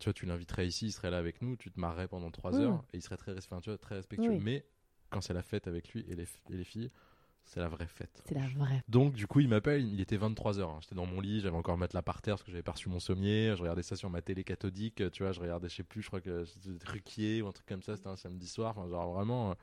tu 0.00 0.04
vois 0.06 0.12
tu 0.12 0.26
l'inviterais 0.26 0.66
ici, 0.66 0.86
il 0.86 0.92
serait 0.92 1.10
là 1.10 1.18
avec 1.18 1.40
nous, 1.40 1.56
tu 1.56 1.70
te 1.70 1.78
marrerais 1.78 2.08
pendant 2.08 2.30
trois 2.32 2.58
Ouais. 2.58 2.64
heures 2.64 2.84
et 2.92 2.96
il 2.96 3.02
serait 3.02 3.16
très 3.16 3.34
tu 3.36 3.48
vois, 3.70 3.78
très 3.78 3.94
respectueux, 3.94 4.32
Oui. 4.32 4.40
mais 4.40 4.64
quand 5.10 5.20
c'est 5.20 5.32
la 5.34 5.42
fête 5.42 5.68
avec 5.68 5.90
lui 5.94 6.04
et 6.08 6.16
les, 6.16 6.24
et 6.50 6.56
les 6.56 6.64
filles, 6.64 6.90
c'est 7.48 7.60
la 7.60 7.68
vraie 7.68 7.86
fête. 7.86 8.22
C'est 8.26 8.34
la 8.34 8.46
vraie. 8.46 8.82
Donc 8.88 9.14
du 9.14 9.26
coup 9.26 9.40
il 9.40 9.48
m'appelle, 9.48 9.82
il 9.82 10.00
était 10.00 10.18
23h, 10.18 10.82
j'étais 10.82 10.94
dans 10.94 11.06
mon 11.06 11.20
lit, 11.20 11.40
j'avais 11.40 11.56
encore 11.56 11.74
le 11.74 11.80
matelas 11.80 12.02
par 12.02 12.20
terre 12.20 12.34
parce 12.34 12.42
que 12.42 12.50
j'avais 12.50 12.62
pas 12.62 12.72
reçu 12.72 12.88
mon 12.88 13.00
sommier, 13.00 13.54
je 13.56 13.62
regardais 13.62 13.82
ça 13.82 13.96
sur 13.96 14.10
ma 14.10 14.22
télé 14.22 14.44
cathodique, 14.44 15.02
tu 15.10 15.22
vois, 15.22 15.32
je 15.32 15.40
regardais 15.40 15.68
je 15.68 15.76
sais 15.76 15.82
plus, 15.82 16.02
je 16.02 16.08
crois 16.08 16.20
que 16.20 16.44
c'était 16.44 16.70
Ruquier 16.84 17.42
ou 17.42 17.48
un 17.48 17.52
truc 17.52 17.66
comme 17.66 17.82
ça, 17.82 17.96
c'était 17.96 18.08
un 18.08 18.16
samedi 18.16 18.46
soir, 18.46 18.76
enfin 18.76 18.88
genre 18.88 19.12
vraiment... 19.14 19.50
euh. 19.50 19.54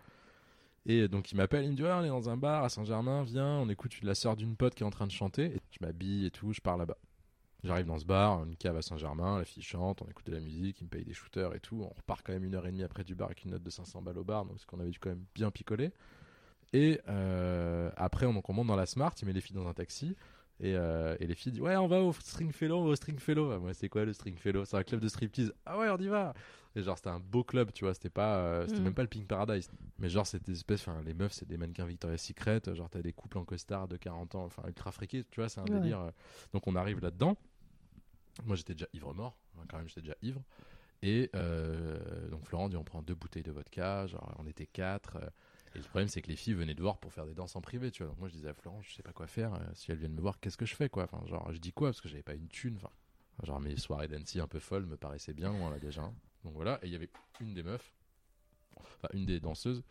Et 0.88 1.08
donc 1.08 1.32
il 1.32 1.36
m'appelle, 1.36 1.66
il 1.66 1.72
me 1.72 1.76
dit 1.76 1.84
ouais 1.84 1.92
on 1.92 2.04
est 2.04 2.10
dans 2.10 2.30
un 2.30 2.38
bar 2.38 2.64
à 2.64 2.70
Saint-Germain, 2.70 3.24
viens, 3.24 3.58
on 3.60 3.70
écoute 3.70 3.94
la 4.04 4.16
sœur 4.16 4.36
d'une 4.36 4.56
pote 4.56 4.76
qui 4.76 4.84
est 4.84 4.86
en 4.86 4.92
train 4.92 5.08
de 5.08 5.12
chanter, 5.12 5.46
et 5.46 5.62
je 5.72 5.78
m'habille 5.82 6.26
et 6.26 6.32
tout, 6.32 6.54
je 6.54 6.62
pars 6.62 6.78
là-bas. 6.78 6.98
J'arrive 7.64 7.88
dans 7.88 7.98
ce 7.98 8.06
bar, 8.06 8.44
une 8.44 8.56
cave 8.56 8.78
à 8.78 8.84
Saint-Germain, 8.84 9.40
la 9.40 9.46
fille 9.46 9.64
chante, 9.64 10.04
on 10.04 10.06
écoute 10.08 10.28
de 10.28 10.32
la 10.32 10.40
musique, 10.40 10.82
il 10.82 10.84
me 10.84 10.90
paye 10.90 11.04
des 11.04 11.14
shooters 11.14 11.56
et 11.56 11.60
tout. 11.60 11.82
On 11.82 11.90
repart 11.90 12.22
quand 12.24 12.34
même 12.34 12.44
une 12.44 12.54
heure 12.54 12.68
et 12.68 12.72
demie 12.72 12.84
après 12.84 13.04
du 13.04 13.16
bar 13.16 13.28
avec 13.28 13.44
une 13.44 13.52
note 13.52 13.64
de 13.64 13.70
500 13.72 14.04
balles 14.04 14.20
au 14.20 14.24
bar, 14.24 14.46
donc 14.46 14.54
parce 14.54 14.66
qu'on 14.66 14.80
avait 14.80 14.92
dû 14.92 15.00
quand 15.00 15.10
même 15.10 15.26
bien 15.34 15.50
picoler. 15.50 15.92
Et 16.76 17.00
euh, 17.08 17.90
après, 17.96 18.26
on, 18.26 18.34
donc, 18.34 18.50
on 18.50 18.54
monte 18.54 18.68
dans 18.68 18.76
la 18.76 18.86
Smart, 18.86 19.14
il 19.22 19.26
met 19.26 19.34
les 19.34 19.40
filles 19.42 19.56
dans 19.56 19.68
un 19.68 19.74
taxi. 19.74 20.16
Et, 20.60 20.74
euh, 20.76 21.16
et 21.20 21.28
les 21.28 21.36
filles 21.36 21.54
disent 21.54 21.62
Ouais, 21.62 21.76
on 21.78 21.88
va 21.88 22.02
au 22.02 22.12
Stringfellow, 22.14 22.78
on 22.80 22.84
va 22.84 22.90
au 22.92 22.96
Stringfellow. 22.96 23.52
Ah, 23.52 23.60
Moi, 23.60 23.74
c'est 23.74 23.88
quoi 23.90 24.04
le 24.04 24.12
Stringfellow 24.14 24.66
C'est 24.66 24.76
un 24.78 24.84
club 24.84 25.00
de 25.00 25.08
striptease. 25.08 25.54
Ah 25.66 25.78
ouais, 25.78 25.90
on 25.90 25.98
y 25.98 26.08
va 26.08 26.34
Et 26.76 26.82
genre, 26.82 26.98
c'était 26.98 27.10
un 27.10 27.20
beau 27.20 27.44
club, 27.46 27.72
tu 27.72 27.86
vois. 27.86 27.94
C'était 27.94 28.10
pas, 28.10 28.38
euh, 28.38 28.68
c'était 28.68 28.82
Mm. 28.82 28.84
même 28.84 28.94
pas 28.94 29.02
le 29.04 29.08
Pink 29.08 29.28
Paradise. 29.28 29.70
Mais 30.00 30.10
genre, 30.10 30.28
c'était 30.28 30.52
des 30.52 30.58
espèces, 30.58 30.82
enfin, 30.88 31.02
les 31.06 31.14
meufs, 31.14 31.32
c'est 31.34 31.48
des 31.48 31.58
mannequins 31.58 31.86
Victoria's 31.86 32.22
Secret. 32.22 32.62
Genre, 32.74 32.90
t'as 32.90 33.02
des 33.02 33.14
couples 33.14 33.38
en 33.38 33.46
costard 33.46 33.88
de 33.88 33.96
40 33.98 34.36
ans, 34.36 34.44
enfin, 34.46 34.64
ultra 34.68 34.92
friqués, 34.92 35.24
tu 35.32 35.40
vois, 35.40 35.48
c'est 35.50 35.62
un 35.62 35.66
Ouais. 35.66 35.80
délire. 35.80 36.12
Donc, 36.54 36.68
on 36.68 36.76
arrive 36.76 37.00
là-dedans. 37.02 37.38
Moi, 38.46 38.56
j'étais 38.58 38.74
déjà 38.74 38.88
ivre-mort. 38.94 39.38
Enfin, 39.56 39.66
quand 39.70 39.78
même, 39.78 39.88
j'étais 39.88 40.02
déjà 40.02 40.16
ivre. 40.22 40.42
Et 41.02 41.30
euh, 41.36 42.30
donc, 42.30 42.46
Florent 42.46 42.68
dit 42.70 42.78
On 42.78 42.84
prend 42.84 43.02
deux 43.02 43.16
bouteilles 43.16 43.44
de 43.44 43.52
vodka. 43.52 44.08
Genre, 44.08 44.36
on 44.40 44.48
était 44.48 44.66
quatre. 44.68 45.18
Et 45.76 45.80
le 45.80 45.84
problème, 45.84 46.08
c'est 46.08 46.22
que 46.22 46.28
les 46.30 46.36
filles 46.38 46.54
venaient 46.54 46.74
de 46.74 46.82
voir 46.82 46.98
pour 46.98 47.12
faire 47.14 47.26
des 47.26 47.34
danses 47.34 47.56
en 47.56 47.62
privé, 47.62 47.92
tu 47.92 48.04
vois. 48.04 48.12
Donc 48.12 48.20
moi, 48.20 48.30
je 48.30 48.34
disais 48.34 48.50
à 48.50 48.54
Florent, 48.54 48.82
je 48.82 48.94
sais 48.94 49.04
pas 49.04 49.14
quoi 49.14 49.28
faire. 49.28 49.54
euh, 49.54 49.60
si 49.74 49.92
elles 49.92 49.98
viennent 49.98 50.14
me 50.14 50.22
voir, 50.22 50.40
qu'est-ce 50.40 50.58
que 50.58 50.66
je 50.66 50.76
fais, 50.76 50.90
quoi? 50.90 51.04
Enfin, 51.04 51.22
genre, 51.28 51.52
je 51.52 51.58
dis 51.58 51.74
quoi? 51.74 51.90
Parce 51.90 52.02
que 52.02 52.08
j'avais 52.10 52.24
pas 52.24 52.34
une 52.36 52.48
thune. 52.48 52.78
Enfin, 52.78 52.92
genre, 53.44 53.60
mes 53.60 53.76
soirées 53.78 54.08
d'Annecy 54.08 54.40
un 54.40 54.48
peu 54.48 54.60
folles 54.60 54.86
me 54.86 54.98
paraissaient 54.98 55.34
bien 55.34 55.52
loin, 55.52 55.70
là, 55.70 55.80
déjà. 55.80 56.02
Donc 56.44 56.54
voilà. 56.54 56.80
Et 56.84 56.88
il 56.88 56.94
y 56.94 56.96
avait 56.96 57.10
une 57.42 57.54
des 57.54 57.64
meufs, 57.64 57.94
enfin, 58.78 59.10
une 59.14 59.26
des 59.26 59.40
danseuses, 59.40 59.84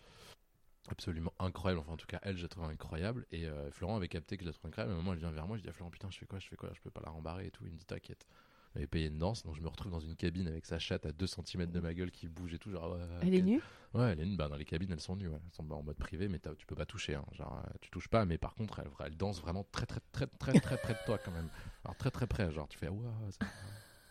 absolument 0.89 1.33
incroyable. 1.39 1.81
Enfin, 1.81 1.93
en 1.93 1.97
tout 1.97 2.07
cas, 2.07 2.21
elle, 2.23 2.37
je 2.37 2.43
la 2.43 2.49
trouve 2.49 2.65
incroyable. 2.65 3.27
Et 3.31 3.47
euh, 3.47 3.71
Florent 3.71 3.97
avait 3.97 4.09
capté 4.09 4.37
que 4.37 4.45
je 4.45 4.49
la 4.49 4.53
trouvais 4.55 4.69
incroyable. 4.69 4.93
À 4.93 4.95
un 4.95 4.99
moment, 4.99 5.13
elle 5.13 5.19
vient 5.19 5.31
vers 5.31 5.47
moi, 5.47 5.57
je 5.59 5.63
dis 5.63 5.69
à 5.69 5.73
Florent, 5.73 5.91
putain, 5.91 6.11
je 6.11 6.19
fais 6.19 6.27
quoi? 6.27 6.39
Je 6.39 6.49
fais 6.49 6.57
quoi? 6.57 6.71
Je 6.75 6.81
peux 6.81 6.91
pas 6.91 7.03
la 7.05 7.11
rembarrer 7.11 7.47
et 7.47 7.51
tout. 7.51 7.65
Il 7.67 7.73
me 7.73 7.77
dit, 7.79 7.85
t'inquiète. 7.87 8.27
Elle 8.75 8.81
avait 8.81 8.87
payé 8.89 9.07
une 9.07 9.19
danse, 9.19 9.45
donc 9.45 9.55
je 9.55 9.61
me 9.61 9.69
retrouve 9.69 9.93
dans 9.93 10.01
une 10.01 10.17
cabine 10.17 10.49
avec 10.49 10.67
sa 10.67 10.79
chatte 10.81 11.07
à 11.07 11.13
2 11.13 11.27
cm 11.29 11.71
de 11.71 11.79
ma 11.81 11.95
gueule 11.95 12.11
qui 12.11 12.27
bouge 12.29 12.55
et 12.55 12.59
tout. 12.59 12.71
Genre, 12.73 12.93
ouais, 12.93 13.01
Elle 13.23 13.35
est 13.35 13.43
nue? 13.43 13.61
Ouais, 13.95 14.11
elle 14.13 14.21
est 14.21 14.27
nue. 14.27 14.37
Bah, 14.37 14.49
dans 14.49 14.57
les 14.57 14.65
cabines, 14.65 14.91
elles 14.91 15.01
sont 15.01 15.15
nues. 15.15 15.29
ouais. 15.29 15.39
Elles 15.45 15.53
sont 15.55 15.71
en 15.71 15.83
mode 15.83 15.97
privé, 15.97 16.27
mais 16.29 16.41
tu 16.59 16.67
peux 16.67 16.75
pas 16.75 16.85
toucher. 16.87 17.15
hein. 17.15 17.25
Genre, 17.33 17.57
euh, 17.65 17.71
tu 17.81 17.91
touches 17.91 18.09
pas, 18.09 18.25
mais 18.25 18.37
par 18.37 18.55
contre, 18.57 18.81
elle, 18.81 18.91
elle 19.07 19.17
danse 19.17 19.41
vraiment 19.41 19.65
très, 19.71 19.87
très, 19.87 20.01
très, 20.11 20.27
très, 20.27 20.53
très 20.59 20.77
près 20.79 20.95
de 20.95 20.99
toi 21.07 21.19
quand 21.25 21.31
même. 21.31 21.49
Alors, 21.85 21.97
très, 21.97 22.11
très 22.11 22.27
près. 22.27 22.51
Genre, 22.51 22.67
tu 22.69 22.77
fais, 22.79 22.89
waouh, 22.89 23.05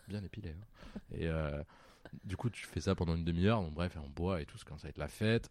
bien 0.08 0.22
épilé. 0.22 0.50
hein. 0.50 0.98
Et 1.12 1.28
euh, 1.28 1.62
du 2.24 2.36
coup, 2.38 2.48
tu 2.48 2.64
fais 2.66 2.80
ça 2.80 2.94
pendant 2.94 3.14
une 3.16 3.24
demi-heure. 3.24 3.60
Donc, 3.60 3.74
bref, 3.74 3.96
on 4.02 4.08
boit 4.08 4.40
et 4.40 4.46
tout, 4.46 4.56
ça 4.56 4.64
commence 4.64 4.84
à 4.84 4.88
être 4.88 4.98
la 4.98 5.08
fête. 5.08 5.50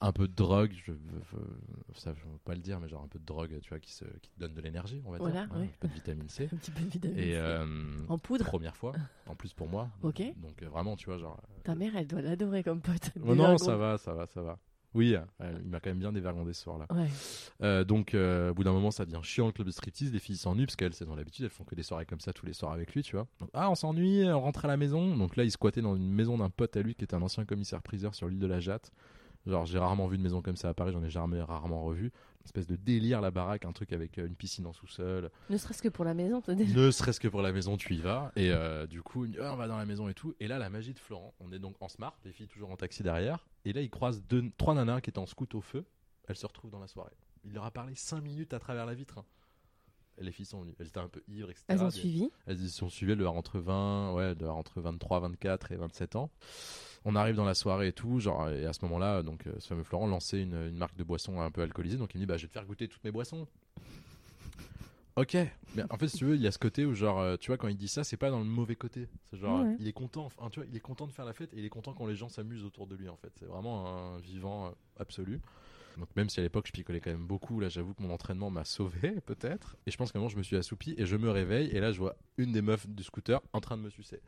Un 0.00 0.12
peu 0.12 0.28
de 0.28 0.34
drogue, 0.34 0.72
je, 0.84 0.92
je- 0.92 1.98
ça, 1.98 2.12
je 2.14 2.20
veux 2.24 2.38
pas 2.44 2.54
le 2.54 2.60
dire, 2.60 2.80
mais 2.80 2.88
genre 2.88 3.02
un 3.02 3.08
peu 3.08 3.18
de 3.18 3.24
drogue, 3.24 3.58
tu 3.62 3.68
vois, 3.70 3.78
qui, 3.78 3.92
se, 3.92 4.04
qui 4.22 4.30
te 4.30 4.38
donne 4.40 4.54
de 4.54 4.60
l'énergie, 4.60 5.02
on 5.04 5.10
va 5.12 5.18
Voilà, 5.18 5.46
dire. 5.46 5.56
ouais. 5.56 5.64
Un 5.64 5.68
peu 5.80 5.88
de 5.88 5.92
vitamine 5.94 6.28
C. 6.28 6.44
Un 6.52 6.56
petit 6.56 6.70
peu 6.70 6.82
de 6.82 6.88
vitamine 6.90 7.18
Et 7.18 7.32
C. 7.32 7.36
euh, 7.36 7.66
En 8.08 8.18
poudre 8.18 8.44
première 8.44 8.76
fois, 8.76 8.92
en 9.26 9.34
plus 9.34 9.52
pour 9.52 9.68
moi. 9.68 9.88
Ok. 10.02 10.20
Donc 10.42 10.62
euh, 10.62 10.68
vraiment, 10.68 10.96
tu 10.96 11.06
vois, 11.06 11.18
genre. 11.18 11.40
Ta 11.62 11.74
mère, 11.74 11.96
elle 11.96 12.06
doit 12.06 12.22
l'adorer 12.22 12.62
comme 12.62 12.80
pote. 12.80 13.10
Oh 13.26 13.34
non, 13.34 13.56
ça 13.58 13.76
va, 13.76 13.98
ça 13.98 14.12
va, 14.14 14.26
ça 14.26 14.42
va. 14.42 14.58
Oui, 14.96 15.16
euh, 15.16 15.58
il 15.64 15.68
m'a 15.68 15.80
quand 15.80 15.90
même 15.90 15.98
bien 15.98 16.12
dévergondé 16.12 16.52
ce 16.52 16.62
soir-là. 16.62 16.86
Ouais. 16.94 17.08
Euh, 17.64 17.82
donc, 17.82 18.14
euh, 18.14 18.52
au 18.52 18.54
bout 18.54 18.62
d'un 18.62 18.72
moment, 18.72 18.92
ça 18.92 19.04
devient 19.04 19.18
chiant 19.24 19.46
le 19.46 19.52
club 19.52 19.66
de 19.66 19.72
striptease. 19.72 20.12
Les 20.12 20.20
filles 20.20 20.36
s'ennuient 20.36 20.66
parce 20.66 20.76
qu'elles, 20.76 20.94
c'est 20.94 21.04
dans 21.04 21.16
l'habitude, 21.16 21.44
elles 21.46 21.50
font 21.50 21.64
que 21.64 21.74
des 21.74 21.82
soirées 21.82 22.06
comme 22.06 22.20
ça 22.20 22.32
tous 22.32 22.46
les 22.46 22.52
soirs 22.52 22.70
avec 22.70 22.94
lui, 22.94 23.02
tu 23.02 23.16
vois. 23.16 23.26
Donc, 23.40 23.50
ah, 23.54 23.68
on 23.72 23.74
s'ennuie, 23.74 24.22
on 24.26 24.40
rentre 24.40 24.64
à 24.66 24.68
la 24.68 24.76
maison. 24.76 25.16
Donc 25.16 25.34
là, 25.34 25.42
il 25.42 25.50
squattait 25.50 25.82
dans 25.82 25.96
une 25.96 26.12
maison 26.12 26.38
d'un 26.38 26.48
pote 26.48 26.76
à 26.76 26.82
lui 26.82 26.94
qui 26.94 27.02
était 27.02 27.16
un 27.16 27.22
ancien 27.22 27.44
commissaire-priseur 27.44 28.14
sur 28.14 28.28
l'île 28.28 28.38
de 28.38 28.46
la 28.46 28.60
Jatte. 28.60 28.92
Genre, 29.46 29.66
j'ai 29.66 29.78
rarement 29.78 30.06
vu 30.06 30.16
une 30.16 30.22
maison 30.22 30.40
comme 30.42 30.56
ça 30.56 30.68
à 30.70 30.74
Paris, 30.74 30.92
j'en 30.92 31.02
ai 31.04 31.10
jamais 31.10 31.40
rarement 31.42 31.84
revu. 31.84 32.04
Une 32.06 32.44
espèce 32.46 32.66
de 32.66 32.76
délire, 32.76 33.20
la 33.20 33.30
baraque, 33.30 33.64
un 33.64 33.72
truc 33.72 33.92
avec 33.92 34.18
euh, 34.18 34.26
une 34.26 34.34
piscine 34.34 34.66
en 34.66 34.72
sous-sol. 34.72 35.30
Ne 35.50 35.56
serait-ce 35.56 35.82
que 35.82 35.88
pour 35.88 36.04
la 36.04 36.12
maison, 36.14 36.40
t'as 36.42 36.54
déjà. 36.54 36.74
ne 36.78 36.90
serait-ce 36.90 37.20
que 37.20 37.28
pour 37.28 37.40
la 37.42 37.52
maison, 37.52 37.76
tu 37.76 37.94
y 37.94 38.00
vas. 38.00 38.32
Et 38.36 38.50
euh, 38.50 38.86
du 38.86 39.02
coup, 39.02 39.26
dit, 39.26 39.36
Ah, 39.40 39.52
on 39.52 39.56
va 39.56 39.66
dans 39.68 39.76
la 39.78 39.86
maison 39.86 40.08
et 40.08 40.14
tout. 40.14 40.34
Et 40.40 40.48
là, 40.48 40.58
la 40.58 40.68
magie 40.70 40.92
de 40.94 40.98
Florent, 40.98 41.34
on 41.40 41.52
est 41.52 41.58
donc 41.58 41.76
en 41.80 41.88
smart, 41.88 42.14
les 42.24 42.32
filles 42.32 42.48
toujours 42.48 42.70
en 42.70 42.76
taxi 42.76 43.02
derrière. 43.02 43.46
Et 43.64 43.72
là, 43.72 43.80
il 43.80 43.90
croise 43.90 44.22
deux, 44.28 44.44
trois 44.58 44.74
nanas 44.74 45.00
qui 45.00 45.10
étaient 45.10 45.18
en 45.18 45.26
scout 45.26 45.54
au 45.54 45.60
feu. 45.62 45.84
Elles 46.28 46.36
se 46.36 46.46
retrouvent 46.46 46.70
dans 46.70 46.80
la 46.80 46.88
soirée. 46.88 47.12
Il 47.44 47.52
leur 47.52 47.64
a 47.64 47.70
parlé 47.70 47.94
cinq 47.94 48.22
minutes 48.22 48.52
à 48.54 48.58
travers 48.58 48.86
la 48.86 48.94
vitre. 48.94 49.18
hein. 49.18 49.24
Les 50.20 50.32
filles 50.32 50.46
sont 50.46 50.60
venues. 50.60 50.74
Elles 50.78 50.86
étaient 50.88 50.98
un 51.00 51.08
peu 51.08 51.22
ivres, 51.28 51.50
etc. 51.50 51.64
Elles 51.68 51.82
ont 51.82 51.90
suivi. 51.90 52.30
elles 52.46 52.60
y 52.62 52.70
sont 52.70 52.88
suivies, 52.88 53.12
elles 53.12 53.26
entre 53.26 53.58
20, 53.58 54.12
ouais, 54.14 54.24
avoir 54.24 54.56
entre 54.56 54.80
23, 54.80 55.20
24 55.20 55.72
et 55.72 55.76
27 55.76 56.16
ans. 56.16 56.30
On 57.04 57.16
arrive 57.16 57.34
dans 57.34 57.44
la 57.44 57.54
soirée 57.54 57.88
et 57.88 57.92
tout, 57.92 58.18
genre, 58.20 58.48
et 58.48 58.64
à 58.64 58.72
ce 58.72 58.82
moment-là, 58.86 59.22
donc, 59.22 59.46
euh, 59.46 59.52
ce 59.58 59.68
fameux 59.68 59.82
Florent 59.84 60.06
lançait 60.06 60.40
une, 60.42 60.54
une 60.68 60.76
marque 60.76 60.96
de 60.96 61.04
boisson 61.04 61.40
un 61.40 61.50
peu 61.50 61.60
alcoolisée, 61.62 61.98
donc 61.98 62.14
il 62.14 62.18
me 62.18 62.22
dit, 62.22 62.26
bah, 62.26 62.36
je 62.38 62.42
vais 62.42 62.48
te 62.48 62.52
faire 62.54 62.64
goûter 62.64 62.88
toutes 62.88 63.04
mes 63.04 63.10
boissons. 63.10 63.46
Ok, 65.16 65.36
mais 65.76 65.84
en 65.90 65.96
fait, 65.96 66.08
si 66.08 66.16
tu 66.16 66.24
veux, 66.24 66.34
il 66.34 66.42
y 66.42 66.46
a 66.48 66.50
ce 66.50 66.58
côté 66.58 66.84
où, 66.84 66.92
genre, 66.92 67.20
euh, 67.20 67.36
tu 67.36 67.46
vois, 67.52 67.56
quand 67.56 67.68
il 67.68 67.76
dit 67.76 67.86
ça, 67.86 68.02
c'est 68.02 68.16
pas 68.16 68.30
dans 68.30 68.40
le 68.40 68.44
mauvais 68.44 68.74
côté. 68.74 69.06
C'est 69.30 69.36
genre, 69.38 69.60
Ouais. 69.62 69.76
il 69.78 69.86
est 69.86 69.92
content, 69.92 70.24
enfin, 70.24 70.50
tu 70.50 70.58
vois, 70.58 70.68
il 70.68 70.74
est 70.76 70.80
content 70.80 71.06
de 71.06 71.12
faire 71.12 71.24
la 71.24 71.32
fête 71.32 71.54
et 71.54 71.58
il 71.58 71.64
est 71.64 71.68
content 71.68 71.92
quand 71.92 72.06
les 72.06 72.16
gens 72.16 72.28
s'amusent 72.28 72.64
autour 72.64 72.88
de 72.88 72.96
lui, 72.96 73.08
en 73.08 73.14
fait. 73.16 73.30
C'est 73.38 73.44
vraiment 73.46 73.86
un 73.86 74.18
vivant 74.18 74.66
euh, 74.66 74.70
absolu. 74.98 75.40
Donc, 75.98 76.08
même 76.16 76.28
si 76.28 76.40
à 76.40 76.42
l'époque, 76.42 76.66
je 76.66 76.72
picolais 76.72 77.00
quand 77.00 77.10
même 77.10 77.26
beaucoup, 77.26 77.60
là, 77.60 77.68
j'avoue 77.68 77.94
que 77.94 78.02
mon 78.02 78.10
entraînement 78.12 78.50
m'a 78.50 78.64
sauvé, 78.64 79.20
peut-être. 79.26 79.76
Et 79.86 79.90
je 79.90 79.96
pense 79.96 80.12
qu'à 80.12 80.18
un 80.18 80.20
moment, 80.20 80.28
je 80.28 80.36
me 80.36 80.42
suis 80.42 80.56
assoupi 80.56 80.94
et 80.98 81.06
je 81.06 81.16
me 81.16 81.30
réveille, 81.30 81.68
et 81.70 81.80
là, 81.80 81.92
je 81.92 81.98
vois 81.98 82.16
une 82.38 82.52
des 82.52 82.62
meufs 82.62 82.86
du 82.88 83.02
scooter 83.02 83.40
en 83.52 83.60
train 83.60 83.76
de 83.76 83.82
me 83.82 83.90
sucer. 83.90 84.20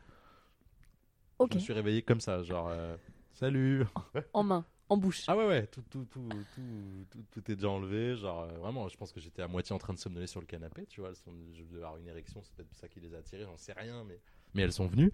Ok. 1.39 1.51
Je 1.51 1.57
me 1.57 1.61
suis 1.61 1.73
réveillé 1.73 2.01
comme 2.01 2.19
ça, 2.21 2.41
genre, 2.43 2.69
euh, 2.69 2.95
salut. 3.33 3.85
En 4.33 4.43
main, 4.43 4.65
en 4.89 4.97
bouche. 4.97 5.23
Ah 5.27 5.35
ouais, 5.37 5.45
ouais, 5.47 5.67
tout, 5.67 5.83
tout, 5.89 6.05
tout, 6.05 6.27
tout, 6.55 7.05
tout, 7.11 7.25
tout 7.31 7.51
est 7.51 7.55
déjà 7.55 7.69
enlevé. 7.69 8.15
Genre, 8.15 8.43
euh, 8.43 8.57
vraiment, 8.57 8.87
je 8.87 8.97
pense 8.97 9.11
que 9.11 9.19
j'étais 9.19 9.41
à 9.41 9.47
moitié 9.47 9.75
en 9.75 9.77
train 9.77 9.93
de 9.93 9.99
somnoler 9.99 10.27
sur 10.27 10.39
le 10.39 10.45
canapé, 10.45 10.85
tu 10.85 11.01
vois. 11.01 11.11
Je 11.53 11.63
devais 11.63 11.77
avoir 11.77 11.97
une 11.97 12.07
érection, 12.07 12.41
c'est 12.43 12.53
peut-être 12.53 12.73
ça 12.75 12.87
qui 12.87 12.99
les 12.99 13.13
a 13.13 13.19
attirées, 13.19 13.43
j'en 13.43 13.57
sais 13.57 13.73
rien, 13.73 14.03
mais. 14.03 14.19
Mais 14.55 14.63
elles 14.63 14.73
sont 14.73 14.87
venues. 14.87 15.11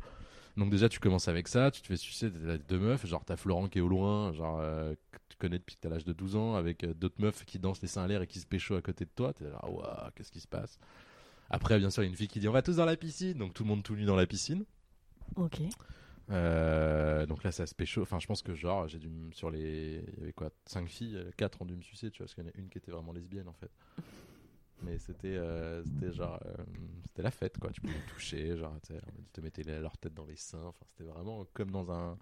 Donc, 0.55 0.69
déjà, 0.69 0.87
tu 0.87 0.99
commences 0.99 1.27
avec 1.27 1.47
ça, 1.47 1.71
tu 1.71 1.81
te 1.81 1.87
fais 1.87 1.97
sucer, 1.97 2.31
t'as 2.31 2.57
deux 2.57 2.79
meufs, 2.79 3.05
genre, 3.05 3.25
t'as 3.25 3.35
Florent 3.35 3.67
qui 3.67 3.79
est 3.79 3.81
au 3.81 3.87
loin, 3.87 4.31
genre, 4.33 4.59
euh, 4.61 4.93
tu 5.29 5.37
connais 5.37 5.57
depuis 5.59 5.75
que 5.75 5.81
t'as 5.81 5.89
l'âge 5.89 6.05
de 6.05 6.13
12 6.13 6.35
ans, 6.35 6.55
avec 6.55 6.83
euh, 6.83 6.93
d'autres 6.93 7.19
meufs 7.21 7.45
qui 7.45 7.59
dansent 7.59 7.81
les 7.81 7.87
seins 7.87 8.03
à 8.03 8.07
l'air 8.07 8.21
et 8.21 8.27
qui 8.27 8.39
se 8.39 8.45
pécho 8.47 8.75
à 8.75 8.81
côté 8.81 9.05
de 9.05 9.11
toi. 9.15 9.33
T'es 9.33 9.45
là, 9.45 9.59
waouh, 9.67 10.11
qu'est-ce 10.15 10.31
qui 10.31 10.39
se 10.39 10.47
passe? 10.47 10.79
Après, 11.49 11.77
bien 11.77 11.89
sûr, 11.89 12.03
il 12.03 12.07
y 12.07 12.09
a 12.09 12.11
une 12.11 12.15
fille 12.17 12.27
qui 12.27 12.39
dit, 12.39 12.47
on 12.47 12.51
va 12.53 12.61
tous 12.61 12.77
dans 12.77 12.85
la 12.85 12.95
piscine, 12.97 13.37
donc 13.37 13.53
tout 13.53 13.63
le 13.63 13.69
monde 13.69 13.83
tout 13.83 13.95
nu 13.95 14.05
dans 14.05 14.15
la 14.15 14.25
piscine. 14.25 14.65
Ok. 15.35 15.61
Euh, 16.29 17.25
donc 17.25 17.43
là, 17.43 17.51
ça 17.51 17.65
se 17.65 17.75
pécho. 17.75 18.01
Enfin, 18.01 18.19
je 18.19 18.27
pense 18.27 18.41
que 18.41 18.53
genre, 18.55 18.87
j'ai 18.87 18.99
dû 18.99 19.09
sur 19.33 19.49
les, 19.51 20.03
il 20.13 20.19
y 20.19 20.23
avait 20.23 20.33
quoi, 20.33 20.49
5 20.65 20.87
filles, 20.87 21.19
4 21.37 21.61
ont 21.61 21.65
dû 21.65 21.75
me 21.75 21.81
sucer, 21.81 22.09
tu 22.11 22.19
vois, 22.19 22.25
parce 22.25 22.35
qu'il 22.35 22.43
y 22.43 22.47
en 22.47 22.49
a 22.49 22.57
une 22.57 22.69
qui 22.69 22.77
était 22.77 22.91
vraiment 22.91 23.11
lesbienne 23.11 23.47
en 23.47 23.53
fait. 23.53 23.69
Mais 24.83 24.97
c'était, 24.97 25.27
euh, 25.37 25.83
c'était 25.83 26.11
genre, 26.13 26.39
euh, 26.45 26.53
c'était 27.07 27.21
la 27.21 27.31
fête 27.31 27.57
quoi. 27.57 27.71
Tu 27.71 27.81
pouvais 27.81 27.93
me 27.97 28.05
toucher, 28.05 28.57
genre, 28.57 28.75
tu 28.85 28.93
te 29.31 29.41
mettaient 29.41 29.63
les- 29.63 29.79
leur 29.79 29.97
tête 29.97 30.13
dans 30.13 30.25
les 30.25 30.35
seins. 30.35 30.63
Enfin, 30.65 30.85
c'était 30.89 31.09
vraiment 31.09 31.45
comme 31.53 31.71
dans 31.71 31.91
un, 31.91 32.17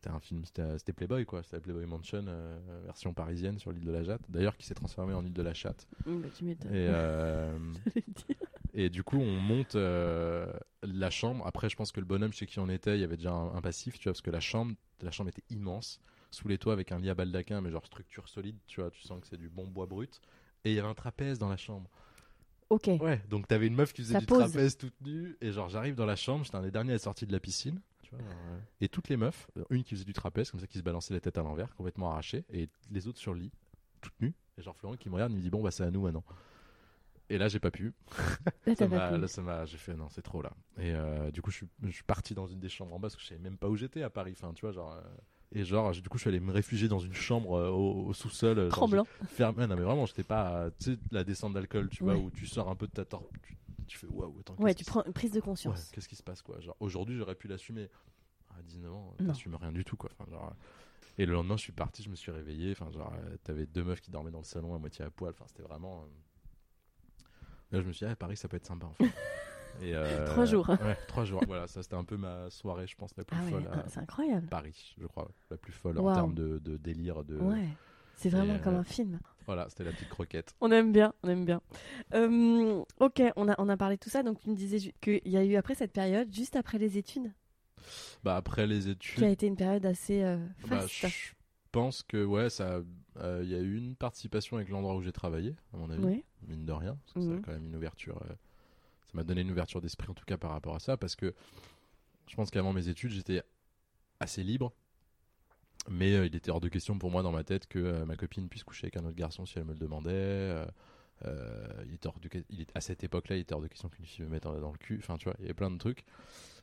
c'était 0.00 0.14
un 0.14 0.20
film, 0.20 0.44
c'était, 0.46 0.92
Playboy 0.94 1.26
quoi. 1.26 1.42
C'était 1.42 1.56
la 1.56 1.60
Playboy 1.60 1.84
Mansion 1.84 2.24
euh, 2.26 2.58
version 2.86 3.12
parisienne 3.12 3.58
sur 3.58 3.70
l'île 3.70 3.84
de 3.84 3.92
la 3.92 4.02
Jatte. 4.02 4.22
D'ailleurs, 4.30 4.56
qui 4.56 4.64
s'est 4.64 4.74
transformée 4.74 5.12
en 5.12 5.24
île 5.26 5.34
de 5.34 5.42
la 5.42 5.52
Chatte. 5.52 5.86
Bah, 6.06 6.28
tu 6.34 6.44
m'étonnes. 6.44 6.72
Et 6.74 6.86
euh, 6.88 7.58
et 8.74 8.88
du 8.88 9.02
coup, 9.02 9.18
on 9.18 9.38
monte 9.38 9.74
euh, 9.74 10.50
la 10.82 11.10
chambre. 11.10 11.46
Après, 11.46 11.68
je 11.68 11.76
pense 11.76 11.92
que 11.92 12.00
le 12.00 12.06
bonhomme 12.06 12.32
chez 12.32 12.46
qui 12.46 12.58
on 12.60 12.70
était, 12.70 12.96
il 12.96 13.00
y 13.02 13.04
avait 13.04 13.18
déjà 13.18 13.32
un, 13.32 13.54
un 13.54 13.60
passif, 13.60 13.98
tu 13.98 14.04
vois, 14.04 14.12
parce 14.12 14.22
que 14.22 14.30
la 14.30 14.40
chambre, 14.40 14.72
la 15.02 15.10
chambre 15.10 15.28
était 15.28 15.44
immense, 15.50 16.00
sous 16.30 16.48
les 16.48 16.56
toits 16.56 16.72
avec 16.72 16.92
un 16.92 16.98
lit 16.98 17.10
à 17.10 17.14
baldaquin, 17.14 17.60
mais 17.60 17.70
genre 17.70 17.84
structure 17.84 18.26
solide, 18.26 18.56
tu 18.66 18.80
vois, 18.80 18.90
tu 18.90 19.02
sens 19.02 19.20
que 19.20 19.26
c'est 19.26 19.36
du 19.36 19.50
bon 19.50 19.66
bois 19.66 19.84
brut. 19.84 20.18
Et 20.64 20.70
il 20.70 20.76
y 20.76 20.78
avait 20.78 20.88
un 20.88 20.94
trapèze 20.94 21.38
dans 21.38 21.48
la 21.50 21.58
chambre. 21.58 21.90
Ok. 22.70 22.88
Ouais, 23.00 23.20
donc 23.28 23.48
t'avais 23.48 23.66
une 23.66 23.74
meuf 23.74 23.92
qui 23.92 24.00
faisait 24.00 24.14
Ça 24.14 24.20
du 24.20 24.26
pose. 24.26 24.38
trapèze 24.38 24.78
toute 24.78 24.98
nue, 25.02 25.36
et 25.42 25.52
genre 25.52 25.68
j'arrive 25.68 25.94
dans 25.96 26.06
la 26.06 26.16
chambre, 26.16 26.44
j'étais 26.44 26.56
un 26.56 26.62
des 26.62 26.70
derniers 26.70 26.92
à 26.92 26.94
la 26.94 26.98
sortie 27.00 27.26
de 27.26 27.32
la 27.32 27.40
piscine, 27.40 27.82
tu 28.10 28.16
vois, 28.16 28.24
genre, 28.24 28.40
euh, 28.50 28.58
et 28.82 28.88
toutes 28.88 29.08
les 29.08 29.16
meufs, 29.16 29.46
euh, 29.56 29.64
une 29.70 29.82
qui 29.84 29.94
faisait 29.94 30.04
du 30.04 30.12
trapèze, 30.12 30.50
comme 30.50 30.60
ça, 30.60 30.66
qui 30.66 30.78
se 30.78 30.82
balançait 30.82 31.14
la 31.14 31.20
tête 31.20 31.38
à 31.38 31.42
l'envers, 31.42 31.74
complètement 31.76 32.10
arrachée, 32.10 32.44
et 32.52 32.68
les 32.90 33.08
autres 33.08 33.18
sur 33.18 33.32
le 33.34 33.40
lit, 33.40 33.52
toutes 34.02 34.20
nues. 34.20 34.34
Et 34.58 34.62
genre 34.62 34.76
Florent 34.76 34.96
qui 34.96 35.08
me 35.08 35.14
regarde, 35.14 35.32
il 35.32 35.36
me 35.38 35.42
dit 35.42 35.50
bon 35.50 35.62
bah 35.62 35.70
c'est 35.70 35.84
à 35.84 35.90
nous 35.90 36.02
maintenant. 36.02 36.24
Et 37.28 37.38
là 37.38 37.48
j'ai 37.48 37.60
pas 37.60 37.70
pu. 37.70 37.94
Là, 38.66 38.74
Ça 38.74 38.88
m'a- 38.88 38.98
pas 38.98 39.14
pu. 39.14 39.20
là, 39.20 39.28
ça 39.28 39.42
m'a, 39.42 39.64
j'ai 39.64 39.78
fait 39.78 39.94
non, 39.94 40.08
c'est 40.10 40.22
trop 40.22 40.42
là. 40.42 40.50
Et 40.78 40.92
euh, 40.92 41.30
du 41.30 41.40
coup, 41.42 41.50
je 41.50 41.56
suis, 41.58 41.68
je 41.84 41.90
suis 41.90 42.02
parti 42.04 42.34
dans 42.34 42.46
une 42.46 42.58
des 42.60 42.68
chambres 42.68 42.92
en 42.94 42.98
bas 42.98 43.02
parce 43.06 43.16
que 43.16 43.22
je 43.22 43.28
savais 43.28 43.40
même 43.40 43.56
pas 43.56 43.68
où 43.68 43.76
j'étais 43.76 44.02
à 44.02 44.10
Paris. 44.10 44.32
Enfin, 44.36 44.52
tu 44.52 44.62
vois, 44.62 44.72
genre. 44.72 44.92
euh, 44.92 45.00
et 45.52 45.64
genre, 45.64 45.92
du 45.92 46.08
coup, 46.08 46.16
je 46.18 46.22
suis 46.22 46.28
allé 46.28 46.38
me 46.40 46.52
réfugier 46.52 46.86
dans 46.88 46.98
une 46.98 47.12
chambre 47.14 47.54
euh, 47.56 47.68
au, 47.70 48.06
au 48.06 48.12
sous-sol. 48.12 48.68
Tremblant. 48.68 49.04
Fermé, 49.26 49.66
non, 49.66 49.76
mais 49.76 49.82
vraiment, 49.82 50.06
j'étais 50.06 50.22
pas. 50.24 50.70
Tu 50.78 50.92
sais, 50.94 50.98
la 51.10 51.24
descente 51.24 51.52
d'alcool, 51.54 51.88
tu 51.88 52.02
vois, 52.04 52.14
Ouais. 52.14 52.20
où 52.20 52.30
tu 52.30 52.46
sors 52.46 52.68
un 52.68 52.76
peu 52.76 52.86
de 52.86 52.92
ta 52.92 53.04
torpe. 53.04 53.32
Tu, 53.42 53.56
tu 53.90 53.98
fais 53.98 54.06
waouh, 54.06 54.38
attends. 54.40 54.54
Ouais, 54.58 54.74
tu 54.74 54.84
prends 54.84 55.02
une 55.04 55.12
prise 55.12 55.30
de 55.32 55.36
Ouais, 55.38 55.42
conscience. 55.42 55.90
qu'est-ce 55.90 56.08
qui 56.08 56.16
se 56.16 56.22
passe, 56.22 56.42
quoi 56.42 56.60
Genre, 56.60 56.76
aujourd'hui, 56.80 57.16
j'aurais 57.16 57.34
pu 57.34 57.48
l'assumer. 57.48 57.88
À 58.56 58.62
19 58.62 58.92
ans, 58.92 59.14
t'assumes 59.26 59.54
rien 59.54 59.72
du 59.72 59.84
tout, 59.84 59.96
quoi. 59.96 60.10
Enfin, 60.18 60.30
genre. 60.30 60.54
Et 61.18 61.26
le 61.26 61.32
lendemain, 61.32 61.56
je 61.56 61.62
suis 61.62 61.72
parti, 61.72 62.02
je 62.02 62.10
me 62.10 62.14
suis 62.16 62.30
réveillé. 62.32 62.72
Enfin, 62.72 62.90
genre, 62.90 63.12
euh, 63.14 63.36
t'avais 63.44 63.66
deux 63.66 63.84
meufs 63.84 64.00
qui 64.00 64.10
dormaient 64.10 64.30
dans 64.30 64.38
le 64.38 64.44
salon 64.44 64.74
à 64.74 64.78
moitié 64.78 65.04
à 65.04 65.10
poil. 65.10 65.32
Enfin, 65.32 65.44
c'était 65.48 65.62
vraiment. 65.62 66.02
euh, 66.02 66.06
Là, 67.72 67.80
je 67.80 67.86
me 67.86 67.92
suis 67.92 68.04
dit, 68.06 68.10
ah, 68.12 68.16
Paris, 68.16 68.36
ça 68.36 68.48
peut 68.48 68.56
être 68.56 68.66
sympa, 68.66 68.86
en 68.86 68.94
fait. 68.94 69.04
Et, 69.82 69.94
euh, 69.94 70.26
Trois 70.26 70.44
jours. 70.44 70.68
Ouais, 70.68 70.96
trois 71.06 71.24
jours. 71.24 71.42
Voilà, 71.46 71.66
ça, 71.68 71.82
c'était 71.82 71.94
un 71.94 72.04
peu 72.04 72.16
ma 72.16 72.50
soirée, 72.50 72.86
je 72.88 72.96
pense, 72.96 73.16
la 73.16 73.24
plus 73.24 73.36
Ah 73.40 73.44
ouais, 73.44 73.50
folle 73.50 73.70
ah, 73.72 73.84
c'est 73.88 74.00
incroyable. 74.00 74.46
Paris, 74.48 74.94
je 75.00 75.06
crois. 75.06 75.30
La 75.50 75.56
plus 75.56 75.72
folle 75.72 75.98
en 75.98 76.12
termes 76.12 76.34
de, 76.34 76.58
de 76.58 76.76
délire. 76.76 77.22
De... 77.24 77.38
Ouais. 77.38 77.68
C'est 78.16 78.28
vraiment 78.30 78.56
Et, 78.56 78.60
comme 78.60 78.74
euh, 78.74 78.80
un 78.80 78.84
film. 78.84 79.20
Voilà, 79.50 79.68
c'était 79.68 79.82
la 79.82 79.90
petite 79.90 80.08
croquette. 80.10 80.54
On 80.60 80.70
aime 80.70 80.92
bien, 80.92 81.12
on 81.24 81.28
aime 81.28 81.44
bien. 81.44 81.60
Euh, 82.14 82.84
ok, 83.00 83.20
on 83.34 83.48
a, 83.48 83.56
on 83.58 83.68
a 83.68 83.76
parlé 83.76 83.96
de 83.96 84.00
tout 84.00 84.08
ça, 84.08 84.22
donc 84.22 84.38
tu 84.38 84.48
me 84.48 84.54
disais 84.54 84.92
qu'il 85.00 85.20
y 85.26 85.36
a 85.36 85.44
eu 85.44 85.56
après 85.56 85.74
cette 85.74 85.92
période, 85.92 86.32
juste 86.32 86.54
après 86.54 86.78
les 86.78 86.98
études, 86.98 87.32
Bah, 88.22 88.36
après 88.36 88.68
les 88.68 88.82
qui 88.82 88.88
a 88.90 88.92
études, 88.92 89.24
été 89.24 89.48
une 89.48 89.56
période 89.56 89.84
assez 89.86 90.22
euh, 90.22 90.38
bah, 90.68 90.86
je 90.86 91.32
pense 91.72 92.04
que, 92.04 92.24
ouais, 92.24 92.48
ça. 92.48 92.80
euh, 93.16 93.40
Il 93.42 93.48
y 93.50 93.56
a 93.56 93.58
eu 93.58 93.76
une 93.76 93.96
participation 93.96 94.56
avec 94.56 94.68
l'endroit 94.68 94.94
où 94.94 95.02
j'ai 95.02 95.10
travaillé, 95.10 95.56
à 95.74 95.78
mon 95.78 95.90
avis. 95.90 96.04
Oui. 96.04 96.24
mine 96.46 96.64
de 96.64 96.72
rien. 96.72 96.96
Parce 97.02 97.14
que 97.14 97.20
Ça 97.22 97.26
a 97.26 97.34
Mhm. 97.34 97.42
quand 97.42 97.52
même 97.52 97.66
une 97.66 97.74
ouverture. 97.76 98.22
euh, 98.22 98.28
ça 98.28 99.10
m'a 99.14 99.24
donné 99.24 99.40
une 99.40 99.50
ouverture 99.50 99.80
d'esprit, 99.80 100.08
en 100.10 100.14
tout 100.14 100.24
cas, 100.26 100.36
par 100.36 100.52
rapport 100.52 100.76
à 100.76 100.78
ça. 100.78 100.96
Parce 100.96 101.16
que 101.16 101.34
je 102.28 102.36
pense 102.36 102.52
qu'avant 102.52 102.72
mes 102.72 102.88
études, 102.88 103.10
j'étais 103.10 103.42
assez 104.20 104.44
libre. 104.44 104.72
Mais 105.90 106.14
euh, 106.14 106.26
il 106.26 106.36
était 106.36 106.52
hors 106.52 106.60
de 106.60 106.68
question 106.68 106.98
pour 106.98 107.10
moi 107.10 107.22
dans 107.22 107.32
ma 107.32 107.42
tête 107.42 107.66
que 107.66 107.80
euh, 107.80 108.04
ma 108.06 108.16
copine 108.16 108.48
puisse 108.48 108.62
coucher 108.62 108.86
avec 108.86 108.96
un 108.96 109.04
autre 109.04 109.16
garçon 109.16 109.44
si 109.44 109.58
elle 109.58 109.64
me 109.64 109.72
le 109.72 109.78
demandait. 109.78 110.12
euh, 110.12 110.64
il 111.84 111.94
était 111.94 112.06
hors 112.06 112.20
de, 112.20 112.30
il 112.48 112.60
est, 112.60 112.70
à 112.76 112.80
cette 112.80 113.02
époque-là, 113.02 113.36
il 113.36 113.40
était 113.40 113.54
hors 113.54 113.60
de 113.60 113.66
question 113.66 113.88
qu'une 113.88 114.06
fille 114.06 114.24
me 114.24 114.30
mette 114.30 114.44
dans, 114.44 114.70
le 114.70 114.78
cul. 114.78 114.98
Enfin, 115.00 115.16
tu 115.18 115.24
vois, 115.24 115.34
il 115.38 115.42
y 115.42 115.44
avait 115.46 115.54
plein 115.54 115.70
de 115.70 115.78
trucs. 115.78 116.04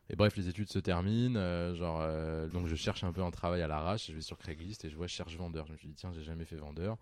Et 0.10 0.16
bref, 0.16 0.38
les 0.38 0.48
études 0.48 0.72
se 0.72 0.80
terminent. 0.80 1.76
genre, 1.76 2.02
donc 2.50 2.68
je 2.68 2.76
cherche 2.76 3.04
un 3.04 3.12
peu 3.12 3.22
un 3.22 3.32
travail 3.32 3.62
à 3.62 3.68
l'arrache. 3.68 4.08
Je 4.08 4.14
vais 4.14 4.22
sur 4.22 4.38
Craigslist 4.38 4.86
et 4.86 4.90
je 4.90 4.96
vois 4.96 5.08
je 5.08 5.14
cherche 5.14 5.36
vendeur. 5.36 5.68
Je 5.68 5.74
me 5.74 5.78
suis 5.78 5.90
dit 5.90 5.96
tiens, 5.96 6.14
j'ai 6.14 6.24
jamais 6.24 6.46
fait 6.46 6.56
vendeur. 6.56 6.98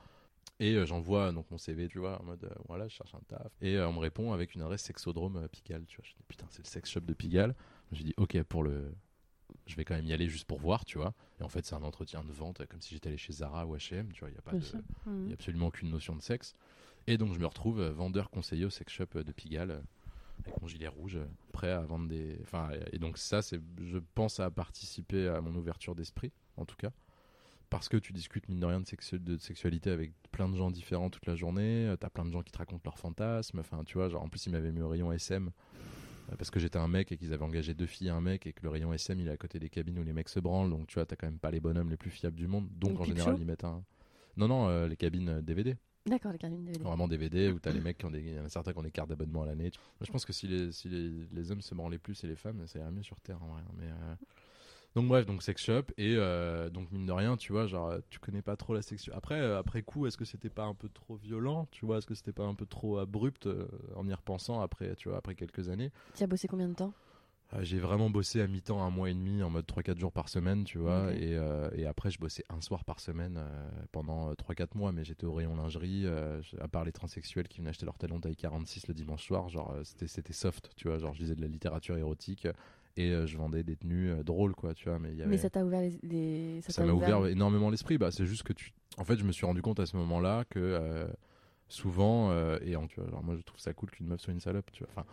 Et 0.60 0.84
j'envoie 0.88 1.32
donc 1.32 1.52
mon 1.52 1.60
CV, 1.60 1.88
tu 1.88 2.00
vois, 2.00 2.20
en 2.22 2.26
mode 2.26 2.50
voilà, 2.68 2.88
je 2.88 2.96
cherche 2.96 3.14
un 3.14 3.22
taf. 3.28 3.52
Et 3.62 3.80
on 3.80 3.94
me 3.94 4.00
répond 4.00 4.34
avec 4.34 4.56
une 4.56 4.64
adresse 4.64 4.82
sexodrome 4.82 5.48
Pigalle. 5.50 5.86
Tu 5.86 5.98
vois, 5.98 6.06
je 6.06 6.16
dis 6.16 6.24
putain, 6.28 6.48
c'est 6.50 6.64
le 6.64 6.68
sex 6.68 6.90
shop 6.90 7.02
de 7.02 7.14
Pigalle. 7.14 7.56
J'ai 7.92 8.04
dit 8.04 8.14
ok 8.18 8.42
pour 8.42 8.64
le, 8.64 8.92
je 9.68 9.76
vais 9.76 9.86
quand 9.86 9.96
même 9.96 10.06
y 10.06 10.14
aller 10.14 10.28
juste 10.28 10.46
pour 10.46 10.60
voir, 10.60 10.84
tu 10.84 10.98
vois. 10.98 11.14
Et 11.40 11.44
en 11.44 11.50
fait, 11.50 11.66
c'est 11.66 11.76
un 11.76 11.84
entretien 11.84 12.24
de 12.24 12.32
vente, 12.32 12.66
comme 12.68 12.82
si 12.82 12.94
j'étais 12.94 13.10
allé 13.10 13.18
chez 13.18 13.34
Zara 13.34 13.66
ou 13.66 13.76
H&M. 13.76 14.12
Tu 14.14 14.22
vois, 14.22 14.30
il 14.30 14.36
y 14.36 14.38
a 14.38 14.42
pas 14.42 14.54
de, 14.54 14.64
sûr. 14.64 14.80
il 15.06 15.12
Mhm. 15.12 15.26
n'y 15.26 15.32
a 15.32 15.34
absolument 15.34 15.68
aucune 15.68 15.90
notion 15.90 16.16
de 16.16 16.22
sexe. 16.22 16.54
Et 17.08 17.18
donc 17.18 17.34
je 17.34 17.40
me 17.40 17.46
retrouve 17.46 17.80
euh, 17.82 17.92
vendeur 17.92 18.30
conseiller 18.30 18.66
au 18.66 18.70
sex 18.70 18.92
shop 18.92 19.06
euh, 19.18 19.24
de 19.24 19.32
Pigalle 19.32 19.72
euh, 19.72 19.82
avec 20.46 20.62
mon 20.62 20.68
gilet 20.68 20.88
rouge, 20.88 21.20
prêt 21.52 21.72
à 21.72 21.82
vendre 21.82 22.08
des. 22.08 22.38
Enfin, 22.44 22.70
et 22.92 23.00
donc 23.00 23.18
ça, 23.18 23.42
c'est, 23.42 23.60
je 23.82 23.98
pense, 24.16 24.40
à 24.40 24.50
participer 24.50 25.28
à 25.28 25.42
mon 25.42 25.54
ouverture 25.56 25.94
d'esprit, 25.96 26.32
en 26.58 26.66
tout 26.66 26.76
cas, 26.78 26.92
parce 27.70 27.90
que 27.90 27.98
tu 27.98 28.14
discutes 28.14 28.48
mine 28.48 28.60
de 28.60 28.66
rien 28.66 28.80
de, 28.80 28.86
sexu- 28.86 29.20
de 29.20 29.38
sexualité 29.38 29.92
avec 29.92 30.14
plein 30.32 30.48
de 30.50 30.56
gens 30.56 30.72
différents 30.72 31.10
toute 31.10 31.26
la 31.26 31.36
journée. 31.36 31.94
T'as 32.00 32.10
plein 32.10 32.26
de 32.26 32.32
gens 32.32 32.44
qui 32.44 32.52
te 32.52 32.58
racontent 32.58 32.82
leurs 32.86 32.98
fantasmes. 33.00 33.60
Enfin, 33.60 33.84
tu 33.84 33.98
vois, 33.98 34.08
genre 34.10 34.24
en 34.24 34.30
plus 34.30 34.46
ils 34.46 34.52
m'avaient 34.52 34.72
mis 34.72 34.82
au 34.82 34.90
rayon 34.90 35.12
SM. 35.12 35.52
Euh, 36.32 36.36
Parce 36.38 36.50
que 36.52 36.60
j'étais 36.60 36.78
un 36.80 36.88
mec 36.88 37.12
et 37.12 37.18
qu'ils 37.18 37.34
avaient 37.34 37.44
engagé 37.44 37.74
deux 37.74 37.86
filles 37.86 38.08
et 38.08 38.12
un 38.12 38.22
mec 38.22 38.46
et 38.48 38.54
que 38.54 38.62
le 38.64 38.70
rayon 38.70 38.94
SM 38.94 39.20
il 39.20 39.28
est 39.28 39.32
à 39.32 39.38
côté 39.38 39.60
des 39.60 39.70
cabines 39.70 40.00
où 40.00 40.04
les 40.04 40.14
mecs 40.14 40.30
se 40.30 40.40
branlent 40.40 40.70
donc 40.70 40.88
tu 40.88 40.96
vois 40.96 41.06
t'as 41.06 41.16
quand 41.16 41.28
même 41.28 41.40
pas 41.40 41.52
les 41.52 41.60
bonhommes 41.60 41.90
les 41.90 41.98
plus 41.98 42.10
fiables 42.12 42.36
du 42.38 42.48
monde 42.48 42.68
donc 42.78 42.92
Donc, 42.92 43.02
en 43.02 43.04
général 43.06 43.36
ils 43.40 43.46
mettent 43.46 43.64
un 43.64 43.84
non 44.38 44.48
non 44.48 44.68
euh, 44.68 44.88
les 44.88 44.98
cabines 44.98 45.30
euh, 45.30 45.42
DVD 45.42 45.76
D'accord, 46.08 46.32
les 46.34 46.38
carabines 46.38 46.64
DVD. 46.64 46.84
Vraiment 46.84 47.08
DVD 47.08 47.50
où 47.52 47.58
t'as 47.60 47.72
les 47.72 47.80
mecs 47.82 47.98
qui 47.98 48.06
ont 48.06 48.12
des, 48.12 48.20
il 48.22 48.36
y 48.36 48.40
en 48.40 48.46
a 48.46 48.50
certains 48.50 48.74
qui 48.74 48.78
ont 48.78 48.84
des 48.84 48.92
cartes 48.92 49.10
d'abonnement 49.10 49.42
à 49.42 49.48
l'année. 49.48 49.72
Je 50.02 50.12
pense 50.12 50.24
que 50.24 50.34
si 50.34 50.48
les, 50.48 50.72
si 50.72 50.88
les, 50.88 51.10
les 51.32 51.52
hommes 51.52 51.62
se 51.62 51.74
branlaient 51.74 51.98
plus 51.98 52.24
et 52.24 52.28
les 52.28 52.36
femmes, 52.36 52.68
ça 52.68 52.78
irait 52.78 52.92
mieux 52.92 53.02
sur 53.02 53.20
Terre 53.22 53.42
en 53.42 53.48
vrai. 53.48 53.62
hein, 53.68 53.72
Mais 53.76 53.88
euh, 53.88 54.16
donc 54.96 55.08
bref, 55.08 55.26
donc 55.26 55.43
sex 55.43 55.62
shop 55.64 55.84
et 55.98 56.16
euh, 56.18 56.70
donc 56.70 56.91
mine 56.91 57.06
de 57.06 57.12
rien, 57.12 57.36
tu 57.38 57.52
vois, 57.52 57.68
genre 57.68 57.93
tu 58.10 58.20
connais 58.20 58.41
pas 58.41 58.56
trop 58.56 58.74
la 58.74 58.82
section. 58.82 59.14
Après, 59.16 59.39
euh, 59.39 59.60
après 59.60 59.82
coup, 59.82 60.08
est-ce 60.08 60.18
que 60.18 60.26
c'était 60.26 60.50
pas 60.50 60.64
un 60.64 60.74
peu 60.74 60.88
trop 60.89 61.16
violent, 61.16 61.68
tu 61.72 61.86
vois, 61.86 61.98
est-ce 61.98 62.08
que 62.08 62.16
c'était 62.16 62.32
pas 62.32 62.46
un 62.46 62.56
peu 62.56 62.66
trop 62.66 62.98
abrupt 62.98 63.46
euh, 63.46 63.68
en 63.96 64.08
y 64.08 64.14
repensant 64.14 64.62
après, 64.62 64.96
tu 64.96 65.10
vois, 65.10 65.18
après 65.18 65.36
quelques 65.36 65.70
années? 65.70 65.91
Tu 66.16 66.24
as 66.24 66.28
bossé 66.28 66.48
combien 66.48 66.70
de 66.70 66.76
temps? 66.76 66.93
Euh, 67.54 67.60
j'ai 67.64 67.78
vraiment 67.78 68.10
bossé 68.10 68.41
à 68.41 68.48
mi-temps 68.48 68.82
un 68.84 68.89
mois 68.89 69.10
et 69.10 69.14
demi 69.14 69.43
en 69.43 69.50
mode 69.52 69.66
3-4 69.68 70.00
jours 70.00 70.12
par 70.12 70.30
semaine, 70.30 70.64
tu 70.64 70.80
vois. 70.80 71.14
Et, 71.14 71.36
euh, 71.36 71.70
et 71.76 71.86
après, 71.86 72.10
je 72.10 72.18
bossais 72.20 72.43
un 72.50 72.60
soir 72.60 72.84
par 72.86 73.00
semaine 73.00 73.36
euh, 73.38 73.70
pendant 73.91 74.34
3-4 74.34 74.76
mois, 74.76 74.91
mais 74.91 75.04
j'étais 75.04 75.26
au 75.26 75.34
rayon 75.34 75.56
lingerie. 75.56 76.04
euh, 76.06 76.41
à 76.60 76.68
part 76.68 76.86
les 76.86 76.91
transsexuels 76.91 77.48
qui 77.48 77.60
venaient 77.60 77.70
acheter 77.70 77.86
leur 77.86 77.98
talon 77.98 78.20
taille 78.20 78.36
46 78.36 78.88
le 78.88 78.93
dimanche 78.96 79.24
soir, 79.28 79.48
genre 79.50 79.72
euh, 79.74 79.84
c'était, 79.84 80.08
c'était 80.08 80.34
soft, 80.34 80.72
tu 80.76 80.88
vois. 80.88 80.98
Genre 80.98 81.14
je 81.14 81.20
lisais 81.20 81.36
de 81.36 81.41
la 81.41 81.48
littérature 81.48 81.98
érotique 81.98 82.48
et 82.98 83.12
euh, 83.12 83.26
je 83.28 83.38
vendais 83.38 83.64
des 83.64 83.76
tenues 83.76 84.12
euh, 84.12 84.24
drôles, 84.24 84.56
quoi, 84.56 84.74
tu 84.74 84.89
vois. 84.89 85.00
Mais, 85.00 85.12
il 85.12 85.18
y 85.18 85.22
avait... 85.22 85.32
Mais 85.32 85.38
ça 85.38 85.50
t'a 85.50 85.64
ouvert 85.66 85.82
les. 85.82 86.00
les- 86.04 86.62
ça 86.62 86.84
m'a 86.86 86.93
ouvert 86.93 87.26
énormément 87.28 87.70
l'esprit. 87.70 87.98
Bah, 87.98 88.12
c'est 88.12 88.26
juste 88.26 88.43
que 88.43 88.54
tu. 88.54 88.74
En 88.98 89.04
fait, 89.04 89.18
je 89.18 89.24
me 89.24 89.32
suis 89.32 89.46
rendu 89.46 89.62
compte 89.62 89.80
à 89.80 89.86
ce 89.86 89.98
moment-là 89.98 90.46
que 90.50 90.60
euh, 90.60 91.06
souvent, 91.68 92.32
et 92.62 92.76
en, 92.76 92.88
tu 92.88 93.00
vois, 93.00 93.10
genre, 93.10 93.24
moi 93.24 93.36
je 93.36 93.41
trouve 93.41 93.60
ça 93.60 93.74
cool 93.74 93.89
qu'une 93.91 94.08
meuf 94.08 94.22
soit 94.22 94.34
une 94.34 94.39
salope, 94.39 94.72
tu 94.72 94.84
vois. 94.84 94.89
Enfin, 94.96 95.06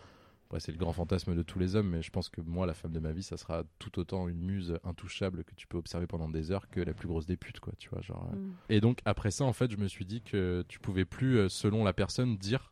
c'est 0.59 0.71
le 0.71 0.77
grand 0.77 0.93
fantasme 0.93 1.35
de 1.35 1.41
tous 1.43 1.59
les 1.59 1.75
hommes, 1.75 1.89
mais 1.89 2.01
je 2.01 2.11
pense 2.11 2.29
que 2.29 2.41
moi, 2.41 2.65
la 2.65 2.73
femme 2.73 2.91
de 2.91 2.99
ma 2.99 3.11
vie, 3.11 3.23
ça 3.23 3.37
sera 3.37 3.63
tout 3.79 3.99
autant 3.99 4.27
une 4.27 4.39
muse 4.39 4.77
intouchable 4.83 5.43
que 5.43 5.55
tu 5.55 5.67
peux 5.67 5.77
observer 5.77 6.07
pendant 6.07 6.29
des 6.29 6.51
heures 6.51 6.69
que 6.69 6.79
la 6.79 6.93
plus 6.93 7.07
grosse 7.07 7.25
des 7.25 7.37
putes, 7.37 7.59
quoi, 7.59 7.73
tu 7.77 7.89
vois. 7.89 8.01
Genre. 8.01 8.29
Mhm. 8.33 8.53
Et 8.69 8.81
donc, 8.81 8.99
après 9.05 9.31
ça, 9.31 9.45
en 9.45 9.53
fait, 9.53 9.71
je 9.71 9.77
me 9.77 9.87
suis 9.87 10.05
dit 10.05 10.21
que 10.21 10.63
tu 10.67 10.79
pouvais 10.79 11.05
plus, 11.05 11.49
selon 11.49 11.83
la 11.83 11.93
personne, 11.93 12.37
dire 12.37 12.71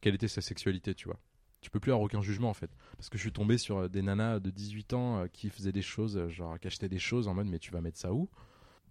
quelle 0.00 0.14
était 0.14 0.28
sa 0.28 0.40
sexualité, 0.40 0.94
tu 0.94 1.08
vois. 1.08 1.18
Tu 1.60 1.70
peux 1.70 1.80
plus 1.80 1.92
avoir 1.92 2.04
aucun 2.04 2.22
jugement, 2.22 2.48
en 2.48 2.54
fait. 2.54 2.70
Parce 2.96 3.08
que 3.08 3.18
je 3.18 3.22
suis 3.22 3.32
tombé 3.32 3.58
sur 3.58 3.78
euh, 3.78 3.88
des 3.88 4.02
nanas 4.02 4.40
de 4.40 4.50
18 4.50 4.92
ans 4.94 5.18
euh, 5.18 5.26
qui 5.26 5.50
faisaient 5.50 5.72
des 5.72 5.82
choses, 5.82 6.16
euh, 6.16 6.28
genre, 6.28 6.58
qui 6.58 6.66
achetaient 6.66 6.88
des 6.88 6.98
choses 6.98 7.28
en 7.28 7.34
mode, 7.34 7.48
mais 7.48 7.58
tu 7.58 7.70
vas 7.70 7.80
mettre 7.80 7.98
ça 7.98 8.12
où? 8.12 8.28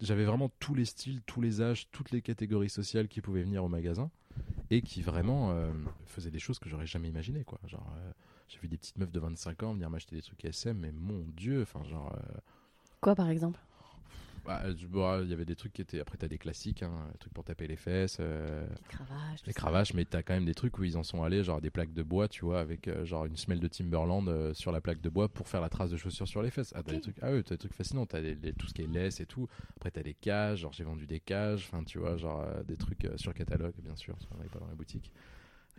J'avais 0.00 0.24
vraiment 0.24 0.50
tous 0.60 0.74
les 0.74 0.84
styles, 0.84 1.20
tous 1.26 1.40
les 1.40 1.60
âges, 1.60 1.88
toutes 1.90 2.10
les 2.10 2.22
catégories 2.22 2.70
sociales 2.70 3.08
qui 3.08 3.20
pouvaient 3.20 3.42
venir 3.42 3.64
au 3.64 3.68
magasin 3.68 4.10
et 4.70 4.80
qui 4.80 5.02
vraiment 5.02 5.54
faisaient 6.06 6.30
des 6.30 6.38
choses 6.38 6.58
que 6.58 6.70
j'aurais 6.70 6.86
jamais 6.86 7.08
imaginé, 7.08 7.44
quoi. 7.44 7.60
Genre, 7.66 7.86
j'ai 8.48 8.58
vu 8.60 8.68
des 8.68 8.78
petites 8.78 8.96
meufs 8.96 9.12
de 9.12 9.20
25 9.20 9.62
ans 9.62 9.74
venir 9.74 9.90
m'acheter 9.90 10.16
des 10.16 10.22
trucs 10.22 10.42
SM, 10.42 10.78
mais 10.78 10.90
mon 10.90 11.26
dieu, 11.36 11.60
enfin, 11.60 11.84
genre. 11.84 12.16
Quoi 13.02 13.14
par 13.14 13.28
exemple? 13.28 13.60
Bah, 14.50 14.62
bah, 14.90 15.20
il 15.22 15.28
y 15.30 15.32
avait 15.32 15.44
des 15.44 15.56
trucs 15.56 15.72
qui 15.72 15.82
étaient. 15.82 16.00
Après, 16.00 16.16
t'as 16.18 16.28
des 16.28 16.38
classiques, 16.38 16.82
hein, 16.82 17.08
des 17.12 17.18
trucs 17.18 17.32
pour 17.32 17.44
taper 17.44 17.66
les 17.66 17.76
fesses, 17.76 18.16
euh, 18.20 18.66
Les 18.68 18.84
cravaches. 18.88 19.40
les 19.46 19.52
ça. 19.52 19.60
cravaches, 19.60 19.94
mais 19.94 20.04
t'as 20.04 20.22
quand 20.22 20.34
même 20.34 20.44
des 20.44 20.54
trucs 20.54 20.78
où 20.78 20.84
ils 20.84 20.96
en 20.96 21.02
sont 21.02 21.22
allés, 21.22 21.44
genre 21.44 21.60
des 21.60 21.70
plaques 21.70 21.92
de 21.92 22.02
bois, 22.02 22.28
tu 22.28 22.44
vois, 22.44 22.60
avec 22.60 22.88
euh, 22.88 23.04
genre 23.04 23.26
une 23.26 23.36
semelle 23.36 23.60
de 23.60 23.68
Timberland 23.68 24.28
euh, 24.28 24.52
sur 24.54 24.72
la 24.72 24.80
plaque 24.80 25.00
de 25.00 25.08
bois 25.08 25.28
pour 25.28 25.48
faire 25.48 25.60
la 25.60 25.68
trace 25.68 25.90
de 25.90 25.96
chaussures 25.96 26.28
sur 26.28 26.42
les 26.42 26.50
fesses. 26.50 26.72
Ah, 26.76 26.82
t'as 26.82 26.92
des 26.92 27.00
trucs, 27.00 27.16
ah 27.22 27.32
oui, 27.32 27.42
t'as 27.44 27.54
des 27.54 27.58
trucs 27.58 27.74
fascinants, 27.74 28.06
t'as 28.06 28.20
des- 28.20 28.52
tout 28.54 28.66
ce 28.66 28.74
qui 28.74 28.82
est 28.82 28.86
laisse 28.86 29.20
et 29.20 29.26
tout. 29.26 29.48
Après, 29.76 29.90
t'as 29.90 30.02
des 30.02 30.14
cages, 30.14 30.60
genre 30.60 30.72
j'ai 30.72 30.84
vendu 30.84 31.06
des 31.06 31.20
cages, 31.20 31.68
enfin, 31.70 31.84
tu 31.84 31.98
vois, 31.98 32.16
genre 32.16 32.40
euh, 32.40 32.62
des 32.64 32.76
trucs 32.76 33.04
euh, 33.04 33.16
sur 33.16 33.32
catalogue, 33.34 33.74
bien 33.82 33.96
sûr, 33.96 34.14
parce 34.14 34.26
qu'on 34.26 34.36
n'avait 34.36 34.48
pas 34.48 34.58
dans 34.58 34.66
la 34.68 34.74
boutique. 34.74 35.12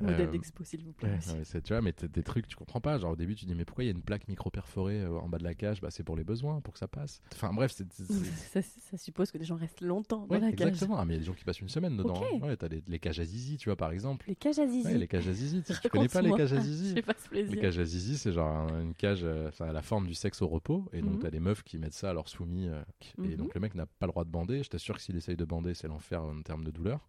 Modèle 0.01 0.27
Euh, 0.27 0.31
d'expo, 0.31 0.63
s'il 0.63 0.83
vous 0.83 0.93
plaît. 0.93 1.09
Ouais, 1.09 1.33
ouais, 1.37 1.43
c'est- 1.43 1.61
tu 1.61 1.73
vois, 1.73 1.81
mais 1.81 1.93
des 2.11 2.23
trucs 2.23 2.47
tu 2.47 2.55
comprends 2.55 2.81
pas. 2.81 2.97
Genre 2.97 3.11
au 3.11 3.15
début 3.15 3.35
tu 3.35 3.45
dis 3.45 3.55
mais 3.55 3.65
pourquoi 3.65 3.83
il 3.83 3.87
y 3.87 3.89
a 3.89 3.93
une 3.93 4.01
plaque 4.01 4.27
micro 4.27 4.49
perforée 4.49 5.01
euh, 5.01 5.17
en 5.19 5.29
bas 5.29 5.37
de 5.37 5.43
la 5.43 5.53
cage? 5.53 5.81
Bah 5.81 5.89
c'est 5.91 6.03
pour 6.03 6.15
les 6.15 6.23
besoins, 6.23 6.61
pour 6.61 6.73
que 6.73 6.79
ça 6.79 6.87
passe. 6.87 7.21
Enfin 7.33 7.53
bref, 7.53 7.71
c'est 7.71 7.91
c'est- 7.93 8.05
c'est- 8.05 8.61
ça, 8.61 8.61
ça 8.61 8.97
suppose 8.97 9.31
que 9.31 9.37
les 9.37 9.45
gens 9.45 9.55
restent 9.55 9.81
longtemps 9.81 10.25
dans 10.27 10.35
Ouais, 10.35 10.39
la 10.39 10.51
cage. 10.51 10.67
exactement. 10.69 10.97
Ah, 10.99 11.05
mais 11.05 11.13
il 11.13 11.15
y 11.15 11.17
a 11.17 11.19
des 11.19 11.25
gens 11.25 11.33
qui 11.33 11.43
passent 11.43 11.61
une 11.61 11.69
semaine 11.69 11.95
dedans. 11.97 12.15
Ok. 12.15 12.25
hein. 12.41 12.45
Ouais, 12.47 12.57
t'as 12.57 12.67
les, 12.67 12.83
les 12.87 12.99
cages 12.99 13.19
à 13.19 13.25
zizi, 13.25 13.57
tu 13.57 13.69
vois, 13.69 13.75
par 13.75 13.91
exemple. 13.91 14.25
Les 14.27 14.35
cages 14.35 14.59
à 14.59 14.67
zizi. 14.67 14.85
Ouais, 14.87 14.97
les 14.97 15.07
cages 15.07 15.27
à 15.27 15.33
zizi. 15.33 15.63
Tu, 15.63 15.73
tu 15.81 15.89
connais 15.89 16.07
pas 16.07 16.21
les 16.21 16.33
cages 16.33 16.53
à 16.53 16.59
zizi? 16.61 17.01
Pas 17.01 17.13
ce 17.17 17.29
plaisir. 17.29 17.55
Les 17.55 17.61
cages 17.61 17.79
à 17.79 17.85
zizi, 17.85 18.17
c'est 18.17 18.31
genre 18.31 18.47
un- 18.49 18.81
une 18.81 18.93
cage 18.93 19.21
euh, 19.23 19.49
enfin, 19.49 19.65
à 19.67 19.73
la 19.73 19.81
forme 19.81 20.07
du 20.07 20.13
sexe 20.13 20.41
au 20.41 20.47
repos. 20.47 20.89
Et 20.93 21.01
donc, 21.01 21.13
Mhm. 21.13 21.19
t'as 21.19 21.29
des 21.31 21.39
meufs 21.39 21.63
qui 21.63 21.77
mettent 21.77 21.93
ça 21.93 22.09
à 22.09 22.13
leurs 22.13 22.27
soumis. 22.27 22.67
euh, 22.67 22.81
Et 23.23 23.29
Mhm. 23.29 23.35
donc, 23.37 23.53
le 23.55 23.61
mec 23.61 23.75
n'a 23.75 23.85
pas 23.85 24.05
le 24.07 24.11
droit 24.11 24.23
de 24.25 24.29
bander. 24.29 24.63
Je 24.63 24.69
t'assure 24.69 24.95
que 24.95 25.01
s'il 25.01 25.15
essaye 25.15 25.35
de 25.35 25.45
bander, 25.45 25.73
c'est 25.73 25.87
l'enfer 25.87 26.23
en 26.23 26.41
termes 26.41 26.63
de 26.63 26.71
douleur. 26.71 27.07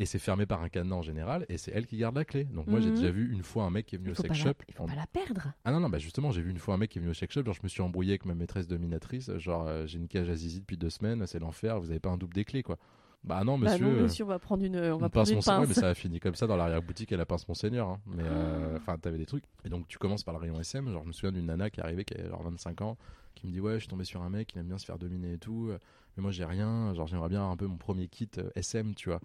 Et 0.00 0.06
c'est 0.06 0.20
fermé 0.20 0.46
par 0.46 0.62
un 0.62 0.68
cadenas 0.68 0.94
en 0.96 1.02
général. 1.02 1.44
Et 1.48 1.58
c'est 1.58 1.72
elle 1.72 1.84
qui 1.86 1.96
garde 1.98 2.14
la 2.14 2.24
clé. 2.24 2.44
Donc, 2.44 2.68
moi, 2.68 2.78
j'ai 2.80 2.90
Mhm. 2.90 2.94
déjà 2.94 3.10
vu 3.10 3.32
une 3.32 3.42
fois 3.42 3.64
un 3.64 3.70
mec 3.70 3.84
qui 3.86 3.96
est 3.96 3.98
venu 3.98 4.10
Il 4.10 4.12
au 4.12 4.14
sex 4.14 4.28
pas 4.28 4.34
la... 4.34 4.40
shop. 4.40 4.54
il 4.68 4.74
faut 4.74 4.84
en- 4.84 4.86
pas 4.86 4.94
la 4.94 5.06
perdre. 5.08 5.52
Ah 5.64 5.72
non, 5.72 5.80
non, 5.80 5.88
bah 5.90 5.98
justement, 5.98 6.30
j'ai 6.30 6.40
vu 6.40 6.50
une 6.52 6.58
fois 6.58 6.74
un 6.74 6.78
mec 6.78 6.90
qui 6.90 6.98
est 6.98 7.00
venu 7.02 7.10
au 7.10 7.14
sex 7.14 7.34
shop. 7.34 7.44
Genre, 7.44 7.54
je 7.54 7.60
me 7.64 7.68
suis 7.68 7.82
embrouillé 7.82 8.12
avec 8.12 8.24
ma 8.24 8.34
maîtresse 8.34 8.68
dominatrice. 8.68 9.30
Genre, 9.38 9.66
euh, 9.66 9.86
j'ai 9.86 9.98
une 9.98 10.06
cage 10.08 10.30
à 10.30 10.36
zizi 10.36 10.60
depuis 10.60 10.76
deux 10.76 10.88
semaines. 10.90 11.26
C'est 11.26 11.40
l'enfer. 11.40 11.80
Vous 11.80 11.90
avez 11.90 11.98
pas 12.00 12.10
un 12.10 12.16
double 12.16 12.32
des 12.34 12.44
clés, 12.44 12.62
quoi. 12.62 12.78
Bah 13.24 13.42
non, 13.42 13.58
Bah 13.58 13.72
monsieur. 13.72 13.84
non, 13.86 13.92
euh, 13.92 14.02
monsieur, 14.04 14.24
on 14.24 14.28
va 14.28 14.38
prendre 14.38 14.64
une, 14.64 14.76
on 14.76 14.80
va 14.98 15.08
prendre 15.08 15.10
pince 15.10 15.30
une 15.30 15.40
pince. 15.42 15.66
mais 15.68 15.74
ça 15.74 15.88
a 15.88 15.94
fini 15.94 16.20
comme 16.20 16.36
ça 16.36 16.46
dans 16.46 16.56
l'arrière-boutique 16.56 17.10
à 17.12 17.16
la 17.16 17.26
pince 17.26 17.48
Monseigneur. 17.48 17.88
hein. 17.88 18.00
Mais 18.06 18.22
Ah. 18.24 18.30
euh, 18.32 18.76
enfin, 18.76 18.96
t'avais 18.98 19.18
des 19.18 19.26
trucs. 19.26 19.42
Et 19.64 19.68
donc, 19.68 19.88
tu 19.88 19.98
commences 19.98 20.22
par 20.22 20.32
le 20.34 20.38
rayon 20.38 20.60
SM. 20.60 20.88
Genre, 20.92 21.02
je 21.02 21.08
me 21.08 21.12
souviens 21.12 21.32
d'une 21.32 21.46
nana 21.46 21.68
qui 21.70 21.80
est 21.80 21.82
arrivée, 21.82 22.04
qui 22.04 22.14
avait 22.14 22.28
genre 22.28 22.44
25 22.44 22.80
ans, 22.82 22.96
qui 23.34 23.48
me 23.48 23.52
dit 23.52 23.60
Ouais, 23.60 23.74
je 23.74 23.78
suis 23.80 23.88
tombé 23.88 24.04
sur 24.04 24.22
un 24.22 24.30
mec, 24.30 24.52
il 24.54 24.60
aime 24.60 24.68
bien 24.68 24.78
se 24.78 24.84
faire 24.86 24.98
dominer 24.98 25.32
et 25.32 25.38
tout. 25.38 25.66
euh, 25.70 25.78
Mais 26.16 26.22
moi, 26.22 26.30
j'ai 26.30 26.44
rien. 26.44 26.94
Genre, 26.94 27.08
j'aimerais 27.08 27.28
bien 27.28 27.48
un 27.50 27.56
peu 27.56 27.66
mon 27.66 27.76
premier 27.76 28.06
kit 28.06 28.28
euh, 28.38 28.50
SM, 28.54 28.94
tu 28.94 29.08
vois. 29.08 29.20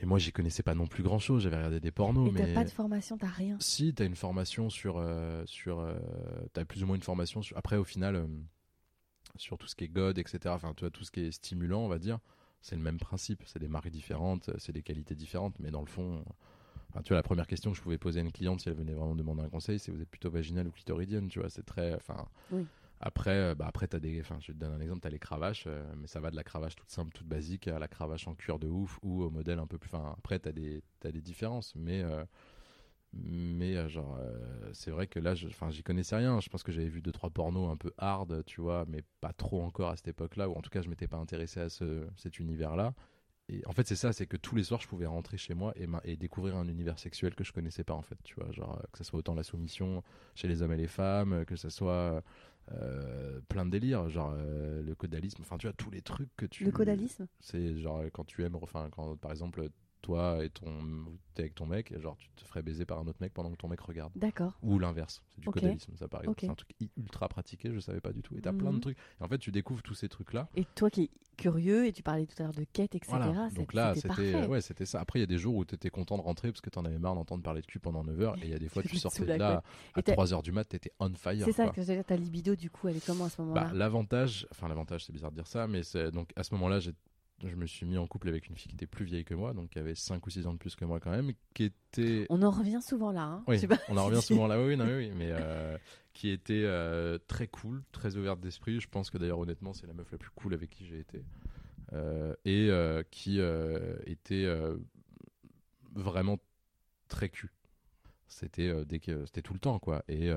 Et 0.00 0.06
moi, 0.06 0.18
j'y 0.18 0.30
connaissais 0.32 0.62
pas 0.62 0.74
non 0.74 0.86
plus 0.86 1.02
grand 1.02 1.18
chose. 1.18 1.42
J'avais 1.42 1.56
regardé 1.56 1.80
des 1.80 1.90
pornos, 1.90 2.28
Et 2.28 2.32
mais. 2.32 2.40
t'as 2.48 2.54
pas 2.54 2.64
de 2.64 2.70
formation, 2.70 3.16
t'as 3.16 3.28
rien. 3.28 3.56
Si, 3.60 3.94
t'as 3.94 4.04
une 4.04 4.14
formation 4.16 4.68
sur. 4.68 4.96
euh, 4.98 5.42
sur 5.46 5.80
euh, 5.80 5.94
t'as 6.52 6.64
plus 6.64 6.82
ou 6.82 6.86
moins 6.86 6.96
une 6.96 7.02
formation 7.02 7.40
sur. 7.42 7.56
Après, 7.56 7.76
au 7.76 7.84
final, 7.84 8.16
euh, 8.16 8.26
sur 9.36 9.56
tout 9.58 9.66
ce 9.66 9.74
qui 9.74 9.84
est 9.84 9.88
God, 9.88 10.18
etc. 10.18 10.38
Enfin, 10.48 10.74
tu 10.74 10.80
vois, 10.80 10.90
tout 10.90 11.04
ce 11.04 11.10
qui 11.10 11.20
est 11.20 11.30
stimulant, 11.32 11.80
on 11.80 11.88
va 11.88 11.98
dire. 11.98 12.18
C'est 12.60 12.76
le 12.76 12.82
même 12.82 12.98
principe. 12.98 13.42
C'est 13.46 13.58
des 13.58 13.68
marques 13.68 13.88
différentes, 13.90 14.50
c'est 14.58 14.72
des 14.72 14.82
qualités 14.82 15.14
différentes, 15.14 15.58
mais 15.60 15.70
dans 15.70 15.80
le 15.82 15.86
fond. 15.86 16.24
Enfin, 16.90 17.02
tu 17.02 17.08
vois, 17.08 17.16
la 17.18 17.22
première 17.22 17.46
question 17.46 17.70
que 17.70 17.76
je 17.76 17.82
pouvais 17.82 17.98
poser 17.98 18.20
à 18.20 18.22
une 18.22 18.32
cliente 18.32 18.60
si 18.60 18.68
elle 18.68 18.74
venait 18.74 18.94
vraiment 18.94 19.14
demander 19.14 19.42
un 19.42 19.48
conseil, 19.48 19.78
c'est 19.78 19.92
vous 19.92 20.00
êtes 20.00 20.08
plutôt 20.08 20.30
vaginale 20.30 20.66
ou 20.68 20.70
clitoridienne, 20.72 21.28
tu 21.28 21.38
vois, 21.40 21.48
c'est 21.50 21.64
très. 21.64 21.94
Enfin. 21.94 22.26
Oui. 22.50 22.66
Après, 23.00 23.30
euh, 23.30 23.54
bah 23.54 23.66
après 23.68 23.86
t'as 23.88 24.00
des, 24.00 24.20
enfin, 24.20 24.38
je 24.40 24.52
te 24.52 24.56
donne 24.56 24.72
un 24.72 24.80
exemple, 24.80 25.00
t'as 25.00 25.10
les 25.10 25.18
cravaches, 25.18 25.64
euh, 25.66 25.84
mais 25.96 26.06
ça 26.06 26.20
va 26.20 26.30
de 26.30 26.36
la 26.36 26.44
cravache 26.44 26.76
toute 26.76 26.90
simple, 26.90 27.12
toute 27.12 27.26
basique, 27.26 27.68
à 27.68 27.78
la 27.78 27.88
cravache 27.88 28.26
en 28.26 28.34
cuir 28.34 28.58
de 28.58 28.68
ouf 28.68 28.98
ou 29.02 29.22
au 29.22 29.30
modèle 29.30 29.58
un 29.58 29.66
peu 29.66 29.78
plus. 29.78 29.90
Enfin, 29.92 30.14
après 30.18 30.38
t'as 30.38 30.52
des, 30.52 30.82
t'as 31.00 31.12
des 31.12 31.20
différences, 31.20 31.74
mais 31.76 32.02
euh, 32.02 32.24
mais 33.12 33.88
genre 33.88 34.18
c'est 34.72 34.90
vrai 34.90 35.06
que 35.06 35.18
là 35.18 35.34
enfin 35.46 35.70
j'y 35.70 35.82
connaissais 35.82 36.16
rien 36.16 36.40
je 36.40 36.48
pense 36.50 36.62
que 36.62 36.72
j'avais 36.72 36.88
vu 36.88 37.00
deux 37.00 37.12
trois 37.12 37.30
pornos 37.30 37.70
un 37.70 37.76
peu 37.76 37.92
hard 37.96 38.44
tu 38.44 38.60
vois 38.60 38.84
mais 38.88 39.02
pas 39.20 39.32
trop 39.32 39.62
encore 39.62 39.90
à 39.90 39.96
cette 39.96 40.08
époque 40.08 40.36
là 40.36 40.48
ou 40.50 40.54
en 40.54 40.60
tout 40.60 40.68
cas 40.70 40.82
je 40.82 40.88
m'étais 40.90 41.06
pas 41.06 41.16
intéressé 41.16 41.60
à 41.60 41.68
ce, 41.70 42.06
cet 42.16 42.38
univers 42.40 42.76
là 42.76 42.94
et 43.48 43.62
en 43.66 43.72
fait 43.72 43.86
c'est 43.86 43.96
ça 43.96 44.12
c'est 44.12 44.26
que 44.26 44.36
tous 44.36 44.54
les 44.56 44.64
soirs 44.64 44.82
je 44.82 44.88
pouvais 44.88 45.06
rentrer 45.06 45.38
chez 45.38 45.54
moi 45.54 45.72
et, 45.76 45.86
et 46.04 46.16
découvrir 46.16 46.56
un 46.56 46.68
univers 46.68 46.98
sexuel 46.98 47.34
que 47.34 47.44
je 47.44 47.52
connaissais 47.52 47.84
pas 47.84 47.94
en 47.94 48.02
fait 48.02 48.18
tu 48.22 48.34
vois 48.34 48.50
genre 48.52 48.82
que 48.92 48.98
ce 48.98 49.04
soit 49.04 49.20
autant 49.20 49.34
la 49.34 49.44
soumission 49.44 50.02
chez 50.34 50.48
les 50.48 50.60
hommes 50.60 50.72
et 50.72 50.76
les 50.76 50.88
femmes 50.88 51.46
que 51.46 51.56
ce 51.56 51.70
soit 51.70 52.22
euh, 52.72 53.40
plein 53.48 53.64
de 53.64 53.70
délires 53.70 54.08
genre 54.08 54.34
euh, 54.36 54.82
le 54.82 54.94
caudalisme 54.94 55.42
enfin 55.42 55.56
tu 55.56 55.66
vois 55.66 55.74
tous 55.74 55.90
les 55.90 56.02
trucs 56.02 56.34
que 56.36 56.46
tu 56.46 56.64
Le 56.64 56.72
caudalisme 56.72 57.26
c'est 57.40 57.78
genre 57.78 58.02
quand 58.12 58.24
tu 58.24 58.42
aimes 58.44 58.56
enfin 58.60 58.88
quand 58.90 59.16
par 59.16 59.30
exemple 59.30 59.68
toi 60.06 60.44
et 60.44 60.50
ton, 60.50 60.72
t'es 61.34 61.42
avec 61.42 61.54
ton 61.56 61.66
mec, 61.66 61.90
et 61.92 62.00
genre 62.00 62.16
tu 62.16 62.28
te 62.30 62.44
ferais 62.44 62.62
baiser 62.62 62.84
par 62.86 62.98
un 63.00 63.06
autre 63.08 63.18
mec 63.20 63.32
pendant 63.34 63.50
que 63.50 63.56
ton 63.56 63.66
mec 63.68 63.80
regarde. 63.80 64.12
D'accord. 64.14 64.52
Ou 64.62 64.78
l'inverse, 64.78 65.22
c'est 65.34 65.40
du 65.40 65.48
Ok. 65.48 65.54
codélisme, 65.54 65.96
ça 65.96 66.06
par 66.06 66.20
exemple. 66.20 66.38
Ok. 66.38 66.44
C'est 66.46 66.50
un 66.50 66.54
truc 66.54 66.70
ultra 66.96 67.28
pratiqué, 67.28 67.72
je 67.72 67.80
savais 67.80 68.00
pas 68.00 68.12
du 68.12 68.22
tout. 68.22 68.36
Et 68.36 68.40
t'as 68.40 68.52
plein 68.52 68.70
de 68.70 68.76
Mhm. 68.76 68.80
trucs. 68.80 68.98
Et 69.20 69.24
en 69.24 69.28
fait, 69.28 69.38
tu 69.38 69.50
découvres 69.50 69.82
tous 69.82 69.94
ces 69.94 70.08
trucs-là. 70.08 70.48
Et 70.54 70.64
toi 70.76 70.90
qui 70.90 71.02
es 71.04 71.10
curieux, 71.36 71.86
et 71.86 71.92
tu 71.92 72.02
parlais 72.02 72.24
tout 72.26 72.34
à 72.38 72.44
l'heure 72.44 72.54
de 72.54 72.64
quête, 72.72 72.94
etc. 72.94 73.16
Voilà. 73.16 73.50
Donc 73.50 73.74
là, 73.74 73.94
c'était 73.94 74.46
ouais, 74.46 74.60
c'était 74.60 74.86
ça. 74.86 75.00
Après, 75.00 75.18
il 75.18 75.22
y 75.22 75.24
a 75.24 75.26
des 75.26 75.38
jours 75.38 75.56
où 75.56 75.64
t'étais 75.64 75.90
content 75.90 76.16
de 76.16 76.22
rentrer 76.22 76.50
parce 76.52 76.60
que 76.60 76.70
t'en 76.70 76.84
avais 76.84 76.98
marre 76.98 77.14
d'entendre 77.16 77.42
parler 77.42 77.60
de 77.60 77.66
cul 77.66 77.78
pendant 77.80 78.04
9 78.04 78.18
heures. 78.20 78.36
Et 78.38 78.46
il 78.46 78.50
y 78.50 78.54
a 78.54 78.58
des 78.58 78.68
fois, 78.68 78.82
Tu 78.96 78.96
sortais 78.96 79.24
de 79.26 79.32
là 79.34 79.62
à 79.94 80.02
t'as- 80.02 80.12
3 80.12 80.32
heures 80.32 80.42
du 80.42 80.52
mat, 80.52 80.64
t'étais 80.64 80.92
on 81.00 81.12
fire. 81.14 81.44
C'est 81.44 81.52
ça 81.52 81.68
que 81.68 81.82
j'allais 81.82 81.98
dire, 81.98 82.04
ta 82.06 82.16
libido, 82.16 82.54
du 82.54 82.70
coup, 82.70 82.88
elle 82.88 82.96
est 82.96 83.04
comment 83.04 83.24
à 83.24 83.28
ce 83.30 83.40
moment-là? 83.42 83.64
Bah, 83.64 83.72
l'avantage, 83.74 84.46
enfin 84.52 84.68
l'avantage, 84.68 85.04
c'est 85.04 85.12
bizarre 85.12 85.30
de 85.32 85.36
dire 85.36 85.46
ça, 85.48 85.66
mais 85.66 85.82
c'est 85.82 86.10
donc 86.12 86.30
à 86.36 86.44
ce 86.44 86.54
moment-là, 86.54 86.78
j'ai- 86.80 86.94
je 87.44 87.54
me 87.54 87.66
suis 87.66 87.84
mis 87.84 87.98
en 87.98 88.06
couple 88.06 88.28
avec 88.28 88.48
une 88.48 88.56
fille 88.56 88.68
qui 88.68 88.76
était 88.76 88.86
plus 88.86 89.04
vieille 89.04 89.24
que 89.24 89.34
moi, 89.34 89.52
donc 89.52 89.70
qui 89.70 89.78
avait 89.78 89.94
5 89.94 90.26
ou 90.26 90.30
6 90.30 90.46
ans 90.46 90.54
de 90.54 90.58
plus 90.58 90.74
que 90.74 90.84
moi 90.84 91.00
quand 91.00 91.10
même, 91.10 91.32
qui 91.54 91.64
était 91.64 92.26
On 92.30 92.42
en 92.42 92.50
revient 92.50 92.80
souvent 92.80 93.12
là. 93.12 93.24
Hein. 93.24 93.44
oui, 93.46 93.66
pas 93.66 93.78
on 93.88 93.96
en 93.96 94.06
revient 94.06 94.22
souvent 94.22 94.46
là, 94.46 94.62
oui, 94.62 94.76
non, 94.76 94.86
oui, 94.86 95.10
mais 95.14 95.28
euh, 95.30 95.76
qui 96.14 96.30
était 96.30 96.62
euh, 96.64 97.18
très 97.26 97.46
cool, 97.46 97.82
très 97.92 98.16
ouverte 98.16 98.40
d'esprit. 98.40 98.80
Je 98.80 98.88
pense 98.88 99.10
que 99.10 99.18
d'ailleurs, 99.18 99.38
honnêtement, 99.38 99.74
c'est 99.74 99.86
la 99.86 99.92
meuf 99.92 100.10
la 100.10 100.18
plus 100.18 100.30
cool 100.30 100.54
avec 100.54 100.70
qui 100.70 100.86
j'ai 100.86 100.98
été. 100.98 101.22
Euh, 101.92 102.34
et 102.44 102.70
qui 103.10 103.38
était 104.06 104.46
vraiment 105.94 106.38
très 107.08 107.28
cul. 107.28 107.52
C'était 108.28 108.84
dès 108.86 108.98
que 108.98 109.24
c'était 109.26 109.42
tout 109.42 109.52
le 109.52 109.60
temps 109.60 109.78
quoi. 109.78 110.02
Et, 110.08 110.30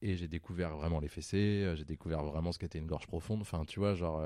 et 0.00 0.16
j'ai 0.16 0.26
découvert 0.26 0.74
vraiment 0.76 1.00
les 1.00 1.08
fessées, 1.08 1.74
j'ai 1.76 1.84
découvert 1.84 2.24
vraiment 2.24 2.50
ce 2.50 2.58
qu'était 2.58 2.78
une 2.78 2.86
gorge 2.86 3.06
profonde. 3.06 3.42
Enfin, 3.42 3.64
tu 3.66 3.78
vois, 3.78 3.94
genre. 3.94 4.22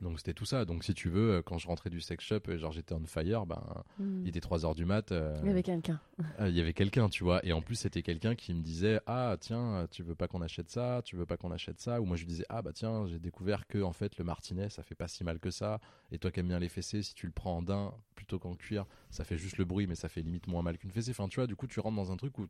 Donc 0.00 0.18
c'était 0.18 0.32
tout 0.32 0.46
ça. 0.46 0.64
Donc 0.64 0.82
si 0.82 0.94
tu 0.94 1.10
veux, 1.10 1.32
euh, 1.34 1.42
quand 1.42 1.58
je 1.58 1.66
rentrais 1.66 1.90
du 1.90 2.00
sex 2.00 2.24
shop, 2.24 2.40
euh, 2.48 2.56
genre 2.56 2.72
j'étais 2.72 2.94
on 2.94 3.04
fire, 3.04 3.44
ben 3.44 3.62
Hmm. 3.98 4.22
il 4.22 4.28
était 4.28 4.40
3 4.40 4.64
heures 4.64 4.74
du 4.74 4.86
mat. 4.86 5.12
euh, 5.12 5.36
Il 5.42 5.48
y 5.48 5.50
avait 5.50 5.62
quelqu'un. 5.62 6.00
euh, 6.40 6.48
il 6.48 6.56
y 6.56 6.60
avait 6.60 6.72
quelqu'un, 6.72 7.08
tu 7.10 7.22
vois, 7.22 7.44
et 7.44 7.52
en 7.52 7.60
plus 7.60 7.74
c'était 7.74 8.02
quelqu'un 8.02 8.34
qui 8.34 8.54
me 8.54 8.62
disait 8.62 9.00
ah 9.06 9.36
tiens 9.38 9.86
tu 9.90 10.02
veux 10.02 10.14
pas 10.14 10.26
qu'on 10.26 10.40
achète 10.40 10.70
ça, 10.70 11.02
tu 11.04 11.16
veux 11.16 11.26
pas 11.26 11.36
qu'on 11.36 11.50
achète 11.50 11.80
ça, 11.80 12.00
ou 12.00 12.06
moi 12.06 12.16
je 12.16 12.22
lui 12.22 12.28
disais 12.28 12.46
ah 12.48 12.62
bah 12.62 12.72
tiens 12.72 13.06
j'ai 13.08 13.18
découvert 13.18 13.66
que 13.66 13.82
en 13.82 13.92
fait 13.92 14.16
le 14.16 14.24
martinet 14.24 14.70
ça 14.70 14.82
fait 14.82 14.94
pas 14.94 15.08
si 15.08 15.22
mal 15.22 15.38
que 15.38 15.50
ça, 15.50 15.80
et 16.12 16.18
toi 16.18 16.30
qui 16.30 16.40
aimes 16.40 16.48
bien 16.48 16.58
les 16.60 16.70
fessées 16.70 17.02
si 17.02 17.12
tu 17.14 17.26
le 17.26 17.32
prends 17.32 17.58
en 17.58 17.62
daim 17.62 17.92
plutôt 18.14 18.38
qu'en 18.38 18.54
cuir 18.54 18.86
ça 19.10 19.24
fait 19.24 19.36
juste 19.36 19.58
le 19.58 19.66
bruit 19.66 19.86
mais 19.86 19.96
ça 19.96 20.08
fait 20.08 20.22
limite 20.22 20.46
moins 20.46 20.62
mal 20.62 20.78
qu'une 20.78 20.90
fessée, 20.92 21.10
enfin 21.10 21.28
tu 21.28 21.36
vois 21.36 21.46
du 21.46 21.56
coup 21.56 21.66
tu 21.66 21.78
rentres 21.80 21.96
dans 21.96 22.10
un 22.10 22.16
truc 22.16 22.38
où 22.38 22.46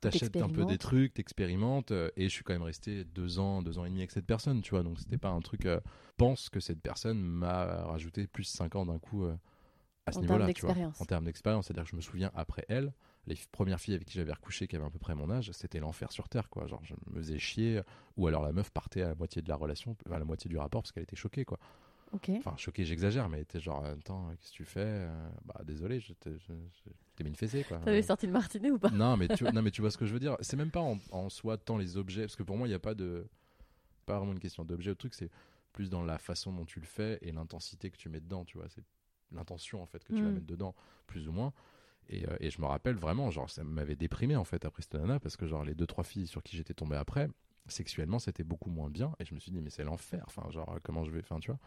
t'achètes 0.00 0.36
un 0.36 0.48
peu 0.48 0.64
des 0.64 0.78
trucs, 0.78 1.14
t'expérimentes, 1.14 1.90
euh, 1.92 2.10
et 2.16 2.24
je 2.24 2.28
suis 2.34 2.44
quand 2.44 2.52
même 2.52 2.62
resté 2.62 3.04
deux 3.04 3.38
ans, 3.38 3.62
deux 3.62 3.78
ans 3.78 3.84
et 3.84 3.88
demi 3.88 4.00
avec 4.00 4.10
cette 4.10 4.26
personne, 4.26 4.60
tu 4.62 4.70
vois, 4.70 4.82
donc 4.82 4.98
c'était 4.98 5.18
pas 5.18 5.30
un 5.30 5.40
truc. 5.40 5.66
euh, 5.66 5.80
pense 6.16 6.48
que 6.48 6.60
cette 6.60 6.80
personne 6.80 7.20
m'a 7.20 7.84
rajouté 7.84 8.26
plus 8.26 8.44
5 8.44 8.76
ans 8.76 8.86
d'un 8.86 8.98
coup 8.98 9.24
euh, 9.24 9.34
à 10.06 10.12
ce 10.12 10.18
niveau-là, 10.20 10.46
tu 10.52 10.60
vois, 10.62 10.74
en 11.00 11.04
termes 11.06 11.24
d'expérience. 11.24 11.66
C'est-à-dire 11.66 11.84
que 11.84 11.90
je 11.90 11.96
me 11.96 12.00
souviens 12.00 12.30
après 12.34 12.64
elle, 12.68 12.92
les 13.26 13.36
premières 13.52 13.80
filles 13.80 13.94
avec 13.94 14.06
qui 14.06 14.14
j'avais 14.18 14.32
recouché, 14.32 14.68
qui 14.68 14.76
avaient 14.76 14.84
à 14.84 14.90
peu 14.90 14.98
près 14.98 15.14
mon 15.14 15.30
âge, 15.30 15.50
c'était 15.52 15.80
l'enfer 15.80 16.12
sur 16.12 16.28
terre, 16.28 16.48
quoi. 16.50 16.66
Genre, 16.66 16.82
je 16.84 16.94
me 17.10 17.20
faisais 17.20 17.38
chier, 17.38 17.80
ou 18.16 18.26
alors 18.26 18.42
la 18.42 18.52
meuf 18.52 18.70
partait 18.70 19.02
à 19.02 19.08
la 19.08 19.14
moitié 19.14 19.40
de 19.42 19.48
la 19.48 19.56
relation, 19.56 19.96
à 20.10 20.18
la 20.18 20.24
moitié 20.24 20.48
du 20.48 20.58
rapport 20.58 20.82
parce 20.82 20.92
qu'elle 20.92 21.04
était 21.04 21.16
choquée, 21.16 21.44
quoi. 21.44 21.58
Enfin, 22.38 22.56
choquée, 22.56 22.84
j'exagère, 22.84 23.28
mais 23.28 23.40
était 23.40 23.60
genre, 23.60 23.84
attends, 23.84 24.28
qu'est-ce 24.36 24.50
que 24.52 24.56
tu 24.56 24.64
fais 24.64 24.80
Euh, 24.84 25.28
Bah, 25.44 25.60
désolé, 25.64 26.00
je 26.00 26.12
t'ai 26.14 26.30
mis 27.22 27.30
une 27.30 27.36
fessée, 27.36 27.64
quoi. 27.64 27.78
T'avais 27.78 28.02
sorti 28.02 28.26
le 28.26 28.32
martinet 28.32 28.70
ou 28.70 28.78
pas? 28.78 28.90
Non, 28.90 29.16
mais 29.16 29.28
tu, 29.28 29.44
non, 29.44 29.62
mais 29.62 29.70
tu 29.70 29.80
vois 29.80 29.90
ce 29.90 29.98
que 29.98 30.06
je 30.06 30.12
veux 30.12 30.20
dire. 30.20 30.36
C'est 30.40 30.56
même 30.56 30.70
pas 30.70 30.80
en, 30.80 30.98
en 31.10 31.28
soi 31.28 31.56
tant 31.58 31.76
les 31.76 31.96
objets, 31.96 32.22
parce 32.22 32.36
que 32.36 32.42
pour 32.42 32.56
moi, 32.56 32.66
il 32.66 32.70
n'y 32.70 32.74
a 32.76 32.78
pas 32.80 32.94
de. 32.94 33.26
Pas 34.06 34.18
vraiment 34.18 34.32
une 34.32 34.38
question 34.40 34.64
d'objet. 34.64 34.90
Le 34.90 34.96
truc, 34.96 35.14
c'est 35.14 35.30
plus 35.72 35.88
dans 35.90 36.02
la 36.02 36.18
façon 36.18 36.52
dont 36.52 36.64
tu 36.66 36.78
le 36.78 36.86
fais 36.86 37.18
et 37.22 37.32
l'intensité 37.32 37.90
que 37.90 37.96
tu 37.96 38.08
mets 38.08 38.20
dedans, 38.20 38.44
tu 38.44 38.58
vois. 38.58 38.68
C'est 38.68 38.82
l'intention, 39.32 39.82
en 39.82 39.86
fait, 39.86 40.04
que 40.04 40.12
tu 40.12 40.22
vas 40.22 40.30
Mm. 40.30 40.34
mettre 40.34 40.46
dedans, 40.46 40.74
plus 41.06 41.26
ou 41.28 41.32
moins. 41.32 41.52
Et, 42.10 42.28
euh, 42.28 42.36
et 42.40 42.50
je 42.50 42.60
me 42.60 42.66
rappelle 42.66 42.96
vraiment, 42.96 43.30
genre, 43.30 43.48
ça 43.48 43.64
m'avait 43.64 43.96
déprimé, 43.96 44.36
en 44.36 44.44
fait, 44.44 44.64
après 44.66 44.82
cette 44.82 44.94
nana, 44.94 45.18
parce 45.18 45.36
que, 45.38 45.46
genre, 45.46 45.64
les 45.64 45.74
deux, 45.74 45.86
trois 45.86 46.04
filles 46.04 46.26
sur 46.26 46.42
qui 46.42 46.56
j'étais 46.56 46.74
tombé 46.74 46.96
après, 46.96 47.28
sexuellement, 47.66 48.18
c'était 48.18 48.44
beaucoup 48.44 48.68
moins 48.68 48.90
bien. 48.90 49.14
Et 49.20 49.24
je 49.24 49.34
me 49.34 49.40
suis 49.40 49.50
dit, 49.50 49.62
mais 49.62 49.70
c'est 49.70 49.84
l'enfer. 49.84 50.22
Enfin, 50.26 50.48
genre, 50.50 50.78
comment 50.82 51.02
je 51.04 51.10
vais. 51.10 51.20
Enfin, 51.20 51.40
tu 51.40 51.50
vois. 51.50 51.58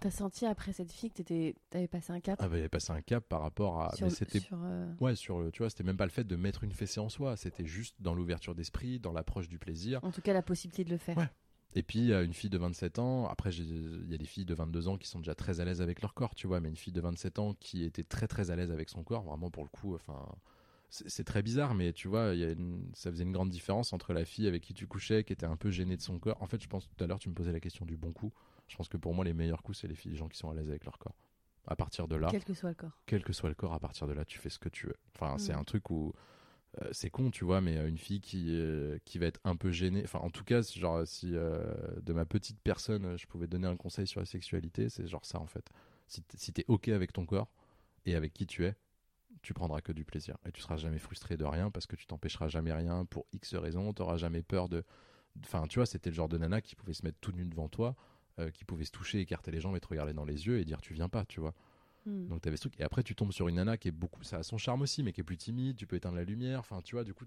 T'as 0.00 0.10
senti 0.10 0.44
après 0.44 0.72
cette 0.72 0.92
fille 0.92 1.10
que 1.10 1.16
t'étais- 1.16 1.54
t'avais 1.70 1.86
passé 1.88 2.12
un 2.12 2.20
cap 2.20 2.38
Ah, 2.42 2.48
bah, 2.48 2.56
il 2.56 2.60
avait 2.60 2.68
passé 2.68 2.92
un 2.92 3.00
cap 3.00 3.24
par 3.28 3.40
rapport 3.42 3.80
à. 3.80 3.94
sur, 3.96 4.06
mais 4.06 4.10
c'était 4.12 4.40
sur, 4.40 4.58
euh, 4.62 4.92
Ouais, 5.00 5.14
sur 5.14 5.38
le, 5.40 5.50
tu 5.52 5.58
vois, 5.62 5.70
c'était 5.70 5.84
même 5.84 5.96
pas 5.96 6.04
le 6.04 6.10
fait 6.10 6.24
de 6.24 6.36
mettre 6.36 6.64
une 6.64 6.72
fessée 6.72 7.00
en 7.00 7.08
soi, 7.08 7.36
c'était 7.36 7.64
juste 7.64 7.94
dans 8.00 8.14
l'ouverture 8.14 8.54
d'esprit, 8.54 8.98
dans 8.98 9.12
l'approche 9.12 9.48
du 9.48 9.58
plaisir. 9.58 10.00
En 10.02 10.10
tout 10.10 10.20
cas, 10.20 10.32
la 10.32 10.42
possibilité 10.42 10.84
de 10.84 10.90
le 10.90 10.98
faire. 10.98 11.16
Ouais. 11.16 11.28
Et 11.76 11.82
puis, 11.82 12.12
une 12.12 12.32
fille 12.34 12.50
de 12.50 12.58
27 12.58 12.98
ans, 12.98 13.26
après, 13.28 13.50
il 13.54 14.10
y 14.10 14.14
a 14.14 14.18
des 14.18 14.26
filles 14.26 14.44
de 14.44 14.54
22 14.54 14.86
ans 14.88 14.96
qui 14.96 15.08
sont 15.08 15.18
déjà 15.18 15.34
très 15.34 15.60
à 15.60 15.64
l'aise 15.64 15.80
avec 15.80 16.02
leur 16.02 16.14
corps, 16.14 16.34
tu 16.34 16.46
vois, 16.46 16.60
mais 16.60 16.68
une 16.68 16.76
fille 16.76 16.92
de 16.92 17.00
27 17.00 17.38
ans 17.38 17.54
qui 17.58 17.82
était 17.84 18.04
très 18.04 18.28
très 18.28 18.50
à 18.50 18.56
l'aise 18.56 18.70
avec 18.70 18.88
son 18.90 19.02
corps, 19.02 19.22
vraiment 19.24 19.50
pour 19.50 19.62
le 19.64 19.68
coup, 19.68 19.94
enfin, 19.94 20.24
c'est 20.90 21.24
très 21.24 21.42
bizarre, 21.42 21.74
mais 21.74 21.92
tu 21.92 22.06
vois, 22.06 22.32
il 22.34 22.38
y 22.40 22.44
a 22.44 22.52
une- 22.52 22.90
ça 22.94 23.10
faisait 23.10 23.24
une 23.24 23.32
grande 23.32 23.50
différence 23.50 23.92
entre 23.92 24.12
la 24.12 24.24
fille 24.24 24.46
avec 24.46 24.62
qui 24.62 24.72
tu 24.74 24.86
couchais, 24.86 25.24
qui 25.24 25.32
était 25.32 25.46
un 25.46 25.56
peu 25.56 25.70
gênée 25.70 25.96
de 25.96 26.02
son 26.02 26.20
corps. 26.20 26.40
En 26.40 26.46
fait, 26.46 26.62
je 26.62 26.68
pense 26.68 26.86
tout 26.88 27.02
à 27.02 27.08
l'heure, 27.08 27.18
tu 27.18 27.28
me 27.28 27.34
posais 27.34 27.50
la 27.52 27.58
question 27.60 27.84
du 27.84 27.96
bon 27.96 28.12
coup. 28.12 28.32
Je 28.68 28.76
pense 28.76 28.88
que 28.88 28.96
pour 28.96 29.14
moi, 29.14 29.24
les 29.24 29.34
meilleurs 29.34 29.62
coups, 29.62 29.78
c'est 29.78 29.88
les 29.88 29.94
filles, 29.94 30.12
les 30.12 30.16
gens 30.18 30.28
qui 30.28 30.38
sont 30.38 30.50
à 30.50 30.54
l'aise 30.54 30.68
avec 30.68 30.84
leur 30.84 30.98
corps. 30.98 31.16
À 31.66 31.76
partir 31.76 32.08
de 32.08 32.16
là, 32.16 32.28
Quel 32.30 32.44
que 32.44 32.52
soit 32.54 32.68
le 32.70 32.74
corps. 32.74 32.98
quel 33.06 33.22
que 33.24 33.32
soit 33.32 33.48
le 33.48 33.54
corps, 33.54 33.72
à 33.72 33.78
partir 33.80 34.06
de 34.06 34.12
là, 34.12 34.24
tu 34.24 34.38
fais 34.38 34.50
ce 34.50 34.58
que 34.58 34.68
tu 34.68 34.86
veux. 34.86 34.96
Enfin, 35.14 35.38
c'est 35.38 35.54
Mm. 35.54 35.58
un 35.60 35.64
truc 35.64 35.90
où 35.90 36.12
euh, 36.82 36.88
c'est 36.92 37.08
con, 37.08 37.30
tu 37.30 37.44
vois, 37.44 37.60
mais 37.60 37.76
euh, 37.78 37.88
une 37.88 37.96
fille 37.98 38.20
qui 38.20 38.48
euh, 38.50 38.98
qui 39.04 39.18
va 39.18 39.26
être 39.26 39.40
un 39.44 39.54
peu 39.56 39.70
gênée. 39.70 40.02
Enfin, 40.04 40.18
en 40.18 40.28
tout 40.30 40.44
cas, 40.44 40.62
c'est 40.62 40.78
genre 40.80 41.06
si 41.06 41.30
euh, 41.34 41.64
de 42.02 42.12
ma 42.12 42.24
petite 42.26 42.60
personne, 42.60 43.16
je 43.16 43.26
pouvais 43.26 43.46
donner 43.46 43.66
un 43.68 43.76
conseil 43.76 44.06
sur 44.06 44.20
la 44.20 44.26
sexualité, 44.26 44.88
c'est 44.88 45.06
genre 45.06 45.24
ça 45.24 45.38
en 45.40 45.46
fait. 45.46 45.70
Si 46.08 46.22
t'es, 46.22 46.36
si 46.36 46.52
t'es 46.52 46.64
ok 46.68 46.88
avec 46.88 47.12
ton 47.12 47.24
corps 47.26 47.48
et 48.06 48.14
avec 48.16 48.32
qui 48.34 48.46
tu 48.46 48.64
es, 48.66 48.74
tu 49.40 49.54
prendras 49.54 49.80
que 49.80 49.92
du 49.92 50.04
plaisir 50.04 50.36
et 50.46 50.52
tu 50.52 50.60
seras 50.60 50.76
jamais 50.76 50.98
frustré 50.98 51.36
de 51.36 51.44
rien 51.44 51.70
parce 51.70 51.86
que 51.86 51.96
tu 51.96 52.06
t'empêcheras 52.06 52.48
jamais 52.48 52.72
rien 52.72 53.04
pour 53.06 53.24
X 53.32 53.54
raisons. 53.54 53.92
T'auras 53.94 54.16
jamais 54.16 54.42
peur 54.42 54.68
de. 54.68 54.84
Enfin, 55.44 55.66
tu 55.68 55.78
vois, 55.78 55.86
c'était 55.86 56.10
le 56.10 56.14
genre 56.16 56.28
de 56.28 56.36
nana 56.38 56.60
qui 56.60 56.74
pouvait 56.76 56.92
se 56.94 57.04
mettre 57.04 57.18
tout 57.20 57.32
nu 57.32 57.44
devant 57.46 57.68
toi. 57.68 57.94
Euh, 58.38 58.50
qui 58.50 58.64
pouvait 58.64 58.84
se 58.84 58.90
toucher, 58.92 59.20
écarter 59.20 59.50
les 59.50 59.60
jambes 59.60 59.76
et 59.76 59.80
te 59.80 59.86
regarder 59.88 60.12
dans 60.12 60.24
les 60.24 60.46
yeux 60.46 60.58
et 60.58 60.64
dire 60.64 60.80
tu 60.80 60.94
viens 60.94 61.08
pas, 61.08 61.24
tu 61.24 61.40
vois. 61.40 61.54
Hmm. 62.06 62.26
Donc 62.28 62.42
t'avais 62.42 62.56
ce 62.56 62.62
truc. 62.62 62.78
Et 62.80 62.82
après, 62.82 63.02
tu 63.02 63.14
tombes 63.14 63.32
sur 63.32 63.48
une 63.48 63.56
nana 63.56 63.76
qui 63.76 63.88
est 63.88 63.92
beaucoup. 63.92 64.22
Ça 64.24 64.38
a 64.38 64.42
son 64.42 64.58
charme 64.58 64.82
aussi, 64.82 65.02
mais 65.02 65.12
qui 65.12 65.20
est 65.20 65.24
plus 65.24 65.36
timide. 65.38 65.76
Tu 65.76 65.86
peux 65.86 65.96
éteindre 65.96 66.16
la 66.16 66.24
lumière. 66.24 66.58
Enfin, 66.60 66.80
tu 66.82 66.94
vois, 66.96 67.04
du 67.04 67.14
coup, 67.14 67.24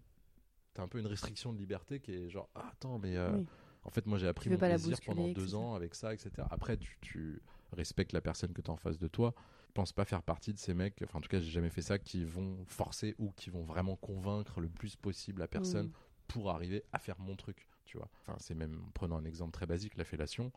t'as 0.74 0.84
un 0.84 0.88
peu 0.88 0.99
une 0.99 1.08
restriction 1.08 1.51
de 1.53 1.58
liberté 1.58 1.99
qui 1.99 2.12
est 2.14 2.30
genre, 2.30 2.49
ah, 2.55 2.70
attends, 2.72 2.99
mais. 2.99 3.16
euh, 3.18 3.38
Oui. 3.38 3.45
En 3.84 3.89
fait, 3.89 4.05
moi, 4.05 4.18
j'ai 4.18 4.28
appris 4.28 4.49
mon 4.49 4.58
plaisir 4.58 4.97
pendant 5.05 5.28
etc. 5.28 5.34
deux 5.45 5.55
ans 5.55 5.74
avec 5.74 5.95
ça, 5.95 6.14
etc. 6.14 6.30
Après, 6.51 6.76
tu, 6.76 6.97
tu 6.99 7.41
respectes 7.72 8.12
la 8.12 8.20
personne 8.20 8.51
que 8.51 8.62
tu 8.62 8.70
as 8.70 8.74
en 8.74 8.78
face 8.78 8.97
de 8.99 9.08
toi. 9.08 9.34
Je 9.70 9.72
pense 9.74 9.93
pas 9.93 10.03
faire 10.03 10.24
partie 10.24 10.51
de 10.53 10.58
ces 10.60 10.74
mecs, 10.74 11.01
enfin, 11.03 11.20
en 11.20 11.22
tout 11.22 11.30
cas, 11.30 11.39
j'ai 11.39 11.49
jamais 11.51 11.70
fait 11.70 11.82
ça, 11.84 11.97
qui 11.97 12.26
vont 12.26 12.66
forcer 12.66 13.16
ou 13.18 13.32
qui 13.32 13.49
vont 13.49 13.64
vraiment 13.64 13.95
convaincre 13.95 14.60
le 14.60 14.68
plus 14.68 14.97
possible 14.97 15.39
la 15.39 15.47
personne 15.47 15.88
Hmm. 15.88 15.91
pour 16.28 16.49
arriver 16.49 16.84
à 16.91 16.99
faire 16.99 17.18
mon 17.20 17.38
truc, 17.38 17.70
tu 17.86 17.97
vois. 17.97 18.10
Enfin, 18.26 18.36
c'est 18.39 18.55
même, 18.55 18.82
prenons 18.93 19.16
un 19.16 19.24
exemple 19.24 19.51
très 19.53 19.66
basique, 19.68 19.95
la 19.95 20.03
fellation. 20.03 20.51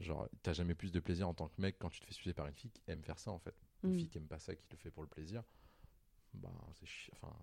Genre, 0.00 0.28
t'as 0.42 0.52
jamais 0.52 0.74
plus 0.74 0.92
de 0.92 1.00
plaisir 1.00 1.28
en 1.28 1.34
tant 1.34 1.48
que 1.48 1.60
mec 1.60 1.76
quand 1.78 1.88
tu 1.90 2.00
te 2.00 2.06
fais 2.06 2.14
sucer 2.14 2.34
par 2.34 2.46
une 2.46 2.54
fille 2.54 2.70
qui 2.70 2.82
aime 2.88 3.02
faire 3.04 3.18
ça, 3.18 3.30
en 3.30 3.38
fait. 3.38 3.54
Une 3.84 3.90
Hmm. 3.90 3.96
fille 3.98 4.08
qui 4.08 4.18
aime 4.18 4.26
pas 4.28 4.38
ça, 4.38 4.54
qui 4.56 4.66
le 4.70 4.76
fait 4.76 4.90
pour 4.90 5.02
le 5.02 5.08
plaisir, 5.08 5.44
bah, 6.34 6.52
c'est 6.74 6.86
chi- 6.86 7.10
enfin, 7.12 7.34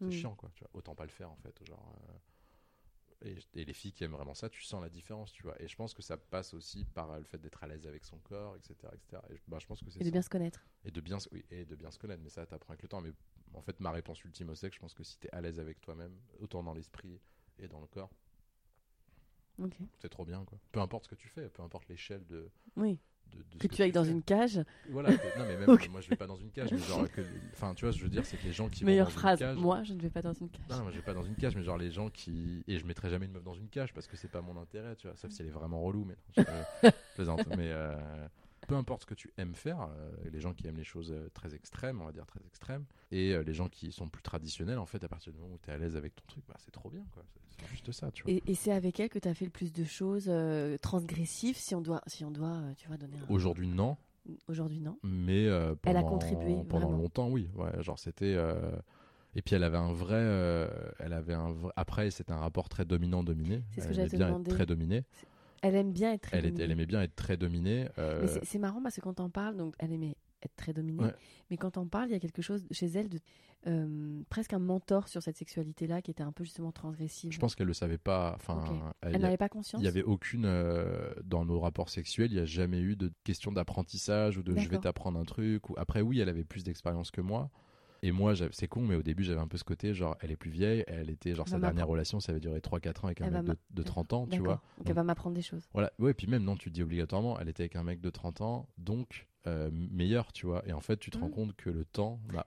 c'est 0.00 0.06
Hmm. 0.06 0.10
chiant, 0.10 0.34
quoi. 0.34 0.50
Tu 0.54 0.64
vois. 0.64 0.70
Autant 0.74 0.94
pas 0.94 1.04
le 1.04 1.10
faire, 1.10 1.30
en 1.30 1.36
fait. 1.36 1.64
Genre, 1.64 1.96
euh, 3.24 3.30
et, 3.54 3.60
et 3.60 3.64
les 3.64 3.72
filles 3.72 3.92
qui 3.92 4.04
aiment 4.04 4.12
vraiment 4.12 4.34
ça, 4.34 4.48
tu 4.48 4.62
sens 4.62 4.82
la 4.82 4.88
différence, 4.88 5.32
tu 5.32 5.42
vois. 5.44 5.60
Et 5.62 5.68
je 5.68 5.76
pense 5.76 5.94
que 5.94 6.02
ça 6.02 6.16
passe 6.16 6.54
aussi 6.54 6.84
par 6.84 7.16
le 7.18 7.24
fait 7.24 7.38
d'être 7.38 7.62
à 7.62 7.66
l'aise 7.68 7.86
avec 7.86 8.04
son 8.04 8.18
corps, 8.18 8.56
etc. 8.56 8.92
etc. 8.94 9.22
Et 9.30 9.40
bah, 9.46 9.58
je 9.60 9.66
pense 9.66 9.80
que 9.82 9.90
c'est 9.90 10.00
Et 10.00 10.04
de 10.04 10.08
ça. 10.08 10.12
bien 10.12 10.22
se 10.22 10.30
connaître. 10.30 10.66
Et 10.84 10.90
de 10.90 11.00
bien, 11.00 11.20
se- 11.20 11.28
oui, 11.30 11.44
et 11.50 11.64
de 11.64 11.76
bien 11.76 11.90
se 11.90 11.98
connaître, 11.98 12.22
mais 12.22 12.30
ça 12.30 12.46
t'apprend 12.46 12.72
avec 12.72 12.82
le 12.82 12.88
temps. 12.88 13.00
Mais 13.00 13.12
en 13.54 13.62
fait, 13.62 13.78
ma 13.80 13.92
réponse 13.92 14.24
ultime 14.24 14.50
au 14.50 14.54
sexe, 14.54 14.76
je 14.76 14.80
pense 14.80 14.94
que 14.94 15.04
si 15.04 15.18
t'es 15.18 15.30
à 15.32 15.40
l'aise 15.40 15.60
avec 15.60 15.80
toi-même, 15.80 16.18
autant 16.40 16.62
dans 16.64 16.74
l'esprit 16.74 17.20
et 17.58 17.68
dans 17.68 17.80
le 17.80 17.86
corps, 17.86 18.10
C'est 19.98 20.08
trop 20.08 20.24
bien, 20.24 20.44
quoi. 20.44 20.58
Peu 20.72 20.80
importe 20.80 21.04
ce 21.04 21.08
que 21.10 21.14
tu 21.14 21.28
fais, 21.28 21.48
peu 21.48 21.62
importe 21.62 21.88
l'échelle 21.88 22.24
de, 22.26 22.48
Oui. 22.76 22.98
de, 23.32 23.38
de 23.38 23.44
ce 23.54 23.58
Que 23.58 23.66
tu 23.68 23.82
ailles 23.82 23.92
dans 23.92 24.04
fais. 24.04 24.10
une 24.10 24.22
cage. 24.22 24.60
Voilà. 24.90 25.12
que- 25.16 25.38
non, 25.38 25.44
mais 25.46 25.56
même, 25.56 25.66
moi, 25.90 26.00
je 26.00 26.08
vais 26.08 26.16
pas 26.16 26.26
dans 26.26 26.36
une 26.36 26.50
cage, 26.50 26.70
mais 26.72 26.78
genre, 26.78 27.08
que, 27.10 27.20
enfin, 27.52 27.74
tu 27.74 27.84
vois, 27.84 27.92
je 27.92 28.02
veux 28.02 28.08
dire, 28.08 28.24
c'est 28.26 28.36
que 28.36 28.44
les 28.44 28.52
gens 28.52 28.68
qui 28.68 28.84
Meilleure 28.84 29.08
vont 29.08 29.14
dans 29.14 29.18
phrase. 29.20 29.40
une 29.40 29.46
cage. 29.46 29.56
Moi, 29.58 29.82
je 29.84 29.92
ne 29.94 30.00
vais 30.00 30.10
pas 30.10 30.22
dans 30.22 30.32
une 30.32 30.48
cage. 30.50 30.66
Non, 30.70 30.82
moi, 30.82 30.90
je 30.90 30.96
vais 30.96 31.02
pas 31.04 31.14
dans 31.14 31.22
une 31.24 31.36
cage, 31.36 31.54
mais 31.56 31.62
genre 31.62 31.78
les 31.78 31.90
gens 31.92 32.10
qui. 32.10 32.64
Et 32.66 32.78
je 32.78 32.84
mettrai 32.86 33.08
jamais 33.10 33.26
une 33.26 33.32
meuf 33.32 33.44
dans 33.44 33.54
une 33.54 33.68
cage 33.68 33.92
parce 33.94 34.06
que 34.06 34.16
c'est 34.16 34.30
pas 34.30 34.40
mon 34.42 34.56
intérêt, 34.60 34.96
tu 34.96 35.06
vois. 35.06 35.16
Sauf 35.16 35.30
si 35.30 35.42
elle 35.42 35.48
est 35.48 35.52
vraiment 35.52 35.80
relou, 35.80 36.04
mais 36.04 36.16
non, 36.36 36.44
je, 36.82 36.88
je 36.88 36.90
plaisante. 37.14 37.46
Mais 37.56 37.70
euh, 37.72 37.94
peu 38.66 38.74
importe 38.74 39.02
ce 39.02 39.06
que 39.06 39.14
tu 39.14 39.32
aimes 39.36 39.54
faire, 39.54 39.82
euh, 39.82 40.10
les 40.30 40.40
gens 40.40 40.54
qui 40.54 40.66
aiment 40.66 40.76
les 40.76 40.84
choses 40.84 41.12
euh, 41.12 41.28
très 41.34 41.54
extrêmes, 41.54 42.00
on 42.00 42.04
va 42.06 42.12
dire 42.12 42.26
très 42.26 42.40
extrêmes, 42.46 42.84
et 43.10 43.32
euh, 43.32 43.42
les 43.42 43.54
gens 43.54 43.68
qui 43.68 43.92
sont 43.92 44.08
plus 44.08 44.22
traditionnels, 44.22 44.78
en 44.78 44.86
fait, 44.86 45.02
à 45.04 45.08
partir 45.08 45.32
du 45.32 45.38
moment 45.38 45.54
où 45.54 45.58
tu 45.62 45.70
es 45.70 45.72
à 45.72 45.78
l'aise 45.78 45.96
avec 45.96 46.14
ton 46.14 46.22
truc, 46.26 46.44
bah, 46.48 46.54
c'est 46.58 46.70
trop 46.70 46.90
bien, 46.90 47.04
quoi. 47.12 47.24
C'est- 47.50 47.66
juste 47.68 47.92
ça, 47.92 48.10
tu 48.10 48.22
vois. 48.24 48.32
Et, 48.32 48.42
et 48.46 48.54
c'est 48.54 48.72
avec 48.72 48.98
elle 49.00 49.08
que 49.08 49.18
tu 49.18 49.28
as 49.28 49.34
fait 49.34 49.44
le 49.44 49.50
plus 49.50 49.72
de 49.72 49.84
choses 49.84 50.26
euh, 50.28 50.76
transgressives, 50.78 51.56
si 51.56 51.74
on 51.74 51.80
doit, 51.80 52.02
si 52.06 52.24
on 52.24 52.30
doit 52.30 52.60
tu 52.76 52.88
vois, 52.88 52.96
donner 52.96 53.18
un... 53.18 53.32
Aujourd'hui, 53.32 53.68
non. 53.68 53.96
Aujourd'hui, 54.48 54.80
non. 54.80 54.98
Mais 55.02 55.48
pendant, 55.48 55.76
Elle 55.84 55.96
a 55.96 56.02
contribué, 56.02 56.62
pendant 56.68 56.86
vraiment. 56.88 57.02
longtemps, 57.02 57.28
oui. 57.28 57.48
Ouais, 57.56 57.82
genre 57.82 57.98
c'était. 57.98 58.36
Et 59.34 59.42
puis 59.42 59.54
elle 59.54 59.64
avait 59.64 59.78
un 59.78 59.92
vrai, 59.92 60.16
euh, 60.18 60.68
elle 60.98 61.12
avait 61.12 61.34
un 61.34 61.52
vrai... 61.52 61.72
Après, 61.76 62.10
c'était 62.10 62.32
un 62.32 62.38
rapport 62.38 62.68
très 62.68 62.84
dominant-dominé. 62.84 63.62
C'est 63.70 63.80
ce 63.80 63.88
que 63.88 63.94
j'allais 63.94 64.08
te 64.10 64.16
bien 64.16 64.26
demander. 64.28 64.50
très 64.50 64.66
dominée. 64.66 65.04
Elle 65.62 65.74
aime 65.76 65.92
bien 65.92 66.12
être 66.12 66.22
très 66.22 66.38
Elle, 66.38 66.44
est- 66.46 66.48
dominée. 66.50 66.64
elle 66.64 66.70
aimait 66.72 66.86
bien 66.86 67.02
être 67.02 67.14
très 67.16 67.36
dominée. 67.36 67.88
euh, 67.98 68.26
c'est- 68.42 68.58
marrant 68.58 68.82
parce 68.82 68.96
que 68.96 69.00
quand 69.00 69.20
on 69.20 69.30
parle, 69.30 69.56
donc 69.56 69.74
elle 69.78 69.92
aimait 69.92 70.16
être 70.42 70.56
très 70.56 70.72
dominée. 70.72 71.04
Ouais. 71.04 71.14
Mais 71.50 71.56
quand 71.56 71.76
on 71.78 71.86
parle, 71.86 72.08
il 72.08 72.12
y 72.12 72.16
a 72.16 72.20
quelque 72.20 72.42
chose 72.42 72.66
chez 72.72 72.86
elle 72.86 73.08
de 73.08 73.18
euh, 73.68 74.22
presque 74.28 74.52
un 74.54 74.58
mentor 74.58 75.06
sur 75.06 75.22
cette 75.22 75.36
sexualité-là 75.36 76.02
qui 76.02 76.10
était 76.10 76.24
un 76.24 76.32
peu 76.32 76.42
justement 76.42 76.72
transgressive. 76.72 77.30
Je 77.30 77.38
pense 77.38 77.54
qu'elle 77.54 77.68
le 77.68 77.72
savait 77.74 77.96
pas. 77.96 78.32
Enfin, 78.34 78.92
elle- 79.02 79.20
n'avait 79.20 79.36
pas 79.36 79.48
conscience. 79.48 79.80
il 79.80 79.84
y 79.84 79.88
avait 79.88 80.02
aucune 80.02 80.46
euh, 80.46 81.14
dans 81.22 81.44
nos 81.44 81.60
rapports 81.60 81.88
sexuels. 81.88 82.32
Il 82.32 82.34
n'y 82.34 82.40
a 82.40 82.44
jamais 82.44 82.80
eu 82.80 82.96
de 82.96 83.12
question 83.22 83.52
d'apprentissage 83.52 84.36
ou 84.36 84.42
de 84.42 84.56
je 84.56 84.68
vais 84.68 84.78
t'apprendre 84.78 85.16
un 85.20 85.24
truc. 85.24 85.70
Ou 85.70 85.74
après, 85.76 86.00
oui, 86.00 86.18
elle 86.18 86.28
avait 86.28 86.42
plus 86.42 86.64
d'expérience 86.64 87.12
que 87.12 87.20
moi. 87.20 87.50
Et 88.04 88.10
moi, 88.10 88.34
c'est 88.50 88.66
con, 88.66 88.80
mais 88.82 88.96
au 88.96 89.02
début, 89.02 89.22
j'avais 89.22 89.40
un 89.40 89.46
peu 89.46 89.56
ce 89.56 89.62
côté, 89.64 89.94
genre, 89.94 90.16
elle 90.20 90.32
est 90.32 90.36
plus 90.36 90.50
vieille, 90.50 90.82
elle 90.88 91.08
était, 91.08 91.34
genre, 91.36 91.46
sa 91.46 91.58
dernière 91.60 91.86
relation, 91.86 92.18
ça 92.18 92.32
avait 92.32 92.40
duré 92.40 92.60
3-4 92.60 93.04
ans 93.04 93.06
avec 93.06 93.20
un 93.20 93.26
Elle 93.26 93.32
mec 93.34 93.44
de, 93.44 93.56
de 93.70 93.82
30 93.84 94.12
ans, 94.12 94.26
tu 94.26 94.42
vois. 94.42 94.60
Donc 94.78 94.88
elle 94.90 94.96
va 94.96 95.04
m'apprendre 95.04 95.36
des 95.36 95.42
choses. 95.42 95.68
Voilà, 95.72 95.92
ouais, 96.00 96.12
puis 96.12 96.26
même 96.26 96.42
non, 96.42 96.56
tu 96.56 96.68
te 96.70 96.74
dis 96.74 96.82
obligatoirement, 96.82 97.38
elle 97.38 97.48
était 97.48 97.62
avec 97.62 97.76
un 97.76 97.84
mec 97.84 98.00
de 98.00 98.10
30 98.10 98.40
ans, 98.40 98.68
donc 98.76 99.28
euh, 99.46 99.70
meilleur, 99.72 100.32
tu 100.32 100.46
vois. 100.46 100.66
Et 100.68 100.72
en 100.72 100.80
fait, 100.80 100.96
tu 100.98 101.10
te 101.10 101.18
rends 101.18 101.26
Mhm. 101.26 101.32
compte 101.32 101.56
que 101.56 101.70
le 101.70 101.84
temps 101.84 102.20
n'a 102.32 102.44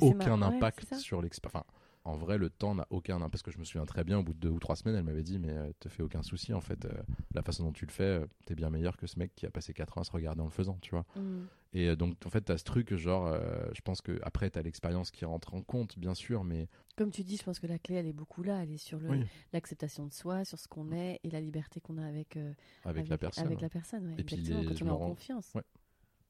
aucun 0.00 0.36
ma- 0.38 0.46
impact 0.46 0.94
sur 0.94 1.20
l'expérience. 1.20 1.54
Enfin, 1.54 1.66
en 2.06 2.16
vrai, 2.16 2.36
le 2.38 2.48
temps 2.50 2.74
n'a 2.74 2.86
aucun 2.90 3.16
impact. 3.16 3.30
Parce 3.32 3.42
que 3.42 3.50
je 3.50 3.58
me 3.58 3.64
souviens 3.64 3.86
très 3.86 4.04
bien, 4.04 4.18
au 4.18 4.22
bout 4.22 4.34
de 4.34 4.38
deux 4.38 4.48
ou 4.50 4.58
trois 4.58 4.76
semaines, 4.76 4.96
elle 4.96 5.04
m'avait 5.04 5.22
dit 5.22 5.38
Mais 5.38 5.50
euh, 5.56 5.70
te 5.80 5.88
fais 5.90 6.02
aucun 6.02 6.22
souci, 6.22 6.52
en 6.54 6.60
fait. 6.60 6.84
euh, 6.86 6.92
la 7.34 7.42
façon 7.42 7.64
dont 7.64 7.72
tu 7.72 7.84
le 7.86 7.90
fais, 7.92 8.02
euh, 8.04 8.26
t'es 8.46 8.54
bien 8.54 8.68
meilleur 8.70 8.96
que 8.96 9.06
ce 9.06 9.18
mec 9.18 9.34
qui 9.34 9.44
a 9.46 9.50
passé 9.50 9.72
4 9.74 9.96
ans 9.98 10.00
à 10.02 10.04
se 10.04 10.12
regarder 10.12 10.40
en 10.40 10.44
le 10.46 10.50
faisant, 10.50 10.78
tu 10.82 10.90
vois. 10.92 11.04
Mm. 11.16 11.44
Et 11.76 11.88
euh, 11.88 11.96
donc, 11.96 12.14
en 12.24 12.30
fait, 12.30 12.40
t'as 12.42 12.56
ce 12.56 12.64
truc, 12.64 12.94
genre, 12.94 13.26
euh, 13.26 13.66
je 13.74 13.80
pense 13.80 14.00
que 14.00 14.18
après, 14.22 14.48
t'as 14.48 14.62
l'expérience 14.62 15.10
qui 15.10 15.24
rentre 15.24 15.54
en 15.54 15.62
compte, 15.62 15.98
bien 15.98 16.14
sûr, 16.14 16.44
mais 16.44 16.68
Comme 16.96 17.10
tu 17.10 17.24
dis, 17.24 17.36
je 17.36 17.42
pense 17.42 17.58
que 17.58 17.66
la 17.66 17.78
clé, 17.80 17.96
elle 17.96 18.06
est 18.06 18.12
beaucoup 18.12 18.42
là. 18.44 18.62
Elle 18.62 18.70
est 18.70 18.76
sur 18.78 19.00
Oui. 19.02 19.24
l'acceptation 19.52 20.06
de 20.06 20.12
soi, 20.12 20.44
sur 20.44 20.58
ce 20.58 20.68
qu'on 20.68 20.92
est 20.92 21.18
et 21.24 21.30
la 21.30 21.40
liberté 21.40 21.80
qu'on 21.80 21.98
a 21.98 22.06
avec, 22.06 22.36
euh, 22.36 22.52
avec, 22.84 23.08
la 23.08 23.18
personne. 23.18 23.46
Avec 23.46 23.60
la 23.60 23.68
personne, 23.68 24.06
ouais, 24.06 24.14
Et 24.18 24.24
puis 24.24 24.36
les- 24.36 24.52
quand 24.52 24.76
je 24.76 24.84
on 24.84 24.86
est 24.86 24.90
en 24.90 24.98
rends- 24.98 25.08
confiance. 25.10 25.50
Ouais. 25.56 25.64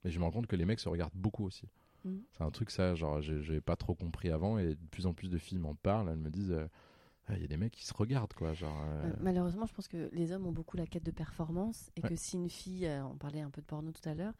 Mais 0.02 0.10
je 0.10 0.18
me 0.18 0.24
rends 0.24 0.30
compte 0.30 0.46
que 0.46 0.56
les 0.56 0.64
mecs 0.64 0.80
se 0.80 0.88
regardent 0.88 1.14
beaucoup 1.14 1.44
aussi. 1.44 1.68
Mhm. 2.04 2.22
C'est 2.32 2.42
un 2.42 2.50
truc, 2.50 2.70
ça, 2.70 2.94
genre, 2.94 3.20
j'ai 3.20 3.60
pas 3.60 3.76
trop 3.76 3.94
compris 3.94 4.30
avant, 4.30 4.58
et 4.58 4.70
de 4.76 4.86
plus 4.90 5.04
en 5.06 5.12
plus 5.12 5.28
de 5.30 5.36
filles 5.38 5.58
m'en 5.58 5.74
parlent, 5.74 6.08
elles 6.08 6.16
me 6.16 6.30
disent, 6.30 6.52
euh, 6.52 6.66
Ah, 7.26 7.36
il 7.36 7.40
y 7.40 7.44
a 7.44 7.48
des 7.48 7.56
mecs 7.56 7.72
qui 7.72 7.86
se 7.86 7.94
regardent, 7.94 8.34
quoi, 8.34 8.52
genre. 8.52 8.82
euh, 8.86 9.10
Malheureusement, 9.20 9.64
je 9.64 9.72
pense 9.72 9.88
que 9.88 10.10
les 10.12 10.30
hommes 10.32 10.46
ont 10.46 10.52
beaucoup 10.52 10.76
la 10.76 10.86
quête 10.86 11.04
de 11.04 11.10
performance 11.10 11.90
et 11.96 12.02
Ouais. 12.02 12.10
que 12.10 12.16
si 12.16 12.36
une 12.36 12.50
fille, 12.50 12.84
euh, 12.86 13.02
on 13.06 13.16
parlait 13.16 13.40
un 13.40 13.48
peu 13.48 13.62
de 13.62 13.66
porno 13.66 13.92
tout 13.92 14.06
à 14.06 14.12
l'heure, 14.14 14.34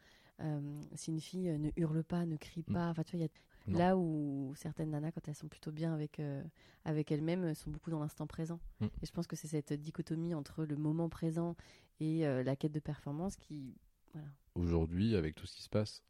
si 0.95 1.11
une 1.11 1.21
fille 1.21 1.49
euh, 1.49 1.57
ne 1.57 1.69
hurle 1.77 2.03
pas, 2.03 2.25
ne 2.25 2.35
crie 2.37 2.63
Mm. 2.67 2.73
pas, 2.73 2.89
enfin 2.89 3.03
tu 3.03 3.15
vois, 3.17 3.25
il 3.25 3.27
y 3.27 3.71
a 3.71 3.71
Non. 3.73 3.79
là 3.79 3.97
où 3.97 4.53
certaines 4.55 4.91
nanas, 4.91 5.11
quand 5.11 5.27
elles 5.27 5.35
sont 5.35 5.47
plutôt 5.47 5.71
bien 5.71 5.93
avec 5.93 6.19
euh, 6.19 6.43
avec 6.83 7.11
elles-mêmes, 7.11 7.45
euh, 7.45 7.53
sont 7.53 7.71
beaucoup 7.71 7.89
dans 7.89 7.99
l'instant 7.99 8.27
présent. 8.27 8.59
Mm. 8.79 8.85
Et 9.01 9.05
je 9.05 9.11
pense 9.11 9.27
que 9.27 9.35
c'est 9.35 9.47
cette 9.47 9.73
dichotomie 9.73 10.33
entre 10.33 10.65
le 10.65 10.75
moment 10.75 11.09
présent 11.09 11.55
et 11.99 12.27
euh, 12.27 12.43
la 12.43 12.55
quête 12.55 12.73
de 12.73 12.79
performance 12.79 13.35
qui, 13.37 13.75
voilà. 14.13 14.27
Aujourd'hui, 14.55 15.15
avec 15.15 15.35
tout 15.35 15.45
ce 15.47 15.55
qui 15.55 15.63
se 15.63 15.69
passe, 15.69 16.03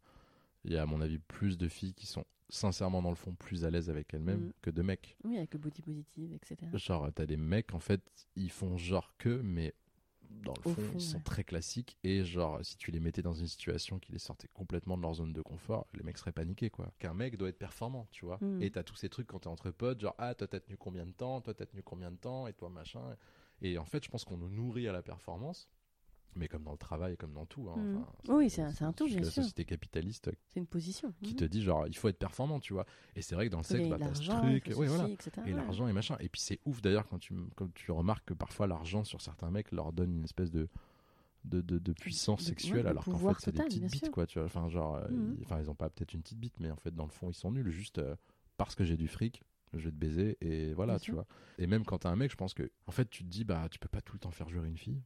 il 0.64 0.72
y 0.72 0.76
a, 0.76 0.82
à 0.82 0.86
mon 0.86 1.00
avis, 1.00 1.18
plus 1.18 1.56
de 1.58 1.68
filles 1.68 1.94
qui 1.94 2.06
sont 2.06 2.24
sincèrement, 2.48 3.02
dans 3.02 3.10
le 3.10 3.16
fond, 3.16 3.34
plus 3.34 3.64
à 3.64 3.70
l'aise 3.70 3.90
avec 3.90 4.12
elles-mêmes 4.14 4.46
Mhm. 4.46 4.52
que 4.62 4.70
de 4.70 4.82
mecs. 4.82 5.16
Oui, 5.24 5.36
avec 5.36 5.52
le 5.54 5.58
body 5.58 5.82
positive, 5.82 6.32
etc. 6.32 6.56
Genre, 6.74 7.12
t'as 7.12 7.26
des 7.26 7.36
mecs, 7.36 7.74
en 7.74 7.80
fait, 7.80 8.02
ils 8.36 8.50
font 8.50 8.76
genre 8.76 9.12
que, 9.18 9.40
mais 9.42 9.74
dans 10.30 10.54
le 10.56 10.62
fond, 10.62 10.74
fond, 10.74 10.92
ils 10.94 11.00
sont 11.00 11.16
ouais. 11.18 11.22
très 11.22 11.44
classiques. 11.44 11.96
Et 12.04 12.24
genre, 12.24 12.64
si 12.64 12.76
tu 12.76 12.90
les 12.90 13.00
mettais 13.00 13.22
dans 13.22 13.34
une 13.34 13.46
situation 13.46 13.98
qui 13.98 14.12
les 14.12 14.18
sortait 14.18 14.48
complètement 14.48 14.96
de 14.96 15.02
leur 15.02 15.14
zone 15.14 15.32
de 15.32 15.42
confort, 15.42 15.86
les 15.94 16.02
mecs 16.02 16.18
seraient 16.18 16.32
paniqués, 16.32 16.70
quoi. 16.70 16.92
Qu'un 16.98 17.14
mec 17.14 17.36
doit 17.36 17.48
être 17.48 17.58
performant, 17.58 18.08
tu 18.10 18.24
vois. 18.24 18.38
Mhm. 18.40 18.62
Et 18.62 18.70
t'as 18.70 18.82
tous 18.82 18.96
ces 18.96 19.08
trucs 19.08 19.26
quand 19.26 19.40
t'es 19.40 19.48
entre 19.48 19.70
potes, 19.70 20.00
genre, 20.00 20.14
ah, 20.18 20.34
toi, 20.34 20.46
t'as 20.46 20.60
tenu 20.60 20.76
combien 20.76 21.06
de 21.06 21.12
temps, 21.12 21.40
toi, 21.40 21.54
t'as 21.54 21.66
tenu 21.66 21.82
combien 21.82 22.10
de 22.10 22.16
temps, 22.16 22.46
et 22.46 22.52
toi, 22.52 22.68
machin. 22.68 23.16
Et 23.62 23.78
en 23.78 23.84
fait, 23.84 24.04
je 24.04 24.10
pense 24.10 24.24
qu'on 24.24 24.36
nous 24.36 24.50
nourrit 24.50 24.88
à 24.88 24.92
la 24.92 25.02
performance. 25.02 25.68
Mais 26.36 26.48
comme 26.48 26.62
dans 26.64 26.72
le 26.72 26.78
travail, 26.78 27.16
comme 27.16 27.32
dans 27.32 27.46
tout. 27.46 27.68
hein. 27.70 27.74
Enfin, 27.94 28.34
Oui, 28.34 28.50
c'est 28.50 28.60
un- 28.62 28.72
un 28.80 28.92
tout, 28.92 29.06
bien 29.06 29.16
la 29.16 29.24
sûr. 29.24 29.42
société 29.42 29.64
capitaliste 29.64 30.30
C'est 30.50 30.60
une 30.60 30.66
position. 30.66 31.12
qui 31.22 31.32
Mhm. 31.32 31.36
te 31.38 31.44
dit 31.46 31.62
genre 31.62 31.86
il 31.86 31.96
faut 31.96 32.08
être 32.08 32.18
performant 32.18 32.60
tu 32.60 32.74
vois 32.74 32.84
et 33.14 33.22
c'est 33.22 33.34
vrai 33.34 33.46
que 33.46 33.52
dans 33.52 33.58
le 33.58 33.64
sexe 33.64 33.88
bah, 33.88 33.96
t'as 33.98 34.12
ce 34.14 34.22
truc 34.22 34.64
ceci, 34.66 34.72
voilà 34.86 35.08
etc. 35.08 35.30
et 35.46 35.50
Ouais. 35.50 35.56
l'argent 35.56 35.88
et 35.88 35.92
machin 35.94 36.16
et 36.20 36.28
puis 36.28 36.40
c'est 36.42 36.60
ouf 36.66 36.82
d'ailleurs 36.82 37.06
quand 37.08 37.18
tu 37.18 37.34
quand 37.56 37.72
tu 37.74 37.90
remarques 37.90 38.26
que 38.26 38.34
parfois 38.34 38.66
l'argent 38.66 39.02
sur 39.04 39.20
certains 39.22 39.50
mecs 39.50 39.72
leur 39.72 39.92
donne 39.94 40.12
une 40.14 40.24
espèce 40.24 40.50
de 40.50 40.68
de, 41.44 41.60
de, 41.62 41.78
de 41.78 41.92
puissance 41.92 42.40
De- 42.42 42.48
sexuelle 42.48 42.84
ouais, 42.84 42.90
alors 42.90 43.04
qu'en 43.04 43.18
fait 43.18 43.40
c'est 43.40 43.52
des 43.52 43.62
petites 43.62 43.84
bites 43.90 44.04
sûr. 44.04 44.12
quoi 44.12 44.26
tu 44.26 44.38
vois 44.38 44.46
enfin 44.46 44.68
genre 44.68 44.96
euh, 44.96 45.06
Mhm. 45.08 45.36
ils, 45.38 45.42
enfin 45.44 45.58
ils 45.60 45.70
ont 45.70 45.74
pas 45.74 45.88
peut-être 45.88 46.12
une 46.12 46.20
petite 46.22 46.38
bite 46.38 46.60
mais 46.60 46.70
en 46.70 46.76
fait 46.76 46.94
dans 46.94 47.04
le 47.06 47.10
fond 47.10 47.30
ils 47.30 47.34
sont 47.34 47.50
nuls 47.50 47.70
juste 47.70 47.98
euh, 47.98 48.14
parce 48.58 48.74
que 48.74 48.84
j'ai 48.84 48.96
du 48.98 49.08
fric 49.08 49.42
je 49.72 49.84
vais 49.84 49.90
te 49.90 49.96
baiser 49.96 50.36
et 50.40 50.74
voilà 50.74 50.94
Bien 50.94 50.98
tu 50.98 51.04
sûr. 51.06 51.14
vois 51.14 51.26
et 51.58 51.66
même 51.66 51.84
quand 51.84 51.98
t'as 51.98 52.10
un 52.10 52.16
mec 52.16 52.30
je 52.30 52.36
pense 52.36 52.52
que 52.52 52.70
en 52.86 52.92
fait 52.92 53.08
tu 53.08 53.24
te 53.24 53.28
dis 53.28 53.44
bah 53.44 53.68
tu 53.70 53.78
peux 53.78 53.88
pas 53.88 54.00
tout 54.02 54.12
le 54.14 54.18
temps 54.18 54.30
faire 54.30 54.48
jouer 54.50 54.66
une 54.68 54.76
fille 54.76 55.02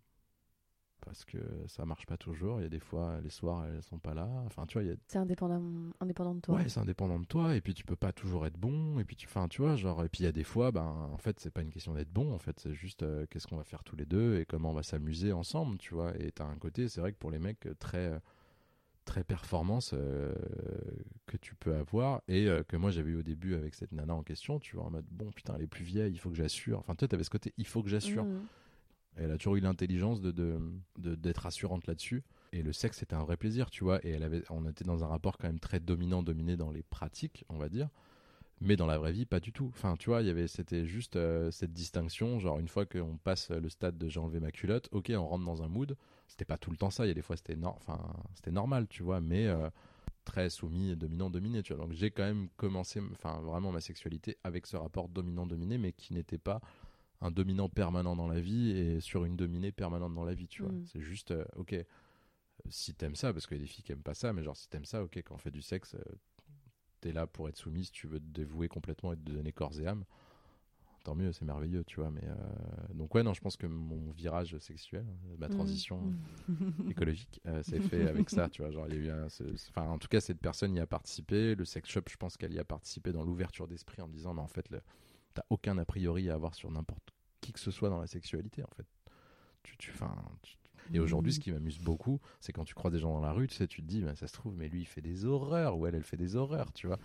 parce 1.05 1.25
que 1.25 1.39
ça 1.67 1.85
marche 1.85 2.07
pas 2.07 2.17
toujours 2.17 2.61
il 2.61 2.63
y 2.63 2.67
a 2.67 2.71
des 2.71 2.81
fois 2.81 3.21
les 3.23 3.31
soirs 3.31 3.65
elles 3.67 3.83
sont 3.83 3.99
pas 3.99 4.15
là 4.15 4.29
enfin 4.47 4.67
tu 4.67 4.75
vois 4.75 4.83
il 4.83 4.89
y 4.89 4.93
a 4.93 4.97
C'est 5.07 5.19
indépendant, 5.19 5.63
indépendant 6.01 6.35
de 6.35 6.41
toi. 6.41 6.57
Ouais, 6.57 6.69
c'est 6.69 6.81
indépendant 6.81 7.19
de 7.19 7.25
toi, 7.25 7.55
et 7.57 7.61
puis 7.61 7.75
tu 7.75 7.85
peux 7.85 7.97
pas 7.97 8.13
toujours 8.13 8.47
être 8.47 8.59
bon, 8.59 8.99
et 9.01 9.05
puis 9.05 9.17
tu, 9.17 9.27
enfin, 9.27 9.49
tu 9.49 9.63
vois, 9.63 9.77
genre, 9.77 10.05
et 10.05 10.09
puis 10.09 10.23
il 10.23 10.25
y 10.25 10.29
a 10.29 10.33
des 10.33 10.45
fois, 10.45 10.71
ben, 10.71 11.09
en 11.13 11.17
fait, 11.19 11.41
c'est 11.41 11.51
pas 11.51 11.63
une 11.63 11.71
question 11.71 11.95
d'être 11.95 12.11
bon, 12.13 12.33
en 12.33 12.39
fait, 12.39 12.59
c'est 12.61 12.75
juste 12.75 13.03
euh, 13.03 13.27
qu'est-ce 13.31 13.47
qu'on 13.47 13.57
va 13.57 13.65
faire 13.65 13.83
tous 13.85 13.97
les 13.97 14.07
deux 14.07 14.39
et 14.39 14.45
comment 14.47 14.71
on 14.71 14.75
va 14.75 14.83
s'amuser 14.83 15.33
ensemble, 15.33 15.79
tu 15.79 15.95
vois. 15.95 16.17
Et 16.19 16.31
t'as 16.33 16.45
un 16.45 16.57
côté, 16.57 16.89
c'est 16.89 17.01
vrai 17.01 17.13
que 17.13 17.19
pour 17.19 17.31
les 17.31 17.39
mecs, 17.39 17.67
euh, 17.67 17.75
très, 17.79 18.13
euh, 18.13 18.19
très 19.05 19.25
performance 19.25 19.93
euh, 19.95 20.33
que 21.27 21.37
tu 21.37 21.55
peux 21.55 21.75
avoir, 21.75 22.23
et 22.29 22.47
euh, 22.49 22.63
que 22.63 22.77
moi 22.77 22.91
j'avais 22.91 23.11
eu 23.11 23.17
au 23.17 23.23
début 23.23 23.55
avec 23.55 23.75
cette 23.75 23.93
nana 23.93 24.15
en 24.15 24.23
question, 24.23 24.59
tu 24.61 24.77
vois, 24.77 24.85
en 24.87 24.91
mode, 24.91 25.07
bon, 25.11 25.31
putain, 25.33 25.55
elle 25.57 25.63
est 25.63 25.67
plus 25.67 25.85
vieille, 25.85 26.13
il 26.13 26.19
faut 26.19 26.31
que 26.31 26.37
j'assure. 26.37 26.79
Enfin, 26.79 26.95
toi, 26.95 27.09
t'avais 27.09 27.25
ce 27.25 27.31
côté, 27.31 27.53
il 27.57 27.67
faut 27.67 27.83
que 27.83 27.89
j'assure. 27.89 28.25
Mhm. 28.25 28.47
Elle 29.17 29.31
a 29.31 29.37
toujours 29.37 29.57
eu 29.57 29.61
l'intelligence 29.61 30.21
de, 30.21 30.61
d'être 30.97 31.47
assurante 31.47 31.87
là-dessus. 31.87 32.23
Et 32.53 32.63
le 32.63 32.73
sexe, 32.73 32.99
c'était 32.99 33.15
un 33.15 33.23
vrai 33.23 33.37
plaisir, 33.37 33.71
tu 33.71 33.85
vois. 33.85 34.05
Et 34.05 34.11
elle 34.11 34.23
avait, 34.23 34.43
on 34.51 34.67
était 34.67 34.85
dans 34.85 35.05
un 35.05 35.07
rapport 35.07 35.39
quand 35.39 35.47
même 35.47 35.61
très 35.61 35.81
dominant-dominé 35.81 36.57
dans 36.57 36.71
les 36.71 36.83
pratiques, 36.83 37.45
on 37.49 37.57
va 37.57 37.69
dire. 37.69 37.89
Mais 38.63 38.77
dans 38.77 38.87
la 38.87 38.99
vraie 38.99 39.13
vie, 39.13 39.25
pas 39.25 39.41
du 39.41 39.53
tout. 39.53 39.71
Enfin, 39.75 39.97
tu 39.97 40.11
vois, 40.11 40.21
y 40.21 40.29
avait, 40.29 40.47
c'était 40.47 40.85
juste 40.85 41.17
euh, 41.17 41.51
cette 41.51 41.73
distinction. 41.73 42.39
Genre, 42.39 42.59
une 42.59 42.69
fois 42.69 42.85
qu'on 42.85 43.17
passe 43.17 43.51
le 43.51 43.69
stade 43.71 43.97
de 43.97 44.09
j'ai 44.09 44.21
enlevé 44.21 44.39
ma 44.39 44.51
culotte, 44.51 44.89
ok, 44.93 45.11
on 45.15 45.27
rentre 45.27 45.45
dans 45.45 45.63
un 45.63 45.69
mood. 45.69 45.97
C'était 46.29 46.45
pas 46.45 46.59
tout 46.59 46.71
le 46.71 46.77
temps 46.77 46.91
ça. 46.91 47.07
Il 47.07 47.09
y 47.09 47.11
a 47.11 47.15
des 47.15 47.23
fois, 47.23 47.37
c'était, 47.37 47.57
c'était 48.35 48.51
normal, 48.51 48.87
tu 48.89 49.03
vois. 49.03 49.21
Mais 49.21 49.47
euh, 49.47 49.71
très 50.25 50.51
soumis, 50.51 50.95
dominant-dominé, 50.95 51.63
tu 51.63 51.73
vois. 51.73 51.87
Donc, 51.87 51.95
j'ai 51.95 52.11
quand 52.11 52.25
même 52.25 52.49
commencé, 52.57 53.01
vraiment 53.23 53.73
ma 53.73 53.81
sexualité 53.81 54.37
avec 54.45 54.67
ce 54.67 54.77
rapport 54.77 55.09
dominant-dominé, 55.09 55.79
mais 55.79 55.93
qui 55.93 56.13
n'était 56.13 56.39
pas 56.39 56.61
un 57.21 57.31
dominant 57.31 57.69
permanent 57.69 58.17
dans 58.17 58.29
la 58.29 58.41
vie 58.41 58.71
et 58.71 59.01
sur 59.01 59.25
une 59.25 59.37
dominée 59.37 59.73
permanente 59.73 60.15
dans 60.15 60.25
la 60.25 60.35
vie, 60.35 60.49
tu 60.49 60.63
vois. 60.63 60.73
Mm. 60.73 60.85
C'est 60.87 61.01
juste, 61.01 61.33
euh, 61.33 61.45
ok, 61.57 61.75
si 62.69 62.95
t'aimes 62.95 63.17
ça, 63.17 63.33
parce 63.33 63.47
qu'il 63.47 63.57
y 63.57 63.61
a 63.61 63.63
des 63.63 63.69
filles 63.69 63.85
qui 63.85 63.93
aiment 63.93 64.03
pas 64.03 64.15
ça, 64.15 64.33
mais 64.33 64.43
genre 64.43 64.57
si 64.57 64.69
t'aimes 64.69 64.85
ça, 64.85 65.03
ok, 65.03 65.17
quand 65.19 65.35
on 65.35 65.39
fait 65.39 65.51
du 65.51 65.63
sexe, 65.63 65.95
euh, 65.95 66.03
t'es 67.01 67.13
là 67.13 67.27
pour 67.27 67.49
être 67.49 67.57
soumise, 67.57 67.91
tu 67.91 68.07
veux 68.07 68.21
te 68.21 68.25
dévouer 68.25 68.69
complètement 68.69 69.13
et 69.13 69.17
te 69.17 69.31
donner 69.31 69.53
corps 69.53 69.79
et 69.81 69.87
âme, 69.87 70.05
tant 71.05 71.15
mieux, 71.15 71.33
c'est 71.33 71.45
merveilleux, 71.45 71.85
tu 71.85 71.97
vois. 71.97 72.11
Mais 72.11 72.25
euh, 72.25 72.95
donc 72.95 73.15
ouais, 73.15 73.23
non, 73.23 73.35
je 73.35 73.41
pense 73.41 73.57
que 73.57 73.67
mon 73.67 74.11
virage 74.13 74.57
sexuel, 74.59 75.07
ma 75.39 75.49
Mhm. 75.49 75.55
transition 75.55 76.15
Mhm. 76.49 76.91
écologique, 76.91 77.41
euh, 77.47 77.63
c'est 77.63 77.81
fait 77.81 78.07
avec 78.07 78.31
ça, 78.31 78.49
tu 78.49 78.63
vois. 78.63 78.71
Genre, 78.71 78.87
il 78.89 78.95
y 78.95 78.97
a 78.97 79.01
eu 79.01 79.11
un, 79.11 79.27
enfin, 79.69 79.89
en 79.89 79.99
tout 79.99 80.09
cas, 80.09 80.21
cette 80.21 80.41
personne 80.41 80.75
y 80.75 80.81
a 80.81 80.87
participé. 80.87 81.55
Le 81.55 81.65
sex 81.65 81.89
shop, 81.89 82.03
je 82.09 82.17
pense 82.17 82.37
qu'elle 82.37 82.53
y 82.53 82.59
a 82.59 82.65
participé 82.65 83.13
dans 83.13 83.25
l'ouverture 83.25 83.67
d'esprit 83.69 84.03
en 84.03 84.09
me 84.09 84.13
disant, 84.13 84.35
mais 84.35 84.43
en 84.43 84.49
fait, 84.49 84.69
le, 84.71 84.81
t'as 85.41 85.47
aucun 85.51 85.79
a 85.79 85.85
priori 85.85 86.29
à 86.31 86.35
avoir 86.35 86.55
sur 86.55 86.71
n'importe 86.71 87.13
qui 87.41 87.53
que 87.53 87.61
ce 87.61 87.71
soit 87.71 87.89
dans 87.89 88.01
la 88.01 88.07
sexualité, 88.07 88.63
en 88.63 88.71
fait. 88.77 88.87
Tu, 89.63 89.77
tu, 89.79 89.93
tu- 90.43 90.57
et 90.93 90.99
aujourd'hui, 90.99 91.33
ce 91.33 91.41
qui 91.41 91.53
m'amuse 91.53 91.79
beaucoup, 91.79 92.21
c'est 92.41 92.53
quand 92.53 92.65
tu 92.65 92.75
croises 92.75 92.93
des 92.93 92.99
gens 92.99 93.13
dans 93.13 93.21
la 93.21 93.33
rue, 93.33 93.47
tu 93.47 93.55
sais, 93.55 93.67
tu 93.67 93.81
te 93.83 93.87
dis, 93.87 94.03
bah, 94.03 94.15
ça 94.15 94.27
se 94.27 94.33
trouve, 94.33 94.55
mais 94.57 94.69
lui, 94.69 94.81
il 94.81 94.87
fait 94.87 95.01
des 95.01 95.25
horreurs, 95.25 95.79
ou 95.79 95.87
elle, 95.87 95.95
elle 95.95 96.03
fait 96.05 96.17
des 96.17 96.37
horreurs, 96.37 96.73
tu 96.73 96.87
vois. 96.87 96.99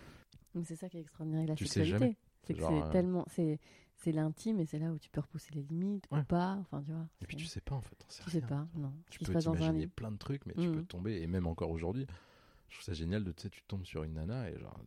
Mais 0.54 0.64
c'est 0.64 0.76
ça 0.76 0.90
qui 0.90 0.98
est 0.98 1.02
extraordinaire 1.02 1.40
avec 1.40 1.50
la 1.50 1.56
Tu 1.56 1.66
sais 1.66 1.86
sexualité. 1.86 2.18
C'est 2.48 2.54
que 2.54 2.60
c'est 2.62 2.72
euh, 2.74 2.92
tellement. 2.92 3.26
C'est 3.28 3.60
c'est 3.98 4.12
l'intime 4.12 4.60
et 4.60 4.66
c'est 4.66 4.78
là 4.80 4.92
où 4.92 5.00
tu 5.00 5.10
peux 5.10 5.22
repousser 5.22 5.54
les 5.54 5.64
limites 5.64 6.06
ou 6.12 6.22
pas. 6.24 6.58
Enfin, 6.60 6.82
tu 6.84 6.92
vois. 6.92 7.08
Et 7.22 7.26
puis 7.26 7.38
tu 7.38 7.46
sais 7.46 7.62
pas, 7.62 7.76
en 7.76 7.82
fait, 7.82 7.96
t'en 7.96 8.10
sais 8.10 8.24
tu 8.24 8.30
sais 8.32 8.40
rien. 8.40 8.48
pas, 8.48 8.68
non. 8.76 8.94
Tu 9.10 9.20
peux 9.20 9.32
un 9.36 9.40
t'imaginer 9.40 9.88
plein 9.88 10.12
de 10.12 10.18
trucs, 10.18 10.46
mais 10.46 10.54
tu 10.54 10.68
Mhm. 10.68 10.76
peux 10.76 10.84
tomber, 10.84 11.22
et 11.22 11.28
même 11.28 11.48
encore 11.48 11.70
aujourd'hui, 11.72 12.06
je 12.70 12.76
trouve 12.76 12.86
ça 12.86 12.94
génial 12.94 13.24
de, 13.24 13.32
tu 13.32 13.44
sais, 13.44 13.50
tu 13.50 13.64
tombes 13.64 13.86
sur 13.86 14.04
une 14.04 14.14
nana, 14.14 14.50
et 14.50 14.60
genre, 14.60 14.78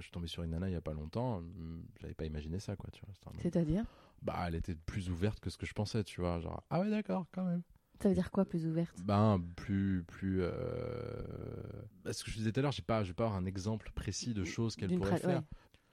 je 0.00 0.04
suis 0.04 0.12
tombé 0.12 0.26
sur 0.28 0.42
une 0.42 0.50
nana 0.50 0.68
il 0.68 0.72
y 0.72 0.76
a 0.76 0.80
pas 0.80 0.92
longtemps, 0.94 1.38
hum, 1.38 1.84
j'avais 2.00 2.14
pas 2.14 2.24
imaginé 2.26 2.58
ça, 2.60 2.76
quoi, 2.76 2.90
tu 2.92 3.02
vois. 3.04 3.14
C'est-à-dire 3.40 3.84
bah, 4.22 4.44
elle 4.46 4.54
était 4.54 4.74
plus 4.76 5.10
ouverte 5.10 5.40
que 5.40 5.50
ce 5.50 5.58
que 5.58 5.66
je 5.66 5.72
pensais, 5.72 6.04
tu 6.04 6.20
vois, 6.20 6.38
genre, 6.40 6.62
ah 6.70 6.80
ouais, 6.80 6.90
d'accord, 6.90 7.26
quand 7.32 7.44
même. 7.44 7.62
Ça 8.00 8.08
veut 8.08 8.14
dire 8.14 8.30
quoi, 8.30 8.44
plus 8.44 8.66
ouverte? 8.66 8.96
Ben, 9.04 9.40
plus, 9.56 10.04
plus, 10.04 10.42
euh... 10.42 10.52
ce 12.12 12.24
que 12.24 12.30
je 12.30 12.36
disais 12.36 12.52
tout 12.52 12.60
à 12.60 12.62
l'heure, 12.62 12.72
j'ai 12.72 12.82
pas, 12.82 13.02
je 13.04 13.08
vais 13.08 13.14
pas 13.14 13.24
avoir 13.24 13.38
un 13.38 13.46
exemple 13.46 13.90
précis 13.94 14.34
de 14.34 14.44
choses 14.44 14.76
qu'elle 14.76 14.96
pourrait 14.96 15.16
faire. 15.18 15.38
ouais. 15.40 15.46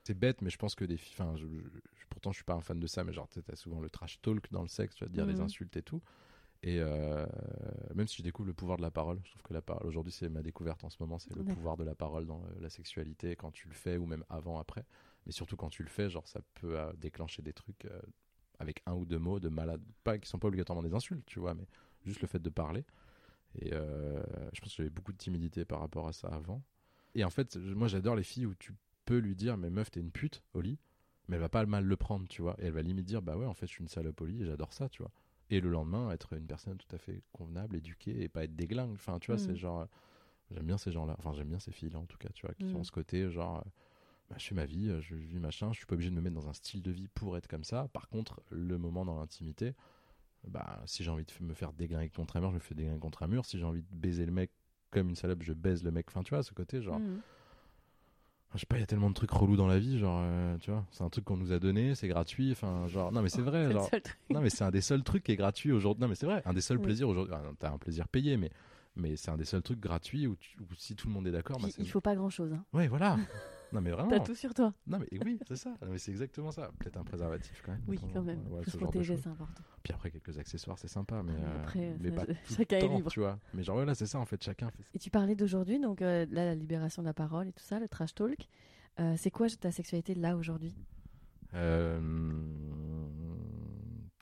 C'est 0.04 0.18
bête, 0.18 0.41
mais 0.41 0.50
je 0.50 0.58
pense 0.58 0.76
que 0.76 0.86
des 0.86 0.97
filles, 0.97 1.16
enfin, 1.20 1.36
je- 1.36 1.45
je- 1.45 2.06
pourtant 2.10 2.32
je 2.32 2.38
suis 2.38 2.43
pas 2.45 2.56
un 2.56 2.62
fan 2.62 2.80
de 2.80 2.88
ça, 2.88 3.04
mais 3.04 3.14
genre, 3.14 3.28
t'as 3.28 3.56
souvent 3.56 3.80
le 3.80 3.89
trash 3.89 4.20
talk 4.22 4.52
dans 4.52 4.62
le 4.64 4.68
sexe, 4.68 4.95
tu 4.95 5.04
vas 5.04 5.10
dire 5.10 5.28
des 5.28 5.36
Mhm. 5.36 5.41
insultes 5.41 5.78
et 5.78 5.84
tout. 5.84 6.02
Et 6.62 6.80
euh, 6.80 7.26
même 7.95 8.07
si 8.07 8.18
je 8.18 8.24
découvre 8.24 8.47
le 8.47 8.53
pouvoir 8.53 8.78
de 8.78 8.82
la 8.82 8.91
parole, 8.91 9.20
je 9.24 9.30
trouve 9.30 9.43
que 9.43 9.53
la 9.53 9.62
parole, 9.62 9.88
aujourd'hui, 9.88 10.12
c'est 10.12 10.28
ma 10.28 10.41
découverte 10.41 10.84
en 10.84 10.89
ce 10.89 10.97
moment, 10.99 11.18
c'est 11.18 11.34
le 11.34 11.43
pouvoir 11.43 11.78
de 11.78 11.84
la 11.84 11.95
parole 11.95 12.26
dans 12.26 12.43
euh, 12.43 12.62
la 12.62 12.70
sexualité, 12.70 13.36
quand 13.36 13.51
tu 13.51 13.70
le 13.70 13.74
fais, 13.74 13.97
ou 13.97 14.05
même 14.05 14.26
avant, 14.30 14.60
après. 14.60 14.84
Mais 15.26 15.32
surtout 15.32 15.55
quand 15.55 15.70
tu 15.70 15.84
le 15.84 15.89
fais, 15.89 16.10
genre, 16.10 16.28
ça 16.28 16.41
peut 16.55 16.78
euh, 16.78 16.91
déclencher 16.97 17.41
des 17.41 17.53
trucs 17.53 17.86
euh, 17.86 18.01
avec 18.60 18.82
un 18.86 18.93
ou 18.93 19.05
deux 19.05 19.20
mots 19.20 19.39
de 19.39 19.47
malade, 19.47 19.82
pas 20.03 20.18
qui 20.18 20.28
sont 20.28 20.39
pas 20.39 20.49
obligatoirement 20.49 20.84
des 20.84 20.93
insultes, 20.93 21.26
tu 21.26 21.39
vois, 21.39 21.53
mais 21.53 21.66
juste 22.05 22.22
le 22.22 22.28
fait 22.28 22.41
de 22.41 22.49
parler. 22.49 22.84
Et 23.55 23.72
je 23.72 24.62
pense 24.62 24.70
que 24.70 24.78
j'avais 24.78 24.91
beaucoup 24.91 25.12
de 25.12 25.18
timidité 25.18 25.66
par 25.66 25.80
rapport 25.80 26.07
à 26.07 26.14
ça 26.14 26.28
avant. 26.28 26.62
Et 27.16 27.24
en 27.24 27.32
fait, 27.32 27.55
moi 27.55 27.88
j'adore 27.88 28.16
les 28.16 28.22
filles 28.22 28.45
où 28.45 28.53
tu 28.53 28.76
peux 29.05 29.18
lui 29.18 29.36
dire 29.36 29.57
mais 29.57 29.72
meuf 29.72 29.89
t'es 29.89 29.99
une 29.99 30.12
pute 30.12 30.43
au 30.53 30.62
lit, 30.62 30.78
mais 31.28 31.38
elle 31.38 31.41
va 31.41 31.49
pas 31.49 31.66
mal 31.66 31.84
le 31.84 31.95
prendre, 31.95 32.28
tu 32.28 32.43
vois. 32.43 32.55
Et 32.60 32.66
elle 32.66 32.74
va 32.74 32.84
limite 32.84 33.05
dire 33.05 33.24
bah 33.24 33.38
ouais 33.38 33.47
en 33.47 33.55
fait 33.55 33.66
je 33.66 33.72
suis 33.72 33.82
une 33.82 33.88
salope 33.88 34.22
au 34.22 34.26
lit 34.28 34.43
et 34.43 34.45
j'adore 34.45 34.72
ça, 34.72 34.88
tu 34.88 35.01
vois. 35.01 35.12
Et 35.50 35.60
le 35.62 35.70
lendemain 35.70 36.12
être 36.12 36.34
une 36.34 36.45
personne 36.45 36.78
tout 36.78 36.95
à 36.95 37.00
fait 37.00 37.22
convenable, 37.34 37.76
éduquée 37.76 38.22
et 38.22 38.30
pas 38.30 38.43
être 38.43 38.56
déglingue. 38.56 38.91
Enfin 38.93 39.20
tu 39.20 39.32
vois 39.32 39.38
Mm. 39.38 39.39
c'est 39.45 39.56
genre 39.56 39.82
euh, 39.82 39.86
j'aime 40.52 40.66
bien 40.66 40.78
ces 40.78 40.91
gens-là. 40.91 41.16
Enfin 41.20 41.34
j'aime 41.34 41.50
bien 41.50 41.60
ces 41.60 41.72
filles 41.72 41.89
là 41.89 42.00
en 42.00 42.06
tout 42.06 42.18
cas, 42.18 42.30
tu 42.34 42.45
vois, 42.45 42.54
qui 42.56 42.66
Mm. 42.74 42.78
ont 42.78 42.84
ce 42.84 42.91
côté 42.91 43.30
genre 43.32 43.58
euh, 43.58 43.70
bah, 44.30 44.36
je 44.38 44.45
fais 44.45 44.56
ma 44.56 44.66
vie, 44.66 44.89
euh, 44.89 45.02
je 45.02 45.16
vis 45.16 45.39
machin, 45.39 45.72
je 45.74 45.78
suis 45.78 45.86
pas 45.88 45.95
obligé 45.95 46.12
de 46.12 46.16
me 46.16 46.22
mettre 46.22 46.36
dans 46.36 46.47
un 46.50 46.54
style 46.54 46.84
de 46.84 46.91
vie 46.91 47.08
pour 47.08 47.36
être 47.38 47.47
comme 47.47 47.64
ça. 47.64 47.88
Par 47.93 48.10
contre 48.10 48.41
le 48.52 48.78
moment 48.78 49.06
dans 49.06 49.20
l'intimité 49.20 49.74
bah, 50.47 50.82
si 50.86 51.04
j'ai 51.04 51.10
envie 51.12 51.26
de 51.26 51.45
me 51.45 51.54
faire 51.54 51.74
déglinguer 51.74 52.10
contre 52.12 52.38
un 52.38 52.39
mur, 52.41 52.50
je 52.52 52.56
me 52.56 52.60
fais 52.60 52.76
déglinguer 52.76 53.00
contre 53.00 53.24
un 53.24 53.28
mur. 53.28 53.45
Si 53.45 53.58
j'ai 53.58 53.66
envie 53.66 53.82
de 53.82 53.88
baiser 53.95 54.26
le 54.26 54.32
mec 54.32 54.52
comme 54.91 55.10
une 55.10 55.16
salope, 55.16 55.43
je 55.43 55.52
baise 55.54 55.84
le 55.84 55.91
mec. 55.91 56.06
Enfin, 56.10 56.24
tu 56.24 56.30
vois, 56.34 56.43
ce 56.43 56.54
côté, 56.54 56.82
genre, 56.82 57.00
Mhm. 57.00 57.22
Je 58.56 58.60
sais 58.62 58.66
pas, 58.66 58.78
il 58.78 58.80
y 58.80 58.84
a 58.84 58.88
tellement 58.88 59.10
de 59.10 59.14
trucs 59.16 59.32
relous 59.32 59.56
dans 59.56 59.68
la 59.68 59.78
vie, 59.80 60.00
genre, 60.00 60.20
euh, 60.24 60.58
tu 60.60 60.72
vois, 60.72 60.86
c'est 60.91 61.04
un 61.04 61.10
truc 61.10 61.24
qu'on 61.26 61.38
nous 61.38 61.52
a 61.52 61.60
donné, 61.60 61.93
c'est 61.95 62.08
gratuit. 62.08 62.52
Enfin, 62.52 62.88
genre, 62.88 63.12
non, 63.12 63.22
mais 63.22 63.30
c'est 63.30 63.41
vrai, 63.41 63.72
genre, 63.72 63.89
non, 64.32 64.41
mais 64.41 64.50
c'est 64.50 64.64
un 64.64 64.72
des 64.72 64.82
seuls 64.82 65.04
trucs 65.04 65.24
qui 65.24 65.32
est 65.32 65.36
gratuit 65.36 65.72
aujourd'hui. 65.72 66.02
Non, 66.02 66.08
mais 66.08 66.16
c'est 66.16 66.26
vrai, 66.26 66.41
un 66.45 66.54
des 66.54 66.62
seuls 66.62 66.78
Oui. 66.78 66.84
plaisirs 66.84 67.10
aujourd'hui. 67.10 67.34
T'as 67.60 67.72
un 67.72 67.78
plaisir 67.78 68.08
payé, 68.08 68.38
mais, 68.38 68.50
mais 68.95 69.16
c'est 69.16 69.30
un 69.32 69.38
des 69.38 69.45
seuls 69.45 69.62
trucs 69.62 69.80
gratuits 69.80 70.26
où, 70.28 70.36
tu- 70.36 70.58
où 70.60 70.66
si 70.78 70.95
tout 70.95 71.08
le 71.08 71.14
monde 71.14 71.28
est 71.28 71.32
d'accord, 71.32 71.60
bah, 71.60 71.68
il 71.78 71.88
faut 71.89 72.02
pas 72.02 72.16
grand 72.16 72.30
chose. 72.30 72.52
Hein. 72.54 72.64
Ouais, 72.74 72.88
voilà. 72.88 73.18
non, 73.74 73.82
mais 73.82 73.91
vraiment. 73.91 74.09
T'as 74.09 74.20
tout 74.20 74.36
sur 74.36 74.53
toi. 74.53 74.74
Non, 74.88 74.99
mais 74.99 75.07
oui, 75.24 75.39
c'est 75.47 75.55
ça. 75.55 75.70
Non, 75.82 75.89
mais 75.91 75.97
c'est 75.97 76.11
exactement 76.11 76.51
ça. 76.51 76.72
Peut-être 76.80 76.97
un 76.97 77.03
préservatif 77.03 77.61
quand 77.65 77.72
même. 77.72 77.82
Oui, 77.88 77.99
quand 78.13 78.22
même. 78.24 78.45
Ouais, 78.49 78.63
ce 78.65 78.72
se 78.72 78.78
protéger, 78.78 79.17
c'est 79.17 79.30
important. 79.30 79.63
Puis 79.84 79.93
après, 79.93 80.11
quelques 80.11 80.38
accessoires, 80.38 80.78
c'est 80.80 80.88
sympa, 80.88 81.22
mais, 81.24 81.34
Ah, 81.36 81.39
mais 81.41 81.45
euh, 81.47 81.61
après, 81.61 81.97
mais 81.99 82.11
pas 82.11 82.26
chacun 82.45 82.78
est 82.78 82.80
temps, 82.82 82.95
libre. 82.97 83.11
tu 83.11 83.20
vois. 83.20 83.39
Mais 83.53 83.63
genre, 83.63 83.76
voilà, 83.76 83.95
c'est 83.95 84.05
ça, 84.07 84.20
en 84.20 84.26
fait, 84.26 84.43
chacun 84.43 84.70
fait 84.72 84.84
Et 84.93 84.99
tu 84.99 85.09
parlais 85.09 85.36
d'aujourd'hui, 85.36 85.80
donc 85.80 86.01
euh, 86.01 86.26
là, 86.32 86.45
la 86.45 86.55
libération 86.55 87.01
de 87.01 87.07
la 87.07 87.13
parole 87.13 87.47
et 87.47 87.53
tout 87.53 87.63
ça, 87.63 87.80
le 87.80 87.88
trash 87.88 88.13
talk. 88.15 88.47
Euh, 88.99 89.15
c'est 89.17 89.32
quoi 89.32 89.47
ta 89.49 89.72
sexualité 89.72 90.13
là 90.15 90.36
aujourd'hui? 90.36 90.76
Euh... 91.53 91.99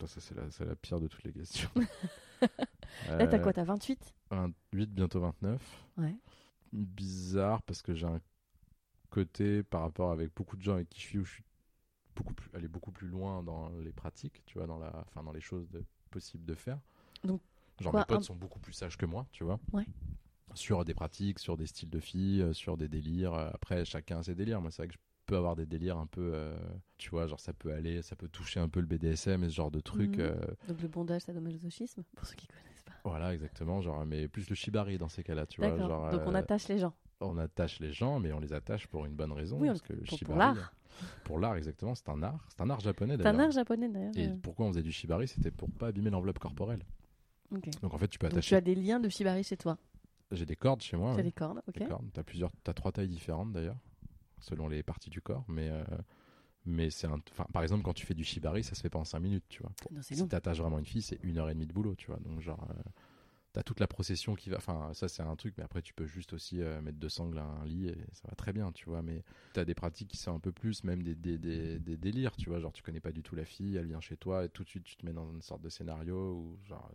Ça, 0.06 0.22
c'est 0.22 0.36
la, 0.36 0.44
la 0.66 0.76
pire 0.76 1.00
de 1.02 1.08
toutes 1.08 1.24
les 1.24 1.34
questions. 1.34 1.70
Là, 3.10 3.28
t'as 3.28 3.38
Euh, 3.38 3.40
quoi 3.40 3.52
T'as 3.52 3.64
28 3.64 4.14
28, 4.32 4.94
bientôt 4.94 5.20
29. 5.20 5.86
Ouais. 5.98 6.16
Bizarre 6.72 7.62
parce 7.64 7.82
que 7.82 7.94
j'ai 7.96 8.06
un 8.06 8.22
côté 9.10 9.64
par 9.64 9.82
rapport 9.82 10.12
avec 10.12 10.34
beaucoup 10.36 10.58
de 10.58 10.62
gens 10.62 10.74
avec 10.76 10.90
qui 10.90 11.00
je 11.02 11.06
suis 11.06 11.20
où 11.20 11.26
je 11.26 11.34
suis 11.36 11.44
beaucoup 12.16 12.34
plus, 12.34 12.50
aller 12.56 12.68
beaucoup 12.68 12.92
plus 12.92 13.08
loin 13.08 13.44
dans 13.44 13.70
les 13.80 13.92
pratiques, 13.94 14.44
tu 14.46 14.58
vois, 14.58 14.68
dans, 14.68 14.80
la, 14.80 14.92
enfin, 15.08 15.24
dans 15.24 15.32
les 15.34 15.42
choses 15.42 15.70
de, 15.70 15.84
possibles 16.12 16.46
de 16.46 16.56
faire. 16.56 16.80
Donc, 17.24 17.42
Genre, 17.80 17.92
quoi, 17.92 18.02
mes 18.02 18.06
potes 18.06 18.20
un- 18.22 18.24
sont 18.24 18.36
beaucoup 18.36 18.60
plus 18.60 18.74
sages 18.74 18.98
que 18.98 19.06
moi, 19.06 19.28
tu 19.32 19.44
vois. 19.44 19.60
Ouais. 19.74 19.86
Sur 20.56 20.86
des 20.86 20.94
pratiques, 20.94 21.40
sur 21.40 21.58
des 21.58 21.68
styles 21.68 21.90
de 21.90 22.00
filles, 22.00 22.42
euh, 22.42 22.54
sur 22.54 22.78
des 22.78 22.88
délires. 22.88 23.34
Euh, 23.34 23.50
Après, 23.54 23.86
chacun 23.86 24.20
a 24.20 24.24
ses 24.24 24.36
délires. 24.36 24.62
Moi, 24.62 24.72
c'est 24.72 24.82
vrai 24.84 24.88
que 24.88 24.94
je 24.96 25.00
peux 25.26 25.38
avoir 25.38 25.56
des 25.56 25.66
délires 25.66 25.98
un 25.98 26.08
peu, 26.08 26.32
euh, 26.34 26.58
tu 26.98 27.10
vois, 27.12 27.28
genre 27.28 27.40
ça 27.40 27.54
peut 27.54 27.74
aller, 27.74 28.02
ça 28.02 28.16
peut 28.16 28.30
toucher 28.30 28.60
un 28.60 28.70
peu 28.70 28.80
le 28.80 28.88
BDSM 28.88 29.44
et 29.44 29.50
ce 29.50 29.54
genre 29.56 29.72
de 29.72 29.82
trucs. 29.82 30.18
Mhm. 30.18 30.22
euh, 30.26 30.36
Donc 30.68 30.82
le 30.82 30.88
bondage, 30.88 31.22
sadomasochisme, 31.24 32.04
pour 32.16 32.26
ceux 32.26 32.36
qui 32.36 32.48
connaissent 32.48 32.84
pas. 32.86 32.94
voilà, 33.04 33.34
exactement. 33.34 33.82
Genre, 33.82 34.06
mais 34.06 34.28
plus 34.28 34.50
le 34.50 34.56
shibari 34.56 34.98
dans 34.98 35.10
ces 35.10 35.24
cas-là, 35.24 35.46
tu 35.46 35.62
vois. 35.62 35.78
Genre, 35.78 36.12
Donc 36.12 36.22
on 36.26 36.34
attache 36.34 36.68
les 36.70 36.78
gens. 36.80 36.94
On 37.20 37.38
attache 37.38 37.80
les 37.80 37.92
gens, 37.94 38.20
mais 38.20 38.32
on 38.34 38.40
les 38.40 38.54
attache 38.54 38.88
pour 38.88 39.06
une 39.06 39.14
bonne 39.14 39.32
raison. 39.32 39.60
Oui, 39.60 39.68
parce 39.68 39.82
que 39.82 39.94
le 39.94 40.00
pour- 40.00 40.10
pour 40.10 40.18
shibari, 40.20 40.40
l'art. 40.40 40.74
Pour 41.24 41.40
l'art, 41.40 41.56
exactement. 41.56 41.96
C'est 41.96 42.10
un 42.10 42.22
art. 42.24 42.46
C'est 42.50 42.62
un 42.62 42.70
art 42.70 42.80
japonais 42.80 43.14
C'est 43.18 43.24
d'ailleurs. 43.24 43.40
un 43.40 43.44
art 43.46 43.52
japonais 43.52 43.90
d'ailleurs. 43.90 44.12
Et 44.18 44.28
euh. 44.28 44.36
pourquoi 44.42 44.66
on 44.66 44.70
faisait 44.70 44.84
du 44.84 44.92
shibari? 44.92 45.28
C'était 45.28 45.52
pour 45.52 45.70
pas 45.70 45.88
abîmer 45.88 46.10
l'enveloppe 46.10 46.40
corporelle. 46.40 46.84
Donc 47.82 47.94
en 47.94 47.98
fait, 47.98 48.08
tu 48.08 48.20
peux 48.20 48.28
Donc 48.28 48.34
tu 48.34 48.38
attacher. 48.40 48.56
as 48.58 48.62
des 48.62 48.76
liens 48.76 49.00
de 49.00 49.08
shibari 49.10 49.44
chez 49.44 49.58
toi. 49.58 49.78
J'ai 50.32 50.46
des 50.46 50.56
cordes 50.58 50.82
chez 50.82 50.98
moi. 50.98 51.14
Tu 51.14 51.20
as 51.22 51.24
des 51.24 51.32
cordes, 51.32 51.62
ok. 51.68 51.88
Cordes. 51.88 52.06
T'as 52.14 52.24
plusieurs, 52.24 52.52
t'as 52.64 52.74
trois 52.74 52.92
tailles 52.92 53.08
différentes 53.08 53.54
d'ailleurs, 53.54 53.78
selon 54.40 54.68
les 54.68 54.84
parties 54.84 55.10
du 55.10 55.22
corps. 55.22 55.46
Mais 55.48 55.70
euh, 55.70 55.84
mais 56.66 56.90
c'est 56.90 57.08
un, 57.08 57.20
enfin, 57.32 57.46
par 57.54 57.64
exemple, 57.64 57.84
quand 57.84 57.94
tu 57.94 58.06
fais 58.06 58.14
du 58.14 58.26
shibari, 58.26 58.62
ça 58.64 58.76
se 58.76 58.82
fait 58.82 58.90
pas 58.90 59.00
en 59.00 59.06
5 59.06 59.20
minutes, 59.20 59.46
tu 59.48 59.62
vois. 59.62 59.72
Pour- 59.82 59.94
Non, 59.94 60.02
c'est 60.02 60.16
si 60.16 60.20
long. 60.22 60.28
t'attaches 60.28 60.60
vraiment 60.60 60.80
une 60.80 60.86
fille, 60.86 61.02
c'est 61.02 61.20
une 61.24 61.38
heure 61.38 61.50
et 61.50 61.54
demie 61.54 61.66
de 61.68 61.72
boulot, 61.74 61.96
tu 61.96 62.08
vois. 62.08 62.20
Donc 62.20 62.42
genre, 62.42 62.68
euh, 62.70 62.74
t'as 63.58 63.64
toute 63.64 63.80
la 63.80 63.88
procession 63.88 64.36
qui 64.36 64.52
va. 64.52 64.58
Enfin, 64.58 64.92
ça 64.94 65.08
c'est 65.08 65.24
un 65.24 65.36
truc, 65.36 65.56
mais 65.58 65.64
après 65.64 65.82
tu 65.82 65.92
peux 65.96 66.06
juste 66.06 66.32
aussi 66.34 66.62
euh, 66.62 66.80
mettre 66.80 67.00
deux 67.00 67.10
sangles 67.10 67.40
à 67.40 67.44
un 67.44 67.66
lit 67.66 67.88
et 67.88 67.98
ça 68.14 68.28
va 68.30 68.36
très 68.36 68.54
bien, 68.54 68.72
tu 68.72 68.86
vois. 68.88 69.02
Mais 69.02 69.24
t'as 69.54 69.66
des 69.66 69.74
pratiques 69.74 70.10
qui 70.10 70.18
sont 70.18 70.36
un 70.36 70.40
peu 70.40 70.52
plus, 70.52 70.84
même 70.84 71.02
des, 71.02 71.16
des, 71.16 71.40
des, 71.40 71.80
des 71.80 71.98
délires, 71.98 72.36
tu 72.36 72.50
vois. 72.50 72.60
Genre, 72.60 72.72
tu 72.72 72.84
connais 72.84 73.00
pas 73.00 73.12
du 73.12 73.24
tout 73.24 73.36
la 73.36 73.46
fille, 73.46 73.76
elle 73.76 73.88
vient 73.88 74.00
chez 74.00 74.16
toi 74.16 74.46
et 74.46 74.50
tout 74.50 74.64
de 74.64 74.70
suite 74.70 74.84
tu 74.84 74.96
te 74.96 75.04
mets 75.06 75.14
dans 75.14 75.28
une 75.32 75.42
sorte 75.42 75.62
de 75.64 75.70
scénario 75.70 76.34
où 76.36 76.60
genre 76.68 76.92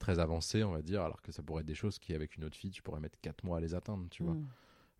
très 0.00 0.18
avancé, 0.18 0.64
on 0.64 0.72
va 0.72 0.82
dire, 0.82 1.02
alors 1.02 1.22
que 1.22 1.30
ça 1.30 1.42
pourrait 1.44 1.60
être 1.60 1.66
des 1.68 1.74
choses 1.76 1.98
qui, 2.00 2.14
avec 2.14 2.36
une 2.36 2.44
autre 2.44 2.56
fille, 2.56 2.70
tu 2.72 2.82
pourrais 2.82 3.00
mettre 3.00 3.18
4 3.22 3.44
mois 3.44 3.58
à 3.58 3.60
les 3.60 3.74
atteindre, 3.74 4.06
tu 4.10 4.24
vois. 4.24 4.34
Hmm. 4.34 4.46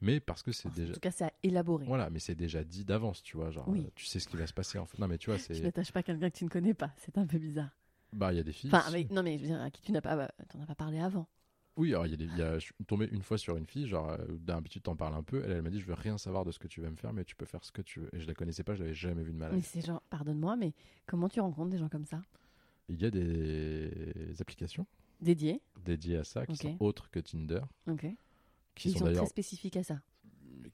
Mais 0.02 0.20
parce 0.20 0.42
que 0.44 0.52
c'est 0.52 0.68
En 0.68 0.72
déjà. 0.72 0.92
tout 0.94 1.00
cas, 1.00 1.10
c'est 1.10 1.24
à 1.24 1.32
élaborer. 1.42 1.84
Voilà, 1.86 2.10
mais 2.10 2.18
c'est 2.20 2.34
déjà 2.36 2.62
dit 2.62 2.84
d'avance, 2.84 3.22
tu 3.22 3.36
vois. 3.36 3.50
Genre, 3.50 3.68
Oui. 3.68 3.80
euh, 3.86 3.90
tu 3.96 4.04
sais 4.06 4.20
ce 4.20 4.28
qui 4.28 4.36
va 4.36 4.46
se 4.46 4.52
passer. 4.54 4.78
En 4.78 4.86
fait. 4.86 4.98
Non, 4.98 5.08
mais 5.08 5.18
tu 5.18 5.30
vois, 5.30 5.38
Tu 5.38 5.54
c'est. 5.54 5.60
n'attaches 5.62 5.90
pas 5.90 6.02
quelqu'un 6.02 6.30
que 6.30 6.36
tu 6.36 6.44
ne 6.44 6.50
connais 6.50 6.74
pas. 6.74 6.92
C'est 6.98 7.16
un 7.18 7.26
peu 7.26 7.38
bizarre. 7.38 7.70
Bah, 8.16 8.32
il 8.32 8.36
y 8.36 8.40
a 8.40 8.42
des 8.42 8.52
filles. 8.52 8.70
Enfin, 8.72 8.88
avec- 8.88 9.10
non, 9.10 9.22
mais 9.22 9.36
je 9.36 9.42
veux 9.42 9.48
dire, 9.48 9.60
à 9.60 9.70
qui 9.70 9.82
tu 9.82 9.92
n'as 9.92 10.00
pas, 10.00 10.16
bah, 10.16 10.30
t'en 10.48 10.60
as 10.60 10.66
pas 10.66 10.74
parlé 10.74 10.98
avant. 10.98 11.28
Oui, 11.76 11.90
alors, 11.92 12.06
il 12.06 12.10
y 12.12 12.14
a 12.14 12.16
des... 12.16 12.24
il 12.24 12.38
y 12.38 12.42
a... 12.42 12.54
je 12.58 12.64
suis 12.64 12.74
tombé 12.86 13.06
une 13.12 13.22
fois 13.22 13.36
sur 13.36 13.56
une 13.58 13.66
fille, 13.66 13.86
genre, 13.86 14.08
euh, 14.08 14.16
d'habitude, 14.38 14.82
t'en 14.82 14.96
parles 14.96 15.14
un 15.14 15.22
peu. 15.22 15.42
Elle, 15.44 15.50
elle 15.52 15.62
m'a 15.62 15.68
dit, 15.68 15.78
je 15.78 15.84
veux 15.86 15.92
rien 15.94 16.16
savoir 16.16 16.44
de 16.46 16.50
ce 16.50 16.58
que 16.58 16.66
tu 16.66 16.80
vas 16.80 16.88
me 16.90 16.96
faire, 16.96 17.12
mais 17.12 17.24
tu 17.24 17.36
peux 17.36 17.44
faire 17.44 17.62
ce 17.62 17.70
que 17.70 17.82
tu 17.82 18.00
veux. 18.00 18.08
Et 18.14 18.20
je 18.20 18.26
la 18.26 18.32
connaissais 18.32 18.64
pas, 18.64 18.74
je 18.74 18.82
l'avais 18.82 18.94
jamais 18.94 19.22
vue 19.22 19.32
de 19.32 19.36
ma 19.36 19.50
Mais 19.50 19.56
life. 19.56 19.66
c'est 19.70 19.84
genre, 19.84 20.00
pardonne-moi, 20.08 20.56
mais 20.56 20.72
comment 21.04 21.28
tu 21.28 21.40
rencontres 21.40 21.70
des 21.70 21.78
gens 21.78 21.90
comme 21.90 22.06
ça? 22.06 22.22
Il 22.88 22.98
y 23.00 23.04
a 23.04 23.10
des 23.10 24.34
applications 24.40 24.86
Dédiés 25.20 25.60
dédiées 25.84 26.16
à 26.18 26.24
ça 26.24 26.46
qui 26.46 26.56
sont 26.56 26.76
autres 26.80 27.10
que 27.10 27.20
Tinder, 27.20 27.60
Ok. 27.88 28.06
qui 28.74 28.88
Ils 28.90 28.98
sont 28.98 29.04
très 29.04 29.26
spécifiques 29.26 29.76
à 29.76 29.82
ça? 29.82 30.00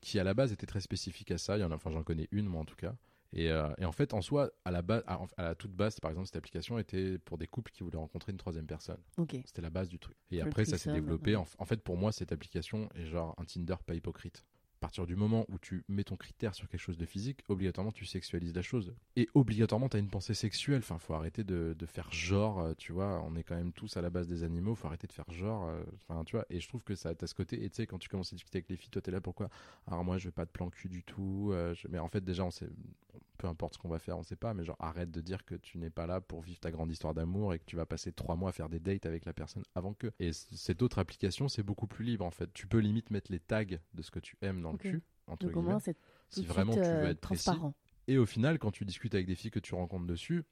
qui 0.01 0.19
à 0.19 0.25
la 0.25 0.35
base 0.35 0.53
était 0.53 0.67
très 0.67 0.81
spécifique 0.81 1.31
à 1.31 1.39
ça. 1.39 1.57
Il 1.59 1.61
y 1.61 1.65
en 1.65 1.71
a, 1.71 1.75
enfin, 1.75 1.91
j'en 1.91 2.03
connais 2.03 2.29
une, 2.33 2.47
moi 2.47 2.61
en 2.61 2.65
tout 2.65 2.77
cas. 2.77 2.95
Et, 3.35 3.51
euh, 3.51 3.73
et 3.79 3.85
en 3.85 3.93
fait, 3.93 4.13
en 4.15 4.21
soi, 4.21 4.51
à 4.65 4.71
la, 4.71 4.83
base, 4.83 5.03
à, 5.07 5.21
à 5.37 5.43
la 5.43 5.55
toute 5.55 5.73
base, 5.73 5.99
par 6.01 6.11
exemple, 6.11 6.27
cette 6.27 6.37
application 6.37 6.79
était 6.79 7.19
pour 7.19 7.39
des 7.39 7.47
couples 7.47 7.71
qui 7.73 7.83
voulaient 7.83 7.97
rencontrer 7.99 8.33
une 8.33 8.39
troisième 8.39 8.67
personne. 8.67 9.01
C'était 9.47 9.63
la 9.63 9.71
base 9.71 9.89
du 9.89 9.99
truc. 9.99 10.17
Et 10.31 10.41
après, 10.43 10.65
ça 10.65 10.77
s'est 10.79 10.91
développé. 10.93 11.31
ouais. 11.37 11.43
En, 11.59 11.63
en 11.63 11.65
fait, 11.65 11.83
pour 11.83 11.97
moi, 11.97 12.13
cette 12.13 12.33
application 12.33 12.89
est 12.95 13.07
genre 13.07 13.35
un 13.39 13.45
Tinder 13.45 13.77
pas 13.87 13.95
hypocrite. 13.95 14.45
Partir 14.83 15.07
du 15.07 15.15
moment 15.15 15.47
où 15.49 15.59
tu 15.61 15.85
mets 15.89 16.03
ton 16.03 16.17
critère 16.17 16.57
sur 16.57 16.69
quelque 16.69 16.81
chose 16.81 16.99
de 16.99 17.07
physique, 17.07 17.45
obligatoirement, 17.49 17.93
tu 17.93 18.05
sexualises 18.05 18.53
la 18.53 18.63
chose. 18.63 18.93
Et 19.15 19.29
obligatoirement, 19.33 19.89
tu 19.89 19.97
as 19.97 20.01
une 20.01 20.11
pensée 20.11 20.35
sexuelle. 20.35 20.81
Enfin, 20.81 20.99
faut 20.99 21.15
arrêter 21.15 21.45
de, 21.45 21.77
de 21.79 21.87
faire 21.87 22.13
genre, 22.13 22.59
euh, 22.59 22.75
tu 22.77 22.93
vois. 22.93 23.23
On 23.25 23.37
est 23.37 23.45
quand 23.45 23.55
même 23.55 23.73
tous 23.73 23.97
à 23.97 24.03
la 24.03 24.11
base 24.11 24.27
des 24.27 24.43
animaux. 24.43 24.75
faut 24.75 24.89
arrêter 24.89 25.07
de 25.07 25.13
faire 25.13 25.31
genre. 25.31 25.69
euh, 25.69 25.85
Enfin, 26.09 26.25
tu 26.25 26.35
vois. 26.35 26.45
Et 26.51 26.59
je 26.59 26.67
trouve 26.69 26.83
que 26.83 26.97
ça 26.97 27.11
a 27.19 27.27
ce 27.29 27.33
côté. 27.35 27.63
Et 27.65 27.71
tu 27.71 27.77
sais, 27.77 27.87
quand 27.87 27.99
tu 27.99 28.09
commences 28.09 28.33
à 28.33 28.37
discuter 28.37 28.59
avec 28.59 28.69
les 28.71 28.77
filles, 28.77 28.91
toi, 28.91 29.01
t'es 29.01 29.13
là 29.13 29.21
pourquoi? 29.21 29.49
Alors, 29.87 30.05
moi, 30.05 30.19
je 30.19 30.27
veux 30.27 30.33
pas 30.33 30.45
de 30.45 30.51
plan 30.51 30.69
cul 30.69 30.89
du 30.89 31.05
tout. 31.05 31.51
euh, 31.53 31.73
je- 31.75 31.87
Mais 31.89 32.01
en 32.01 32.09
fait, 32.09 32.25
déjà, 32.25 32.45
on 32.45 32.51
sait. 32.51 32.69
Peu 33.43 33.49
importe 33.49 33.75
ce 33.75 33.79
qu'on 33.81 33.89
va 33.89 33.99
faire, 33.99 34.17
on 34.17 34.23
sait 34.23 34.37
pas. 34.37 34.55
Mais 34.55 34.63
genre, 34.63 34.77
arrête 34.79 35.11
de 35.11 35.21
dire 35.21 35.45
que 35.45 35.57
tu 35.57 35.77
n'es 35.77 35.91
pas 35.91 36.07
là 36.07 36.21
pour 36.21 36.43
vivre 36.43 36.61
ta 36.61 36.71
grande 36.71 36.93
histoire 36.93 37.13
d'amour 37.13 37.55
et 37.55 37.59
que 37.59 37.65
tu 37.65 37.75
vas 37.75 37.87
passer 37.87 38.13
trois 38.13 38.37
mois 38.37 38.51
à 38.51 38.53
faire 38.53 38.69
des 38.69 38.79
dates 38.79 39.05
avec 39.05 39.25
la 39.25 39.33
personne 39.33 39.65
avant 39.75 39.95
que. 39.95 40.13
Et 40.21 40.33
cette 40.33 40.81
autre 40.81 41.01
application, 41.01 41.49
c'est 41.49 41.65
beaucoup 41.65 41.89
plus 41.89 42.05
libre 42.05 42.25
en 42.25 42.31
fait. 42.31 42.53
Tu 42.53 42.69
peux 42.69 42.79
limite 42.79 43.11
mettre 43.11 43.33
les 43.33 43.41
tags 43.41 43.65
de 43.65 44.03
ce 44.03 44.13
que 44.13 44.21
tu 44.21 44.37
aimes 44.43 44.63
dans 44.63 44.71
le 44.71 44.79
cul. 44.79 45.03
Entre 45.27 45.47
Donc 45.47 45.55
guillemets, 45.55 45.81
c'est 45.81 45.97
si 46.31 46.47
vraiment 46.47 46.71
suite, 46.71 46.85
tu 46.85 46.91
veux 46.91 47.03
euh, 47.07 47.11
être 47.11 47.21
précis. 47.21 47.45
transparent. 47.47 47.75
Et 48.07 48.17
au 48.17 48.27
final, 48.27 48.61
quand 48.61 48.71
tu 48.71 48.85
discutes 48.85 49.15
avec 49.17 49.27
des 49.27 49.35
filles 49.35 49.51
que 49.51 49.59
tu 49.59 49.75
rencontres 49.75 50.07
dessus, 50.07 50.45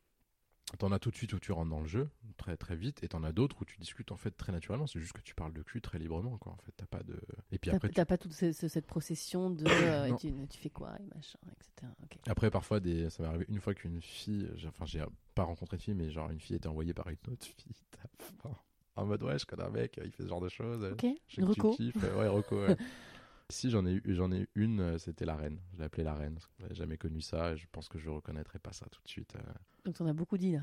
t'en 0.78 0.90
as 0.92 0.98
tout 1.00 1.10
de 1.10 1.16
suite 1.16 1.32
où 1.32 1.38
tu 1.40 1.50
rentres 1.52 1.70
dans 1.70 1.80
le 1.80 1.86
jeu 1.88 2.08
très 2.36 2.56
très 2.56 2.76
vite, 2.76 3.02
et 3.02 3.08
t'en 3.08 3.22
as 3.24 3.32
d'autres 3.32 3.60
où 3.60 3.64
tu 3.64 3.76
discutes 3.78 4.12
en 4.12 4.16
fait 4.16 4.30
très 4.30 4.50
naturellement. 4.52 4.86
C'est 4.86 5.00
juste 5.00 5.12
que 5.12 5.20
tu 5.20 5.34
parles 5.34 5.52
de 5.52 5.62
cul 5.62 5.80
très 5.80 5.98
librement, 5.98 6.38
quoi. 6.38 6.52
En 6.52 6.58
fait, 6.58 6.72
t'as 6.76 6.86
pas 6.86 7.02
de. 7.02 7.20
Et 7.52 7.58
puis 7.58 7.70
T'as 7.70 7.76
après, 7.76 7.88
tu- 7.88 7.94
t'as 7.94 8.04
pas 8.04 8.18
toute 8.18 8.32
ce- 8.32 8.52
ce- 8.52 8.68
cette 8.68 8.86
procession 8.86 9.50
de 9.50 9.64
euh, 9.66 10.16
tu, 10.16 10.32
tu 10.48 10.58
fais 10.58 10.70
quoi 10.70 10.96
et 11.00 11.06
machin, 11.14 11.38
etc. 11.52 11.92
Après, 12.26 12.50
parfois, 12.50 12.80
des... 12.80 13.08
ça 13.10 13.22
m'est 13.22 13.28
arrivé 13.28 13.46
une 13.48 13.60
fois 13.60 13.74
qu'une 13.74 14.00
fille, 14.02 14.48
enfin, 14.68 14.84
j'ai 14.84 15.02
pas 15.34 15.44
rencontré 15.44 15.76
de 15.76 15.82
fille, 15.82 15.94
mais 15.94 16.10
genre 16.10 16.30
une 16.30 16.40
fille 16.40 16.56
était 16.56 16.68
envoyée 16.68 16.92
par 16.94 17.08
une 17.08 17.16
autre 17.32 17.44
fille. 17.46 17.74
En 18.96 19.06
mode, 19.06 19.22
ouais, 19.22 19.38
je 19.38 19.46
connais 19.46 19.62
un 19.62 19.70
mec, 19.70 19.98
il 20.04 20.10
fait 20.10 20.24
ce 20.24 20.28
genre 20.28 20.40
de 20.40 20.48
choses. 20.48 20.84
Ok. 20.92 21.06
Je 21.28 21.42
reco. 21.42 21.70
kiffes. 21.74 21.94
Ouais, 22.16 22.28
reco, 22.28 22.60
ouais. 22.66 22.76
si 23.48 23.70
j'en 23.70 23.86
ai 23.86 23.92
eu, 23.92 24.02
j'en 24.08 24.30
ai 24.32 24.46
une, 24.56 24.80
euh, 24.80 24.98
c'était 24.98 25.24
la 25.24 25.36
reine. 25.36 25.58
Je 25.72 25.78
l'ai 25.78 25.84
appelée 25.84 26.04
la 26.04 26.14
reine. 26.14 26.38
J'avais 26.58 26.74
jamais 26.74 26.98
connu 26.98 27.20
ça 27.22 27.52
et 27.52 27.56
je 27.56 27.66
pense 27.70 27.88
que 27.88 27.98
je 27.98 28.10
reconnaîtrais 28.10 28.58
pas 28.58 28.72
ça 28.72 28.86
tout 28.90 29.00
de 29.02 29.08
suite. 29.08 29.34
euh. 29.36 29.52
Donc 29.86 29.94
t'en 29.94 30.06
as 30.06 30.12
beaucoup 30.12 30.36
dit 30.36 30.52
là. 30.52 30.62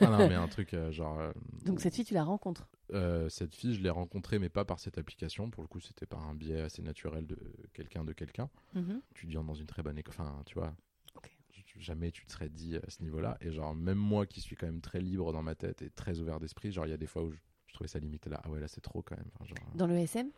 Ah 0.00 0.06
non, 0.10 0.18
mais 0.28 0.34
un 0.34 0.46
truc 0.48 0.74
euh, 0.74 0.92
genre. 0.92 1.18
euh, 1.18 1.32
Donc 1.64 1.80
cette 1.80 1.94
fille, 1.94 2.04
tu 2.04 2.14
la 2.14 2.24
rencontres. 2.24 2.68
Euh, 2.96 3.28
cette 3.28 3.54
fille, 3.54 3.74
je 3.74 3.80
l'ai 3.82 3.90
rencontrée, 3.90 4.38
mais 4.38 4.48
pas 4.48 4.64
par 4.64 4.78
cette 4.80 4.98
application. 4.98 5.50
Pour 5.50 5.62
le 5.62 5.68
coup, 5.68 5.80
c'était 5.80 6.06
par 6.06 6.26
un 6.26 6.34
biais 6.34 6.60
assez 6.60 6.82
naturel 6.82 7.26
de 7.26 7.38
quelqu'un 7.72 8.04
de 8.04 8.12
quelqu'un. 8.12 8.48
Mhm. 8.74 9.00
Tu 9.14 9.26
dis 9.26 9.34
dans 9.34 9.54
une 9.54 9.66
très 9.66 9.82
bonne 9.82 9.98
école. 9.98 10.14
Enfin, 10.14 10.42
tu 10.46 10.54
vois. 10.54 10.74
Ok. 11.14 11.30
j- 11.52 11.64
Jamais 11.78 12.10
tu 12.10 12.24
te 12.26 12.32
serais 12.32 12.48
dit 12.48 12.76
à 12.76 12.88
ce 12.90 13.02
niveau-là. 13.02 13.36
Et 13.40 13.52
genre, 13.52 13.74
même 13.74 13.98
moi 13.98 14.26
qui 14.26 14.40
suis 14.40 14.56
quand 14.56 14.66
même 14.66 14.80
très 14.80 15.00
libre 15.00 15.32
dans 15.32 15.42
ma 15.42 15.54
tête 15.54 15.82
et 15.82 15.90
très 15.90 16.18
ouvert 16.20 16.40
d'esprit, 16.40 16.72
genre, 16.72 16.86
il 16.86 16.90
y 16.90 16.94
a 16.94 16.96
des 16.96 17.06
fois 17.06 17.22
où 17.22 17.30
je, 17.30 17.38
je 17.66 17.74
trouvais 17.74 17.88
ça 17.88 17.98
limite 17.98 18.26
là. 18.26 18.40
Ah 18.44 18.50
ouais, 18.50 18.60
là, 18.60 18.68
c'est 18.68 18.80
trop 18.80 19.02
quand 19.02 19.16
même. 19.16 19.28
Enfin, 19.34 19.44
genre, 19.44 19.58
Dans 19.74 19.86
le 19.86 19.94
SM 19.94 20.30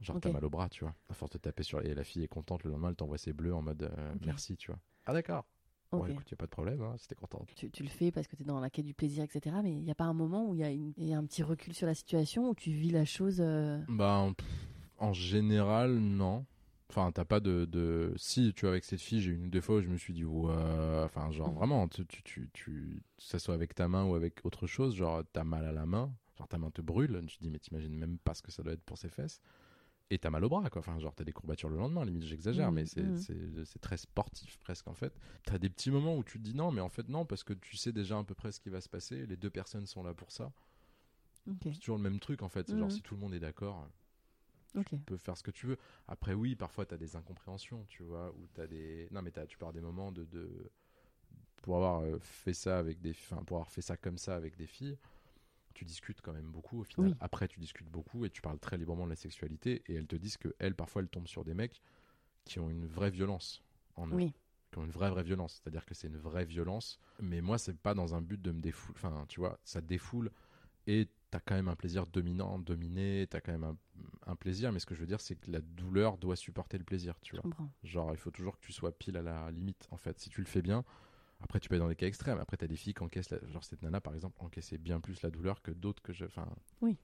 Genre, 0.00 0.16
Ok. 0.16 0.22
t'as 0.22 0.32
mal 0.32 0.44
au 0.44 0.50
bras, 0.50 0.68
tu 0.68 0.82
vois. 0.82 0.96
À 1.10 1.14
force 1.14 1.30
de 1.30 1.38
taper 1.38 1.62
sur. 1.62 1.80
Et 1.86 1.94
la 1.94 2.02
fille 2.02 2.24
est 2.24 2.28
contente, 2.28 2.64
le 2.64 2.70
lendemain, 2.72 2.88
elle 2.88 2.96
t'envoie 2.96 3.18
ses 3.18 3.32
bleus 3.32 3.54
en 3.54 3.62
mode 3.62 3.84
euh, 3.84 4.14
merci, 4.26 4.56
tu 4.56 4.66
vois. 4.72 4.80
Ah, 5.06 5.12
d'accord. 5.12 5.46
Bon, 5.92 6.06
écoute, 6.06 6.30
y 6.30 6.34
a 6.34 6.36
pas 6.36 6.46
de 6.46 6.50
problème, 6.50 6.80
hein, 6.82 6.96
t'es 7.06 7.14
contente. 7.14 7.48
tu, 7.54 7.70
tu 7.70 7.82
le 7.82 7.88
fais 7.88 8.10
parce 8.10 8.26
que 8.26 8.36
tu 8.36 8.42
es 8.42 8.44
dans 8.46 8.60
la 8.60 8.70
quête 8.70 8.86
du 8.86 8.94
plaisir, 8.94 9.24
etc. 9.24 9.56
Mais 9.62 9.72
il 9.72 9.82
n'y 9.82 9.90
a 9.90 9.94
pas 9.94 10.04
un 10.04 10.14
moment 10.14 10.48
où 10.48 10.54
il 10.54 10.60
y, 10.66 10.92
il 10.96 11.06
y 11.06 11.12
a 11.12 11.18
un 11.18 11.24
petit 11.24 11.42
recul 11.42 11.74
sur 11.74 11.86
la 11.86 11.94
situation, 11.94 12.48
où 12.50 12.54
tu 12.54 12.70
vis 12.70 12.90
la 12.90 13.04
chose. 13.04 13.40
euh, 13.40 13.78
Bah, 13.88 14.26
pff, 14.36 14.46
en 14.98 15.12
général, 15.12 15.92
non. 15.98 16.46
Enfin, 16.88 17.10
t'as 17.10 17.24
pas 17.24 17.40
de, 17.40 17.64
de. 17.64 18.12
Si, 18.16 18.52
tu 18.54 18.62
vois, 18.62 18.70
avec 18.72 18.84
cette 18.84 19.00
fille, 19.00 19.20
j'ai 19.20 19.30
eu 19.30 19.34
une 19.34 19.46
ou 19.46 19.50
deux 19.50 19.60
fois 19.62 19.76
où 19.76 19.80
je 19.82 19.88
me 19.88 19.96
suis 19.96 20.12
dit, 20.12 20.24
ouais. 20.24 20.54
Enfin, 21.04 21.30
genre, 21.30 21.52
vraiment, 21.52 21.88
tu, 21.88 22.04
tu, 22.06 22.22
tu, 22.22 22.50
tu- 22.52 23.02
que 23.16 23.22
ça 23.22 23.38
soit 23.38 23.54
avec 23.54 23.74
ta 23.74 23.88
main 23.88 24.04
ou 24.04 24.14
avec 24.14 24.44
autre 24.44 24.66
chose, 24.66 24.94
genre, 24.94 25.22
t'as 25.32 25.44
mal 25.44 25.64
à 25.64 25.72
la 25.72 25.86
main, 25.86 26.12
genre, 26.38 26.48
ta 26.48 26.58
main 26.58 26.70
te 26.70 26.82
brûle, 26.82 27.18
tu 27.26 27.38
te 27.38 27.42
dis, 27.42 27.50
mais 27.50 27.58
t'imagines 27.58 27.94
même 27.96 28.18
pas 28.18 28.34
ce 28.34 28.42
que 28.42 28.52
ça 28.52 28.62
doit 28.62 28.74
être 28.74 28.82
pour 28.84 28.98
ses 28.98 29.08
fesses. 29.08 29.40
Et 30.10 30.18
t'as 30.18 30.30
mal 30.30 30.44
au 30.44 30.48
bras, 30.50 30.68
quoi. 30.68 30.80
Enfin, 30.80 30.98
genre, 30.98 31.14
t'as 31.14 31.24
des 31.24 31.32
courbatures 31.32 31.70
le 31.70 31.76
lendemain, 31.76 32.04
limite, 32.04 32.24
j'exagère, 32.24 32.70
Mhm, 32.70 32.72
mais 32.72 32.84
c'est 32.86 33.16
mhm. 33.16 33.16
c'est- 33.16 33.78
très 33.80 33.96
sportif, 33.96 34.58
presque, 34.58 34.86
en 34.88 34.94
fait. 34.94 35.14
T'as 35.44 35.58
des 35.58 35.70
petits 35.70 35.90
moments 35.90 36.16
où 36.16 36.22
tu 36.24 36.38
te 36.38 36.44
dis 36.44 36.54
non, 36.54 36.70
mais 36.70 36.82
en 36.82 36.90
fait, 36.90 37.08
non, 37.08 37.24
parce 37.24 37.44
que 37.44 37.54
tu 37.54 37.76
sais 37.76 37.92
déjà 37.92 38.18
à 38.18 38.24
peu 38.24 38.34
près 38.34 38.52
ce 38.52 38.60
qui 38.60 38.68
va 38.70 38.80
se 38.80 38.88
passer, 38.90 39.26
les 39.26 39.36
deux 39.36 39.50
personnes 39.50 39.86
sont 39.86 40.02
là 40.02 40.14
pour 40.14 40.30
ça. 40.30 40.52
C'est 41.72 41.78
toujours 41.80 41.96
le 41.96 42.02
même 42.02 42.20
truc, 42.20 42.42
en 42.42 42.48
fait. 42.48 42.68
C'est 42.68 42.78
genre, 42.78 42.90
Mhm. 42.90 42.92
si 42.92 43.02
tout 43.02 43.14
le 43.14 43.20
monde 43.20 43.34
est 43.34 43.40
d'accord 43.40 43.88
Ok. 44.74 44.92
tu 44.94 45.04
peux 45.04 45.16
faire 45.16 45.36
ce 45.36 45.42
que 45.42 45.50
tu 45.50 45.66
veux. 45.66 45.78
Après, 46.08 46.34
oui, 46.34 46.56
parfois, 46.56 46.86
tu 46.86 46.94
as 46.94 46.98
des 46.98 47.16
incompréhensions, 47.16 47.84
tu 47.88 48.02
vois, 48.02 48.32
ou 48.32 48.46
tu 48.54 48.60
as 48.60 48.66
des... 48.66 49.08
Non, 49.10 49.22
mais 49.22 49.30
t'as- 49.30 49.46
tu 49.46 49.58
pars 49.58 49.72
des 49.72 49.80
moments 49.80 50.12
de... 50.12 50.24
de... 50.24 50.70
Pour 51.62 51.76
avoir 51.76 52.00
euh, 52.02 52.18
fait 52.20 52.54
ça 52.54 52.78
avec 52.78 53.00
des... 53.00 53.10
Enfin, 53.12 53.42
pour 53.44 53.58
avoir 53.58 53.70
fait 53.70 53.82
ça 53.82 53.96
comme 53.96 54.18
ça 54.18 54.36
avec 54.36 54.56
des 54.56 54.66
filles, 54.66 54.98
tu 55.72 55.84
discutes 55.84 56.20
quand 56.20 56.32
même 56.32 56.50
beaucoup, 56.50 56.80
au 56.80 56.84
final. 56.84 57.10
Oui. 57.10 57.16
Après, 57.20 57.48
tu 57.48 57.60
discutes 57.60 57.88
beaucoup 57.88 58.24
et 58.24 58.30
tu 58.30 58.40
parles 58.42 58.58
très 58.58 58.76
librement 58.78 59.04
de 59.04 59.10
la 59.10 59.16
sexualité, 59.16 59.82
et 59.86 59.94
elles 59.94 60.06
te 60.06 60.16
disent 60.16 60.36
que 60.36 60.54
elles, 60.58 60.74
parfois, 60.74 61.02
elles 61.02 61.08
tombent 61.08 61.28
sur 61.28 61.44
des 61.44 61.54
mecs 61.54 61.82
qui 62.44 62.58
ont 62.58 62.70
une 62.70 62.86
vraie 62.86 63.10
violence 63.10 63.62
en 63.96 64.08
eux. 64.08 64.14
Oui. 64.16 64.34
Qui 64.70 64.78
ont 64.78 64.84
une 64.84 64.90
vraie, 64.90 65.10
vraie 65.10 65.22
violence. 65.22 65.60
C'est-à-dire 65.62 65.84
que 65.84 65.94
c'est 65.94 66.08
une 66.08 66.16
vraie 66.16 66.44
violence, 66.46 66.98
mais 67.20 67.40
moi, 67.40 67.58
c'est 67.58 67.76
pas 67.76 67.94
dans 67.94 68.14
un 68.14 68.22
but 68.22 68.40
de 68.40 68.52
me 68.52 68.60
défouler. 68.60 68.96
Enfin, 68.96 69.26
tu 69.28 69.40
vois, 69.40 69.58
ça 69.64 69.82
te 69.82 69.86
défoule 69.86 70.30
et 70.86 71.08
t'as 71.30 71.40
quand 71.40 71.54
même 71.54 71.68
un 71.68 71.76
plaisir 71.76 72.06
dominant, 72.06 72.58
dominé, 72.58 73.26
t'as 73.30 73.40
quand 73.40 73.52
même 73.52 73.64
un, 73.64 73.76
un 74.26 74.36
plaisir, 74.36 74.72
mais 74.72 74.78
ce 74.78 74.86
que 74.86 74.94
je 74.94 75.00
veux 75.00 75.06
dire, 75.06 75.20
c'est 75.20 75.36
que 75.36 75.50
la 75.50 75.60
douleur 75.60 76.18
doit 76.18 76.36
supporter 76.36 76.76
le 76.78 76.84
plaisir, 76.84 77.18
tu 77.20 77.30
Je 77.30 77.36
vois. 77.36 77.42
comprends. 77.42 77.70
Genre, 77.84 78.12
il 78.12 78.18
faut 78.18 78.30
toujours 78.30 78.58
que 78.58 78.64
tu 78.64 78.72
sois 78.72 78.92
pile 78.92 79.16
à 79.16 79.22
la 79.22 79.50
limite, 79.50 79.86
en 79.90 79.96
fait. 79.96 80.18
Si 80.18 80.28
tu 80.30 80.40
le 80.40 80.46
fais 80.46 80.62
bien, 80.62 80.84
après, 81.42 81.60
tu 81.60 81.68
peux 81.68 81.74
être 81.74 81.80
dans 81.80 81.88
des 81.88 81.96
cas 81.96 82.06
extrêmes. 82.06 82.38
Après, 82.38 82.56
t'as 82.56 82.66
des 82.66 82.76
filles 82.76 82.94
qui 82.94 83.02
encaissent, 83.02 83.30
la- 83.30 83.44
genre 83.48 83.64
cette 83.64 83.82
nana, 83.82 84.00
par 84.00 84.14
exemple, 84.14 84.36
encaissait 84.40 84.78
bien 84.78 85.00
plus 85.00 85.22
la 85.22 85.30
douleur 85.30 85.62
que 85.62 85.70
d'autres 85.70 86.02
que 86.02 86.12
je. 86.12 86.24
Enfin. 86.24 86.48
Oui. 86.80 86.96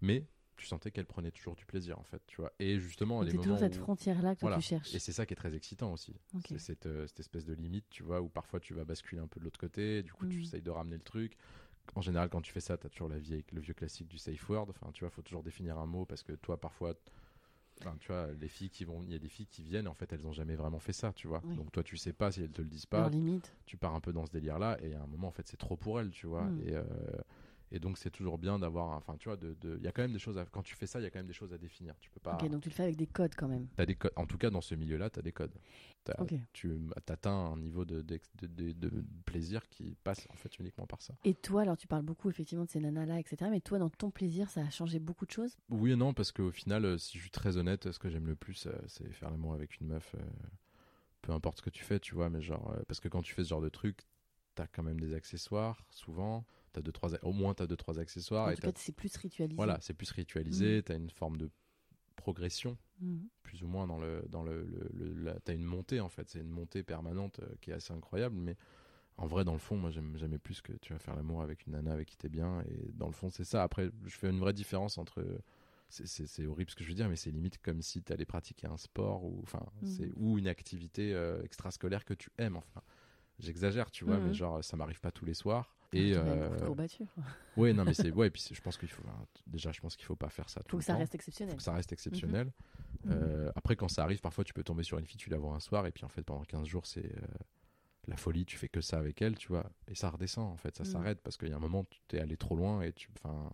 Mais 0.00 0.26
tu 0.56 0.66
sentais 0.66 0.90
qu'elle 0.90 1.06
prenait 1.06 1.30
toujours 1.30 1.56
du 1.56 1.64
plaisir, 1.66 1.98
en 1.98 2.04
fait, 2.04 2.22
tu 2.26 2.36
vois. 2.40 2.52
Et 2.58 2.78
justement, 2.78 3.22
les 3.22 3.30
C'est 3.30 3.36
moments 3.36 3.42
toujours 3.44 3.58
cette 3.58 3.76
où- 3.76 3.80
frontière-là 3.82 4.34
que 4.34 4.40
Voilà. 4.40 4.56
tu 4.56 4.62
cherches. 4.62 4.94
et 4.94 4.98
c'est 4.98 5.12
ça 5.12 5.26
qui 5.26 5.32
est 5.32 5.36
très 5.36 5.54
excitant 5.54 5.92
aussi. 5.92 6.14
C'est 6.48 6.58
cette, 6.58 6.86
euh, 6.86 7.06
cette 7.06 7.20
espèce 7.20 7.44
de 7.44 7.54
limite, 7.54 7.86
tu 7.90 8.02
vois, 8.02 8.20
où 8.20 8.28
parfois 8.28 8.60
tu 8.60 8.74
vas 8.74 8.84
basculer 8.84 9.20
un 9.20 9.26
peu 9.26 9.40
de 9.40 9.44
l'autre 9.44 9.58
côté, 9.58 10.02
du 10.02 10.12
coup 10.12 10.26
tu 10.26 10.36
Mhm. 10.38 10.42
essayes 10.42 10.62
de 10.62 10.70
ramener 10.70 10.96
le 10.96 11.02
truc. 11.02 11.36
En 11.96 12.00
général, 12.00 12.28
quand 12.28 12.40
tu 12.42 12.52
fais 12.52 12.60
ça, 12.60 12.76
tu 12.78 12.86
as 12.86 12.90
toujours 12.90 13.08
la 13.08 13.18
vieille, 13.18 13.44
le 13.52 13.60
vieux 13.60 13.74
classique 13.74 14.06
du 14.08 14.18
safe 14.18 14.48
word. 14.48 14.66
Enfin, 14.70 14.90
tu 14.92 15.00
vois, 15.00 15.10
faut 15.10 15.22
toujours 15.22 15.42
définir 15.42 15.78
un 15.78 15.86
mot 15.86 16.04
parce 16.04 16.22
que 16.22 16.32
toi, 16.32 16.60
parfois, 16.60 16.94
tu 18.00 18.08
vois, 18.08 18.28
les 18.40 18.48
filles 18.48 18.70
qui 18.70 18.84
vont, 18.84 19.02
il 19.02 19.10
y 19.10 19.14
a 19.14 19.18
des 19.18 19.28
filles 19.28 19.46
qui 19.46 19.62
viennent, 19.62 19.88
en 19.88 19.94
fait, 19.94 20.12
elles 20.12 20.26
ont 20.26 20.32
jamais 20.32 20.54
vraiment 20.54 20.78
fait 20.78 20.92
ça, 20.92 21.12
tu 21.12 21.26
vois. 21.26 21.42
Oui. 21.44 21.56
Donc 21.56 21.72
toi, 21.72 21.82
tu 21.82 21.96
sais 21.96 22.12
pas 22.12 22.32
si 22.32 22.42
elles 22.42 22.50
te 22.52 22.62
le 22.62 22.68
disent 22.68 22.86
pas. 22.86 23.00
Leur 23.00 23.10
limite. 23.10 23.52
Tu 23.66 23.76
pars 23.76 23.94
un 23.94 24.00
peu 24.00 24.12
dans 24.12 24.26
ce 24.26 24.32
délire-là 24.32 24.78
et 24.82 24.94
à 24.94 25.02
un 25.02 25.06
moment, 25.06 25.28
en 25.28 25.32
fait, 25.32 25.46
c'est 25.46 25.56
trop 25.56 25.76
pour 25.76 26.00
elles, 26.00 26.10
tu 26.10 26.26
vois. 26.26 26.48
Et, 26.64 26.74
euh, 26.74 26.82
et 27.74 27.78
donc, 27.80 27.96
c'est 27.98 28.10
toujours 28.10 28.36
bien 28.38 28.58
d'avoir, 28.58 28.90
enfin, 28.90 29.16
tu 29.18 29.28
vois, 29.28 29.36
de, 29.36 29.54
de- 29.54 29.76
il 29.78 29.82
y 29.82 29.88
a 29.88 29.92
quand 29.92 30.02
même 30.02 30.12
des 30.12 30.18
choses. 30.18 30.36
À, 30.38 30.44
quand 30.44 30.62
tu 30.62 30.74
fais 30.76 30.86
ça, 30.86 31.00
il 31.00 31.02
y 31.02 31.06
a 31.06 31.10
quand 31.10 31.18
même 31.18 31.26
des 31.26 31.32
choses 31.32 31.52
à 31.54 31.58
définir. 31.58 31.94
Tu 32.00 32.10
peux 32.10 32.20
pas. 32.20 32.34
Ok, 32.34 32.48
donc 32.50 32.62
tu 32.62 32.68
le 32.68 32.74
fais 32.74 32.82
avec 32.84 32.96
des 32.96 33.06
codes 33.06 33.34
quand 33.34 33.48
même. 33.48 33.66
T'as 33.76 33.86
des 33.86 33.94
codes. 33.96 34.12
En 34.16 34.26
tout 34.26 34.36
cas, 34.38 34.50
dans 34.50 34.60
ce 34.60 34.74
milieu-là, 34.74 35.08
tu 35.10 35.18
as 35.18 35.22
des 35.22 35.32
codes. 35.32 35.54
Ok. 36.18 36.34
Tu 36.52 36.76
atteins 37.06 37.30
un 37.32 37.56
niveau 37.56 37.84
de, 37.84 38.02
de, 38.02 38.20
de- 38.42 38.72
de 38.72 39.04
plaisir 39.24 39.68
qui 39.68 39.96
passe 40.04 40.26
en 40.30 40.36
fait 40.36 40.58
uniquement 40.58 40.86
par 40.86 41.00
ça. 41.00 41.14
Et 41.24 41.32
toi, 41.34 41.62
alors 41.62 41.76
tu 41.76 41.86
parles 41.86 42.02
beaucoup 42.02 42.28
effectivement 42.28 42.64
de 42.64 42.70
ces 42.70 42.80
nanas-là, 42.80 43.18
etc. 43.20 43.50
Mais 43.50 43.60
toi, 43.60 43.78
dans 43.78 43.88
ton 43.88 44.10
plaisir, 44.10 44.50
ça 44.50 44.60
a 44.62 44.70
changé 44.70 44.98
beaucoup 44.98 45.24
de 45.26 45.30
choses? 45.30 45.56
Oui 45.70 45.92
et 45.92 45.96
non, 45.96 46.12
parce 46.12 46.32
qu'au 46.32 46.50
final, 46.50 46.84
euh, 46.84 46.98
si 46.98 47.16
je 47.16 47.22
suis 47.22 47.30
très 47.30 47.56
honnête, 47.56 47.90
ce 47.92 47.98
que 47.98 48.10
j'aime 48.10 48.26
le 48.26 48.34
plus, 48.36 48.66
euh, 48.66 48.72
c'est 48.88 49.10
faire 49.12 49.30
l'amour 49.30 49.54
avec 49.54 49.80
une 49.80 49.86
meuf. 49.86 50.14
euh, 50.18 50.22
peu 51.22 51.32
importe 51.32 51.58
ce 51.58 51.62
que 51.62 51.70
tu 51.70 51.84
fais, 51.84 52.00
tu 52.00 52.14
vois, 52.16 52.28
mais 52.30 52.42
genre, 52.42 52.74
parce 52.88 52.98
que 52.98 53.08
quand 53.08 53.22
tu 53.22 53.32
fais 53.32 53.44
ce 53.44 53.50
genre 53.50 53.60
de 53.60 53.68
truc, 53.68 54.00
t'as 54.56 54.66
quand 54.66 54.82
même 54.82 54.98
des 54.98 55.14
accessoires, 55.14 55.84
souvent. 55.90 56.44
T'as 56.72 56.80
deux, 56.82 56.92
trois, 56.92 57.10
au 57.24 57.32
moins, 57.32 57.54
t'as 57.54 57.66
deux, 57.66 57.76
trois 57.76 57.98
accessoires. 57.98 58.48
En 58.48 58.52
et 58.52 58.54
tout 58.56 58.62
cas, 58.62 58.72
c'est 58.76 58.92
plus 58.92 59.16
ritualisé. 59.16 59.56
voilà, 59.56 59.78
c'est 59.80 59.94
plus 59.94 60.10
ritualisé, 60.10 60.82
t'as 60.82 60.96
une 60.96 61.10
forme 61.10 61.36
de 61.36 61.50
progression 62.16 62.76
Mhm. 63.00 63.28
plus 63.42 63.62
ou 63.62 63.66
moins 63.66 63.86
dans 63.86 63.98
le 63.98 64.24
dans 64.28 64.42
le, 64.42 64.64
le, 64.64 64.88
le- 64.94 65.14
la- 65.24 65.40
t'as 65.40 65.54
une 65.54 65.64
montée 65.64 66.00
en 66.00 66.08
fait 66.08 66.28
c'est 66.30 66.40
une 66.40 66.48
montée 66.50 66.82
permanente 66.84 67.40
euh, 67.40 67.54
qui 67.60 67.70
est 67.70 67.74
assez 67.74 67.92
incroyable 67.92 68.36
mais 68.36 68.56
en 69.16 69.26
vrai 69.26 69.44
dans 69.44 69.52
le 69.52 69.58
fond 69.58 69.76
moi 69.76 69.90
j'aime 69.90 70.16
jamais 70.16 70.38
plus 70.38 70.60
que 70.62 70.72
tu 70.74 70.92
vas 70.92 70.98
faire 71.00 71.16
l'amour 71.16 71.42
avec 71.42 71.66
une 71.66 71.72
nana 71.74 71.92
avec 71.92 72.08
qui 72.08 72.16
t'es 72.16 72.28
bien 72.28 72.62
et 72.62 72.92
dans 72.94 73.06
le 73.08 73.12
fond 73.12 73.30
c'est 73.30 73.44
ça 73.44 73.62
après 73.62 73.90
je 74.04 74.16
fais 74.16 74.30
une 74.30 74.40
vraie 74.40 74.52
différence 74.52 74.98
entre 74.98 75.24
c'est- 75.88 76.46
horrible 76.46 76.70
ce 76.70 76.76
que 76.76 76.84
je 76.84 76.88
veux 76.88 76.94
dire 76.94 77.08
mais 77.08 77.16
c'est 77.16 77.30
limite 77.30 77.58
comme 77.58 77.82
si 77.82 78.02
t'allais 78.02 78.24
pratiquer 78.24 78.66
un 78.66 78.78
sport 78.78 79.24
ou 79.24 79.40
enfin 79.42 79.64
Mhm. 79.82 79.86
c'est 79.88 80.10
ou 80.16 80.38
une 80.38 80.48
activité 80.48 81.14
euh, 81.14 81.42
extrascolaire 81.42 82.04
que 82.04 82.14
tu 82.14 82.30
aimes 82.38 82.56
enfin 82.56 82.82
j'exagère 83.38 83.90
tu 83.90 84.04
vois 84.04 84.18
Mhm. 84.18 84.28
mais 84.28 84.34
genre 84.34 84.64
ça 84.64 84.76
m'arrive 84.76 85.00
pas 85.00 85.12
tous 85.12 85.24
les 85.26 85.34
soirs 85.34 85.76
Et 85.92 86.12
de 86.12 86.16
euh, 86.16 86.74
ouais 87.56 87.72
non 87.72 87.84
mais 87.84 87.94
c'est 87.94 88.10
ouais 88.12 88.30
puis 88.30 88.42
je 88.50 88.60
pense 88.60 88.78
qu'il 88.78 88.88
faut 88.88 89.02
déjà 89.46 89.72
je 89.72 89.80
pense 89.80 89.94
qu'il 89.96 90.06
faut 90.06 90.16
pas 90.16 90.30
faire 90.30 90.48
ça 90.48 90.60
tout 90.62 90.70
Faut 90.70 90.76
le 90.78 90.80
que 90.80 90.86
ça 90.86 90.96
reste 90.96 91.14
exceptionnel. 91.14 91.52
faut 91.52 91.58
que 91.58 91.62
ça 91.62 91.72
reste 91.74 91.92
exceptionnel. 91.92 92.46
Mhm. 93.04 93.12
Euh, 93.12 93.50
après, 93.56 93.74
quand 93.74 93.88
ça 93.88 94.04
arrive, 94.04 94.20
parfois 94.20 94.44
tu 94.44 94.52
peux 94.52 94.62
tomber 94.62 94.84
sur 94.84 94.96
une 94.98 95.06
fille, 95.06 95.16
tu 95.18 95.28
la 95.28 95.36
vois 95.38 95.54
un 95.54 95.60
soir, 95.60 95.86
et 95.86 95.90
puis 95.90 96.04
en 96.04 96.08
fait, 96.08 96.22
pendant 96.22 96.44
15 96.44 96.66
jours, 96.68 96.86
c'est 96.86 97.04
euh, 97.04 97.20
la 98.06 98.16
folie, 98.16 98.44
tu 98.46 98.56
fais 98.56 98.68
que 98.68 98.80
ça 98.80 98.98
avec 98.98 99.20
elle, 99.22 99.36
tu 99.36 99.48
vois, 99.48 99.68
et 99.88 99.96
ça 99.96 100.08
redescend, 100.10 100.50
en 100.52 100.56
fait, 100.56 100.76
ça 100.76 100.84
Mhm. 100.84 100.90
s'arrête, 100.90 101.20
parce 101.20 101.36
qu'il 101.36 101.48
y 101.48 101.52
a 101.52 101.56
un 101.56 101.60
moment, 101.60 101.84
tu 101.90 101.98
t'es 102.06 102.20
allé 102.20 102.36
trop 102.36 102.54
loin, 102.54 102.82
et 102.82 102.92
tu, 102.92 103.08
enfin, 103.16 103.50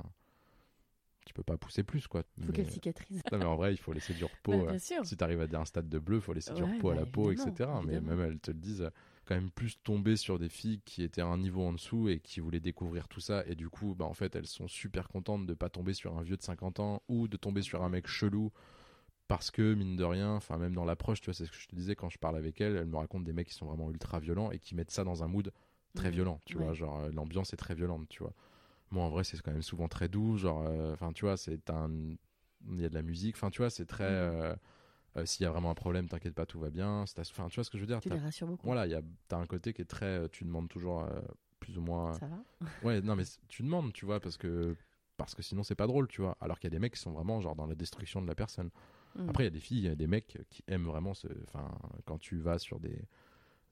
tu 1.24 1.32
peux 1.34 1.42
pas 1.42 1.56
pousser 1.56 1.82
plus, 1.82 2.06
quoi. 2.06 2.24
Faut 2.44 2.52
qu'elle 2.52 2.70
cicatrise. 2.70 3.22
Non, 3.32 3.38
mais 3.38 3.44
en 3.44 3.56
vrai, 3.56 3.72
il 3.72 3.78
faut 3.78 3.92
laisser 3.94 4.12
du 4.14 4.24
repos. 4.26 4.52
Bah, 4.52 4.64
euh, 4.64 4.70
bien 4.70 4.78
sûr. 4.78 5.04
si 5.06 5.16
tu 5.16 5.24
arrives 5.24 5.40
à 5.40 5.58
un 5.58 5.64
stade 5.64 5.88
de 5.88 5.98
bleu, 5.98 6.20
faut 6.20 6.32
laisser 6.34 6.52
du 6.52 6.62
repos 6.62 6.90
à 6.90 6.94
bah, 6.94 7.00
la 7.00 7.06
peau, 7.06 7.30
évidemment, 7.30 7.52
etc. 7.52 7.70
Mais 7.86 8.00
même 8.00 8.20
elles 8.20 8.38
te 8.38 8.50
le 8.50 8.58
disent, 8.58 8.90
quand 9.28 9.34
même 9.34 9.50
plus 9.50 9.78
tomber 9.82 10.16
sur 10.16 10.38
des 10.38 10.48
filles 10.48 10.80
qui 10.86 11.02
étaient 11.02 11.20
à 11.20 11.26
un 11.26 11.36
niveau 11.36 11.62
en 11.62 11.74
dessous 11.74 12.08
et 12.08 12.18
qui 12.18 12.40
voulaient 12.40 12.60
découvrir 12.60 13.08
tout 13.08 13.20
ça. 13.20 13.44
Et 13.46 13.54
du 13.54 13.68
coup, 13.68 13.94
bah, 13.94 14.06
en 14.06 14.14
fait, 14.14 14.34
elles 14.34 14.46
sont 14.46 14.68
super 14.68 15.08
contentes 15.08 15.46
de 15.46 15.52
pas 15.52 15.68
tomber 15.68 15.92
sur 15.92 16.16
un 16.16 16.22
vieux 16.22 16.36
de 16.38 16.42
50 16.42 16.80
ans 16.80 17.02
ou 17.08 17.28
de 17.28 17.36
tomber 17.36 17.60
sur 17.60 17.82
un 17.82 17.90
mec 17.90 18.06
chelou. 18.06 18.50
Parce 19.28 19.50
que, 19.50 19.74
mine 19.74 19.96
de 19.96 20.04
rien, 20.04 20.32
enfin, 20.34 20.56
même 20.56 20.74
dans 20.74 20.86
l'approche, 20.86 21.20
tu 21.20 21.26
vois, 21.26 21.34
c'est 21.34 21.44
ce 21.44 21.50
que 21.50 21.58
je 21.58 21.68
te 21.68 21.76
disais 21.76 21.94
quand 21.94 22.08
je 22.08 22.18
parle 22.18 22.36
avec 22.38 22.60
elles, 22.62 22.76
elles 22.76 22.86
me 22.86 22.96
racontent 22.96 23.24
des 23.24 23.34
mecs 23.34 23.48
qui 23.48 23.54
sont 23.54 23.66
vraiment 23.66 23.90
ultra 23.90 24.20
violents 24.20 24.50
et 24.50 24.58
qui 24.58 24.74
mettent 24.74 24.90
ça 24.90 25.04
dans 25.04 25.22
un 25.22 25.28
mood 25.28 25.52
très 25.94 26.08
Mhm. 26.08 26.14
violent, 26.14 26.40
tu 26.46 26.56
Ouais. 26.56 26.64
vois. 26.64 26.72
Genre, 26.72 26.98
euh, 27.00 27.10
l'ambiance 27.12 27.52
est 27.52 27.58
très 27.58 27.74
violente, 27.74 28.08
tu 28.08 28.22
vois. 28.22 28.32
Moi, 28.90 29.04
en 29.04 29.10
vrai, 29.10 29.24
c'est 29.24 29.40
quand 29.42 29.52
même 29.52 29.62
souvent 29.62 29.88
très 29.88 30.08
doux. 30.08 30.38
Genre, 30.38 30.64
euh, 30.66 30.94
enfin, 30.94 31.12
tu 31.12 31.26
vois, 31.26 31.36
c'est 31.36 31.68
un. 31.70 31.90
Il 32.70 32.80
y 32.80 32.84
a 32.86 32.88
de 32.88 32.94
la 32.94 33.02
musique. 33.02 33.36
Enfin, 33.36 33.50
tu 33.50 33.58
vois, 33.58 33.70
c'est 33.70 33.86
très. 33.86 34.04
Mhm. 34.04 34.10
euh, 34.10 34.56
euh, 35.18 35.26
S'il 35.26 35.44
y 35.44 35.46
a 35.46 35.50
vraiment 35.50 35.70
un 35.70 35.74
problème, 35.74 36.08
t'inquiète 36.08 36.34
pas, 36.34 36.46
tout 36.46 36.58
va 36.60 36.70
bien. 36.70 37.04
C'est 37.06 37.18
à- 37.18 37.22
Enfin, 37.22 37.48
tu 37.48 37.56
vois 37.56 37.64
ce 37.64 37.70
que 37.70 37.78
je 37.78 37.82
veux 37.82 37.86
dire 37.86 38.00
Tu 38.00 38.08
les 38.08 38.18
rassures 38.18 38.46
beaucoup. 38.46 38.66
Voilà, 38.66 38.86
il 38.86 38.90
y 38.90 38.94
a... 38.94 39.02
t'as 39.28 39.38
un 39.38 39.46
côté 39.46 39.72
qui 39.72 39.82
est 39.82 39.86
très. 39.86 40.06
euh, 40.06 40.28
Tu 40.28 40.44
demandes 40.44 40.68
toujours 40.68 41.00
euh, 41.02 41.20
plus 41.60 41.76
ou 41.78 41.80
moins. 41.82 42.14
Ça 42.14 42.26
va 42.26 42.42
Ouais, 42.82 43.00
non, 43.02 43.16
mais 43.16 43.24
tu 43.48 43.62
demandes, 43.62 43.92
tu 43.92 44.04
vois, 44.04 44.20
parce 44.20 44.36
que. 44.36 44.76
Parce 45.16 45.34
que 45.34 45.42
sinon, 45.42 45.64
c'est 45.64 45.74
pas 45.74 45.88
drôle, 45.88 46.06
tu 46.06 46.20
vois. 46.20 46.36
Alors 46.40 46.60
qu'il 46.60 46.68
y 46.68 46.72
a 46.72 46.76
des 46.76 46.78
mecs 46.78 46.94
qui 46.94 47.00
sont 47.00 47.10
vraiment, 47.10 47.40
genre, 47.40 47.56
dans 47.56 47.66
la 47.66 47.74
destruction 47.74 48.22
de 48.22 48.26
la 48.28 48.36
personne. 48.36 48.70
Mhm. 49.16 49.28
Après, 49.30 49.42
il 49.42 49.46
y 49.46 49.48
a 49.48 49.50
des 49.50 49.58
filles, 49.60 49.78
il 49.78 49.84
y 49.84 49.88
a 49.88 49.96
des 49.96 50.06
mecs 50.06 50.38
qui 50.48 50.62
aiment 50.68 50.84
vraiment 50.86 51.12
ce. 51.14 51.26
Enfin, 51.44 51.68
quand 52.04 52.18
tu 52.18 52.38
vas 52.38 52.58
sur 52.58 52.78
des. 52.80 53.02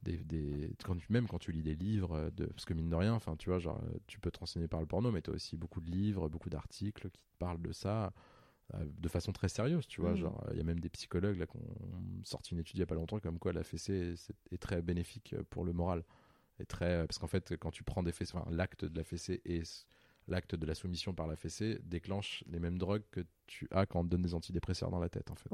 Des, 0.03 0.19
des- 0.19 0.77
quand 0.85 0.95
tu- 0.97 1.07
même 1.11 1.27
quand 1.27 1.39
tu 1.39 1.51
lis 1.53 1.63
des 1.63 1.75
livres, 1.75 2.31
de, 2.37 2.47
parce 2.47 2.65
que 2.65 2.75
mine 2.75 2.89
de 2.91 2.95
rien, 2.95 3.15
enfin, 3.15 3.35
tu 3.37 3.49
vois, 3.49 3.59
genre, 3.59 3.81
tu 4.07 4.21
peux 4.21 4.31
te 4.31 4.39
renseigner 4.39 4.69
par 4.69 4.79
le 4.81 4.87
porno, 4.87 5.11
mais 5.11 5.21
tu 5.23 5.31
as 5.31 5.35
aussi 5.35 5.57
beaucoup 5.57 5.81
de 5.81 5.91
livres, 5.91 6.29
beaucoup 6.29 6.49
d'articles 6.51 7.11
qui 7.11 7.19
te 7.19 7.27
parlent 7.39 7.61
de 7.63 7.73
ça 7.73 8.13
de 8.75 9.09
façon 9.09 9.33
très 9.33 9.49
sérieuse, 9.49 9.87
tu 9.87 10.01
vois. 10.01 10.11
Mhm. 10.11 10.17
Genre, 10.17 10.47
il 10.51 10.57
y 10.57 10.61
a 10.61 10.65
même 10.65 10.81
des 10.81 10.89
psychologues 10.91 11.39
là 11.39 11.47
qui 11.47 11.57
ont 11.57 12.23
sorti 12.25 12.55
une 12.55 12.61
étude 12.61 12.77
il 12.77 12.81
y 12.81 12.83
a 12.83 12.87
pas 12.87 12.95
longtemps 12.95 13.21
comme 13.21 13.39
quoi 13.39 13.53
la 13.53 13.63
fessée 13.63 14.15
est, 14.15 14.55
est 14.55 14.59
très 14.59 14.83
bénéfique 14.83 15.35
euh, 15.35 15.43
pour 15.51 15.65
le 15.65 15.73
moral. 15.73 16.05
Et 16.59 16.65
très, 16.67 17.07
parce 17.07 17.19
qu'en 17.19 17.27
fait, 17.27 17.57
quand 17.59 17.71
tu 17.71 17.85
prends 17.85 18.03
des 18.03 18.13
fessées, 18.13 18.33
enfin, 18.35 18.51
l'acte 18.51 18.85
de 18.85 18.97
la 18.97 19.05
fessée 19.05 19.41
s- 19.59 19.87
l'acte 20.29 20.55
de 20.55 20.67
la 20.67 20.75
soumission 20.75 21.15
par 21.15 21.27
la 21.27 21.37
fessée 21.37 21.79
déclenche 21.85 22.43
les 22.49 22.59
mêmes 22.59 22.79
drogues 22.79 23.05
que 23.11 23.21
tu 23.47 23.69
as 23.71 23.87
quand 23.87 24.01
on 24.01 24.05
te 24.05 24.09
donne 24.09 24.23
des 24.23 24.35
antidépresseurs 24.35 24.91
dans 24.91 24.99
la 24.99 25.09
tête, 25.09 25.31
en 25.31 25.35
fait. 25.37 25.51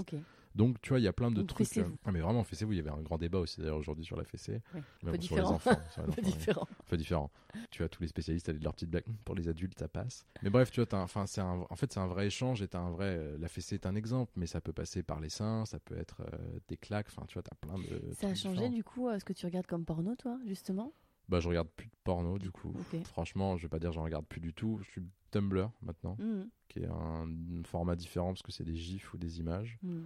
Donc, 0.54 0.80
tu 0.82 0.90
vois, 0.90 0.98
il 0.98 1.02
y 1.02 1.08
a 1.08 1.12
plein 1.14 1.30
de 1.30 1.36
Donc, 1.40 1.48
trucs. 1.48 1.76
euh, 1.78 1.88
ah, 2.04 2.12
mais 2.12 2.20
vraiment, 2.20 2.44
fessez-vous. 2.44 2.72
Il 2.72 2.76
y 2.76 2.78
avait 2.80 2.90
un 2.90 3.00
grand 3.00 3.16
débat 3.18 3.38
aussi 3.38 3.60
d'ailleurs 3.60 3.78
aujourd'hui 3.78 4.04
sur 4.04 4.16
la 4.16 4.24
fessée. 4.24 4.60
Ouais. 4.74 4.82
Peu 5.00 5.18
sur 5.20 5.36
les 5.36 5.42
enfants. 5.42 5.70
sur 5.90 6.02
les 6.02 6.08
Un 6.08 6.12
peu 6.12 6.20
enfants, 6.20 6.30
ouais. 6.30 6.36
différent. 6.38 6.68
Un 6.70 6.84
peu 6.88 6.96
différent. 6.98 7.30
Tu 7.70 7.82
as 7.82 7.88
tous 7.88 8.02
les 8.02 8.08
spécialistes 8.08 8.48
avec 8.50 8.62
leurs 8.62 8.74
petites 8.74 8.90
blagues. 8.90 9.04
Hum, 9.08 9.16
Pour 9.24 9.34
les 9.34 9.48
adultes, 9.48 9.78
ça 9.78 9.88
passe. 9.88 10.26
Mais 10.42 10.50
bref, 10.50 10.70
tu 10.70 10.82
vois, 10.82 10.98
un- 10.98 11.02
enfin, 11.04 11.26
c'est 11.26 11.40
un, 11.40 11.66
en 11.70 11.76
fait, 11.76 11.92
c'est 11.92 12.00
un 12.00 12.06
vrai 12.06 12.26
échange 12.26 12.60
et 12.62 12.68
t'as 12.68 12.80
un 12.80 12.90
vrai. 12.90 13.16
euh, 13.16 13.38
la 13.38 13.48
fessée 13.48 13.76
est 13.76 13.86
un 13.86 13.94
exemple, 13.94 14.32
mais 14.36 14.46
ça 14.46 14.60
peut 14.60 14.72
passer 14.74 15.02
par 15.02 15.20
les 15.20 15.28
seins, 15.30 15.64
ça 15.64 15.78
peut 15.80 15.96
être 15.96 16.20
euh, 16.20 16.58
des 16.68 16.76
claques. 16.76 17.08
Enfin, 17.08 17.24
tu 17.26 17.34
vois, 17.34 17.42
t'as 17.42 17.56
plein 17.56 17.78
de. 17.78 18.02
Ça 18.12 18.28
a 18.28 18.34
changé 18.34 18.54
différents. 18.56 18.70
du 18.70 18.84
coup 18.84 19.08
euh, 19.08 19.18
ce 19.18 19.24
que 19.24 19.32
tu 19.32 19.46
regardes 19.46 19.66
comme 19.66 19.84
porno, 19.86 20.14
toi, 20.16 20.38
justement? 20.46 20.92
Bah, 21.28 21.40
je 21.40 21.48
regarde 21.48 21.68
plus 21.68 21.86
de 21.86 21.94
porno, 22.04 22.38
du 22.38 22.50
coup. 22.50 22.74
Franchement, 23.04 23.56
je 23.56 23.62
vais 23.62 23.68
pas 23.68 23.78
dire 23.78 23.92
j'en 23.92 24.02
regarde 24.04 24.26
plus 24.26 24.40
du 24.40 24.52
tout. 24.52 24.78
Je 24.82 24.90
suis 24.90 25.02
Tumblr 25.30 25.70
maintenant, 25.82 26.16
Mhm. 26.18 26.48
qui 26.68 26.80
est 26.80 26.86
un, 26.86 27.26
un 27.28 27.62
format 27.64 27.96
différent 27.96 28.28
parce 28.32 28.42
que 28.42 28.52
c'est 28.52 28.64
des 28.64 28.74
gifs 28.76 29.12
ou 29.14 29.18
des 29.18 29.38
images. 29.40 29.78
Mhm. 29.82 30.04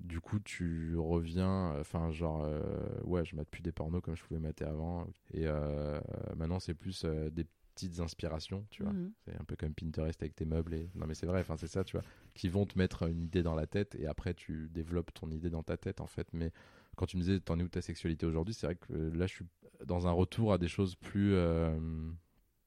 du 0.00 0.20
coup, 0.20 0.38
tu 0.38 0.96
reviens, 0.96 1.74
enfin, 1.80 2.12
genre, 2.12 2.42
euh, 2.44 3.00
ouais, 3.02 3.24
je 3.24 3.34
mate 3.34 3.48
plus 3.48 3.62
des 3.62 3.72
pornos 3.72 4.00
comme 4.00 4.14
je 4.16 4.22
pouvais 4.22 4.38
mater 4.38 4.64
avant. 4.64 5.08
Et 5.32 5.42
euh, 5.48 6.00
maintenant, 6.36 6.60
c'est 6.60 6.74
plus 6.74 7.02
euh, 7.04 7.30
des 7.30 7.44
petites 7.74 7.98
inspirations, 7.98 8.64
tu 8.70 8.84
vois. 8.84 8.92
Mhm. 8.92 9.10
C'est 9.24 9.34
un 9.40 9.42
peu 9.44 9.56
comme 9.56 9.74
Pinterest 9.74 10.22
avec 10.22 10.36
tes 10.36 10.44
meubles. 10.44 10.74
Et... 10.74 10.88
Non, 10.94 11.06
mais 11.08 11.14
c'est 11.14 11.26
vrai, 11.26 11.40
enfin, 11.40 11.56
c'est 11.56 11.66
ça, 11.66 11.82
tu 11.82 11.96
vois, 11.96 12.04
qui 12.34 12.48
vont 12.48 12.64
te 12.64 12.78
mettre 12.78 13.08
une 13.08 13.20
idée 13.22 13.42
dans 13.42 13.56
la 13.56 13.66
tête 13.66 13.96
et 13.96 14.06
après, 14.06 14.34
tu 14.34 14.68
développes 14.72 15.12
ton 15.14 15.30
idée 15.32 15.50
dans 15.50 15.64
ta 15.64 15.76
tête, 15.76 16.00
en 16.00 16.06
fait. 16.06 16.28
Mais 16.32 16.52
quand 16.96 17.06
tu 17.06 17.16
me 17.16 17.22
disais, 17.22 17.40
t'en 17.40 17.58
es 17.58 17.62
où 17.64 17.68
ta 17.68 17.82
sexualité 17.82 18.24
aujourd'hui, 18.24 18.54
c'est 18.54 18.66
vrai 18.66 18.76
que 18.76 18.92
là, 18.92 19.26
je 19.26 19.34
suis 19.34 19.46
dans 19.86 20.06
un 20.06 20.12
retour 20.12 20.52
à 20.52 20.58
des 20.58 20.68
choses 20.68 20.94
plus. 20.96 21.34
euh, 21.34 21.78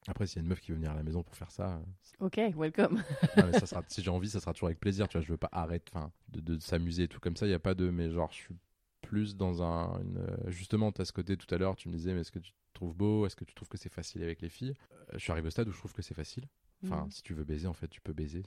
Après, 0.07 0.25
s'il 0.27 0.37
y 0.37 0.39
a 0.39 0.43
une 0.43 0.49
meuf 0.49 0.61
qui 0.61 0.71
veut 0.71 0.75
venir 0.77 0.91
à 0.91 0.95
la 0.95 1.03
maison 1.03 1.23
pour 1.23 1.35
faire 1.35 1.51
ça, 1.51 1.81
Ok, 2.19 2.39
welcome. 2.55 3.01
non, 3.37 3.47
mais 3.47 3.53
ça 3.53 3.65
sera, 3.65 3.83
si 3.87 4.01
j'ai 4.03 4.09
envie, 4.11 4.29
ça 4.29 4.39
sera 4.39 4.53
toujours 4.53 4.67
avec 4.67 4.79
plaisir. 4.79 5.07
Tu 5.07 5.17
vois, 5.17 5.25
je 5.25 5.31
veux 5.31 5.37
pas 5.37 5.49
arrêter, 5.51 5.91
de, 6.29 6.39
de 6.39 6.59
s'amuser 6.59 7.03
et 7.03 7.07
tout 7.07 7.19
comme 7.19 7.35
ça. 7.35 7.47
Il 7.47 7.49
y 7.51 7.55
a 7.55 7.59
pas 7.59 7.73
de, 7.73 7.89
mais 7.89 8.09
genre, 8.11 8.31
je 8.31 8.37
suis 8.37 8.55
plus 9.01 9.35
dans 9.35 9.63
un, 9.63 9.99
une, 10.01 10.17
euh, 10.19 10.37
justement, 10.51 10.91
t'as 10.91 11.05
ce 11.05 11.11
côté 11.13 11.37
tout 11.37 11.53
à 11.53 11.57
l'heure. 11.57 11.75
Tu 11.75 11.89
me 11.89 11.93
disais, 11.93 12.13
mais 12.13 12.21
est-ce 12.21 12.31
que 12.31 12.39
tu 12.39 12.51
te 12.51 12.57
trouves 12.73 12.95
beau? 12.95 13.25
Est-ce 13.25 13.35
que 13.35 13.45
tu 13.45 13.53
trouves 13.55 13.69
que 13.69 13.77
c'est 13.77 13.91
facile 13.91 14.23
avec 14.23 14.41
les 14.41 14.49
filles? 14.49 14.75
Euh, 14.91 15.13
Je 15.13 15.19
suis 15.19 15.31
arrivé 15.31 15.47
au 15.47 15.51
stade 15.51 15.67
où 15.67 15.71
je 15.71 15.77
trouve 15.77 15.93
que 15.93 16.01
c'est 16.01 16.13
facile. 16.13 16.47
Enfin, 16.83 17.03
Mhm. 17.03 17.11
si 17.11 17.23
tu 17.23 17.33
veux 17.33 17.43
baiser, 17.43 17.67
en 17.67 17.73
fait, 17.73 17.87
tu 17.87 18.01
peux 18.01 18.13
baiser. 18.13 18.43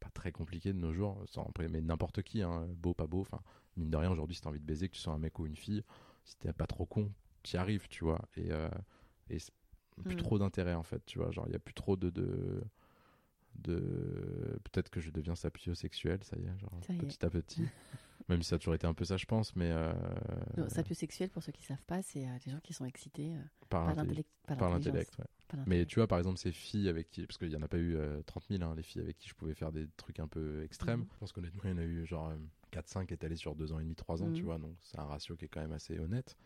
Pas 0.00 0.10
très 0.10 0.32
compliqué 0.32 0.72
de 0.72 0.78
nos 0.78 0.92
jours, 0.92 1.22
sans 1.26 1.48
mais 1.70 1.80
n'importe 1.80 2.22
qui, 2.22 2.42
hein, 2.42 2.66
beau, 2.76 2.92
pas 2.94 3.06
beau. 3.06 3.20
Enfin, 3.20 3.40
mine 3.76 3.90
de 3.90 3.96
rien, 3.96 4.10
aujourd'hui, 4.10 4.34
si 4.34 4.42
t'as 4.42 4.48
envie 4.48 4.58
de 4.60 4.64
baiser, 4.64 4.88
que 4.88 4.94
tu 4.94 5.00
sois 5.00 5.12
un 5.12 5.18
mec 5.18 5.38
ou 5.38 5.46
une 5.46 5.56
fille, 5.56 5.84
si 6.24 6.36
t'es 6.38 6.52
pas 6.52 6.66
trop 6.66 6.86
con, 6.86 7.10
t'y 7.42 7.56
arrives, 7.56 7.88
tu 7.88 8.04
vois. 8.04 8.20
Et, 8.36 8.50
euh, 8.52 8.68
et 9.30 9.38
plus 10.04 10.16
Mhm. 10.16 10.16
trop 10.16 10.38
d'intérêt, 10.38 10.74
en 10.74 10.82
fait, 10.82 11.04
tu 11.06 11.18
vois. 11.18 11.30
Genre, 11.30 11.46
il 11.48 11.52
y 11.52 11.56
a 11.56 11.60
plus 11.60 11.74
trop 11.74 11.96
de. 11.96 12.10
de 12.10 12.62
de 13.54 14.58
peut-être 14.64 14.88
que 14.90 15.00
je 15.00 15.10
deviens 15.10 15.34
sapiosexuel 15.34 16.24
ça 16.24 16.36
y 16.38 16.44
est 16.44 16.58
genre 16.58 16.70
y 16.88 16.92
est. 16.94 16.98
petit 16.98 17.24
à 17.24 17.30
petit 17.30 17.68
même 18.28 18.42
si 18.42 18.48
ça 18.48 18.56
a 18.56 18.58
toujours 18.58 18.74
été 18.74 18.86
un 18.86 18.94
peu 18.94 19.04
ça 19.04 19.16
je 19.18 19.26
pense 19.26 19.54
mais 19.56 19.70
euh, 19.70 19.92
Non, 20.56 20.68
sapiosexuel, 20.68 21.28
pour 21.30 21.42
ceux 21.42 21.52
qui 21.52 21.62
savent 21.62 21.82
pas, 21.86 22.02
c'est 22.02 22.26
euh, 22.26 22.38
des 22.44 22.50
gens 22.50 22.60
qui 22.60 22.72
sont 22.72 22.84
excités 22.86 23.34
euh, 23.34 23.38
par 23.68 23.86
par 24.46 24.70
l'intellect. 24.70 25.18
ouais. 25.18 25.58
mais 25.66 25.84
tu 25.86 25.96
vois 25.96 26.06
par 26.06 26.18
exemple 26.18 26.38
ces 26.38 26.50
filles 26.52 26.88
avec 26.88 27.10
qui 27.10 27.26
parce 27.26 27.38
qu'il 27.38 27.50
y 27.50 27.56
en 27.56 27.62
a 27.62 27.68
pas 27.68 27.78
eu 27.78 27.96
euh, 27.96 28.22
30 28.22 28.44
000 28.48 28.62
hein, 28.62 28.74
les 28.74 28.82
filles 28.82 29.02
avec 29.02 29.18
qui 29.18 29.28
je 29.28 29.34
pouvais 29.34 29.54
faire 29.54 29.70
des 29.70 29.86
trucs 29.96 30.18
un 30.18 30.28
peu 30.28 30.62
extrêmes 30.64 31.00
Mhm. 31.00 31.06
je 31.12 31.18
pense 31.18 31.32
qu'honnêtement 31.32 31.60
il 31.64 31.70
y 31.70 31.74
en 31.74 31.78
a 31.78 31.82
eu 31.84 32.06
genre 32.06 32.32
4-5 32.70 33.12
étalés 33.12 33.36
sur 33.36 33.54
2 33.54 33.72
ans 33.72 33.78
et 33.78 33.82
demi 33.82 33.94
3 33.94 34.22
ans 34.22 34.30
tu 34.32 34.42
Mhm. 34.42 34.46
vois 34.46 34.58
donc 34.58 34.76
c'est 34.80 34.98
un 34.98 35.04
ratio 35.04 35.36
qui 35.36 35.44
est 35.44 35.48
quand 35.48 35.60
même 35.60 35.72
assez 35.72 35.98
honnête 35.98 36.36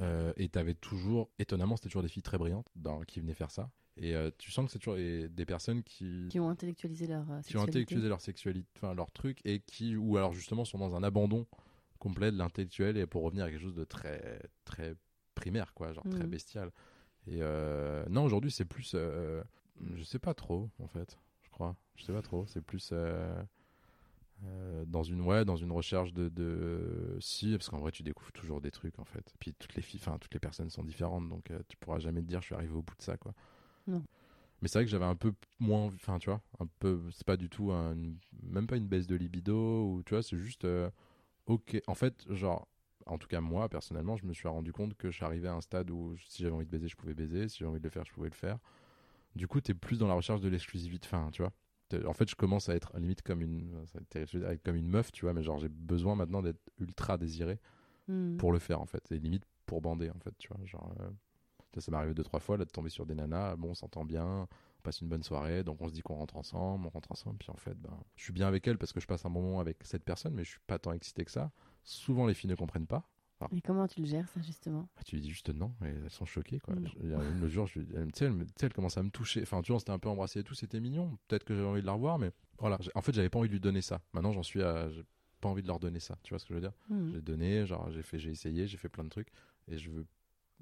Euh, 0.00 0.32
et 0.36 0.48
t'avais 0.48 0.74
toujours 0.74 1.28
étonnamment 1.40 1.74
c'était 1.76 1.88
toujours 1.88 2.02
des 2.04 2.08
filles 2.08 2.22
très 2.22 2.38
brillantes 2.38 2.68
dans, 2.76 3.00
qui 3.00 3.18
venaient 3.20 3.34
faire 3.34 3.50
ça 3.50 3.68
et 3.96 4.14
euh, 4.14 4.30
tu 4.38 4.52
sens 4.52 4.66
que 4.66 4.70
c'est 4.70 4.78
toujours 4.78 4.94
des, 4.94 5.28
des 5.28 5.44
personnes 5.44 5.82
qui 5.82 6.28
Qui 6.30 6.38
ont 6.38 6.48
intellectualisé 6.50 7.08
leur 7.08 7.22
euh, 7.22 7.24
qui 7.24 7.32
ont 7.32 7.40
sexualité. 7.42 7.62
intellectualisé 7.70 8.08
leur 8.08 8.20
sexualité, 8.20 8.68
enfin 8.76 8.94
leur 8.94 9.10
truc, 9.10 9.40
et 9.44 9.58
qui, 9.58 9.96
ou 9.96 10.16
alors 10.16 10.32
justement 10.32 10.64
sont 10.64 10.78
dans 10.78 10.94
un 10.94 11.02
abandon 11.02 11.46
complet 11.98 12.30
de 12.30 12.36
l'intellectuel 12.38 12.96
et 12.96 13.06
pour 13.06 13.24
revenir 13.24 13.44
à 13.46 13.50
quelque 13.50 13.60
chose 13.62 13.74
de 13.74 13.82
très, 13.82 14.40
très 14.64 14.94
primaire, 15.34 15.74
quoi, 15.74 15.92
genre 15.92 16.04
très 16.10 16.24
Mhm. 16.24 16.30
bestial. 16.30 16.70
Et 17.26 17.38
euh, 17.42 18.04
non, 18.08 18.22
aujourd'hui 18.24 18.52
c'est 18.52 18.64
plus, 18.64 18.92
euh, 18.94 19.42
je 19.96 20.04
sais 20.04 20.20
pas 20.20 20.34
trop 20.34 20.70
en 20.78 20.86
fait, 20.86 21.18
je 21.42 21.50
crois, 21.50 21.74
je 21.96 22.04
sais 22.04 22.12
pas 22.12 22.22
trop, 22.22 22.46
c'est 22.46 22.60
plus 22.62 22.92
euh, 24.44 24.84
dans 24.86 25.02
une 25.02 25.20
ouais, 25.22 25.44
dans 25.44 25.56
une 25.56 25.72
recherche 25.72 26.12
de, 26.12 26.28
de 26.28 27.16
si, 27.20 27.52
parce 27.52 27.68
qu'en 27.68 27.78
vrai 27.78 27.90
tu 27.90 28.02
découvres 28.02 28.32
toujours 28.32 28.60
des 28.60 28.70
trucs 28.70 28.98
en 28.98 29.04
fait. 29.04 29.34
Puis 29.40 29.52
toutes 29.54 29.74
les 29.74 29.82
filles, 29.82 30.00
enfin 30.00 30.18
toutes 30.18 30.32
les 30.34 30.40
personnes 30.40 30.70
sont 30.70 30.84
différentes, 30.84 31.28
donc 31.28 31.50
euh, 31.50 31.58
tu 31.68 31.76
pourras 31.76 31.98
jamais 31.98 32.22
te 32.22 32.26
dire 32.26 32.40
je 32.40 32.46
suis 32.46 32.54
arrivé 32.54 32.72
au 32.74 32.82
bout 32.82 32.96
de 32.96 33.02
ça, 33.02 33.16
quoi. 33.16 33.34
Non. 33.86 34.02
Mais 34.60 34.68
c'est 34.68 34.78
vrai 34.78 34.84
que 34.84 34.90
j'avais 34.90 35.04
un 35.04 35.16
peu 35.16 35.32
moins, 35.58 35.86
enfin 35.86 36.18
tu 36.18 36.30
vois, 36.30 36.40
un 36.60 36.66
peu, 36.78 37.00
c'est 37.12 37.26
pas 37.26 37.36
du 37.36 37.48
tout 37.48 37.72
un, 37.72 37.96
même 38.42 38.66
pas 38.66 38.76
une 38.76 38.86
baisse 38.86 39.06
de 39.06 39.16
libido 39.16 39.92
ou 39.92 40.02
tu 40.04 40.14
vois, 40.14 40.22
c'est 40.22 40.38
juste 40.38 40.64
euh, 40.64 40.90
ok. 41.46 41.80
En 41.86 41.94
fait, 41.94 42.24
genre, 42.32 42.68
en 43.06 43.18
tout 43.18 43.28
cas 43.28 43.40
moi 43.40 43.68
personnellement, 43.68 44.16
je 44.16 44.26
me 44.26 44.32
suis 44.34 44.48
rendu 44.48 44.72
compte 44.72 44.94
que 44.94 45.10
j'arrivais 45.10 45.48
à 45.48 45.54
un 45.54 45.60
stade 45.60 45.90
où 45.90 46.16
si 46.28 46.42
j'avais 46.42 46.54
envie 46.54 46.66
de 46.66 46.70
baiser, 46.70 46.88
je 46.88 46.96
pouvais 46.96 47.14
baiser, 47.14 47.48
si 47.48 47.58
j'avais 47.58 47.70
envie 47.70 47.80
de 47.80 47.84
le 47.84 47.90
faire, 47.90 48.04
je 48.04 48.12
pouvais 48.12 48.28
le 48.28 48.34
faire. 48.34 48.58
Du 49.36 49.46
coup, 49.48 49.60
t'es 49.60 49.74
plus 49.74 49.98
dans 49.98 50.08
la 50.08 50.14
recherche 50.14 50.40
de 50.40 50.48
l'exclusivité, 50.48 51.08
enfin 51.10 51.30
tu 51.32 51.42
vois. 51.42 51.52
En 52.06 52.12
fait, 52.12 52.28
je 52.28 52.34
commence 52.36 52.68
à 52.68 52.74
être 52.74 52.96
limite 52.98 53.22
comme 53.22 53.40
une, 53.40 53.84
comme 54.64 54.76
une 54.76 54.88
meuf, 54.88 55.10
tu 55.12 55.24
vois, 55.24 55.32
mais 55.32 55.42
genre 55.42 55.58
j'ai 55.58 55.68
besoin 55.68 56.14
maintenant 56.14 56.42
d'être 56.42 56.60
ultra 56.78 57.16
désiré 57.18 57.58
Mhm. 58.08 58.38
pour 58.38 58.52
le 58.52 58.58
faire 58.58 58.80
en 58.80 58.86
fait 58.86 59.12
et 59.12 59.18
limite 59.18 59.44
pour 59.66 59.82
bander 59.82 60.08
en 60.08 60.18
fait 60.18 60.32
tu 60.38 60.48
vois 60.48 60.64
genre 60.64 60.94
euh, 61.00 61.10
ça, 61.74 61.82
ça 61.82 61.90
m'est 61.90 61.98
arrivé 61.98 62.14
deux 62.14 62.22
trois 62.22 62.40
fois 62.40 62.56
là 62.56 62.64
de 62.64 62.70
tomber 62.70 62.88
sur 62.88 63.04
des 63.04 63.14
nanas 63.14 63.54
bon 63.56 63.68
on 63.72 63.74
s'entend 63.74 64.02
bien 64.06 64.24
on 64.24 64.82
passe 64.82 65.02
une 65.02 65.08
bonne 65.08 65.22
soirée 65.22 65.62
donc 65.62 65.82
on 65.82 65.88
se 65.88 65.92
dit 65.92 66.00
qu'on 66.00 66.14
rentre 66.14 66.38
ensemble 66.38 66.86
on 66.86 66.88
rentre 66.88 67.12
ensemble 67.12 67.36
puis 67.36 67.50
en 67.50 67.56
fait 67.58 67.74
ben 67.78 67.92
je 68.16 68.24
suis 68.24 68.32
bien 68.32 68.48
avec 68.48 68.66
elle 68.66 68.78
parce 68.78 68.94
que 68.94 69.00
je 69.00 69.06
passe 69.06 69.26
un 69.26 69.30
bon 69.30 69.42
moment 69.42 69.60
avec 69.60 69.76
cette 69.84 70.04
personne 70.04 70.32
mais 70.32 70.42
je 70.42 70.52
suis 70.52 70.60
pas 70.66 70.78
tant 70.78 70.92
excité 70.94 71.22
que 71.22 71.30
ça 71.30 71.52
souvent 71.84 72.26
les 72.26 72.32
filles 72.32 72.48
ne 72.48 72.54
comprennent 72.54 72.86
pas 72.86 73.06
Et 73.52 73.60
comment 73.60 73.86
tu 73.86 74.00
le 74.00 74.06
gères, 74.06 74.28
ça, 74.28 74.40
justement? 74.40 74.88
Ah, 74.96 75.02
tu 75.04 75.16
lui 75.16 75.22
dis 75.22 75.30
juste 75.30 75.50
non 75.50 75.72
et 75.84 75.88
elles 75.88 76.10
sont 76.10 76.24
choquées 76.24 76.58
quoi. 76.60 76.74
Je- 76.84 76.98
il 77.04 77.10
y 77.10 77.14
a 77.14 77.18
un- 77.18 77.40
le 77.40 77.48
jour 77.48 77.66
je, 77.66 77.80
elle, 77.94 78.10
tu 78.12 78.24
sais, 78.26 78.32
elle, 78.62 78.72
commence 78.72 78.98
à 78.98 79.02
me 79.02 79.10
toucher 79.10 79.42
enfin 79.42 79.62
tu 79.62 79.68
vois 79.72 79.76
on 79.76 79.78
s'était 79.78 79.92
un 79.92 79.98
peu 79.98 80.08
embrassé 80.08 80.40
et 80.40 80.44
tout 80.44 80.54
c'était 80.54 80.80
mignon 80.80 81.16
peut-être 81.28 81.44
que 81.44 81.54
j'avais 81.54 81.66
envie 81.66 81.80
de 81.80 81.86
la 81.86 81.92
revoir 81.92 82.18
mais 82.18 82.32
voilà 82.58 82.78
en 82.94 83.00
fait 83.02 83.12
j'avais 83.14 83.28
pas 83.30 83.38
envie 83.38 83.48
de 83.48 83.52
lui 83.54 83.60
donner 83.60 83.80
ça 83.80 84.00
maintenant 84.12 84.32
j'en 84.32 84.42
suis 84.42 84.62
à 84.62 84.90
j'ai 84.90 85.04
pas 85.40 85.48
envie 85.48 85.62
de 85.62 85.68
leur 85.68 85.78
donner 85.78 86.00
ça 86.00 86.18
tu 86.24 86.30
vois 86.30 86.38
ce 86.40 86.44
que 86.46 86.48
je 86.50 86.54
veux 86.54 86.60
dire? 86.60 86.72
Mhm. 86.88 87.12
j'ai 87.12 87.20
donné, 87.20 87.64
genre 87.66 87.90
j'ai 87.92 88.02
fait, 88.02 88.18
j'ai 88.18 88.30
essayé, 88.30 88.66
j'ai 88.66 88.76
fait 88.76 88.88
plein 88.88 89.04
de 89.04 89.08
trucs 89.08 89.28
et 89.68 89.78
je 89.78 89.90
veux 89.90 90.04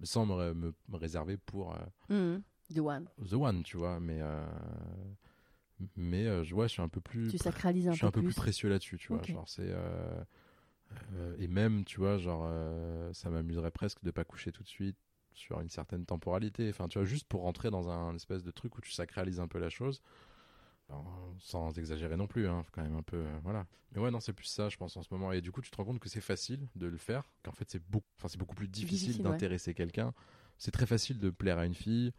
sans 0.03 0.27
me, 0.27 0.53
me, 0.53 0.74
me 0.89 0.97
réserver 0.97 1.39
pour 1.39 1.74
euh, 1.74 1.78
Mhm. 2.11 2.43
The 2.74 2.81
one. 2.81 3.09
the 3.27 3.32
one, 3.35 3.62
tu 3.62 3.78
vois. 3.78 3.98
Mais 4.01 4.19
euh, 4.20 4.44
mais 5.97 6.27
euh, 6.27 6.43
je 6.44 6.55
vois, 6.55 6.66
je 6.66 6.73
suis 6.73 6.82
un 6.82 6.89
peu 6.89 7.01
plus, 7.01 7.31
Tu 7.31 7.39
sacralises 7.39 7.89
un 7.89 7.93
je 7.93 7.97
suis 7.97 8.03
peu 8.05 8.09
un 8.09 8.11
peu 8.11 8.20
plus, 8.20 8.32
plus. 8.32 8.40
précieux 8.43 8.69
là-dessus, 8.69 8.98
tu 8.98 9.09
vois. 9.09 9.23
Genre 9.23 9.48
c'est 9.48 9.69
euh, 9.70 10.23
euh, 11.14 11.34
et 11.38 11.48
même, 11.48 11.84
tu 11.84 11.98
vois, 11.98 12.18
genre 12.18 12.44
euh, 12.46 13.12
ça 13.12 13.30
m'amuserait 13.30 13.70
presque 13.70 14.02
de 14.02 14.10
pas 14.10 14.24
coucher 14.24 14.52
tout 14.52 14.62
de 14.62 14.68
suite 14.68 14.96
sur 15.32 15.60
une 15.60 15.68
certaine 15.68 16.06
temporalité. 16.06 16.68
Enfin, 16.70 16.88
tu 16.88 16.98
vois, 16.98 17.06
juste 17.06 17.26
pour 17.26 17.42
rentrer 17.42 17.70
dans 17.70 17.88
un 17.90 18.14
espèce 18.14 18.42
de 18.42 18.50
truc 18.50 18.76
où 18.78 18.80
tu 18.80 18.92
sacralises 18.92 19.40
un 19.40 19.48
peu 19.48 19.58
la 19.58 19.68
chose. 19.68 20.00
Ben, 20.88 21.04
sans 21.40 21.76
exagérer 21.78 22.16
non 22.16 22.28
plus, 22.28 22.46
hein, 22.46 22.62
faut 22.62 22.70
quand 22.72 22.82
même 22.82 22.94
un 22.94 23.02
peu, 23.02 23.16
euh, 23.16 23.38
voilà. 23.42 23.66
Mais 23.92 24.00
ouais, 24.00 24.12
non, 24.12 24.20
c'est 24.20 24.32
plus 24.32 24.46
ça, 24.46 24.68
je 24.68 24.76
pense 24.76 24.96
en 24.96 25.02
ce 25.02 25.08
moment. 25.10 25.32
Et 25.32 25.40
du 25.40 25.50
coup, 25.50 25.60
tu 25.60 25.70
te 25.70 25.76
rends 25.76 25.84
compte 25.84 25.98
que 25.98 26.08
c'est 26.08 26.20
facile 26.20 26.68
de 26.76 26.86
le 26.86 26.96
faire, 26.96 27.24
qu'en 27.42 27.50
fait, 27.52 27.68
c'est 27.68 27.82
beaucoup, 27.90 28.06
enfin, 28.18 28.28
c'est 28.28 28.38
beaucoup 28.38 28.54
plus 28.54 28.68
difficile, 28.68 28.98
Difficile, 29.08 29.26
ouais. 29.26 29.32
d'intéresser 29.32 29.74
quelqu'un. 29.74 30.14
C'est 30.58 30.70
très 30.70 30.86
facile 30.86 31.18
de 31.18 31.28
plaire 31.30 31.58
à 31.58 31.66
une 31.66 31.74
fille. 31.74 32.12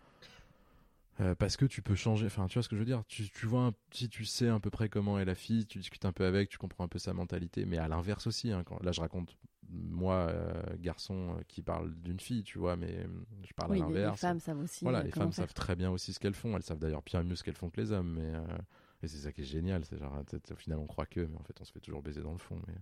Euh, 1.20 1.36
parce 1.36 1.58
que 1.58 1.66
tu 1.66 1.82
peux 1.82 1.96
changer, 1.96 2.28
enfin 2.28 2.48
tu 2.48 2.56
vois 2.56 2.64
ce 2.64 2.70
que 2.70 2.76
je 2.76 2.80
veux 2.82 2.86
dire, 2.86 3.04
tu, 3.08 3.30
tu 3.30 3.46
vois, 3.48 3.62
un- 3.62 3.74
si 3.92 4.10
tu 4.10 4.26
sais 4.26 4.50
à 4.50 4.60
peu 4.60 4.70
près 4.70 4.90
comment 4.90 5.20
est 5.20 5.26
la 5.26 5.36
fille, 5.36 5.66
tu 5.66 5.80
discutes 5.80 6.06
un 6.06 6.12
peu 6.12 6.26
avec, 6.26 6.50
tu 6.50 6.58
comprends 6.58 6.84
un 6.84 6.88
peu 6.88 7.00
sa 7.00 7.14
mentalité, 7.14 7.66
mais 7.66 7.78
à 7.78 7.88
l'inverse 7.88 8.28
aussi, 8.28 8.52
hein, 8.52 8.64
quand, 8.66 8.82
là 8.84 8.92
je 8.92 9.02
raconte 9.02 9.36
moi, 9.70 10.28
euh, 10.30 10.62
garçon 10.80 11.36
euh, 11.38 11.42
qui 11.48 11.62
parle 11.62 11.94
d'une 12.02 12.20
fille, 12.20 12.44
tu 12.44 12.58
vois, 12.58 12.78
mais 12.78 13.00
euh, 13.00 13.08
je 13.46 13.54
parle 13.54 13.72
Oui, 13.72 13.78
à 13.78 13.82
les, 13.82 13.86
les 13.86 13.90
l'inverse. 13.90 14.22
femmes 14.22 14.40
savent 14.40 14.60
aussi. 14.60 14.86
Voilà, 14.86 15.04
les 15.04 15.12
femmes 15.12 15.32
faire. 15.34 15.46
savent 15.46 15.54
très 15.54 15.76
bien 15.76 15.92
aussi 15.92 16.14
ce 16.14 16.20
qu'elles 16.20 16.34
font. 16.36 16.56
Elles 16.56 16.64
savent 16.64 16.80
d'ailleurs 16.80 17.02
bien 17.04 17.24
mieux 17.24 17.36
ce 17.36 17.44
qu'elles 17.44 17.56
font 17.56 17.70
que 17.70 17.82
les 17.82 17.92
hommes. 17.92 18.14
Mais 18.14 18.32
et 19.04 19.08
c'est 19.08 19.18
ça 19.18 19.32
qui 19.32 19.42
est 19.42 19.46
génial. 19.46 19.84
C'est 19.86 19.98
genre, 19.98 20.24
au 20.52 20.56
final, 20.56 20.80
on 20.80 20.88
croit 20.88 21.06
que, 21.06 21.20
mais 21.22 21.38
en 21.38 21.44
fait, 21.44 21.60
on 21.62 21.66
se 21.66 21.72
fait 21.72 21.80
toujours 21.80 22.02
baiser 22.02 22.22
dans 22.22 22.32
le 22.32 22.38
fond. 22.38 22.62
Mais, 22.68 22.76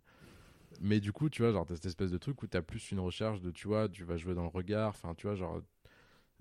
mais 0.82 0.99
du 0.99 1.12
coup, 1.12 1.30
tu 1.30 1.41
vois, 1.41 1.52
genre, 1.52 1.66
t'as 1.66 1.76
cette 1.76 1.86
espèce 1.86 2.12
de 2.12 2.18
truc 2.18 2.41
où 2.44 2.48
t'as 2.48 2.62
plus 2.62 2.91
une 2.91 2.99
recherche 2.99 3.41
de, 3.41 3.52
tu 3.52 3.68
vois, 3.68 3.90
tu 3.90 4.03
vas 4.03 4.18
jouer 4.18 4.36
dans 4.36 4.44
le 4.44 4.49
regard. 4.49 4.90
Enfin, 4.90 5.14
tu 5.16 5.28
vois, 5.28 5.36
genre. 5.36 5.62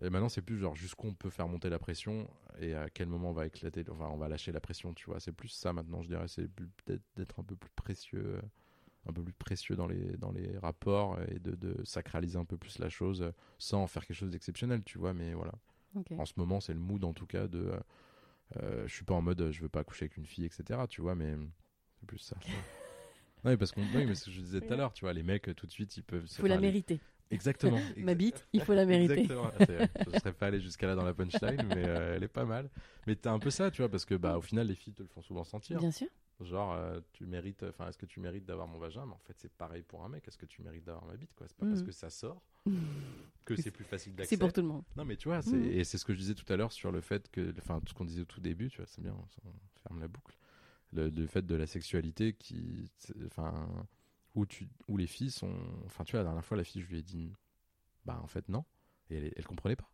Et 0.03 0.11
maintenant, 0.11 0.29
c'est 0.29 0.43
plus 0.43 0.59
genre 0.59 0.75
jusqu'où 0.75 1.07
on 1.09 1.15
peut 1.15 1.31
faire 1.31 1.47
monter 1.49 1.69
la 1.71 1.79
pression 1.79 2.29
et 2.59 2.75
à 2.75 2.91
quel 2.91 3.07
moment 3.09 3.31
on 3.31 3.33
va 3.33 3.47
éclater. 3.47 3.85
Enfin, 3.91 4.09
on 4.13 4.17
va 4.17 4.29
lâcher 4.29 4.51
la 4.53 4.61
pression, 4.61 4.93
tu 4.93 5.07
vois. 5.07 5.21
C'est 5.21 5.33
plus 5.33 5.49
ça 5.49 5.73
maintenant, 5.73 6.03
je 6.03 6.09
dirais. 6.09 6.27
C'est 6.29 6.49
peut-être 6.49 7.03
d'être 7.17 7.41
un 7.41 7.45
peu 7.45 7.55
plus 7.57 7.71
précieux. 7.77 8.41
un 9.09 9.13
peu 9.13 9.23
plus 9.23 9.35
précieux 9.35 9.77
dans 9.77 9.87
les, 9.87 10.17
dans 10.17 10.33
les 10.33 10.59
rapports 10.59 11.19
et 11.29 11.39
de, 11.39 11.53
de 11.55 11.77
sacraliser 11.85 12.39
un 12.39 12.45
peu 12.47 12.57
plus 12.57 12.79
la 12.79 12.89
chose 12.89 13.33
sans 13.59 13.83
en 13.83 13.87
faire 13.87 14.05
quelque 14.07 14.17
chose 14.17 14.31
d'exceptionnel, 14.31 14.83
tu 14.85 14.99
vois. 14.99 15.15
Mais 15.15 15.35
voilà. 15.35 15.53
Ok. 15.95 16.13
En 16.19 16.25
ce 16.25 16.33
moment, 16.37 16.61
c'est 16.61 16.75
le 16.75 16.81
mood 16.81 17.05
en 17.05 17.13
tout 17.13 17.27
cas 17.27 17.47
de. 17.47 17.71
euh, 18.57 18.87
je 18.87 18.95
suis 18.95 19.05
pas 19.05 19.15
en 19.15 19.23
mode 19.23 19.51
je 19.51 19.61
veux 19.63 19.69
pas 19.69 19.85
coucher 19.85 20.05
avec 20.07 20.17
une 20.17 20.27
fille, 20.27 20.45
etc. 20.45 20.87
Tu 20.89 21.01
vois, 21.01 21.15
mais 21.15 21.37
c'est 22.01 22.07
plus 22.07 22.19
ça. 22.19 22.37
non, 23.45 23.51
mais 23.51 23.57
parce 23.57 23.73
qu'on. 23.73 23.83
Oui, 23.83 24.07
mais 24.07 24.15
ce 24.15 24.27
que 24.27 24.31
je 24.31 24.41
disais 24.41 24.61
tout 24.61 24.73
à 24.73 24.77
l'heure, 24.77 24.93
tu 24.93 25.05
vois, 25.05 25.13
les 25.13 25.23
mecs 25.23 25.55
tout 25.55 25.67
de 25.67 25.73
suite 25.73 25.97
ils 25.97 26.03
peuvent. 26.03 26.27
faut 26.27 26.47
la 26.47 26.57
les- 26.57 26.63
mériter. 26.63 27.01
Exactement. 27.35 27.81
Ma 27.99 28.15
bite, 28.15 28.47
il 28.53 28.61
faut 28.63 28.75
la 28.75 28.87
mériter. 28.87 29.21
Exactement. 29.21 29.51
C'est- 29.67 29.89
Je 30.07 30.19
serais 30.19 30.33
pas 30.33 30.47
allé 30.47 30.61
jusqu'à 30.61 30.87
là 30.87 30.95
dans 30.95 31.05
la 31.05 31.15
punchline, 31.15 31.67
mais 31.75 31.85
euh, 31.85 32.17
elle 32.17 32.23
est 32.23 32.29
pas 32.29 32.45
mal. 32.45 32.71
Mais 33.07 33.17
t'as 33.17 33.33
un 33.33 33.39
peu 33.39 33.51
ça, 33.51 33.71
tu 33.71 33.83
vois, 33.83 33.89
parce 33.91 34.05
que 34.05 34.15
bah 34.15 34.37
au 34.39 34.43
final 34.43 34.67
les 34.67 34.75
filles 34.75 34.95
te 34.95 35.03
le 35.03 35.09
font 35.09 35.23
souvent 35.23 35.45
sentir. 35.45 35.79
Bien 35.79 35.91
sûr. 35.91 36.09
Genre, 36.41 36.73
euh, 36.73 37.01
tu 37.13 37.27
mérites, 37.27 37.63
enfin, 37.63 37.89
est-ce 37.89 37.97
que 37.99 38.07
tu 38.07 38.19
mérites 38.19 38.45
d'avoir 38.45 38.67
mon 38.67 38.79
vagin? 38.79 39.07
Mais 39.07 39.13
en 39.13 39.21
fait, 39.25 39.35
c'est 39.39 39.53
pareil 39.53 39.83
pour 39.83 40.05
un 40.05 40.09
mec. 40.09 40.27
Est-ce 40.27 40.37
que 40.39 40.47
tu 40.47 40.63
mérites 40.63 40.85
d'avoir 40.85 41.05
ma 41.05 41.17
bite 41.17 41.33
quoi? 41.35 41.47
C'est 41.49 41.57
pas 41.57 41.67
parce 41.67 41.81
Mhm. 41.81 41.87
que 41.87 41.93
ça 41.93 42.11
sort 42.11 42.43
que 43.45 43.55
c'est 43.57 43.71
plus 43.71 43.85
facile 43.85 44.15
d'accès. 44.15 44.35
C'est 44.37 44.41
pour 44.41 44.53
tout 44.53 44.63
le 44.63 44.67
monde. 44.69 44.83
Non, 44.97 45.05
mais 45.05 45.17
tu 45.17 45.29
vois, 45.29 45.41
Mhm. 45.47 45.65
et 45.65 45.85
c'est 45.85 45.99
ce 45.99 46.05
que 46.05 46.13
je 46.13 46.19
disais 46.19 46.35
tout 46.35 46.51
à 46.53 46.57
l'heure 46.57 46.73
sur 46.73 46.91
le 46.91 47.01
fait 47.01 47.31
que, 47.31 47.55
enfin, 47.59 47.79
tout 47.81 47.89
ce 47.91 47.95
qu'on 47.95 48.05
disait 48.05 48.23
au 48.23 48.27
tout 48.27 48.41
début, 48.41 48.69
tu 48.69 48.79
vois, 48.79 48.87
c'est 48.87 49.01
bien, 49.03 49.15
on 49.45 49.53
ferme 49.89 50.01
la 50.01 50.09
boucle. 50.09 50.37
Le, 50.93 51.09
le 51.09 51.27
fait 51.27 51.45
de 51.45 51.55
la 51.55 51.67
sexualité 51.67 52.33
qui, 52.35 52.91
enfin, 53.27 53.87
où 54.35 54.47
tu, 54.47 54.69
où 54.89 54.97
les 54.97 55.07
filles 55.07 55.31
sont, 55.31 55.55
enfin, 55.87 56.05
tu 56.05 56.13
vois, 56.13 56.21
la 56.21 56.25
dernière 56.25 56.45
fois, 56.45 56.57
la 56.57 56.65
fille, 56.65 56.83
je 56.83 56.89
lui 56.89 56.99
ai 56.99 57.03
dit, 57.03 57.33
bah, 58.05 58.19
en 58.23 58.27
fait, 58.27 58.49
non, 58.49 58.65
et 59.11 59.17
elle, 59.17 59.33
elle 59.37 59.47
comprenait 59.47 59.77
pas. 59.77 59.91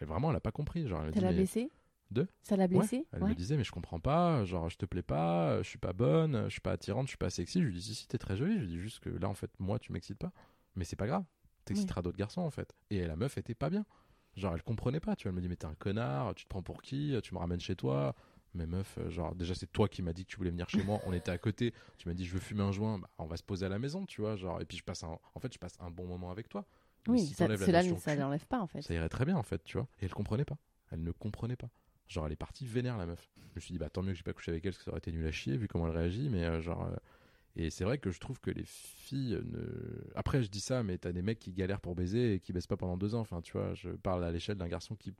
Et 0.00 0.04
vraiment, 0.04 0.30
elle 0.30 0.36
a 0.36 0.40
pas 0.40 0.52
compris, 0.52 0.86
genre, 0.88 1.02
elle 1.04 1.14
la 1.22 1.30
mais- 1.30 1.36
baissé 1.36 1.70
De? 2.10 2.28
Ça 2.42 2.56
l'a 2.56 2.64
Ouais. 2.64 2.68
blessé 2.68 3.06
Elle 3.12 3.22
Ouais. 3.22 3.30
me 3.30 3.34
disait, 3.34 3.56
mais 3.56 3.64
je 3.64 3.72
comprends 3.72 4.00
pas, 4.00 4.44
genre, 4.44 4.68
je 4.68 4.76
te 4.76 4.84
plais 4.84 5.02
pas, 5.02 5.62
je 5.62 5.68
suis 5.68 5.78
pas 5.78 5.94
bonne, 5.94 6.44
je 6.44 6.50
suis 6.50 6.60
pas 6.60 6.72
attirante, 6.72 7.06
je 7.06 7.10
suis 7.12 7.16
pas 7.18 7.30
sexy. 7.30 7.60
Je 7.62 7.66
lui 7.66 7.72
dis, 7.72 7.82
si, 7.82 7.94
si, 7.94 8.06
t'es 8.06 8.18
très 8.18 8.36
jolie. 8.36 8.56
Je 8.56 8.60
lui 8.60 8.66
dis 8.66 8.78
juste 8.80 9.00
que 9.00 9.08
là, 9.08 9.28
en 9.30 9.34
fait, 9.34 9.50
moi, 9.58 9.78
tu 9.78 9.92
m'excites 9.92 10.18
pas. 10.18 10.30
Mais 10.74 10.84
c'est 10.84 10.96
pas 10.96 11.06
grave. 11.06 11.24
T'exciteras 11.64 12.02
d'autres 12.02 12.18
garçons, 12.18 12.42
en 12.42 12.50
fait. 12.50 12.74
Et 12.90 13.06
la 13.06 13.16
meuf 13.16 13.38
était 13.38 13.54
pas 13.54 13.70
bien. 13.70 13.86
Genre, 14.36 14.52
elle 14.54 14.62
comprenait 14.62 15.00
pas. 15.00 15.16
Tu 15.16 15.22
vois, 15.24 15.30
elle 15.30 15.36
me 15.36 15.40
dit, 15.40 15.48
mais 15.48 15.56
t'es 15.56 15.64
un 15.66 15.74
connard, 15.74 16.34
tu 16.34 16.44
te 16.44 16.48
prends 16.50 16.62
pour 16.62 16.82
qui, 16.82 17.14
tu 17.22 17.32
me 17.34 17.38
ramènes 17.38 17.60
chez 17.60 17.76
toi? 17.76 18.14
Mais 18.54 18.66
meuf, 18.66 18.98
euh, 18.98 19.08
genre, 19.10 19.34
déjà, 19.34 19.54
c'est 19.54 19.70
toi 19.72 19.88
qui 19.88 20.02
m'as 20.02 20.12
dit 20.12 20.24
que 20.24 20.30
tu 20.30 20.36
voulais 20.36 20.50
venir 20.50 20.68
chez 20.68 20.82
moi. 20.82 21.00
On 21.06 21.12
était 21.12 21.30
à 21.30 21.38
côté. 21.38 21.72
Tu 21.98 22.06
m'as 22.08 22.14
dit, 22.14 22.24
je 22.26 22.34
veux 22.34 22.40
fumer 22.40 22.62
un 22.62 22.72
joint. 22.72 22.98
Bah, 22.98 23.08
on 23.18 23.26
va 23.26 23.36
se 23.36 23.42
poser 23.42 23.64
à 23.66 23.68
la 23.68 23.78
maison, 23.78 24.04
tu 24.06 24.20
vois. 24.20 24.36
Genre, 24.36 24.60
et 24.60 24.64
puis, 24.66 24.76
je 24.76 24.84
passe 24.84 25.02
un... 25.04 25.18
en 25.34 25.40
fait, 25.40 25.52
je 25.54 25.58
passe 25.58 25.74
un 25.80 25.90
bon 25.90 26.06
moment 26.06 26.30
avec 26.30 26.48
toi. 26.48 26.66
Mais 27.06 27.12
Oui, 27.14 27.20
si 27.26 27.34
ça, 27.34 27.46
cul, 28.14 28.20
l'enlève 28.20 28.46
pas 28.46 28.60
en 28.60 28.66
fait. 28.66 28.82
ça 28.82 28.94
irait 28.94 29.08
très 29.08 29.24
bien 29.24 29.36
en 29.36 29.42
fait, 29.42 29.64
tu 29.64 29.76
vois. 29.76 29.88
Et 30.00 30.04
elle 30.04 30.12
comprenait 30.14 30.44
pas. 30.44 30.56
Elle 30.90 31.02
ne 31.02 31.10
comprenait 31.12 31.56
pas. 31.56 31.68
Genre, 32.06 32.26
elle 32.26 32.32
est 32.32 32.36
partie 32.36 32.66
vénère 32.66 32.96
la 32.98 33.06
meuf. 33.06 33.28
Je 33.50 33.54
me 33.56 33.60
suis 33.60 33.72
dit, 33.72 33.78
bah 33.78 33.88
tant 33.90 34.02
mieux 34.02 34.12
que 34.12 34.18
j'ai 34.18 34.22
pas 34.22 34.32
couché 34.34 34.50
avec 34.52 34.64
elle, 34.64 34.70
parce 34.72 34.78
que 34.78 34.84
ça 34.84 34.90
aurait 34.90 34.98
été 34.98 35.10
nul 35.12 35.26
à 35.26 35.32
chier 35.32 35.56
vu 35.56 35.66
comment 35.66 35.88
elle 35.88 35.96
réagit. 35.96 36.28
Mais 36.28 36.44
euh, 36.44 36.60
genre. 36.60 36.84
euh, 36.84 36.94
Et 37.56 37.70
c'est 37.70 37.84
vrai 37.84 37.98
que 37.98 38.10
je 38.10 38.20
trouve 38.20 38.38
que 38.38 38.50
les 38.50 38.64
filles 38.64 39.40
ne. 39.44 39.64
Après, 40.14 40.42
je 40.42 40.48
dis 40.50 40.60
ça, 40.60 40.82
mais 40.82 40.96
t'as 40.98 41.10
des 41.12 41.22
mecs 41.22 41.38
qui 41.40 41.52
galèrent 41.52 41.80
pour 41.80 41.94
baiser 41.96 42.34
et 42.34 42.40
qui 42.40 42.52
baissent 42.52 42.66
pas 42.68 42.76
pendant 42.76 42.96
deux 42.96 43.14
ans. 43.16 43.20
Enfin, 43.20 43.40
tu 43.40 43.52
vois, 43.52 43.74
je 43.74 43.88
parle 43.90 44.22
à 44.24 44.30
l'échelle 44.30 44.58
d'un 44.58 44.68
garçon 44.68 44.94
qui 44.94 45.12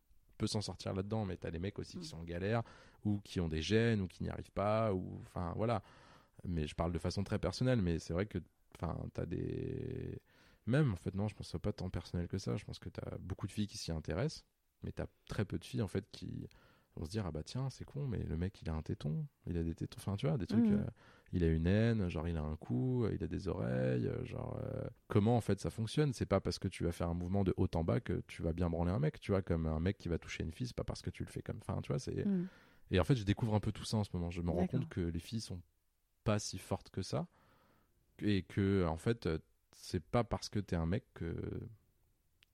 peut 0.43 0.48
s'en 0.48 0.60
sortir 0.60 0.93
là-dedans, 0.93 1.24
mais 1.24 1.36
t'as 1.36 1.52
des 1.52 1.60
mecs 1.60 1.78
aussi 1.78 1.97
qui 1.98 2.05
sont 2.05 2.19
en 2.19 2.24
galère 2.24 2.62
ou 3.05 3.20
qui 3.23 3.39
ont 3.39 3.48
des 3.48 3.62
gènes 3.62 4.01
ou 4.01 4.09
qui 4.09 4.24
n'y 4.24 4.28
arrivent 4.28 4.51
pas 4.51 4.93
ou 4.93 5.20
enfin 5.23 5.52
voilà. 5.55 5.85
Mais 6.44 6.66
je 6.66 6.74
parle 6.74 6.90
de 6.90 6.98
façon 6.98 7.23
très 7.23 7.39
personnelle, 7.39 7.81
mais 7.81 8.01
c'est 8.01 8.12
vrai 8.12 8.27
que 8.27 8.39
enfin 8.74 8.97
t'as 9.14 9.24
des 9.24 10.20
même 10.66 10.93
en 10.93 10.97
fait 10.97 11.14
non, 11.14 11.28
je 11.28 11.36
pense 11.36 11.52
que 11.52 11.59
pas 11.59 11.73
tant 11.73 11.90
personnel 11.90 12.27
que 12.27 12.39
ça. 12.39 12.56
Je 12.56 12.64
pense 12.64 12.81
que 12.81 12.89
t'as 12.89 13.16
beaucoup 13.20 13.47
de 13.47 13.52
filles 13.52 13.69
qui 13.69 13.78
s'y 13.78 13.93
intéressent, 13.93 14.44
mais 14.82 14.90
t'as 14.90 15.06
très 15.28 15.44
peu 15.44 15.60
de 15.60 15.64
filles 15.64 15.82
en 15.82 15.86
fait 15.89 16.10
qui 16.10 16.48
vont 16.97 17.05
se 17.05 17.10
dire 17.10 17.24
ah 17.24 17.31
bah 17.31 17.44
tiens 17.44 17.70
c'est 17.70 17.85
con 17.85 18.06
mais 18.09 18.23
le 18.24 18.36
mec 18.36 18.60
il 18.62 18.69
a 18.69 18.74
un 18.74 18.82
téton, 18.82 19.24
il 19.47 19.56
a 19.56 19.62
des 19.62 19.77
tétons, 19.77 19.98
enfin 20.01 20.16
tu 20.16 20.27
vois 20.27 20.36
des 20.39 20.48
trucs. 20.48 20.70
Mhm. 20.70 20.81
euh, 20.81 20.86
il 21.33 21.45
a 21.45 21.47
une 21.47 21.67
haine, 21.67 22.09
genre 22.09 22.29
il 22.29 22.37
a 22.37 22.43
un 22.43 22.57
cou, 22.57 23.05
euh, 23.05 23.15
il 23.15 23.25
a 23.25 23.27
des 23.27 23.49
oreilles, 23.49 24.07
euh, 24.07 24.25
genre 24.25 24.61
euh, 24.63 24.85
comment 25.09 25.37
en 25.37 25.41
fait 25.41 25.61
ça 25.61 25.71
fonctionne? 25.71 26.13
C'est 26.13 26.27
pas 26.27 26.41
parce 26.41 26.59
que 26.59 26.69
tu 26.69 26.85
vas 26.85 26.93
faire 26.93 27.09
un 27.09 27.15
mouvement 27.15 27.43
de 27.43 27.55
haut 27.57 27.69
en 27.75 27.85
bas 27.85 28.01
que 28.01 28.23
tu 28.27 28.43
vas 28.43 28.53
bien 28.53 28.69
branler 28.69 28.93
un 28.93 28.99
mec, 28.99 29.19
tu 29.21 29.33
vois, 29.33 29.43
comme 29.43 29.67
un 29.67 29.81
mec 29.81 29.99
qui 29.99 30.09
va 30.09 30.19
toucher 30.19 30.45
une 30.45 30.53
fille, 30.53 30.67
c'est 30.67 30.77
pas 30.77 30.85
parce 30.85 31.01
que 31.01 31.11
tu 31.11 31.25
le 31.25 31.31
fais 31.31 31.43
comme, 31.43 31.59
enfin 31.67 31.81
tu 31.83 31.89
vois, 31.89 31.99
c'est. 31.99 32.27
Mm. 32.27 32.49
Et 32.91 33.01
en 33.01 33.05
fait 33.05 33.17
je 33.17 33.25
découvre 33.25 33.55
un 33.55 33.61
peu 33.61 33.73
tout 33.73 33.85
ça 33.85 33.97
en 33.97 34.05
ce 34.05 34.11
moment. 34.13 34.31
Je 34.31 34.43
me 34.43 34.51
rends 34.51 34.67
compte 34.67 34.89
que 34.89 35.01
les 35.01 35.21
filles 35.21 35.41
sont 35.41 35.61
pas 36.25 36.39
si 36.39 36.59
fortes 36.59 36.91
que 36.91 37.03
ça 37.03 37.27
et 38.21 38.43
que 38.43 38.85
en 38.87 38.99
fait 38.99 39.29
c'est 39.73 40.05
pas 40.05 40.23
parce 40.25 40.51
que 40.51 40.61
t'es 40.61 40.77
un 40.77 40.87
mec 40.87 41.05
que 41.15 41.35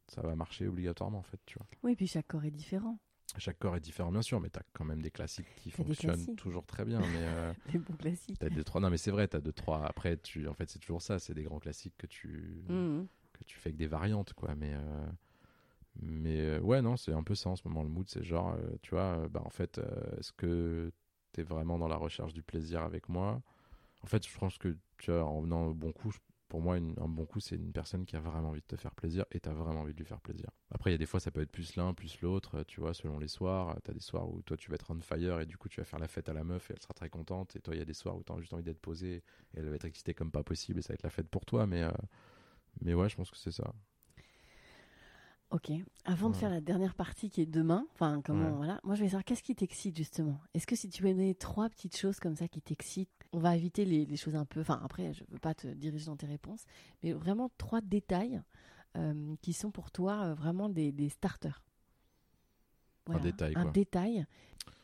ça 0.07 0.23
va 0.23 0.37
marcher 0.37 0.69
obligatoirement 0.69 1.19
en 1.19 1.23
fait, 1.23 1.41
tu 1.47 1.59
vois. 1.59 1.67
Oui, 1.83 1.97
puis 1.97 2.07
chaque 2.07 2.29
corps 2.29 2.45
est 2.45 2.51
différent. 2.51 2.99
Chaque 3.37 3.59
corps 3.59 3.77
est 3.77 3.81
différent 3.81 4.11
bien 4.11 4.23
sûr, 4.23 4.41
mais 4.41 4.49
t'as 4.49 4.63
quand 4.73 4.85
même 4.85 5.03
des 5.03 5.11
classiques 5.11 5.47
qui 5.57 5.71
des 5.71 5.77
fonctionnent 5.77 6.13
classiques. 6.13 6.37
toujours 6.39 6.65
très 6.67 6.85
bien, 6.85 7.01
mais. 7.01 7.25
euh, 7.25 7.53
Les 7.73 7.79
bons 7.79 7.95
classiques. 7.97 8.39
T'as 8.39 8.49
deux 8.49 8.65
trois 8.65 8.81
non 8.81 8.89
mais 8.91 8.97
c'est 8.99 9.11
vrai 9.11 9.29
t'as 9.29 9.41
deux 9.41 9.53
trois 9.53 9.85
après 9.85 10.17
tu 10.17 10.49
en 10.49 10.55
fait 10.55 10.69
c'est 10.71 10.79
toujours 10.79 11.03
ça 11.03 11.19
c'est 11.19 11.35
des 11.35 11.43
grands 11.43 11.59
classiques 11.59 11.97
que 11.99 12.07
tu 12.07 12.63
Mm. 12.69 13.03
que 13.33 13.45
tu 13.45 13.57
fais 13.59 13.69
avec 13.69 13.77
des 13.77 13.87
variantes 13.87 14.33
quoi 14.33 14.55
mais 14.55 14.73
euh, 14.75 15.07
mais 16.01 16.41
euh, 16.41 16.61
ouais 16.61 16.83
non 16.83 16.97
c'est 16.97 17.13
un 17.13 17.23
peu 17.23 17.35
ça 17.35 17.51
en 17.51 17.57
ce 17.57 17.67
moment 17.67 17.83
le 17.83 17.89
mood 17.89 18.09
c'est 18.09 18.23
genre 18.23 18.57
tu 18.83 18.91
vois 18.91 19.29
bah 19.29 19.43
en 19.45 19.51
fait 19.51 19.81
est-ce 20.19 20.33
que 20.33 20.93
t'es 21.33 21.43
vraiment 21.43 21.79
dans 21.79 21.89
la 21.89 21.97
recherche 21.97 22.33
du 22.33 22.43
plaisir 22.43 22.83
avec 22.83 23.09
moi? 23.09 23.43
En 24.03 24.07
fait 24.07 24.27
je 24.27 24.39
pense 24.39 24.59
que 24.59 24.77
tu 24.99 25.11
vois 25.11 25.25
en 25.25 25.41
venant 25.41 25.67
au 25.67 25.75
bon 25.75 25.93
coup 25.93 26.11
je- 26.11 26.19
pour 26.49 26.61
moi 26.61 26.79
une- 26.79 26.95
un 27.01 27.09
bon 27.09 27.27
coup 27.27 27.41
c'est 27.41 27.57
une 27.57 27.73
personne 27.73 28.07
qui 28.07 28.17
a 28.17 28.21
vraiment 28.21 28.49
envie 28.51 28.61
de 28.61 28.67
te 28.67 28.77
faire 28.77 28.95
plaisir 28.95 29.25
et 29.33 29.41
t'as 29.41 29.53
vraiment 29.53 29.81
envie 29.83 29.93
de 29.93 29.99
lui 29.99 30.07
faire 30.07 30.21
plaisir. 30.21 30.49
Après 30.71 30.91
il 30.91 30.95
y 30.95 30.97
a 30.97 30.99
des 30.99 31.07
fois 31.07 31.21
ça 31.21 31.31
peut 31.31 31.43
être 31.43 31.51
plus 31.53 31.77
l'un 31.77 31.95
plus 31.95 32.21
l'autre 32.23 32.57
euh, 32.59 32.65
tu 32.67 32.81
vois 32.81 32.95
selon 32.95 33.19
les 33.19 33.29
soirs. 33.29 33.77
T'as 33.85 33.93
des 33.93 34.01
soirs 34.01 34.29
où 34.31 34.43
toi 34.43 34.57
tu 34.57 34.71
vas 34.71 34.75
être 34.77 34.91
on 34.91 35.01
fire 35.01 35.41
et 35.41 35.47
du 35.47 35.57
coup 35.59 35.69
tu 35.69 35.81
vas 35.81 35.85
faire 35.85 35.99
la 35.99 36.09
fête 36.09 36.29
à 36.29 36.33
la 36.33 36.45
meuf 36.45 36.71
et 36.71 36.75
elle 36.75 36.83
sera 36.83 36.95
très 36.95 37.11
contente. 37.11 37.57
Et 37.57 37.61
toi 37.61 37.75
il 37.75 37.79
y 37.79 37.83
a 37.83 37.85
des 37.85 37.95
soirs 37.95 38.17
où 38.17 38.23
t'as 38.23 38.39
juste 38.41 38.53
envie 38.55 38.63
d'être 38.65 38.81
posé 38.81 39.17
et 39.17 39.23
elle 39.59 39.69
va 39.69 39.77
être 39.77 39.85
excitée 39.85 40.15
comme 40.15 40.31
pas 40.31 40.43
possible 40.43 40.79
et 40.79 40.83
ça 40.83 40.89
va 40.91 40.95
être 40.95 41.03
la 41.05 41.11
fête 41.11 41.29
pour 41.29 41.45
toi. 41.47 41.67
Mais 41.67 41.83
euh, 41.83 41.91
mais 42.83 42.95
ouais 42.95 43.09
je 43.09 43.17
pense 43.17 43.31
que 43.31 43.37
c'est 43.39 43.53
ça 43.53 43.75
Ok. 45.51 45.73
Avant 46.05 46.29
de 46.29 46.37
faire 46.37 46.51
la 46.51 46.61
dernière 46.61 46.95
partie 46.95 47.31
qui 47.31 47.41
est 47.41 47.47
demain, 47.47 47.87
enfin 47.95 48.21
comment 48.23 48.51
Ouais. 48.51 48.57
voilà, 48.57 48.81
moi 48.85 48.95
je 48.97 49.01
vais 49.03 49.09
savoir 49.09 49.25
qu'est-ce 49.25 49.43
qui 49.43 49.55
t'excite 49.55 49.97
justement? 49.97 50.39
Est-ce 50.53 50.67
que 50.67 50.77
si 50.77 50.91
tu 50.91 51.03
veux 51.03 51.11
donner 51.11 51.35
trois 51.35 51.71
petites 51.71 51.97
choses 51.97 52.21
comme 52.21 52.37
ça 52.37 52.49
qui 52.49 52.61
t'excitent, 52.61 53.09
on 53.33 53.39
va 53.39 53.57
éviter 53.57 53.87
les, 53.87 54.05
les 54.05 54.17
choses 54.17 54.37
un 54.37 54.45
peu. 54.45 54.61
Enfin 54.61 54.79
après, 54.85 55.15
je 55.15 55.25
veux 55.31 55.39
pas 55.39 55.55
te 55.55 55.67
diriger 55.69 56.07
dans 56.07 56.17
tes 56.17 56.27
réponses, 56.27 56.65
mais 57.03 57.13
vraiment 57.15 57.51
trois 57.57 57.81
détails 57.81 58.43
euh, 58.97 59.35
qui 59.41 59.55
sont 59.55 59.71
pour 59.71 59.91
toi 59.91 60.23
euh, 60.25 60.35
vraiment 60.35 60.69
des, 60.69 60.93
des 60.93 61.09
starters. 61.09 61.63
détail, 63.23 63.55
Un 63.57 63.63
quoi. 63.63 63.71
détail 63.73 64.27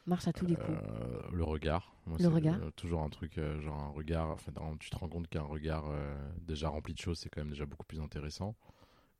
marche 0.07 0.29
à 0.29 0.33
tous 0.33 0.47
les 0.47 0.57
coups. 0.57 0.69
Euh, 0.83 1.21
le 1.33 1.45
regard. 1.45 1.95
Moi, 2.07 2.19
Le 2.21 2.29
regard. 2.29 2.59
toujours 2.77 3.03
un 3.03 3.09
truc, 3.09 3.39
euh, 3.39 3.61
genre 3.61 3.81
un 3.81 3.89
regard. 3.89 4.31
Enfin, 4.31 4.53
tu 4.79 4.91
te 4.91 4.97
rends 4.97 5.09
compte 5.09 5.29
qu'un 5.29 5.43
regard 5.43 5.85
euh, 5.89 6.15
déjà 6.41 6.69
rempli 6.69 6.93
de 6.95 6.99
choses, 6.99 7.19
c'est 7.19 7.29
quand 7.31 7.41
même 7.41 7.51
déjà 7.51 7.65
beaucoup 7.67 7.85
plus 7.87 8.01
intéressant. 8.01 8.55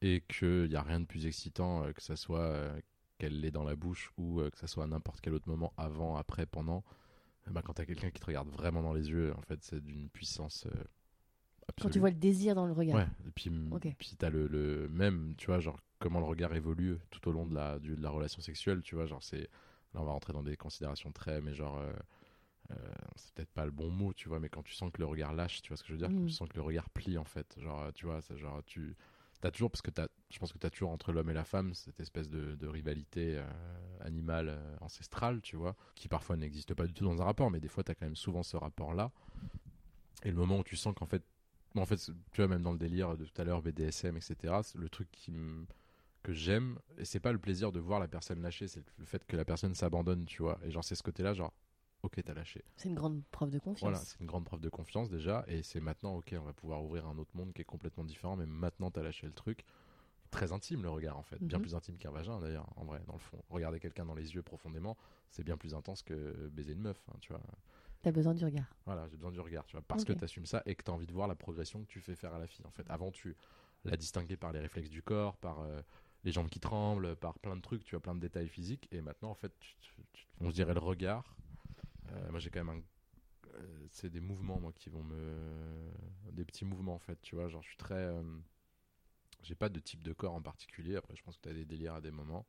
Et 0.03 0.23
qu'il 0.29 0.69
n'y 0.69 0.77
a 0.77 0.83
rien 0.83 1.01
de 1.01 1.07
plus 1.07 1.27
excitant, 1.27 1.85
euh, 1.85 1.93
que 1.93 2.03
ça 2.03 2.17
soit 2.17 2.41
euh, 2.41 2.81
qu'elle 3.19 3.41
l'ait 3.41 3.51
dans 3.51 3.65
la 3.65 3.77
bouche 3.77 4.13
ou 4.19 4.41
euh, 4.41 4.51
que 4.51 4.59
ça 4.59 4.67
soit 4.67 4.85
à 4.85 4.87
n'importe 4.87 5.21
quel 5.21 5.35
autre 5.35 5.49
moment, 5.49 5.73
avant, 5.77 6.17
après, 6.17 6.47
pendant. 6.47 6.85
Ben, 7.49 7.63
quand 7.63 7.75
tu 7.75 7.83
as 7.83 7.87
quelqu'un 7.87 8.11
qui 8.11 8.21
te 8.21 8.27
regarde 8.27 8.49
vraiment 8.51 8.83
dans 8.83 8.95
les 8.95 9.11
yeux, 9.11 9.35
en 9.37 9.43
fait, 9.43 9.63
c'est 9.65 9.81
d'une 9.85 10.09
puissance 10.11 10.67
euh, 10.67 10.85
Quand 11.79 11.89
absolue. 11.89 11.91
tu 11.91 12.01
vois 12.01 12.11
le 12.11 12.17
désir 12.17 12.57
dans 12.57 12.67
le 12.67 12.73
regard. 12.73 12.99
Ouais, 12.99 13.07
et 13.27 13.31
puis, 13.33 13.51
Ok. 13.71 13.87
puis 13.99 14.17
t'as 14.19 14.31
le, 14.31 14.47
le 14.49 14.89
même, 14.89 15.35
tu 15.39 15.47
vois, 15.47 15.61
genre 15.61 15.81
comment 16.01 16.21
le 16.21 16.27
regard 16.27 16.55
évolue 16.55 16.99
tout 17.11 17.29
au 17.29 17.33
long 17.33 17.47
de 17.47 17.55
la, 17.55 17.79
du- 17.79 17.97
de 17.97 18.03
la 18.03 18.11
relation 18.11 18.43
sexuelle, 18.43 18.83
tu 18.83 18.95
vois, 18.97 19.07
genre 19.07 19.23
c'est. 19.23 19.49
Là, 19.95 20.01
on 20.03 20.05
va 20.05 20.13
rentrer 20.13 20.33
dans 20.33 20.43
des 20.43 20.57
considérations 20.57 21.13
très, 21.13 21.41
mais 21.41 21.55
genre. 21.55 21.79
euh, 21.79 21.93
euh, 22.73 22.77
c'est 23.17 23.33
peut-être 23.35 23.53
pas 23.53 23.65
le 23.67 23.71
bon 23.73 23.91
mot, 23.91 24.13
tu 24.15 24.29
vois, 24.29 24.41
mais 24.41 24.49
quand 24.49 24.63
tu 24.63 24.75
sens 24.75 24.91
que 24.93 25.01
le 25.01 25.07
regard 25.07 25.35
lâche, 25.35 25.63
tu 25.63 25.69
vois 25.69 25.77
ce 25.77 25.83
que 25.83 25.89
je 25.89 25.95
veux 25.95 25.99
dire, 25.99 26.15
quand 26.15 26.23
Mm. 26.23 26.27
tu 26.27 26.35
sens 26.35 26.49
que 26.49 26.57
le 26.57 26.63
regard 26.63 26.91
plie, 26.91 27.19
en 27.19 27.25
fait, 27.25 27.59
genre, 27.61 27.93
tu 27.95 28.07
vois, 28.07 28.23
c'est 28.23 28.39
genre, 28.39 28.63
tu. 28.65 28.97
T'as 29.45 29.51
toujours, 29.51 29.71
parce 29.71 29.83
que 29.83 29.91
t'as, 29.91 30.07
je 30.31 30.39
pense 30.39 30.55
que 30.55 30.59
t'as 30.59 30.71
toujours 30.71 30.89
entre 30.89 31.13
l'homme 31.13 31.29
et 31.29 31.35
la 31.35 31.45
femme 31.45 31.75
cette 31.75 32.01
espèce 32.01 32.31
de, 32.31 32.67
rivalité 32.67 33.37
euh, 33.37 33.45
animale 34.01 34.49
euh, 34.49 34.77
ancestrale, 34.81 35.43
tu 35.43 35.57
vois, 35.57 35.77
qui 35.95 36.09
parfois 36.09 36.39
n'existe 36.39 36.73
pas 36.73 36.87
du 36.87 36.95
tout 36.95 37.05
dans 37.05 37.21
un 37.21 37.27
rapport, 37.27 37.51
mais 37.51 37.61
des 37.61 37.69
fois 37.69 37.85
t'as 37.85 37.95
quand 37.95 38.07
même 38.07 38.17
souvent 38.17 38.43
ce 38.43 38.57
rapport-là. 38.57 39.13
Et 40.23 40.31
le 40.31 40.35
moment 40.35 40.61
où 40.61 40.65
tu 40.65 40.77
sens 40.77 40.95
qu'en 40.95 41.05
fait 41.05 41.23
en 41.77 41.85
fait, 41.85 42.11
tu 42.33 42.41
vois, 42.41 42.49
même 42.49 42.63
dans 42.63 42.73
le 42.73 42.79
délire 42.79 43.19
de 43.19 43.27
tout 43.27 43.39
à 43.39 43.45
l'heure, 43.45 43.61
BDSM, 43.61 44.17
etc., 44.17 44.55
le 44.77 44.89
truc 44.89 45.11
qui 45.13 45.31
que 46.23 46.33
j'aime, 46.33 46.79
et 46.97 47.05
c'est 47.05 47.21
pas 47.21 47.33
le 47.33 47.39
plaisir 47.39 47.71
de 47.71 47.81
voir 47.81 48.01
la 48.01 48.09
personne 48.09 48.41
lâcher, 48.41 48.67
c'est 48.67 48.83
le 48.97 49.05
fait 49.05 49.27
que 49.27 49.37
la 49.37 49.45
personne 49.45 49.75
s'abandonne, 49.75 50.25
tu 50.25 50.41
vois. 50.41 50.59
Et 50.65 50.71
genre, 50.71 50.83
c'est 50.85 50.95
ce 50.95 51.03
côté-là, 51.03 51.35
genre, 51.35 51.53
ok, 52.05 52.23
t'as 52.23 52.35
lâché. 52.35 52.63
C'est 52.77 52.89
une 52.89 52.95
grande 52.95 53.23
preuve 53.31 53.51
de 53.51 53.59
confiance. 53.59 53.81
Voilà, 53.81 53.99
c'est 53.99 54.21
une 54.21 54.27
grande 54.27 54.45
preuve 54.45 54.61
de 54.61 54.69
confiance 54.69 55.09
déjà, 55.09 55.45
et 55.49 55.63
c'est 55.63 55.81
maintenant, 55.81 56.17
ok, 56.17 56.35
on 56.39 56.45
va 56.45 56.53
pouvoir 56.53 56.85
ouvrir 56.85 57.07
un 57.07 57.19
autre 57.19 57.35
monde 57.37 57.53
qui 57.53 57.63
est 57.63 57.65
complètement 57.67 58.05
différent, 58.05 58.37
mais 58.37 58.47
maintenant 58.47 58.91
t'as 58.91 59.03
lâché 59.03 59.27
le 59.27 59.33
truc. 59.33 59.65
Très 60.31 60.53
intime 60.53 60.83
le 60.83 60.91
regard, 60.91 61.17
en 61.17 61.23
fait. 61.23 61.41
Bien 61.41 61.59
Mhm. 61.59 61.63
plus 61.63 61.75
intime 61.77 61.97
qu'un 61.97 62.11
vagin, 62.11 62.41
d'ailleurs, 62.41 62.69
en 62.77 62.85
vrai, 62.85 63.01
dans 63.07 63.13
le 63.13 63.21
fond. 63.21 63.41
Regarder 63.51 63.79
quelqu'un 63.79 64.05
dans 64.05 64.17
les 64.17 64.35
yeux 64.35 64.43
profondément, 64.43 64.97
c'est 65.31 65.45
bien 65.45 65.57
plus 65.57 65.75
intense 65.75 66.03
que 66.03 66.49
baiser 66.49 66.73
une 66.73 66.81
meuf, 66.81 67.01
hein, 67.09 67.17
tu 67.21 67.33
vois. 67.33 67.41
T'as 68.03 68.11
besoin 68.11 68.35
du 68.35 68.45
regard. 68.45 68.67
Voilà, 68.85 69.07
j'ai 69.09 69.17
besoin 69.17 69.31
du 69.31 69.41
regard, 69.41 69.65
tu 69.65 69.77
vois, 69.77 69.83
parce 69.87 70.03
Ok. 70.03 70.09
que 70.09 70.13
tu 70.13 70.25
assumes 70.25 70.45
ça 70.47 70.63
et 70.67 70.75
que 70.75 70.83
tu 70.83 70.91
as 70.91 70.95
envie 70.95 71.07
de 71.07 71.13
voir 71.13 71.29
la 71.29 71.37
progression 71.37 71.83
que 71.85 71.89
tu 71.89 72.01
fais 72.01 72.17
faire 72.17 72.35
à 72.35 72.39
la 72.39 72.47
fille. 72.49 72.67
En 72.67 72.71
fait, 72.71 72.91
avant, 72.91 73.13
tu 73.13 73.37
la 73.85 73.97
distinguais 73.97 74.37
par 74.37 74.53
les 74.53 74.59
réflexes 74.59 74.91
du 74.91 75.03
corps, 75.03 75.37
par 75.37 75.61
euh, 75.61 75.81
les 76.25 76.33
jambes 76.33 76.49
qui 76.49 76.59
tremblent, 76.61 77.15
par 77.17 77.39
plein 77.39 77.55
de 77.57 77.63
trucs, 77.63 77.85
tu 77.85 77.95
as 77.95 78.01
plein 78.01 78.15
de 78.15 78.21
détails 78.21 78.49
physiques. 78.49 78.89
Et 78.91 79.01
maintenant, 79.03 79.31
en 79.31 79.35
fait, 79.35 79.53
tu- 79.61 79.77
tu- 79.81 79.93
tu- 80.13 80.27
on 80.41 80.51
se 80.51 80.55
dirait 80.55 80.75
le 80.75 80.81
regard. 80.81 81.37
Euh, 82.13 82.31
moi, 82.31 82.41
j'ai 82.41 82.51
quand 82.51 82.65
même 82.65 82.79
un. 82.79 82.83
euh, 83.59 83.87
c'est 83.91 84.11
des 84.11 84.21
mouvements, 84.21 84.61
moi, 84.61 84.73
qui 84.75 84.91
vont 84.91 85.03
me. 85.05 85.35
Des 86.33 86.45
petits 86.45 86.65
mouvements, 86.65 86.95
en 86.95 86.99
fait, 87.01 87.21
tu 87.23 87.37
vois. 87.37 87.49
Genre, 87.49 87.63
je 87.63 87.69
suis 87.69 87.77
très. 87.79 87.95
euh, 87.97 88.23
J'ai 89.43 89.55
pas 89.55 89.69
de 89.69 89.79
type 89.79 90.03
de 90.03 90.13
corps 90.13 90.35
en 90.35 90.43
particulier. 90.43 90.97
Après, 90.97 91.15
je 91.17 91.23
pense 91.23 91.37
que 91.37 91.43
tu 91.43 91.49
as 91.49 91.53
des 91.55 91.65
délires 91.65 91.95
à 91.95 92.01
des 92.01 92.11
moments. 92.11 92.47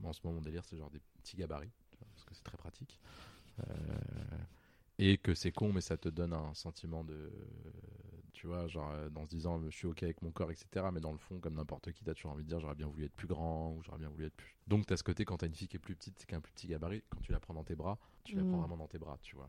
Moi, 0.00 0.10
en 0.10 0.12
ce 0.12 0.20
moment, 0.24 0.36
mon 0.36 0.42
délire, 0.42 0.64
c'est 0.64 0.76
genre 0.78 0.90
des 0.90 1.00
petits 1.22 1.36
gabarits, 1.36 1.72
parce 2.14 2.24
que 2.26 2.34
c'est 2.34 2.44
très 2.44 2.58
pratique. 2.58 3.00
Et 4.98 5.18
que 5.18 5.34
c'est 5.34 5.52
con 5.52 5.72
mais 5.72 5.80
ça 5.80 5.96
te 5.96 6.08
donne 6.08 6.32
un 6.32 6.54
sentiment 6.54 7.04
de 7.04 7.30
tu 8.42 8.48
vois 8.48 8.66
genre 8.66 8.90
euh, 8.90 9.08
dans 9.08 9.24
se 9.24 9.30
disant 9.30 9.62
je 9.62 9.76
suis 9.76 9.86
ok 9.86 10.02
avec 10.02 10.20
mon 10.20 10.32
corps 10.32 10.50
etc 10.50 10.66
mais 10.92 10.98
dans 10.98 11.12
le 11.12 11.18
fond 11.18 11.38
comme 11.38 11.54
n'importe 11.54 11.92
qui 11.92 12.02
t'as 12.02 12.12
toujours 12.12 12.32
envie 12.32 12.42
de 12.42 12.48
dire 12.48 12.58
j'aurais 12.58 12.74
bien 12.74 12.88
voulu 12.88 13.04
être 13.04 13.12
plus 13.14 13.28
grand 13.28 13.70
ou 13.70 13.84
j'aurais 13.84 14.00
bien 14.00 14.08
voulu 14.08 14.26
être 14.26 14.34
plus 14.34 14.56
donc 14.66 14.84
t'as 14.84 14.96
ce 14.96 15.04
côté 15.04 15.24
quand 15.24 15.36
t'as 15.36 15.46
une 15.46 15.54
fille 15.54 15.68
qui 15.68 15.76
est 15.76 15.78
plus 15.78 15.94
petite 15.94 16.18
c'est 16.18 16.26
qu'un 16.26 16.40
plus 16.40 16.50
petit 16.52 16.66
gabarit 16.66 17.04
quand 17.08 17.20
tu 17.20 17.30
la 17.30 17.38
prends 17.38 17.54
dans 17.54 17.62
tes 17.62 17.76
bras 17.76 18.00
tu 18.24 18.34
la 18.34 18.42
Mm. 18.42 18.48
prends 18.48 18.58
vraiment 18.58 18.76
dans 18.76 18.88
tes 18.88 18.98
bras 18.98 19.16
tu 19.22 19.36
vois. 19.36 19.48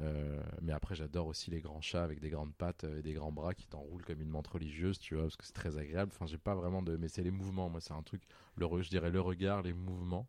Euh, 0.00 0.42
mais 0.62 0.72
après 0.72 0.94
j'adore 0.94 1.26
aussi 1.26 1.50
les 1.50 1.60
grands 1.60 1.82
chats 1.82 2.02
avec 2.02 2.18
des 2.18 2.30
grandes 2.30 2.54
pattes 2.54 2.84
euh, 2.84 2.98
et 3.00 3.02
des 3.02 3.12
grands 3.12 3.30
bras 3.30 3.52
qui 3.52 3.66
t'enroulent 3.66 4.06
comme 4.06 4.22
une 4.22 4.30
menthe 4.30 4.48
religieuse 4.48 4.98
tu 4.98 5.16
vois 5.16 5.24
parce 5.24 5.36
que 5.36 5.44
c'est 5.44 5.52
très 5.52 5.76
agréable. 5.76 6.10
Enfin 6.14 6.24
j'ai 6.24 6.38
pas 6.38 6.54
vraiment 6.54 6.80
de 6.82 6.96
mais 6.96 7.08
c'est 7.08 7.22
les 7.22 7.30
mouvements 7.30 7.68
moi 7.68 7.82
c'est 7.82 7.92
un 7.92 8.02
truc 8.02 8.22
le 8.56 8.66
je 8.80 8.88
dirais 8.88 9.10
le 9.10 9.20
regard 9.20 9.60
les 9.60 9.74
mouvements. 9.74 10.26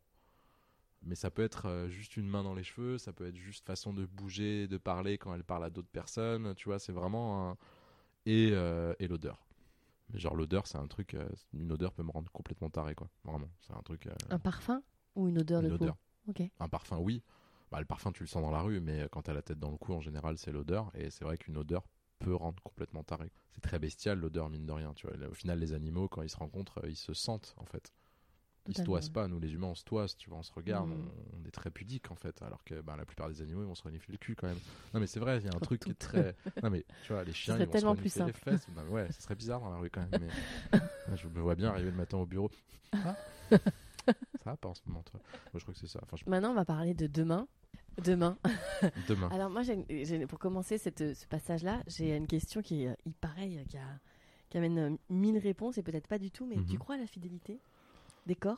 Mais 1.04 1.16
ça 1.16 1.30
peut 1.30 1.44
être 1.44 1.68
euh, 1.68 1.88
juste 1.88 2.18
une 2.18 2.28
main 2.28 2.44
dans 2.44 2.56
les 2.56 2.64
cheveux, 2.64 2.98
ça 2.98 3.14
peut 3.14 3.28
être 3.28 3.36
juste 3.36 3.66
façon 3.66 3.94
de 3.94 4.06
bouger, 4.08 4.68
de 4.68 4.78
parler 4.78 5.18
quand 5.20 5.34
elle 5.36 5.44
parle 5.44 5.64
à 5.64 5.70
d'autres 5.70 5.88
personnes, 5.90 6.56
tu 6.56 6.68
vois, 6.68 6.80
c'est 6.80 6.92
vraiment 6.94 7.52
un... 7.52 7.58
Et, 8.26 8.50
euh, 8.54 8.94
et 9.00 9.08
l'odeur. 9.08 9.46
Mais 10.10 10.20
genre 10.20 10.36
l'odeur, 10.36 10.68
c'est 10.68 10.78
un 10.78 10.88
truc, 10.88 11.14
euh, 11.14 11.28
une 11.54 11.72
odeur 11.72 11.94
peut 11.94 12.04
me 12.04 12.12
rendre 12.12 12.32
complètement 12.32 12.70
taré, 12.70 12.96
quoi. 12.96 13.10
Vraiment, 13.24 13.50
c'est 13.62 13.74
un 13.74 13.82
truc... 13.82 14.08
euh, 14.08 14.14
Un 14.30 14.40
parfum 14.40 14.82
ou 15.16 15.28
une 15.28 15.40
odeur 15.40 15.62
une 15.62 15.70
de 15.70 15.74
odeur. 15.74 15.96
peau 16.26 16.32
ok. 16.32 16.44
Un 16.60 16.70
parfum, 16.70 16.98
oui. 16.98 17.24
Bah, 17.72 17.80
le 17.80 17.86
parfum, 17.86 18.12
tu 18.12 18.22
le 18.24 18.28
sens 18.28 18.42
dans 18.44 18.52
la 18.52 18.62
rue, 18.62 18.80
mais 18.80 19.08
quand 19.12 19.24
t'as 19.24 19.34
la 19.34 19.42
tête 19.42 19.60
dans 19.60 19.72
le 19.72 19.78
cou, 19.78 19.94
en 19.94 20.02
général, 20.02 20.38
c'est 20.38 20.52
l'odeur. 20.52 20.92
Et 20.96 21.10
c'est 21.10 21.26
vrai 21.26 21.38
qu'une 21.38 21.58
odeur 21.58 21.84
peut 22.20 22.36
rendre 22.36 22.62
complètement 22.64 23.04
taré. 23.04 23.32
C'est 23.52 23.62
très 23.62 23.80
bestial 23.80 24.20
l'odeur, 24.20 24.50
mine 24.50 24.66
de 24.66 24.72
rien. 24.72 24.94
Tu 24.94 25.08
vois. 25.08 25.28
Au 25.28 25.34
final, 25.34 25.60
les 25.60 25.74
animaux, 25.74 26.08
quand 26.08 26.22
ils 26.22 26.30
se 26.30 26.38
rencontrent, 26.38 26.80
ils 26.88 26.96
se 26.96 27.14
sentent, 27.14 27.56
en 27.58 27.66
fait. 27.66 27.92
Ils 28.68 28.76
se 28.76 28.82
toisent 28.84 29.10
pas. 29.10 29.28
Nous, 29.28 29.40
les 29.40 29.54
humains, 29.54 29.68
on 29.68 29.76
se 29.76 29.84
toise, 29.84 30.16
tu 30.18 30.30
vois, 30.30 30.40
on 30.40 30.44
se 30.44 30.52
regarde, 30.52 30.90
Mhm. 30.90 31.10
on, 31.36 31.42
on 31.44 31.48
est 31.48 31.52
très 31.52 31.70
pudique, 31.70 32.10
en 32.12 32.16
fait. 32.16 32.42
Alors 32.42 32.64
que 32.64 32.82
bah, 32.82 32.96
la 32.98 33.06
plupart 33.06 33.28
des 33.30 33.42
animaux, 33.42 33.62
ils 33.62 33.68
vont 33.68 33.76
se 33.76 33.84
renifler 33.84 34.12
le 34.14 34.18
cul 34.18 34.36
quand 34.36 34.48
même. 34.48 34.58
Non, 34.94 35.00
mais 35.00 35.08
c'est 35.08 35.20
vrai, 35.20 35.38
il 35.40 35.46
y 35.46 35.48
a 35.50 35.56
un 35.56 35.60
truc 35.78 35.82
qui 35.82 35.92
est 35.92 35.94
très. 35.94 36.36
Non, 36.64 36.70
mais 36.72 36.84
tu 37.04 37.14
vois, 37.14 37.24
les 37.24 37.34
chiens, 37.34 37.58
ils 37.60 37.66
vont 37.68 37.80
se 37.80 37.86
renifler 37.86 38.26
les 38.26 38.34
fesses. 38.34 38.68
Non, 38.76 38.84
mais 38.86 38.92
ouais, 38.92 39.12
ce 39.12 39.22
serait 39.22 39.36
bizarre 39.36 39.60
dans 39.60 39.70
la 39.70 39.78
rue 39.78 39.90
quand 39.90 40.02
même. 40.10 40.22
Mais... 40.74 40.80
Je 41.16 41.28
me 41.28 41.40
vois 41.40 41.56
bien 41.56 41.70
arriver 41.70 41.92
le 41.92 41.98
matin 41.98 42.18
au 42.18 42.26
bureau. 42.26 42.50
Ah 42.94 43.16
ça 43.52 44.52
va 44.52 44.58
pas 44.58 44.70
en 44.70 44.74
ce 44.74 44.82
moment, 44.86 45.02
toi 45.04 45.20
Moi, 45.34 45.40
je 45.56 45.60
crois 45.62 45.74
que 45.74 45.80
c'est 45.80 45.88
ça. 45.88 46.00
Enfin, 46.04 46.16
je- 46.18 46.30
Maintenant, 46.30 46.52
on 46.52 46.56
va 46.56 46.66
parler 46.66 46.94
de 46.94 47.08
demain. 47.08 47.48
Demain. 48.04 48.38
Demain. 49.08 49.30
Alors 49.32 49.50
moi, 49.50 49.62
j'ai 49.64 50.28
pour 50.28 50.38
commencer 50.40 50.78
cette- 50.78 51.14
ce 51.16 51.26
passage-là, 51.28 51.82
j'ai 51.88 52.16
une 52.16 52.28
question 52.28 52.62
qui 52.62 52.84
est 52.84 52.90
euh, 52.90 52.96
pareil, 53.22 53.64
qui, 53.70 53.78
a- 53.78 54.00
qui 54.50 54.58
amène 54.58 54.78
euh, 54.78 54.98
mille 55.10 55.38
réponses 55.38 55.78
et 55.78 55.84
peut-être 55.84 56.08
pas 56.08 56.20
du 56.20 56.30
tout, 56.30 56.46
mais 56.46 56.58
Mhm. 56.58 56.66
tu 56.66 56.78
crois 56.78 56.96
à 56.96 56.98
la 56.98 57.08
fidélité? 57.08 57.60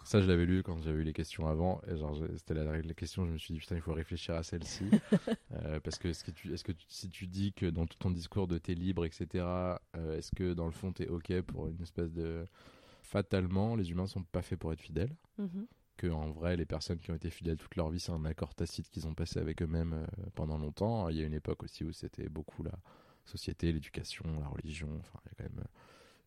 Ça, 0.05 0.21
je 0.21 0.27
l'avais 0.27 0.45
lu 0.45 0.63
quand 0.63 0.79
j'avais 0.81 0.99
eu 1.01 1.03
les 1.03 1.13
questions 1.13 1.47
avant. 1.47 1.81
Et 1.87 1.97
genre, 1.97 2.13
je- 2.13 2.37
c'était 2.37 2.53
la, 2.53 2.63
la 2.81 2.93
question. 2.93 3.25
Je 3.25 3.31
me 3.31 3.37
suis 3.37 3.53
dit, 3.53 3.59
putain, 3.59 3.75
il 3.75 3.81
faut 3.81 3.93
réfléchir 3.93 4.35
à 4.35 4.43
celle-ci. 4.43 4.85
Euh, 5.53 5.79
parce 5.79 5.97
que, 5.97 6.09
est-ce 6.09 6.23
que, 6.25 6.31
tu, 6.31 6.53
est-ce 6.53 6.63
que 6.63 6.73
tu- 6.73 6.85
si 6.89 7.09
tu 7.09 7.25
dis 7.25 7.53
que 7.53 7.65
dans 7.67 7.85
tout 7.85 7.97
ton 7.97 8.11
discours 8.11 8.47
de 8.47 8.57
t'es 8.57 8.73
libre, 8.75 9.05
etc., 9.05 9.79
euh, 9.95 10.17
est-ce 10.17 10.31
que 10.35 10.53
dans 10.53 10.65
le 10.65 10.71
fond, 10.71 10.91
t'es 10.91 11.07
OK 11.07 11.39
pour 11.41 11.67
une 11.67 11.81
espèce 11.81 12.11
de. 12.11 12.45
Fatalement, 13.01 13.75
les 13.75 13.91
humains 13.91 14.07
sont 14.07 14.23
pas 14.23 14.41
faits 14.41 14.59
pour 14.59 14.73
être 14.73 14.81
fidèles? 14.81 15.15
Mhm. 15.37 15.65
Que 15.95 16.07
en 16.07 16.29
vrai, 16.31 16.57
les 16.57 16.65
personnes 16.65 16.99
qui 16.99 17.11
ont 17.11 17.15
été 17.15 17.29
fidèles 17.29 17.57
toute 17.57 17.75
leur 17.75 17.89
vie, 17.89 17.99
c'est 17.99 18.11
un 18.11 18.25
accord 18.25 18.53
tacite 18.53 18.89
qu'ils 18.89 19.07
ont 19.07 19.13
passé 19.15 19.39
avec 19.39 19.61
eux-mêmes 19.61 19.93
euh, 19.93 20.05
pendant 20.35 20.57
longtemps. 20.57 21.07
Il 21.09 21.17
y 21.17 21.23
a 21.23 21.25
une 21.25 21.33
époque 21.33 21.63
aussi 21.63 21.83
où 21.85 21.91
c'était 21.93 22.29
beaucoup 22.29 22.61
la 22.63 22.77
société, 23.25 23.71
l'éducation, 23.71 24.25
la 24.41 24.47
religion. 24.47 24.89
Enfin, 24.99 25.19
il 25.25 25.29
y 25.29 25.31
a 25.31 25.49
quand 25.49 25.55
même. 25.55 25.65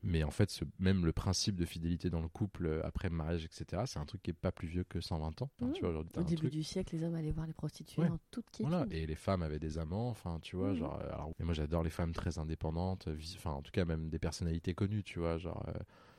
Mais 0.03 0.23
en 0.25 0.31
fait, 0.31 0.51
ce, 0.51 0.65
même 0.79 1.05
le 1.05 1.13
principe 1.13 1.57
de 1.57 1.65
fidélité 1.67 2.09
dans 2.09 2.23
le 2.23 2.29
couple 2.29 2.67
euh, 2.67 2.81
après 2.87 3.09
le 3.11 3.15
mariage, 3.17 3.45
etc., 3.45 3.83
c'est 3.87 3.99
un 3.99 4.07
truc 4.07 4.23
qui 4.23 4.31
est 4.31 4.35
pas 4.35 4.51
plus 4.51 4.67
vieux 4.67 4.85
que 4.85 5.01
120 5.01 5.43
ans. 5.43 5.51
Enfin, 5.61 5.73
tu 5.73 5.81
vois, 5.83 5.91
aujourd'hui, 5.91 6.11
t'as 6.15 6.23
Au 6.23 6.25
début 6.25 6.37
truc- 6.37 6.53
du 6.53 6.63
siècle, 6.63 6.97
les 6.97 7.05
hommes 7.05 7.15
allaient 7.15 7.33
voir 7.33 7.47
les 7.47 7.53
prostituées 7.53 8.03
Ouais. 8.03 8.09
en 8.09 8.19
toute 8.31 8.47
quiétude. 8.51 8.67
Voilà, 8.73 8.87
et 8.91 9.07
les 9.07 9.15
femmes 9.15 9.43
avaient 9.43 9.59
des 9.59 9.77
amants, 9.79 10.09
enfin, 10.09 10.39
tu 10.41 10.57
vois, 10.57 10.73
genre. 10.75 10.99
euh, 11.03 11.13
Alors, 11.13 11.31
et 11.39 11.45
moi, 11.45 11.53
j'adore 11.53 11.83
les 11.83 11.91
femmes 11.91 12.13
très 12.13 12.39
indépendantes, 12.39 13.09
euh, 13.09 13.17
enfin, 13.37 13.51
en 13.51 13.61
tout 13.63 13.73
cas, 13.73 13.85
même 13.85 14.09
des 14.09 14.19
personnalités 14.19 14.73
connues, 14.75 15.03
tu 15.05 15.19
vois, 15.19 15.37
genre 15.37 15.63
euh, 15.69 15.73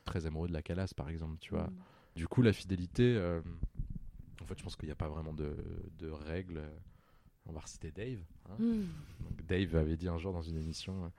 très 0.05 0.25
amoureux 0.27 0.47
de 0.47 0.53
la 0.53 0.61
calasse, 0.61 0.93
par 0.93 1.09
exemple, 1.09 1.37
tu 1.39 1.51
vois. 1.55 1.63
Mhm. 1.67 1.75
Du 2.17 2.27
coup, 2.27 2.41
la 2.43 2.53
fidélité, 2.53 3.15
euh, 3.15 3.41
en 4.41 4.45
fait, 4.45 4.57
je 4.59 4.63
pense 4.63 4.75
qu'il 4.75 4.87
n'y 4.87 4.91
a 4.93 4.95
pas 4.95 5.09
vraiment 5.09 5.33
de, 5.33 5.55
de 5.97 6.09
règles. 6.09 6.61
On 7.47 7.53
va 7.53 7.61
reciter 7.61 7.89
Dave. 7.91 8.19
hein. 8.49 8.55
Donc, 8.59 9.43
Dave 9.47 9.75
avait 9.75 9.97
dit 9.97 10.07
un 10.07 10.19
jour 10.19 10.33
dans 10.33 10.43
une 10.43 10.57
émission 10.57 11.11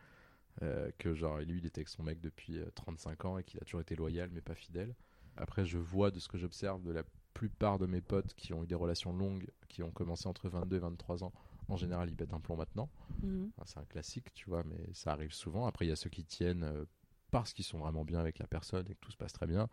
euh, 0.61 0.91
que 0.99 1.15
genre 1.15 1.39
lui 1.39 1.59
il 1.59 1.67
était 1.67 1.79
avec 1.79 1.89
son 1.89 2.03
mec 2.03 2.21
depuis 2.21 2.59
euh, 2.59 2.67
35 2.75 3.25
ans 3.25 3.39
et 3.39 3.45
qu'il 3.45 3.59
a 3.61 3.65
toujours 3.65 3.81
été 3.81 3.97
loyal 3.97 4.29
mais 4.33 4.41
pas 4.43 4.55
fidèle. 4.55 4.95
Après 5.37 5.65
je 5.65 5.79
vois 5.79 6.11
de 6.11 6.19
ce 6.19 6.29
que 6.29 6.37
j'observe 6.37 6.83
de 6.83 6.93
la 6.93 7.05
plupart 7.33 7.79
de 7.79 7.87
mes 7.87 8.03
potes 8.03 8.35
qui 8.35 8.53
ont 8.53 8.63
eu 8.63 8.67
des 8.67 8.75
relations 8.75 9.13
longues, 9.15 9.49
qui 9.69 9.83
ont 9.83 9.91
commencé 9.91 10.29
entre 10.29 10.49
22 10.51 10.77
et 10.77 10.81
23 10.81 11.25
ans, 11.25 11.33
en 11.69 11.77
général 11.77 12.11
ils 12.11 12.17
pètent 12.17 12.35
un 12.35 12.41
plomb 12.41 12.57
maintenant. 12.57 12.91
Mhm. 13.23 13.51
Enfin, 13.57 13.65
c'est 13.67 13.79
un 13.81 13.87
classique 13.87 14.33
tu 14.35 14.51
vois 14.51 14.63
mais 14.65 14.79
ça 14.93 15.13
arrive 15.13 15.33
souvent. 15.33 15.67
Après 15.67 15.87
il 15.87 15.89
y 15.89 15.93
a 15.93 15.97
ceux 15.97 16.11
qui 16.11 16.25
tiennent 16.25 16.65
euh, 16.65 16.85
parce 17.31 17.55
qu'ils 17.55 17.65
sont 17.65 17.79
vraiment 17.79 18.05
bien 18.05 18.19
avec 18.21 18.39
la 18.39 18.47
personne 18.47 18.85
et 18.91 18.95
que 18.95 19.01
tout 19.01 19.11
se 19.11 19.17
passe 19.17 19.33
très 19.33 19.47
bien. 19.47 19.69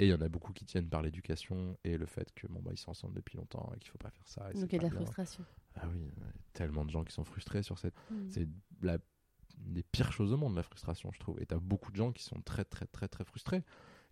Et 0.00 0.06
il 0.06 0.10
y 0.10 0.14
en 0.14 0.20
a 0.20 0.28
beaucoup 0.28 0.52
qui 0.52 0.64
tiennent 0.64 0.88
par 0.88 1.02
l'éducation 1.02 1.78
et 1.84 1.96
le 1.96 2.06
fait 2.06 2.32
que 2.34 2.48
bon 2.48 2.60
bah 2.60 2.72
ils 2.72 2.78
sont 2.78 2.90
ensemble 2.90 3.14
depuis 3.14 3.36
longtemps 3.36 3.70
et 3.76 3.78
qu'il 3.78 3.90
faut 3.90 3.98
pas 3.98 4.10
faire 4.10 4.26
ça. 4.26 4.50
et 4.50 4.54
Donc 4.58 4.72
il 4.72 4.72
y 4.72 4.76
a 4.76 4.78
de 4.78 4.84
la 4.84 4.90
bien. 4.90 4.98
frustration. 4.98 5.44
Ah 5.76 5.86
oui, 5.92 6.00
ouais, 6.00 6.32
tellement 6.52 6.84
de 6.84 6.90
gens 6.90 7.04
qui 7.04 7.12
sont 7.12 7.22
frustrés 7.22 7.62
sur 7.62 7.78
cette 7.78 7.94
Mhm. 8.10 8.28
c'est 8.28 8.48
la 8.82 8.98
des 9.64 9.82
pires 9.82 10.12
choses 10.12 10.32
au 10.32 10.36
monde, 10.36 10.54
la 10.56 10.62
frustration, 10.62 11.10
je 11.12 11.18
trouve. 11.20 11.40
Et 11.40 11.46
t'as 11.46 11.58
beaucoup 11.58 11.90
de 11.90 11.96
gens 11.96 12.12
qui 12.12 12.22
sont 12.22 12.40
très, 12.44 12.64
très, 12.64 12.86
très, 12.86 13.08
très 13.08 13.24
frustrés. 13.24 13.62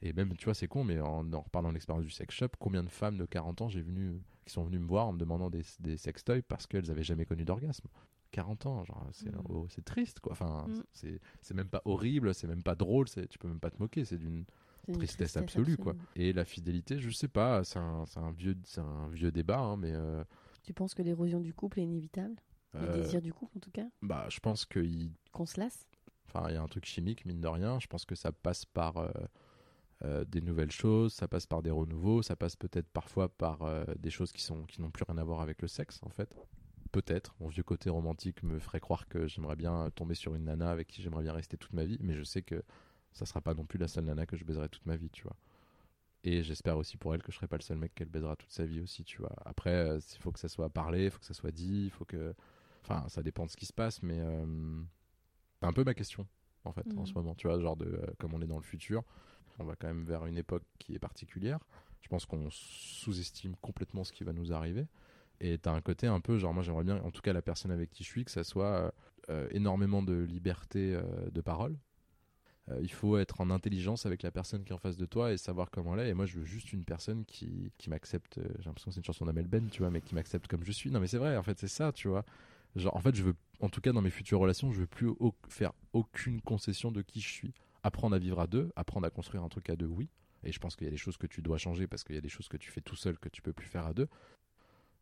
Et 0.00 0.12
même, 0.12 0.34
tu 0.36 0.46
vois, 0.46 0.54
c'est 0.54 0.66
con, 0.66 0.82
mais 0.84 1.00
en, 1.00 1.32
en 1.32 1.40
reparlant 1.40 1.68
de 1.68 1.74
l'expérience 1.74 2.04
du 2.04 2.10
sex 2.10 2.34
shop, 2.34 2.48
combien 2.58 2.82
de 2.82 2.88
femmes 2.88 3.16
de 3.18 3.24
40 3.24 3.62
ans 3.62 3.68
j'ai 3.68 3.82
venu, 3.82 4.20
qui 4.44 4.52
sont 4.52 4.64
venues 4.64 4.80
me 4.80 4.86
voir 4.88 5.06
en 5.06 5.12
me 5.12 5.18
demandant 5.18 5.48
des, 5.48 5.62
des 5.80 5.96
sextoys 5.96 6.42
parce 6.42 6.66
qu'elles 6.66 6.90
avaient 6.90 7.04
jamais 7.04 7.24
connu 7.24 7.44
d'orgasme? 7.44 7.86
40 8.32 8.66
ans, 8.66 8.84
genre, 8.84 9.06
c'est 9.12 9.30
Mm. 9.30 9.42
oh, 9.50 9.66
c'est 9.68 9.84
triste, 9.84 10.18
quoi. 10.20 10.32
Enfin, 10.32 10.66
Mm. 10.68 10.82
c'est 11.40 11.54
même 11.54 11.68
pas 11.68 11.82
horrible, 11.84 12.34
c'est 12.34 12.46
même 12.48 12.62
pas 12.62 12.74
drôle, 12.74 13.06
tu 13.08 13.38
peux 13.38 13.46
même 13.48 13.60
pas 13.60 13.70
te 13.70 13.78
moquer, 13.78 14.04
c'est 14.04 14.18
d'une 14.18 14.44
tristesse, 14.94 15.36
absolue, 15.36 15.76
quoi. 15.76 15.94
Et 16.16 16.32
la 16.32 16.44
fidélité, 16.44 16.98
je 16.98 17.10
sais 17.10 17.28
pas, 17.28 17.62
c'est 17.62 17.78
un, 17.78 18.04
un, 18.16 18.30
vieux, 18.32 18.56
un 18.78 19.08
vieux 19.08 19.30
débat, 19.30 19.58
hein, 19.60 19.76
mais 19.76 19.92
euh, 19.92 20.24
Tu 20.64 20.72
penses 20.72 20.94
que 20.94 21.02
l'érosion 21.02 21.40
du 21.40 21.52
couple 21.54 21.78
est 21.80 21.84
inévitable? 21.84 22.34
Le 22.74 22.88
euh, 22.88 23.02
désir 23.02 23.20
du 23.20 23.32
couple, 23.32 23.58
en 23.58 23.60
tout 23.60 23.70
cas 23.70 23.86
bah, 24.00 24.26
je 24.28 24.40
pense 24.40 24.64
qu'il 24.64 25.12
Qu'on 25.32 25.46
se 25.46 25.60
lasse 25.60 25.86
Enfin, 26.26 26.48
il 26.48 26.54
y 26.54 26.56
a 26.56 26.62
un 26.62 26.68
truc 26.68 26.86
chimique, 26.86 27.26
mine 27.26 27.40
de 27.40 27.48
rien. 27.48 27.78
Je 27.78 27.86
pense 27.86 28.06
que 28.06 28.14
ça 28.14 28.32
passe 28.32 28.64
par 28.64 28.96
euh, 28.96 29.10
euh, 30.04 30.24
des 30.24 30.40
nouvelles 30.40 30.72
choses, 30.72 31.12
ça 31.12 31.28
passe 31.28 31.46
par 31.46 31.62
des 31.62 31.70
renouveaux, 31.70 32.22
ça 32.22 32.34
passe 32.34 32.56
peut-être 32.56 32.88
parfois 32.88 33.28
par 33.28 33.62
euh, 33.62 33.84
des 33.98 34.10
choses 34.10 34.32
qui 34.32 34.42
sont 34.42 34.64
qui 34.64 34.80
n'ont 34.80 34.90
plus 34.90 35.04
rien 35.06 35.18
à 35.18 35.24
voir 35.24 35.40
avec 35.40 35.62
le 35.62 35.68
sexe, 35.68 36.00
en 36.02 36.08
fait. 36.08 36.34
Peut-être. 36.90 37.34
Mon 37.40 37.48
vieux 37.48 37.62
côté 37.62 37.88
romantique 37.88 38.42
me 38.42 38.58
ferait 38.58 38.80
croire 38.80 39.06
que 39.08 39.26
j'aimerais 39.26 39.56
bien 39.56 39.90
tomber 39.94 40.14
sur 40.14 40.34
une 40.34 40.44
nana 40.44 40.70
avec 40.70 40.88
qui 40.88 41.02
j'aimerais 41.02 41.22
bien 41.22 41.32
rester 41.32 41.56
toute 41.56 41.72
ma 41.72 41.84
vie, 41.84 41.98
mais 42.00 42.14
je 42.14 42.24
sais 42.24 42.42
que 42.42 42.62
ça 43.12 43.26
sera 43.26 43.40
pas 43.40 43.54
non 43.54 43.64
plus 43.64 43.78
la 43.78 43.88
seule 43.88 44.04
nana 44.04 44.26
que 44.26 44.36
je 44.36 44.44
baiserai 44.44 44.68
toute 44.68 44.86
ma 44.86 44.96
vie, 44.96 45.10
tu 45.10 45.22
vois. 45.22 45.36
Et 46.24 46.42
j'espère 46.42 46.78
aussi 46.78 46.96
pour 46.96 47.14
elle 47.14 47.22
que 47.22 47.32
je 47.32 47.36
serai 47.36 47.48
pas 47.48 47.56
le 47.56 47.62
seul 47.62 47.78
mec 47.78 47.94
qu'elle 47.94 48.08
baisera 48.08 48.36
toute 48.36 48.50
sa 48.52 48.64
vie 48.64 48.80
aussi, 48.80 49.04
tu 49.04 49.18
vois. 49.18 49.34
Après, 49.44 49.70
euh, 49.74 49.98
il 49.98 50.18
faut 50.22 50.32
que 50.32 50.38
ça 50.38 50.48
soit 50.48 50.70
parlé, 50.70 51.04
il 51.04 51.10
faut 51.10 51.18
que 51.18 51.26
ça 51.26 51.34
soit 51.34 51.52
dit, 51.52 51.84
il 51.84 51.90
faut 51.90 52.04
que. 52.04 52.34
Enfin, 52.82 53.08
ça 53.08 53.22
dépend 53.22 53.46
de 53.46 53.50
ce 53.50 53.56
qui 53.56 53.66
se 53.66 53.72
passe, 53.72 54.02
mais 54.02 54.18
euh, 54.20 54.82
c'est 55.60 55.66
un 55.66 55.72
peu 55.72 55.84
ma 55.84 55.94
question, 55.94 56.26
en 56.64 56.72
fait, 56.72 56.86
en 56.96 57.02
Mhm. 57.02 57.06
ce 57.06 57.14
moment, 57.14 57.34
tu 57.34 57.46
vois, 57.48 57.60
genre 57.60 57.76
de 57.76 57.86
euh, 57.86 58.06
comme 58.18 58.34
on 58.34 58.42
est 58.42 58.46
dans 58.46 58.56
le 58.58 58.62
futur, 58.64 59.02
on 59.58 59.64
va 59.64 59.76
quand 59.76 59.86
même 59.88 60.04
vers 60.04 60.26
une 60.26 60.38
époque 60.38 60.64
qui 60.78 60.94
est 60.94 60.98
particulière. 60.98 61.58
Je 62.00 62.08
pense 62.08 62.26
qu'on 62.26 62.48
sous-estime 62.50 63.54
complètement 63.60 64.04
ce 64.04 64.12
qui 64.12 64.24
va 64.24 64.32
nous 64.32 64.52
arriver. 64.52 64.86
Et 65.40 65.58
t'as 65.58 65.72
un 65.72 65.80
côté 65.80 66.06
un 66.06 66.20
peu, 66.20 66.38
genre, 66.38 66.54
moi 66.54 66.62
j'aimerais 66.62 66.84
bien, 66.84 66.98
en 67.02 67.10
tout 67.10 67.22
cas 67.22 67.32
la 67.32 67.42
personne 67.42 67.70
avec 67.72 67.90
qui 67.90 68.04
je 68.04 68.08
suis, 68.08 68.24
que 68.24 68.30
ça 68.30 68.44
soit 68.44 68.92
euh, 69.30 69.48
énormément 69.52 70.02
de 70.02 70.14
liberté 70.14 70.94
euh, 70.94 71.02
de 71.32 71.40
parole. 71.40 71.76
Euh, 72.70 72.78
il 72.82 72.92
faut 72.92 73.18
être 73.18 73.40
en 73.40 73.50
intelligence 73.50 74.06
avec 74.06 74.22
la 74.22 74.30
personne 74.30 74.64
qui 74.64 74.70
est 74.72 74.74
en 74.74 74.78
face 74.78 74.96
de 74.96 75.06
toi 75.06 75.32
et 75.32 75.36
savoir 75.36 75.70
comment 75.70 75.96
elle 75.96 76.06
est. 76.06 76.10
Et 76.10 76.14
moi, 76.14 76.26
je 76.26 76.38
veux 76.38 76.44
juste 76.44 76.72
une 76.72 76.84
personne 76.84 77.24
qui, 77.24 77.72
qui 77.78 77.90
m'accepte. 77.90 78.38
J'ai 78.60 78.64
l'impression 78.66 78.90
que 78.90 78.94
c'est 78.94 79.00
une 79.00 79.04
chanson 79.04 79.26
d'Amel 79.26 79.48
Ben, 79.48 79.68
tu 79.68 79.82
vois, 79.82 79.90
mais 79.90 80.00
qui 80.00 80.14
m'accepte 80.14 80.46
comme 80.46 80.64
je 80.64 80.72
suis. 80.72 80.90
Non, 80.90 81.00
mais 81.00 81.08
c'est 81.08 81.18
vrai, 81.18 81.36
en 81.36 81.42
fait, 81.42 81.58
c'est 81.58 81.68
ça, 81.68 81.92
tu 81.92 82.08
vois. 82.08 82.24
Genre, 82.76 82.96
en 82.96 83.00
fait, 83.00 83.14
je 83.14 83.22
veux, 83.22 83.34
en 83.60 83.68
tout 83.68 83.80
cas, 83.80 83.92
dans 83.92 84.02
mes 84.02 84.10
futures 84.10 84.38
relations, 84.38 84.72
je 84.72 84.80
veux 84.80 84.86
plus 84.86 85.10
faire 85.48 85.72
aucune 85.92 86.40
concession 86.40 86.90
de 86.90 87.02
qui 87.02 87.20
je 87.20 87.28
suis. 87.28 87.54
Apprendre 87.82 88.14
à 88.14 88.18
vivre 88.18 88.40
à 88.40 88.46
deux, 88.46 88.72
apprendre 88.76 89.06
à 89.06 89.10
construire 89.10 89.42
un 89.42 89.48
truc 89.48 89.68
à 89.68 89.76
deux, 89.76 89.86
oui. 89.86 90.08
Et 90.44 90.52
je 90.52 90.58
pense 90.58 90.76
qu'il 90.76 90.86
y 90.86 90.88
a 90.88 90.90
des 90.90 90.96
choses 90.96 91.16
que 91.16 91.26
tu 91.26 91.42
dois 91.42 91.58
changer 91.58 91.86
parce 91.86 92.04
qu'il 92.04 92.14
y 92.14 92.18
a 92.18 92.22
des 92.22 92.28
choses 92.28 92.48
que 92.48 92.56
tu 92.56 92.70
fais 92.70 92.80
tout 92.80 92.96
seul 92.96 93.18
que 93.18 93.28
tu 93.28 93.42
peux 93.42 93.52
plus 93.52 93.66
faire 93.66 93.86
à 93.86 93.92
deux. 93.92 94.08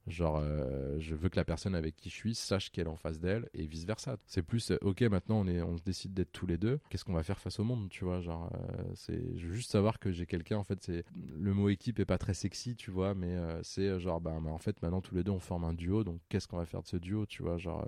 Genre, 0.07 0.41
euh, 0.43 0.97
je 0.99 1.15
veux 1.15 1.29
que 1.29 1.37
la 1.37 1.45
personne 1.45 1.75
avec 1.75 1.95
qui 1.97 2.09
je 2.09 2.15
suis 2.15 2.35
sache 2.35 2.71
qu'elle 2.71 2.87
est 2.87 2.91
en 2.91 2.97
face 2.97 3.21
d'elle 3.21 3.49
et 3.53 3.67
vice 3.67 3.85
versa. 3.85 4.17
C'est 4.27 4.43
plus, 4.43 4.71
euh, 4.71 4.79
ok, 4.81 5.03
maintenant 5.03 5.41
on 5.41 5.47
est, 5.47 5.61
on 5.61 5.77
décide 5.85 6.15
d'être 6.15 6.33
tous 6.33 6.47
les 6.47 6.57
deux. 6.57 6.81
Qu'est-ce 6.89 7.05
qu'on 7.05 7.13
va 7.13 7.23
faire 7.23 7.39
face 7.39 7.61
au 7.61 7.65
monde, 7.65 7.89
tu 7.91 8.05
vois 8.05 8.21
Genre, 8.21 8.51
euh, 8.55 8.83
c'est, 8.95 9.37
je 9.37 9.47
veux 9.47 9.55
juste 9.55 9.71
savoir 9.71 9.99
que 9.99 10.11
j'ai 10.11 10.27
quelqu'un. 10.27 10.57
En 10.57 10.65
fait, 10.65 10.83
c'est 10.83 11.05
le 11.15 11.53
mot 11.53 11.69
équipe 11.69 12.01
est 12.01 12.07
pas 12.07 12.19
très 12.19 12.35
sexy, 12.35 12.77
tu 12.77 12.91
vois, 12.91 13.15
mais 13.15 13.37
c'est 13.63 14.01
genre, 14.01 14.21
bah, 14.21 14.33
en 14.33 14.59
fait, 14.59 14.81
maintenant 14.83 15.01
tous 15.01 15.15
les 15.15 15.23
deux 15.23 15.33
on 15.33 15.41
forme 15.41 15.65
un 15.65 15.75
duo. 15.75 16.03
Donc, 16.03 16.21
qu'est-ce 16.29 16.49
qu'on 16.49 16.57
va 16.57 16.67
faire 16.67 16.83
de 16.83 16.89
ce 16.89 16.97
duo, 16.97 17.27
tu 17.27 17.43
vois 17.43 17.59
Genre, 17.59 17.87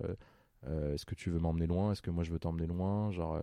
est-ce 0.66 1.06
que 1.06 1.14
tu 1.14 1.30
veux 1.30 1.38
m'emmener 1.38 1.66
loin? 1.66 1.92
Est-ce 1.92 2.02
que 2.02 2.10
moi 2.10 2.24
je 2.24 2.30
veux 2.30 2.38
t'emmener 2.38 2.66
loin? 2.66 3.10
Genre. 3.10 3.40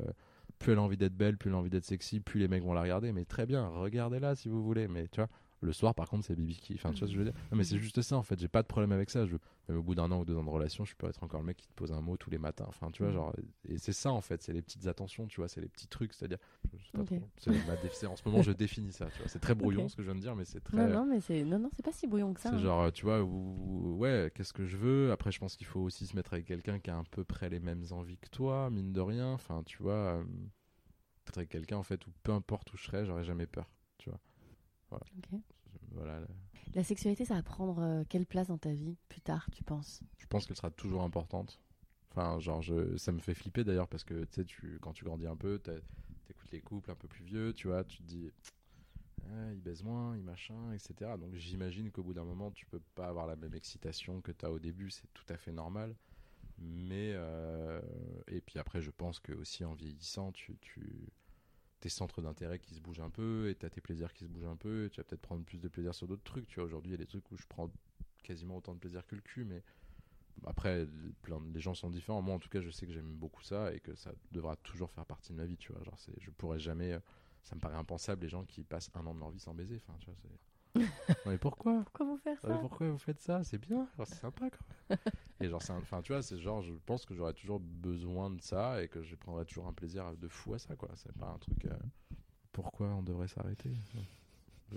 plus 0.60 0.74
elle 0.74 0.80
a 0.80 0.82
envie 0.82 0.98
d'être 0.98 1.16
belle, 1.16 1.38
plus 1.38 1.50
elle 1.50 1.56
a 1.56 1.60
envie 1.60 1.70
d'être 1.70 1.86
sexy, 1.86 2.20
plus 2.20 2.40
les 2.40 2.48
mecs 2.48 2.64
vont 2.64 2.74
la 2.74 2.82
regarder. 2.82 3.12
Mais 3.12 3.26
très 3.26 3.46
bien, 3.46 3.68
regardez-la 3.68 4.36
si 4.36 4.48
vous 4.48 4.64
voulez. 4.64 4.88
Mais 4.88 5.08
tu 5.08 5.20
vois, 5.22 5.30
le 5.62 5.74
soir, 5.74 5.94
par 5.94 6.08
contre, 6.10 6.26
c'est 6.26 6.36
Bibi 6.36 6.56
qui. 6.58 6.74
Enfin, 6.76 6.94
tu 6.94 7.00
vois 7.00 7.08
ce 7.08 7.14
que 7.14 7.20
je 7.20 7.24
veux 7.26 7.32
dire? 7.32 7.42
Non, 7.52 7.58
mais 7.58 7.64
c'est 7.66 7.78
juste 7.78 8.02
ça, 8.02 8.16
en 8.16 8.24
fait. 8.24 8.40
J'ai 8.40 8.48
pas 8.48 8.62
de 8.62 8.68
problème 8.68 8.92
avec 8.94 9.10
ça. 9.10 9.26
Je. 9.26 9.36
Même 9.68 9.78
au 9.78 9.84
bout 9.84 9.94
d'un 9.94 10.10
an 10.12 10.22
ou 10.22 10.26
deux 10.26 10.36
ans 10.38 10.44
de 10.44 10.50
relation, 10.50 10.86
je 10.86 10.96
peux 10.96 11.08
être 11.08 11.22
encore 11.24 11.42
le 11.42 11.46
mec 11.46 11.58
qui 11.58 11.68
te 11.68 11.74
pose 11.74 11.92
un 11.92 12.02
mot 12.02 12.16
tous 12.18 12.30
les 12.30 12.38
matins. 12.38 12.66
Enfin, 12.68 12.90
tu 12.92 13.04
vois, 13.04 13.12
Mhm. 13.12 13.16
genre. 13.18 13.36
Et 13.68 13.78
c'est 13.78 13.92
ça, 13.94 14.12
en 14.12 14.22
fait. 14.22 14.42
C'est 14.42 14.54
les 14.54 14.62
petites 14.62 14.88
attentions, 14.88 15.28
tu 15.28 15.42
vois. 15.42 15.48
C'est 15.50 15.62
les 15.62 15.68
petits 15.68 15.88
trucs. 15.88 16.14
C'est-à-dire. 16.14 16.38
je 16.78 16.86
sais 16.86 16.92
pas 16.94 17.02
Ok. 17.02 17.08
trop. 17.08 17.30
C'est 17.38 17.68
ma 17.68 17.76
dé- 17.76 17.90
c'est- 17.92 18.06
En 18.08 18.16
ce 18.16 18.24
moment, 18.26 18.42
je 18.42 18.52
définis 18.58 18.94
ça, 18.94 19.08
tu 19.12 19.20
vois. 19.20 19.28
C'est 19.28 19.40
très 19.40 19.54
brouillon 19.56 19.90
ce 19.90 19.96
que 19.96 20.02
je 20.02 20.08
viens 20.08 20.16
de 20.16 20.22
dire, 20.22 20.36
mais 20.36 20.46
c'est 20.46 20.62
très. 20.62 20.78
Non, 20.78 20.88
non, 20.88 21.06
mais 21.06 21.20
c'est 21.20 21.44
non, 21.44 21.60
non, 21.60 21.70
c'est 21.76 21.84
pas 21.84 21.92
si 21.92 22.08
brouillon 22.08 22.34
que 22.34 22.40
ça. 22.40 22.50
C'est 22.52 22.56
hein. 22.56 22.60
genre, 22.60 22.92
tu 22.94 23.04
vois, 23.06 23.22
où- 23.22 23.98
ouais, 23.98 24.32
qu'est-ce 24.34 24.54
que 24.54 24.66
je 24.66 24.78
veux? 24.78 25.12
Après, 25.12 25.32
je 25.32 25.40
pense 25.40 25.56
qu'il 25.58 25.68
faut 25.68 25.82
aussi 25.82 26.08
se 26.08 26.16
mettre 26.16 26.34
avec 26.34 26.46
quelqu'un 26.46 26.80
qui 26.80 26.90
a 26.90 26.98
à 26.98 27.04
peu 27.12 27.24
près 27.26 27.50
les 27.50 27.60
mêmes 27.60 27.84
envies 27.92 28.18
que 28.18 28.30
toi, 28.30 28.70
mine 28.70 28.94
de 28.94 29.02
rien. 29.02 29.34
Enfin, 29.34 29.62
tu 29.66 29.82
vois, 29.84 29.94
euh, 29.94 30.24
être 31.28 31.38
avec 31.38 31.50
quelqu'un, 31.50 31.78
en 31.78 31.84
fait, 31.84 32.06
où 32.08 32.12
peu 32.24 32.32
importe 32.32 32.74
où 32.74 32.78
je 32.78 32.84
serais, 32.86 33.06
j'aurais 33.06 33.24
jamais 33.24 33.46
peur. 33.46 33.70
Voilà. 34.90 35.06
Ok. 35.18 35.40
Voilà. 35.92 36.22
La 36.76 36.84
sexualité, 36.84 37.26
ça 37.26 37.36
va 37.36 37.44
prendre 37.44 37.80
euh, 37.80 38.04
quelle 38.08 38.26
place 38.26 38.48
dans 38.48 38.58
ta 38.58 38.72
vie 38.72 38.96
plus 39.08 39.22
tard, 39.22 39.50
tu 39.52 39.64
penses? 39.64 40.02
Je 40.18 40.28
pense 40.28 40.46
qu'elle 40.46 40.56
sera 40.56 40.70
toujours 40.70 41.02
importante. 41.02 41.60
Enfin, 42.12 42.40
genre, 42.40 42.62
je, 42.62 42.98
ça 42.98 43.12
me 43.12 43.20
fait 43.20 43.34
flipper 43.34 43.64
d'ailleurs 43.64 43.88
parce 43.88 44.04
que, 44.04 44.24
tu 44.26 44.34
sais, 44.34 44.46
tu, 44.46 44.78
quand 44.82 44.94
tu 44.94 45.04
grandis 45.04 45.28
un 45.28 45.36
peu, 45.36 45.60
t'écoutes 45.60 46.52
les 46.52 46.62
couples 46.62 46.92
un 46.92 46.96
peu 46.96 47.08
plus 47.08 47.24
vieux, 47.24 47.54
tu 47.54 47.68
vois, 47.68 47.84
tu 47.84 48.00
te 48.00 48.04
dis, 48.04 48.32
euh, 49.28 49.48
ouais, 49.48 49.56
il 49.56 49.62
baise 49.62 49.84
moins, 49.84 50.16
il 50.16 50.24
machin, 50.24 50.74
etc. 50.74 51.12
Donc 51.20 51.34
j'imagine 51.36 51.92
qu'au 51.92 52.04
bout 52.04 52.14
d'un 52.14 52.24
moment, 52.24 52.52
tu 52.52 52.66
peux 52.66 52.82
pas 52.96 53.08
avoir 53.08 53.28
la 53.28 53.36
même 53.36 53.54
excitation 53.54 54.22
que 54.22 54.32
tu 54.32 54.46
as 54.46 54.52
au 54.52 54.60
début, 54.60 54.90
c'est 54.92 55.12
tout 55.14 55.26
à 55.30 55.38
fait 55.38 55.52
normal. 55.52 55.96
Mais 56.58 57.14
euh, 57.14 57.82
et 58.28 58.42
puis 58.42 58.60
après, 58.60 58.82
je 58.82 58.92
pense 58.92 59.20
que 59.20 59.32
aussi 59.34 59.64
en 59.64 59.74
vieillissant, 59.74 60.32
tu, 60.32 60.58
tu 60.62 61.10
tes 61.80 61.90
centres 61.90 62.22
d'intérêt 62.22 62.60
qui 62.60 62.76
se 62.76 62.82
bougent 62.82 63.00
un 63.00 63.10
peu 63.10 63.50
et 63.50 63.56
tu 63.56 63.66
as 63.66 63.70
tes 63.70 63.82
plaisirs 63.82 64.14
qui 64.14 64.26
se 64.26 64.30
bougent 64.30 64.48
un 64.48 64.56
peu. 64.56 64.86
Et 64.86 64.90
tu 64.90 65.00
vas 65.00 65.04
peut-être 65.04 65.22
prendre 65.22 65.44
plus 65.44 65.60
de 65.60 65.68
plaisir 65.68 65.94
sur 65.96 66.08
d'autres 66.08 66.24
trucs. 66.24 66.48
Tu 66.48 66.56
vois, 66.56 66.66
aujourd'hui, 66.66 66.92
il 66.92 66.94
y 66.94 66.96
a 66.96 66.98
des 66.98 67.08
trucs 67.08 67.32
où 67.32 67.38
je 67.38 67.46
prends 67.48 67.72
quasiment 68.24 68.58
autant 68.58 68.74
de 68.74 68.80
plaisir 68.80 69.06
que 69.08 69.16
le 69.16 69.22
cul, 69.22 69.46
mais 69.46 69.64
après, 70.46 70.88
plein 71.22 71.42
les 71.54 71.60
gens 71.60 71.74
sont 71.74 71.90
différents. 71.90 72.22
Moi, 72.22 72.36
en 72.36 72.40
tout 72.40 72.50
cas, 72.50 72.62
je 72.62 72.70
sais 72.70 72.86
que 72.86 72.94
j'aime 72.94 73.14
beaucoup 73.14 73.44
ça 73.44 73.74
et 73.74 73.80
que 73.80 73.96
ça 73.96 74.12
devra 74.32 74.56
toujours 74.58 74.92
faire 74.92 75.06
partie 75.06 75.34
de 75.34 75.38
ma 75.38 75.46
vie. 75.46 75.58
Tu 75.58 75.72
vois, 75.72 75.84
genre, 75.84 75.98
je 76.20 76.30
pourrais 76.32 76.60
jamais. 76.60 76.98
Ça 77.44 77.56
me 77.56 77.62
paraît 77.62 77.78
impensable 77.78 78.24
les 78.24 78.30
gens 78.30 78.44
qui 78.46 78.64
passent 78.64 78.92
un 78.94 79.06
an 79.06 79.14
de 79.14 79.20
leur 79.20 79.32
vie 79.32 79.40
sans 79.40 79.54
baiser. 79.54 79.82
Enfin, 79.88 79.98
tu 80.00 80.08
vois, 80.08 80.16
mais 81.26 81.38
pourquoi 81.38 81.84
Pourquoi 81.84 82.06
vous 82.06 82.18
faire 82.18 82.40
ça 82.42 82.58
Pourquoi 82.60 82.90
vous 82.90 82.98
faites 82.98 83.22
ça? 83.22 83.44
C'est 83.44 83.58
bien, 83.58 83.88
c'est 83.98 84.16
sympa 84.16 84.50
quand 84.50 84.66
même. 84.90 85.00
et 85.42 85.48
genre, 85.50 85.62
enfin, 85.70 86.02
tu 86.02 86.12
vois, 86.12 86.22
c'est 86.22 86.38
genre, 86.40 86.62
je 86.62 86.74
pense 86.86 87.06
que 87.06 87.14
j'aurais 87.16 87.34
toujours 87.34 87.60
besoin 87.60 88.30
de 88.30 88.42
ça 88.42 88.84
et 88.84 88.88
que 88.88 89.02
je 89.04 89.16
prendrais 89.16 89.46
toujours 89.46 89.68
un 89.68 89.74
plaisir 89.74 90.16
de 90.18 90.28
fou 90.28 90.54
à 90.54 90.60
ça, 90.60 90.76
quoi. 90.76 90.90
C'est 90.96 91.14
pas 91.18 91.28
un 91.28 91.38
truc. 91.38 91.66
euh, 91.66 91.78
Pourquoi 92.52 92.88
on 92.88 93.04
devrait 93.04 93.28
s'arrêter? 93.30 93.72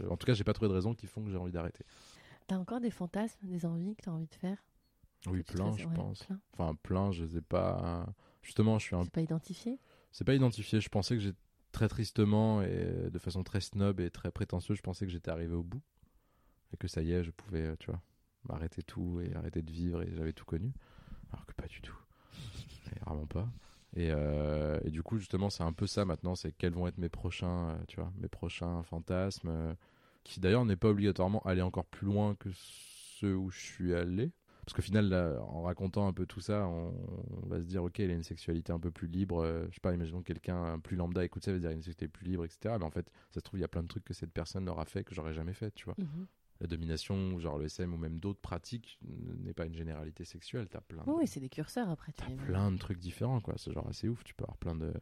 En 0.08 0.16
tout 0.16 0.26
cas, 0.26 0.34
j'ai 0.34 0.44
pas 0.44 0.52
trouvé 0.54 0.68
de 0.70 0.74
raison 0.74 0.94
qui 0.94 1.06
font 1.06 1.22
que 1.22 1.30
j'ai 1.30 1.36
envie 1.36 1.52
d'arrêter. 1.52 1.84
T'as 2.46 2.56
encore 2.56 2.80
des 2.80 2.90
fantasmes, 2.92 3.44
des 3.48 3.66
envies 3.66 3.96
que 3.96 4.02
t'as 4.02 4.12
envie 4.12 4.28
de 4.28 4.34
faire? 4.34 4.58
Oui, 5.26 5.42
plein, 5.42 5.76
je 5.76 5.86
ouais, 5.86 5.94
pense. 5.94 6.26
plein. 6.26 6.40
Enfin, 6.52 6.74
plein, 6.82 7.12
je 7.12 7.24
sais 7.26 7.42
pas. 7.42 8.06
Justement, 8.42 8.78
je 8.78 8.84
suis 8.86 8.96
un 8.96 9.04
C'est 9.04 9.12
pas 9.12 9.20
identifié? 9.22 9.78
C'est 10.10 10.24
pas 10.24 10.34
identifié. 10.34 10.80
Je 10.80 10.88
pensais 10.88 11.14
que 11.16 11.20
j'ai 11.22 11.32
très 11.72 11.88
tristement 11.88 12.62
et 12.62 13.10
de 13.10 13.18
façon 13.18 13.42
très 13.42 13.60
snob 13.60 14.00
et 14.00 14.10
très 14.10 14.30
prétentieuse, 14.30 14.76
je 14.76 14.82
pensais 14.82 15.06
que 15.06 15.12
j'étais 15.12 15.30
arrivé 15.30 15.54
au 15.54 15.62
bout 15.62 15.82
et 16.72 16.76
que 16.76 16.88
ça 16.88 17.02
y 17.02 17.12
est, 17.12 17.24
je 17.24 17.30
pouvais, 17.30 17.66
euh, 17.66 17.76
tu 17.78 17.90
vois, 17.90 18.00
m'arrêter 18.48 18.82
tout 18.82 19.20
et 19.20 19.34
arrêter 19.34 19.62
de 19.62 19.70
vivre 19.70 20.02
et 20.02 20.12
j'avais 20.14 20.32
tout 20.32 20.44
connu. 20.44 20.72
Alors 21.32 21.46
que 21.46 21.54
pas 21.54 21.66
du 21.66 21.80
tout. 21.80 21.96
Et 22.94 23.00
vraiment 23.00 23.26
pas. 23.26 23.48
Et, 23.94 24.10
euh, 24.10 24.78
et 24.84 24.90
du 24.90 25.02
coup, 25.02 25.18
justement, 25.18 25.50
c'est 25.50 25.62
un 25.62 25.72
peu 25.72 25.86
ça 25.86 26.04
maintenant. 26.04 26.34
C'est 26.34 26.52
quels 26.52 26.72
vont 26.72 26.86
être 26.86 26.98
mes 26.98 27.08
prochains, 27.08 27.70
euh, 27.70 27.78
tu 27.88 27.96
vois, 28.00 28.12
mes 28.18 28.28
prochains 28.28 28.82
fantasmes, 28.82 29.48
euh, 29.48 29.74
qui 30.24 30.40
d'ailleurs 30.40 30.64
n'est 30.64 30.76
pas 30.76 30.88
obligatoirement 30.88 31.40
aller 31.40 31.62
encore 31.62 31.86
plus 31.86 32.06
loin 32.06 32.34
que 32.36 32.48
ceux 32.54 33.36
où 33.36 33.50
je 33.50 33.60
suis 33.60 33.94
allé. 33.94 34.32
Parce 34.64 34.74
qu'au 34.74 34.82
final, 34.82 35.08
là, 35.08 35.40
en 35.42 35.62
racontant 35.62 36.06
un 36.06 36.12
peu 36.12 36.24
tout 36.24 36.40
ça, 36.40 36.66
on, 36.68 36.94
on 37.42 37.46
va 37.48 37.60
se 37.60 37.66
dire, 37.66 37.82
ok, 37.82 37.98
il 37.98 38.10
a 38.10 38.14
une 38.14 38.22
sexualité 38.22 38.72
un 38.72 38.78
peu 38.78 38.90
plus 38.92 39.08
libre. 39.08 39.42
euh, 39.42 39.66
je 39.70 39.74
sais 39.74 39.80
pas, 39.80 39.92
imaginons 39.92 40.20
que 40.20 40.26
quelqu'un 40.26 40.78
plus 40.78 40.96
lambda 40.96 41.24
écoute 41.24 41.44
ça, 41.44 41.50
il 41.50 41.54
va 41.54 41.60
dire, 41.60 41.70
une 41.70 41.82
sexualité 41.82 42.06
plus 42.08 42.24
libre, 42.26 42.44
etc. 42.44 42.76
Mais 42.78 42.84
en 42.84 42.90
fait, 42.90 43.10
ça 43.30 43.40
se 43.40 43.40
trouve, 43.40 43.58
il 43.58 43.62
y 43.62 43.64
a 43.64 43.68
plein 43.68 43.82
de 43.82 43.88
trucs 43.88 44.04
que 44.04 44.14
cette 44.14 44.32
personne 44.32 44.68
aura 44.68 44.84
fait 44.84 45.02
que 45.02 45.14
j'aurais 45.14 45.34
jamais 45.34 45.52
fait, 45.54 45.72
tu 45.74 45.84
vois. 45.86 45.96
Mhm. 45.98 46.26
La 46.60 46.68
domination, 46.68 47.40
genre 47.40 47.58
le 47.58 47.64
SM 47.64 47.92
ou 47.92 47.96
même 47.96 48.20
d'autres 48.20 48.40
pratiques, 48.40 49.00
n'est 49.02 49.52
pas 49.52 49.66
une 49.66 49.74
généralité 49.74 50.24
sexuelle. 50.24 50.68
T'as 50.68 50.80
plein, 50.80 51.02
de- 51.04 51.10
Oui, 51.10 51.26
c'est 51.26 51.40
des 51.40 51.48
curseurs 51.48 51.90
après. 51.90 52.12
T'as 52.12 52.30
plein 52.30 52.70
de 52.70 52.78
trucs 52.78 52.98
différents, 53.00 53.40
quoi. 53.40 53.54
C'est 53.56 53.72
genre 53.72 53.88
assez 53.88 54.08
ouf. 54.08 54.22
Tu 54.22 54.32
peux 54.32 54.44
avoir 54.44 54.58
plein 54.58 54.76
de. 54.76 54.92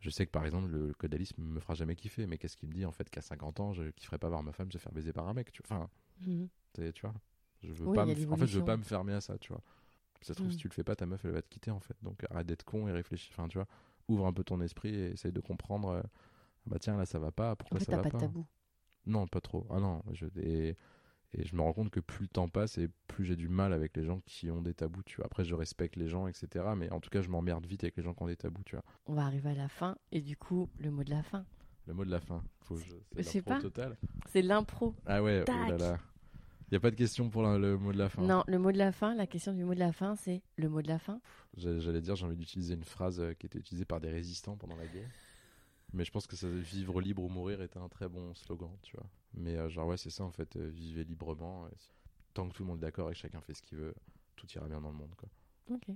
Je 0.00 0.10
sais 0.10 0.26
que 0.26 0.30
par 0.30 0.44
exemple, 0.44 0.68
le, 0.70 0.92
caudalisme 0.92 1.42
me 1.42 1.58
fera 1.60 1.72
jamais 1.74 1.96
kiffer, 1.96 2.26
mais 2.26 2.36
qu'est-ce 2.36 2.56
qui 2.58 2.66
me 2.66 2.72
dit 2.72 2.84
en 2.84 2.92
fait 2.92 3.08
qu'à 3.08 3.22
50 3.22 3.60
ans, 3.60 3.72
je 3.72 3.84
kifferais 3.92 4.18
pas 4.18 4.28
voir 4.28 4.42
ma 4.42 4.52
femme 4.52 4.70
se 4.70 4.76
faire 4.78 4.92
baiser 4.92 5.12
par 5.14 5.26
un 5.26 5.32
mec, 5.32 5.52
tu 5.52 5.62
vois. 5.66 5.76
Enfin, 5.78 5.90
Mhm. 6.26 6.48
t'es- 6.74 6.92
tu 6.92 7.00
vois. 7.02 7.14
Je 7.62 7.72
veux 7.72 7.86
Oui, 7.88 7.94
pas 7.96 8.06
me- 8.06 8.12
en 8.32 8.36
fait, 8.36 8.46
je 8.46 8.58
veux 8.58 8.64
pas 8.64 8.76
me 8.76 8.82
fermer 8.82 9.12
à 9.12 9.20
ça, 9.20 9.36
tu 9.38 9.52
vois. 9.52 9.62
Ça 10.22 10.28
se 10.34 10.38
trouve, 10.38 10.48
Mm. 10.48 10.52
si 10.52 10.56
tu 10.58 10.68
le 10.68 10.74
fais 10.74 10.84
pas, 10.84 10.96
ta 10.96 11.06
meuf, 11.06 11.24
elle 11.24 11.30
va 11.32 11.42
te 11.42 11.48
quitter, 11.48 11.70
en 11.70 11.80
fait. 11.80 11.96
Donc 12.02 12.24
arrête 12.30 12.46
d'être 12.46 12.64
con 12.64 12.86
et 12.88 12.92
réfléchis. 12.92 13.30
Enfin, 13.32 13.48
tu 13.48 13.56
vois, 13.58 13.66
ouvre 14.08 14.26
un 14.26 14.32
peu 14.32 14.44
ton 14.44 14.60
esprit 14.60 14.94
et 14.94 15.10
essaye 15.12 15.32
de 15.32 15.40
comprendre. 15.40 15.88
euh, 15.90 16.02
bah 16.66 16.78
tiens, 16.78 16.96
là, 16.96 17.06
ça 17.06 17.18
va 17.18 17.30
pas. 17.32 17.52
En 17.52 17.56
Pourquoi 17.56 17.78
fait, 17.78 17.86
ça 17.86 17.96
va 17.96 18.02
pas 18.02 18.10
pas 18.10 18.16
de 18.18 18.20
tabou. 18.22 18.46
Non, 19.06 19.26
pas 19.26 19.40
trop. 19.40 19.66
Ah 19.70 19.80
non, 19.80 20.02
je, 20.12 20.26
et, 20.38 20.76
et 21.32 21.44
je 21.46 21.56
me 21.56 21.62
rends 21.62 21.72
compte 21.72 21.90
que 21.90 22.00
plus 22.00 22.24
le 22.24 22.28
temps 22.28 22.48
passe 22.48 22.76
et 22.76 22.88
plus 23.06 23.24
j'ai 23.24 23.36
du 23.36 23.48
mal 23.48 23.72
avec 23.72 23.96
les 23.96 24.04
gens 24.04 24.20
qui 24.26 24.50
ont 24.50 24.60
des 24.60 24.74
tabous, 24.74 25.02
tu 25.04 25.16
vois. 25.16 25.24
Après, 25.26 25.42
je 25.44 25.54
respecte 25.54 25.96
les 25.96 26.06
gens, 26.08 26.26
etc. 26.26 26.66
Mais 26.76 26.90
en 26.90 27.00
tout 27.00 27.08
cas, 27.08 27.22
je 27.22 27.30
m'emmerde 27.30 27.64
vite 27.66 27.82
avec 27.84 27.96
les 27.96 28.02
gens 28.02 28.12
qui 28.12 28.22
ont 28.22 28.26
des 28.26 28.36
tabous, 28.36 28.62
tu 28.64 28.76
vois. 28.76 28.84
On 29.06 29.14
va 29.14 29.24
arriver 29.24 29.50
à 29.50 29.54
la 29.54 29.68
fin 29.68 29.96
et 30.12 30.20
du 30.20 30.36
coup, 30.36 30.68
le 30.78 30.90
mot 30.90 31.02
de 31.02 31.10
la 31.10 31.22
fin. 31.22 31.46
Le 31.86 31.94
mot 31.94 32.04
de 32.04 32.10
la 32.10 32.20
fin. 32.20 32.42
Faut 32.60 32.76
je, 32.76 33.22
sais 33.22 33.38
l'impro. 33.46 33.62
Total. 33.62 33.96
C'est 34.28 34.42
l'impro. 34.42 34.94
Ah 35.06 35.22
ouais, 35.22 35.42
oh 35.48 35.50
là 35.50 35.78
là. 35.78 35.98
Y 36.72 36.76
a 36.76 36.80
pas 36.80 36.90
de 36.90 36.96
question 36.96 37.28
pour 37.30 37.42
la- 37.42 37.58
le 37.58 37.76
mot 37.76 37.92
de 37.92 37.98
la 37.98 38.08
fin. 38.08 38.22
Non, 38.22 38.44
le 38.46 38.58
mot 38.58 38.70
de 38.70 38.78
la 38.78 38.92
fin, 38.92 39.14
la 39.14 39.26
question 39.26 39.52
du 39.52 39.64
mot 39.64 39.74
de 39.74 39.80
la 39.80 39.92
fin, 39.92 40.14
c'est 40.16 40.40
le 40.56 40.68
mot 40.68 40.82
de 40.82 40.88
la 40.88 40.98
fin. 40.98 41.20
J'allais 41.56 42.00
dire, 42.00 42.14
j'ai 42.14 42.24
envie 42.26 42.36
d'utiliser 42.36 42.74
une 42.74 42.84
phrase 42.84 43.18
euh, 43.20 43.34
qui 43.34 43.46
était 43.46 43.58
utilisée 43.58 43.84
par 43.84 44.00
des 44.00 44.08
résistants 44.10 44.56
pendant 44.56 44.76
la 44.76 44.86
guerre. 44.86 45.08
Mais 45.92 46.04
je 46.04 46.12
pense 46.12 46.28
que 46.28 46.36
ça, 46.36 46.48
vivre 46.48 47.00
libre 47.00 47.24
ou 47.24 47.28
mourir 47.28 47.60
était 47.62 47.78
un 47.80 47.88
très 47.88 48.08
bon 48.08 48.32
slogan, 48.34 48.70
tu 48.82 48.96
vois. 48.96 49.06
Mais 49.34 49.56
euh, 49.56 49.68
genre, 49.68 49.88
ouais, 49.88 49.96
c'est 49.96 50.10
ça 50.10 50.22
en 50.22 50.30
fait, 50.30 50.54
euh, 50.56 50.68
vivez 50.68 51.02
librement. 51.02 51.66
et 51.66 51.72
tant 52.34 52.48
que 52.48 52.54
tout 52.54 52.62
le 52.62 52.68
monde 52.68 52.78
est 52.78 52.82
d'accord 52.82 53.10
et 53.10 53.14
que 53.14 53.18
chacun 53.18 53.40
fait 53.40 53.54
ce 53.54 53.62
qu'il 53.62 53.78
veut, 53.78 53.92
tout 54.36 54.46
ira 54.54 54.68
bien 54.68 54.80
dans 54.80 54.90
le 54.92 54.96
monde, 54.96 55.12
quoi. 55.16 55.28
Ok. 55.72 55.90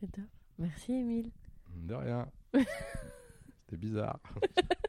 C'est 0.00 0.10
top. 0.10 0.24
Merci, 0.58 0.92
Émile. 0.94 1.30
De 1.76 1.92
rien. 1.94 2.26
C'était 2.54 3.76
bizarre. 3.76 4.18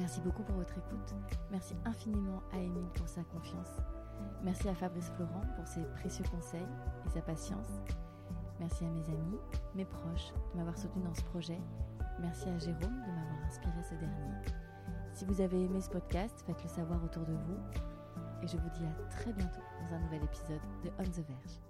Merci 0.00 0.22
beaucoup 0.22 0.42
pour 0.42 0.56
votre 0.56 0.78
écoute. 0.78 1.14
Merci 1.50 1.74
infiniment 1.84 2.42
à 2.54 2.56
Émile 2.56 2.88
pour 2.94 3.06
sa 3.06 3.22
confiance. 3.22 3.82
Merci 4.42 4.66
à 4.70 4.74
Fabrice 4.74 5.10
Florent 5.10 5.42
pour 5.56 5.66
ses 5.68 5.82
précieux 5.98 6.24
conseils 6.30 6.66
et 7.06 7.10
sa 7.10 7.20
patience. 7.20 7.82
Merci 8.58 8.86
à 8.86 8.88
mes 8.88 9.04
amis, 9.10 9.38
mes 9.74 9.84
proches 9.84 10.32
de 10.52 10.56
m'avoir 10.56 10.78
soutenu 10.78 11.02
dans 11.02 11.14
ce 11.14 11.22
projet. 11.24 11.60
Merci 12.18 12.48
à 12.48 12.58
Jérôme 12.58 12.80
de 12.80 13.12
m'avoir 13.12 13.44
inspiré 13.46 13.82
ce 13.82 13.94
dernier. 13.96 14.32
Si 15.12 15.26
vous 15.26 15.42
avez 15.42 15.64
aimé 15.64 15.82
ce 15.82 15.90
podcast, 15.90 16.42
faites-le 16.46 16.68
savoir 16.70 17.04
autour 17.04 17.26
de 17.26 17.34
vous. 17.34 17.58
Et 18.42 18.48
je 18.48 18.56
vous 18.56 18.70
dis 18.70 18.86
à 18.86 19.10
très 19.10 19.34
bientôt 19.34 19.60
dans 19.82 19.96
un 19.96 20.00
nouvel 20.00 20.24
épisode 20.24 20.62
de 20.82 20.90
On 20.98 21.04
the 21.04 21.26
Verge. 21.28 21.69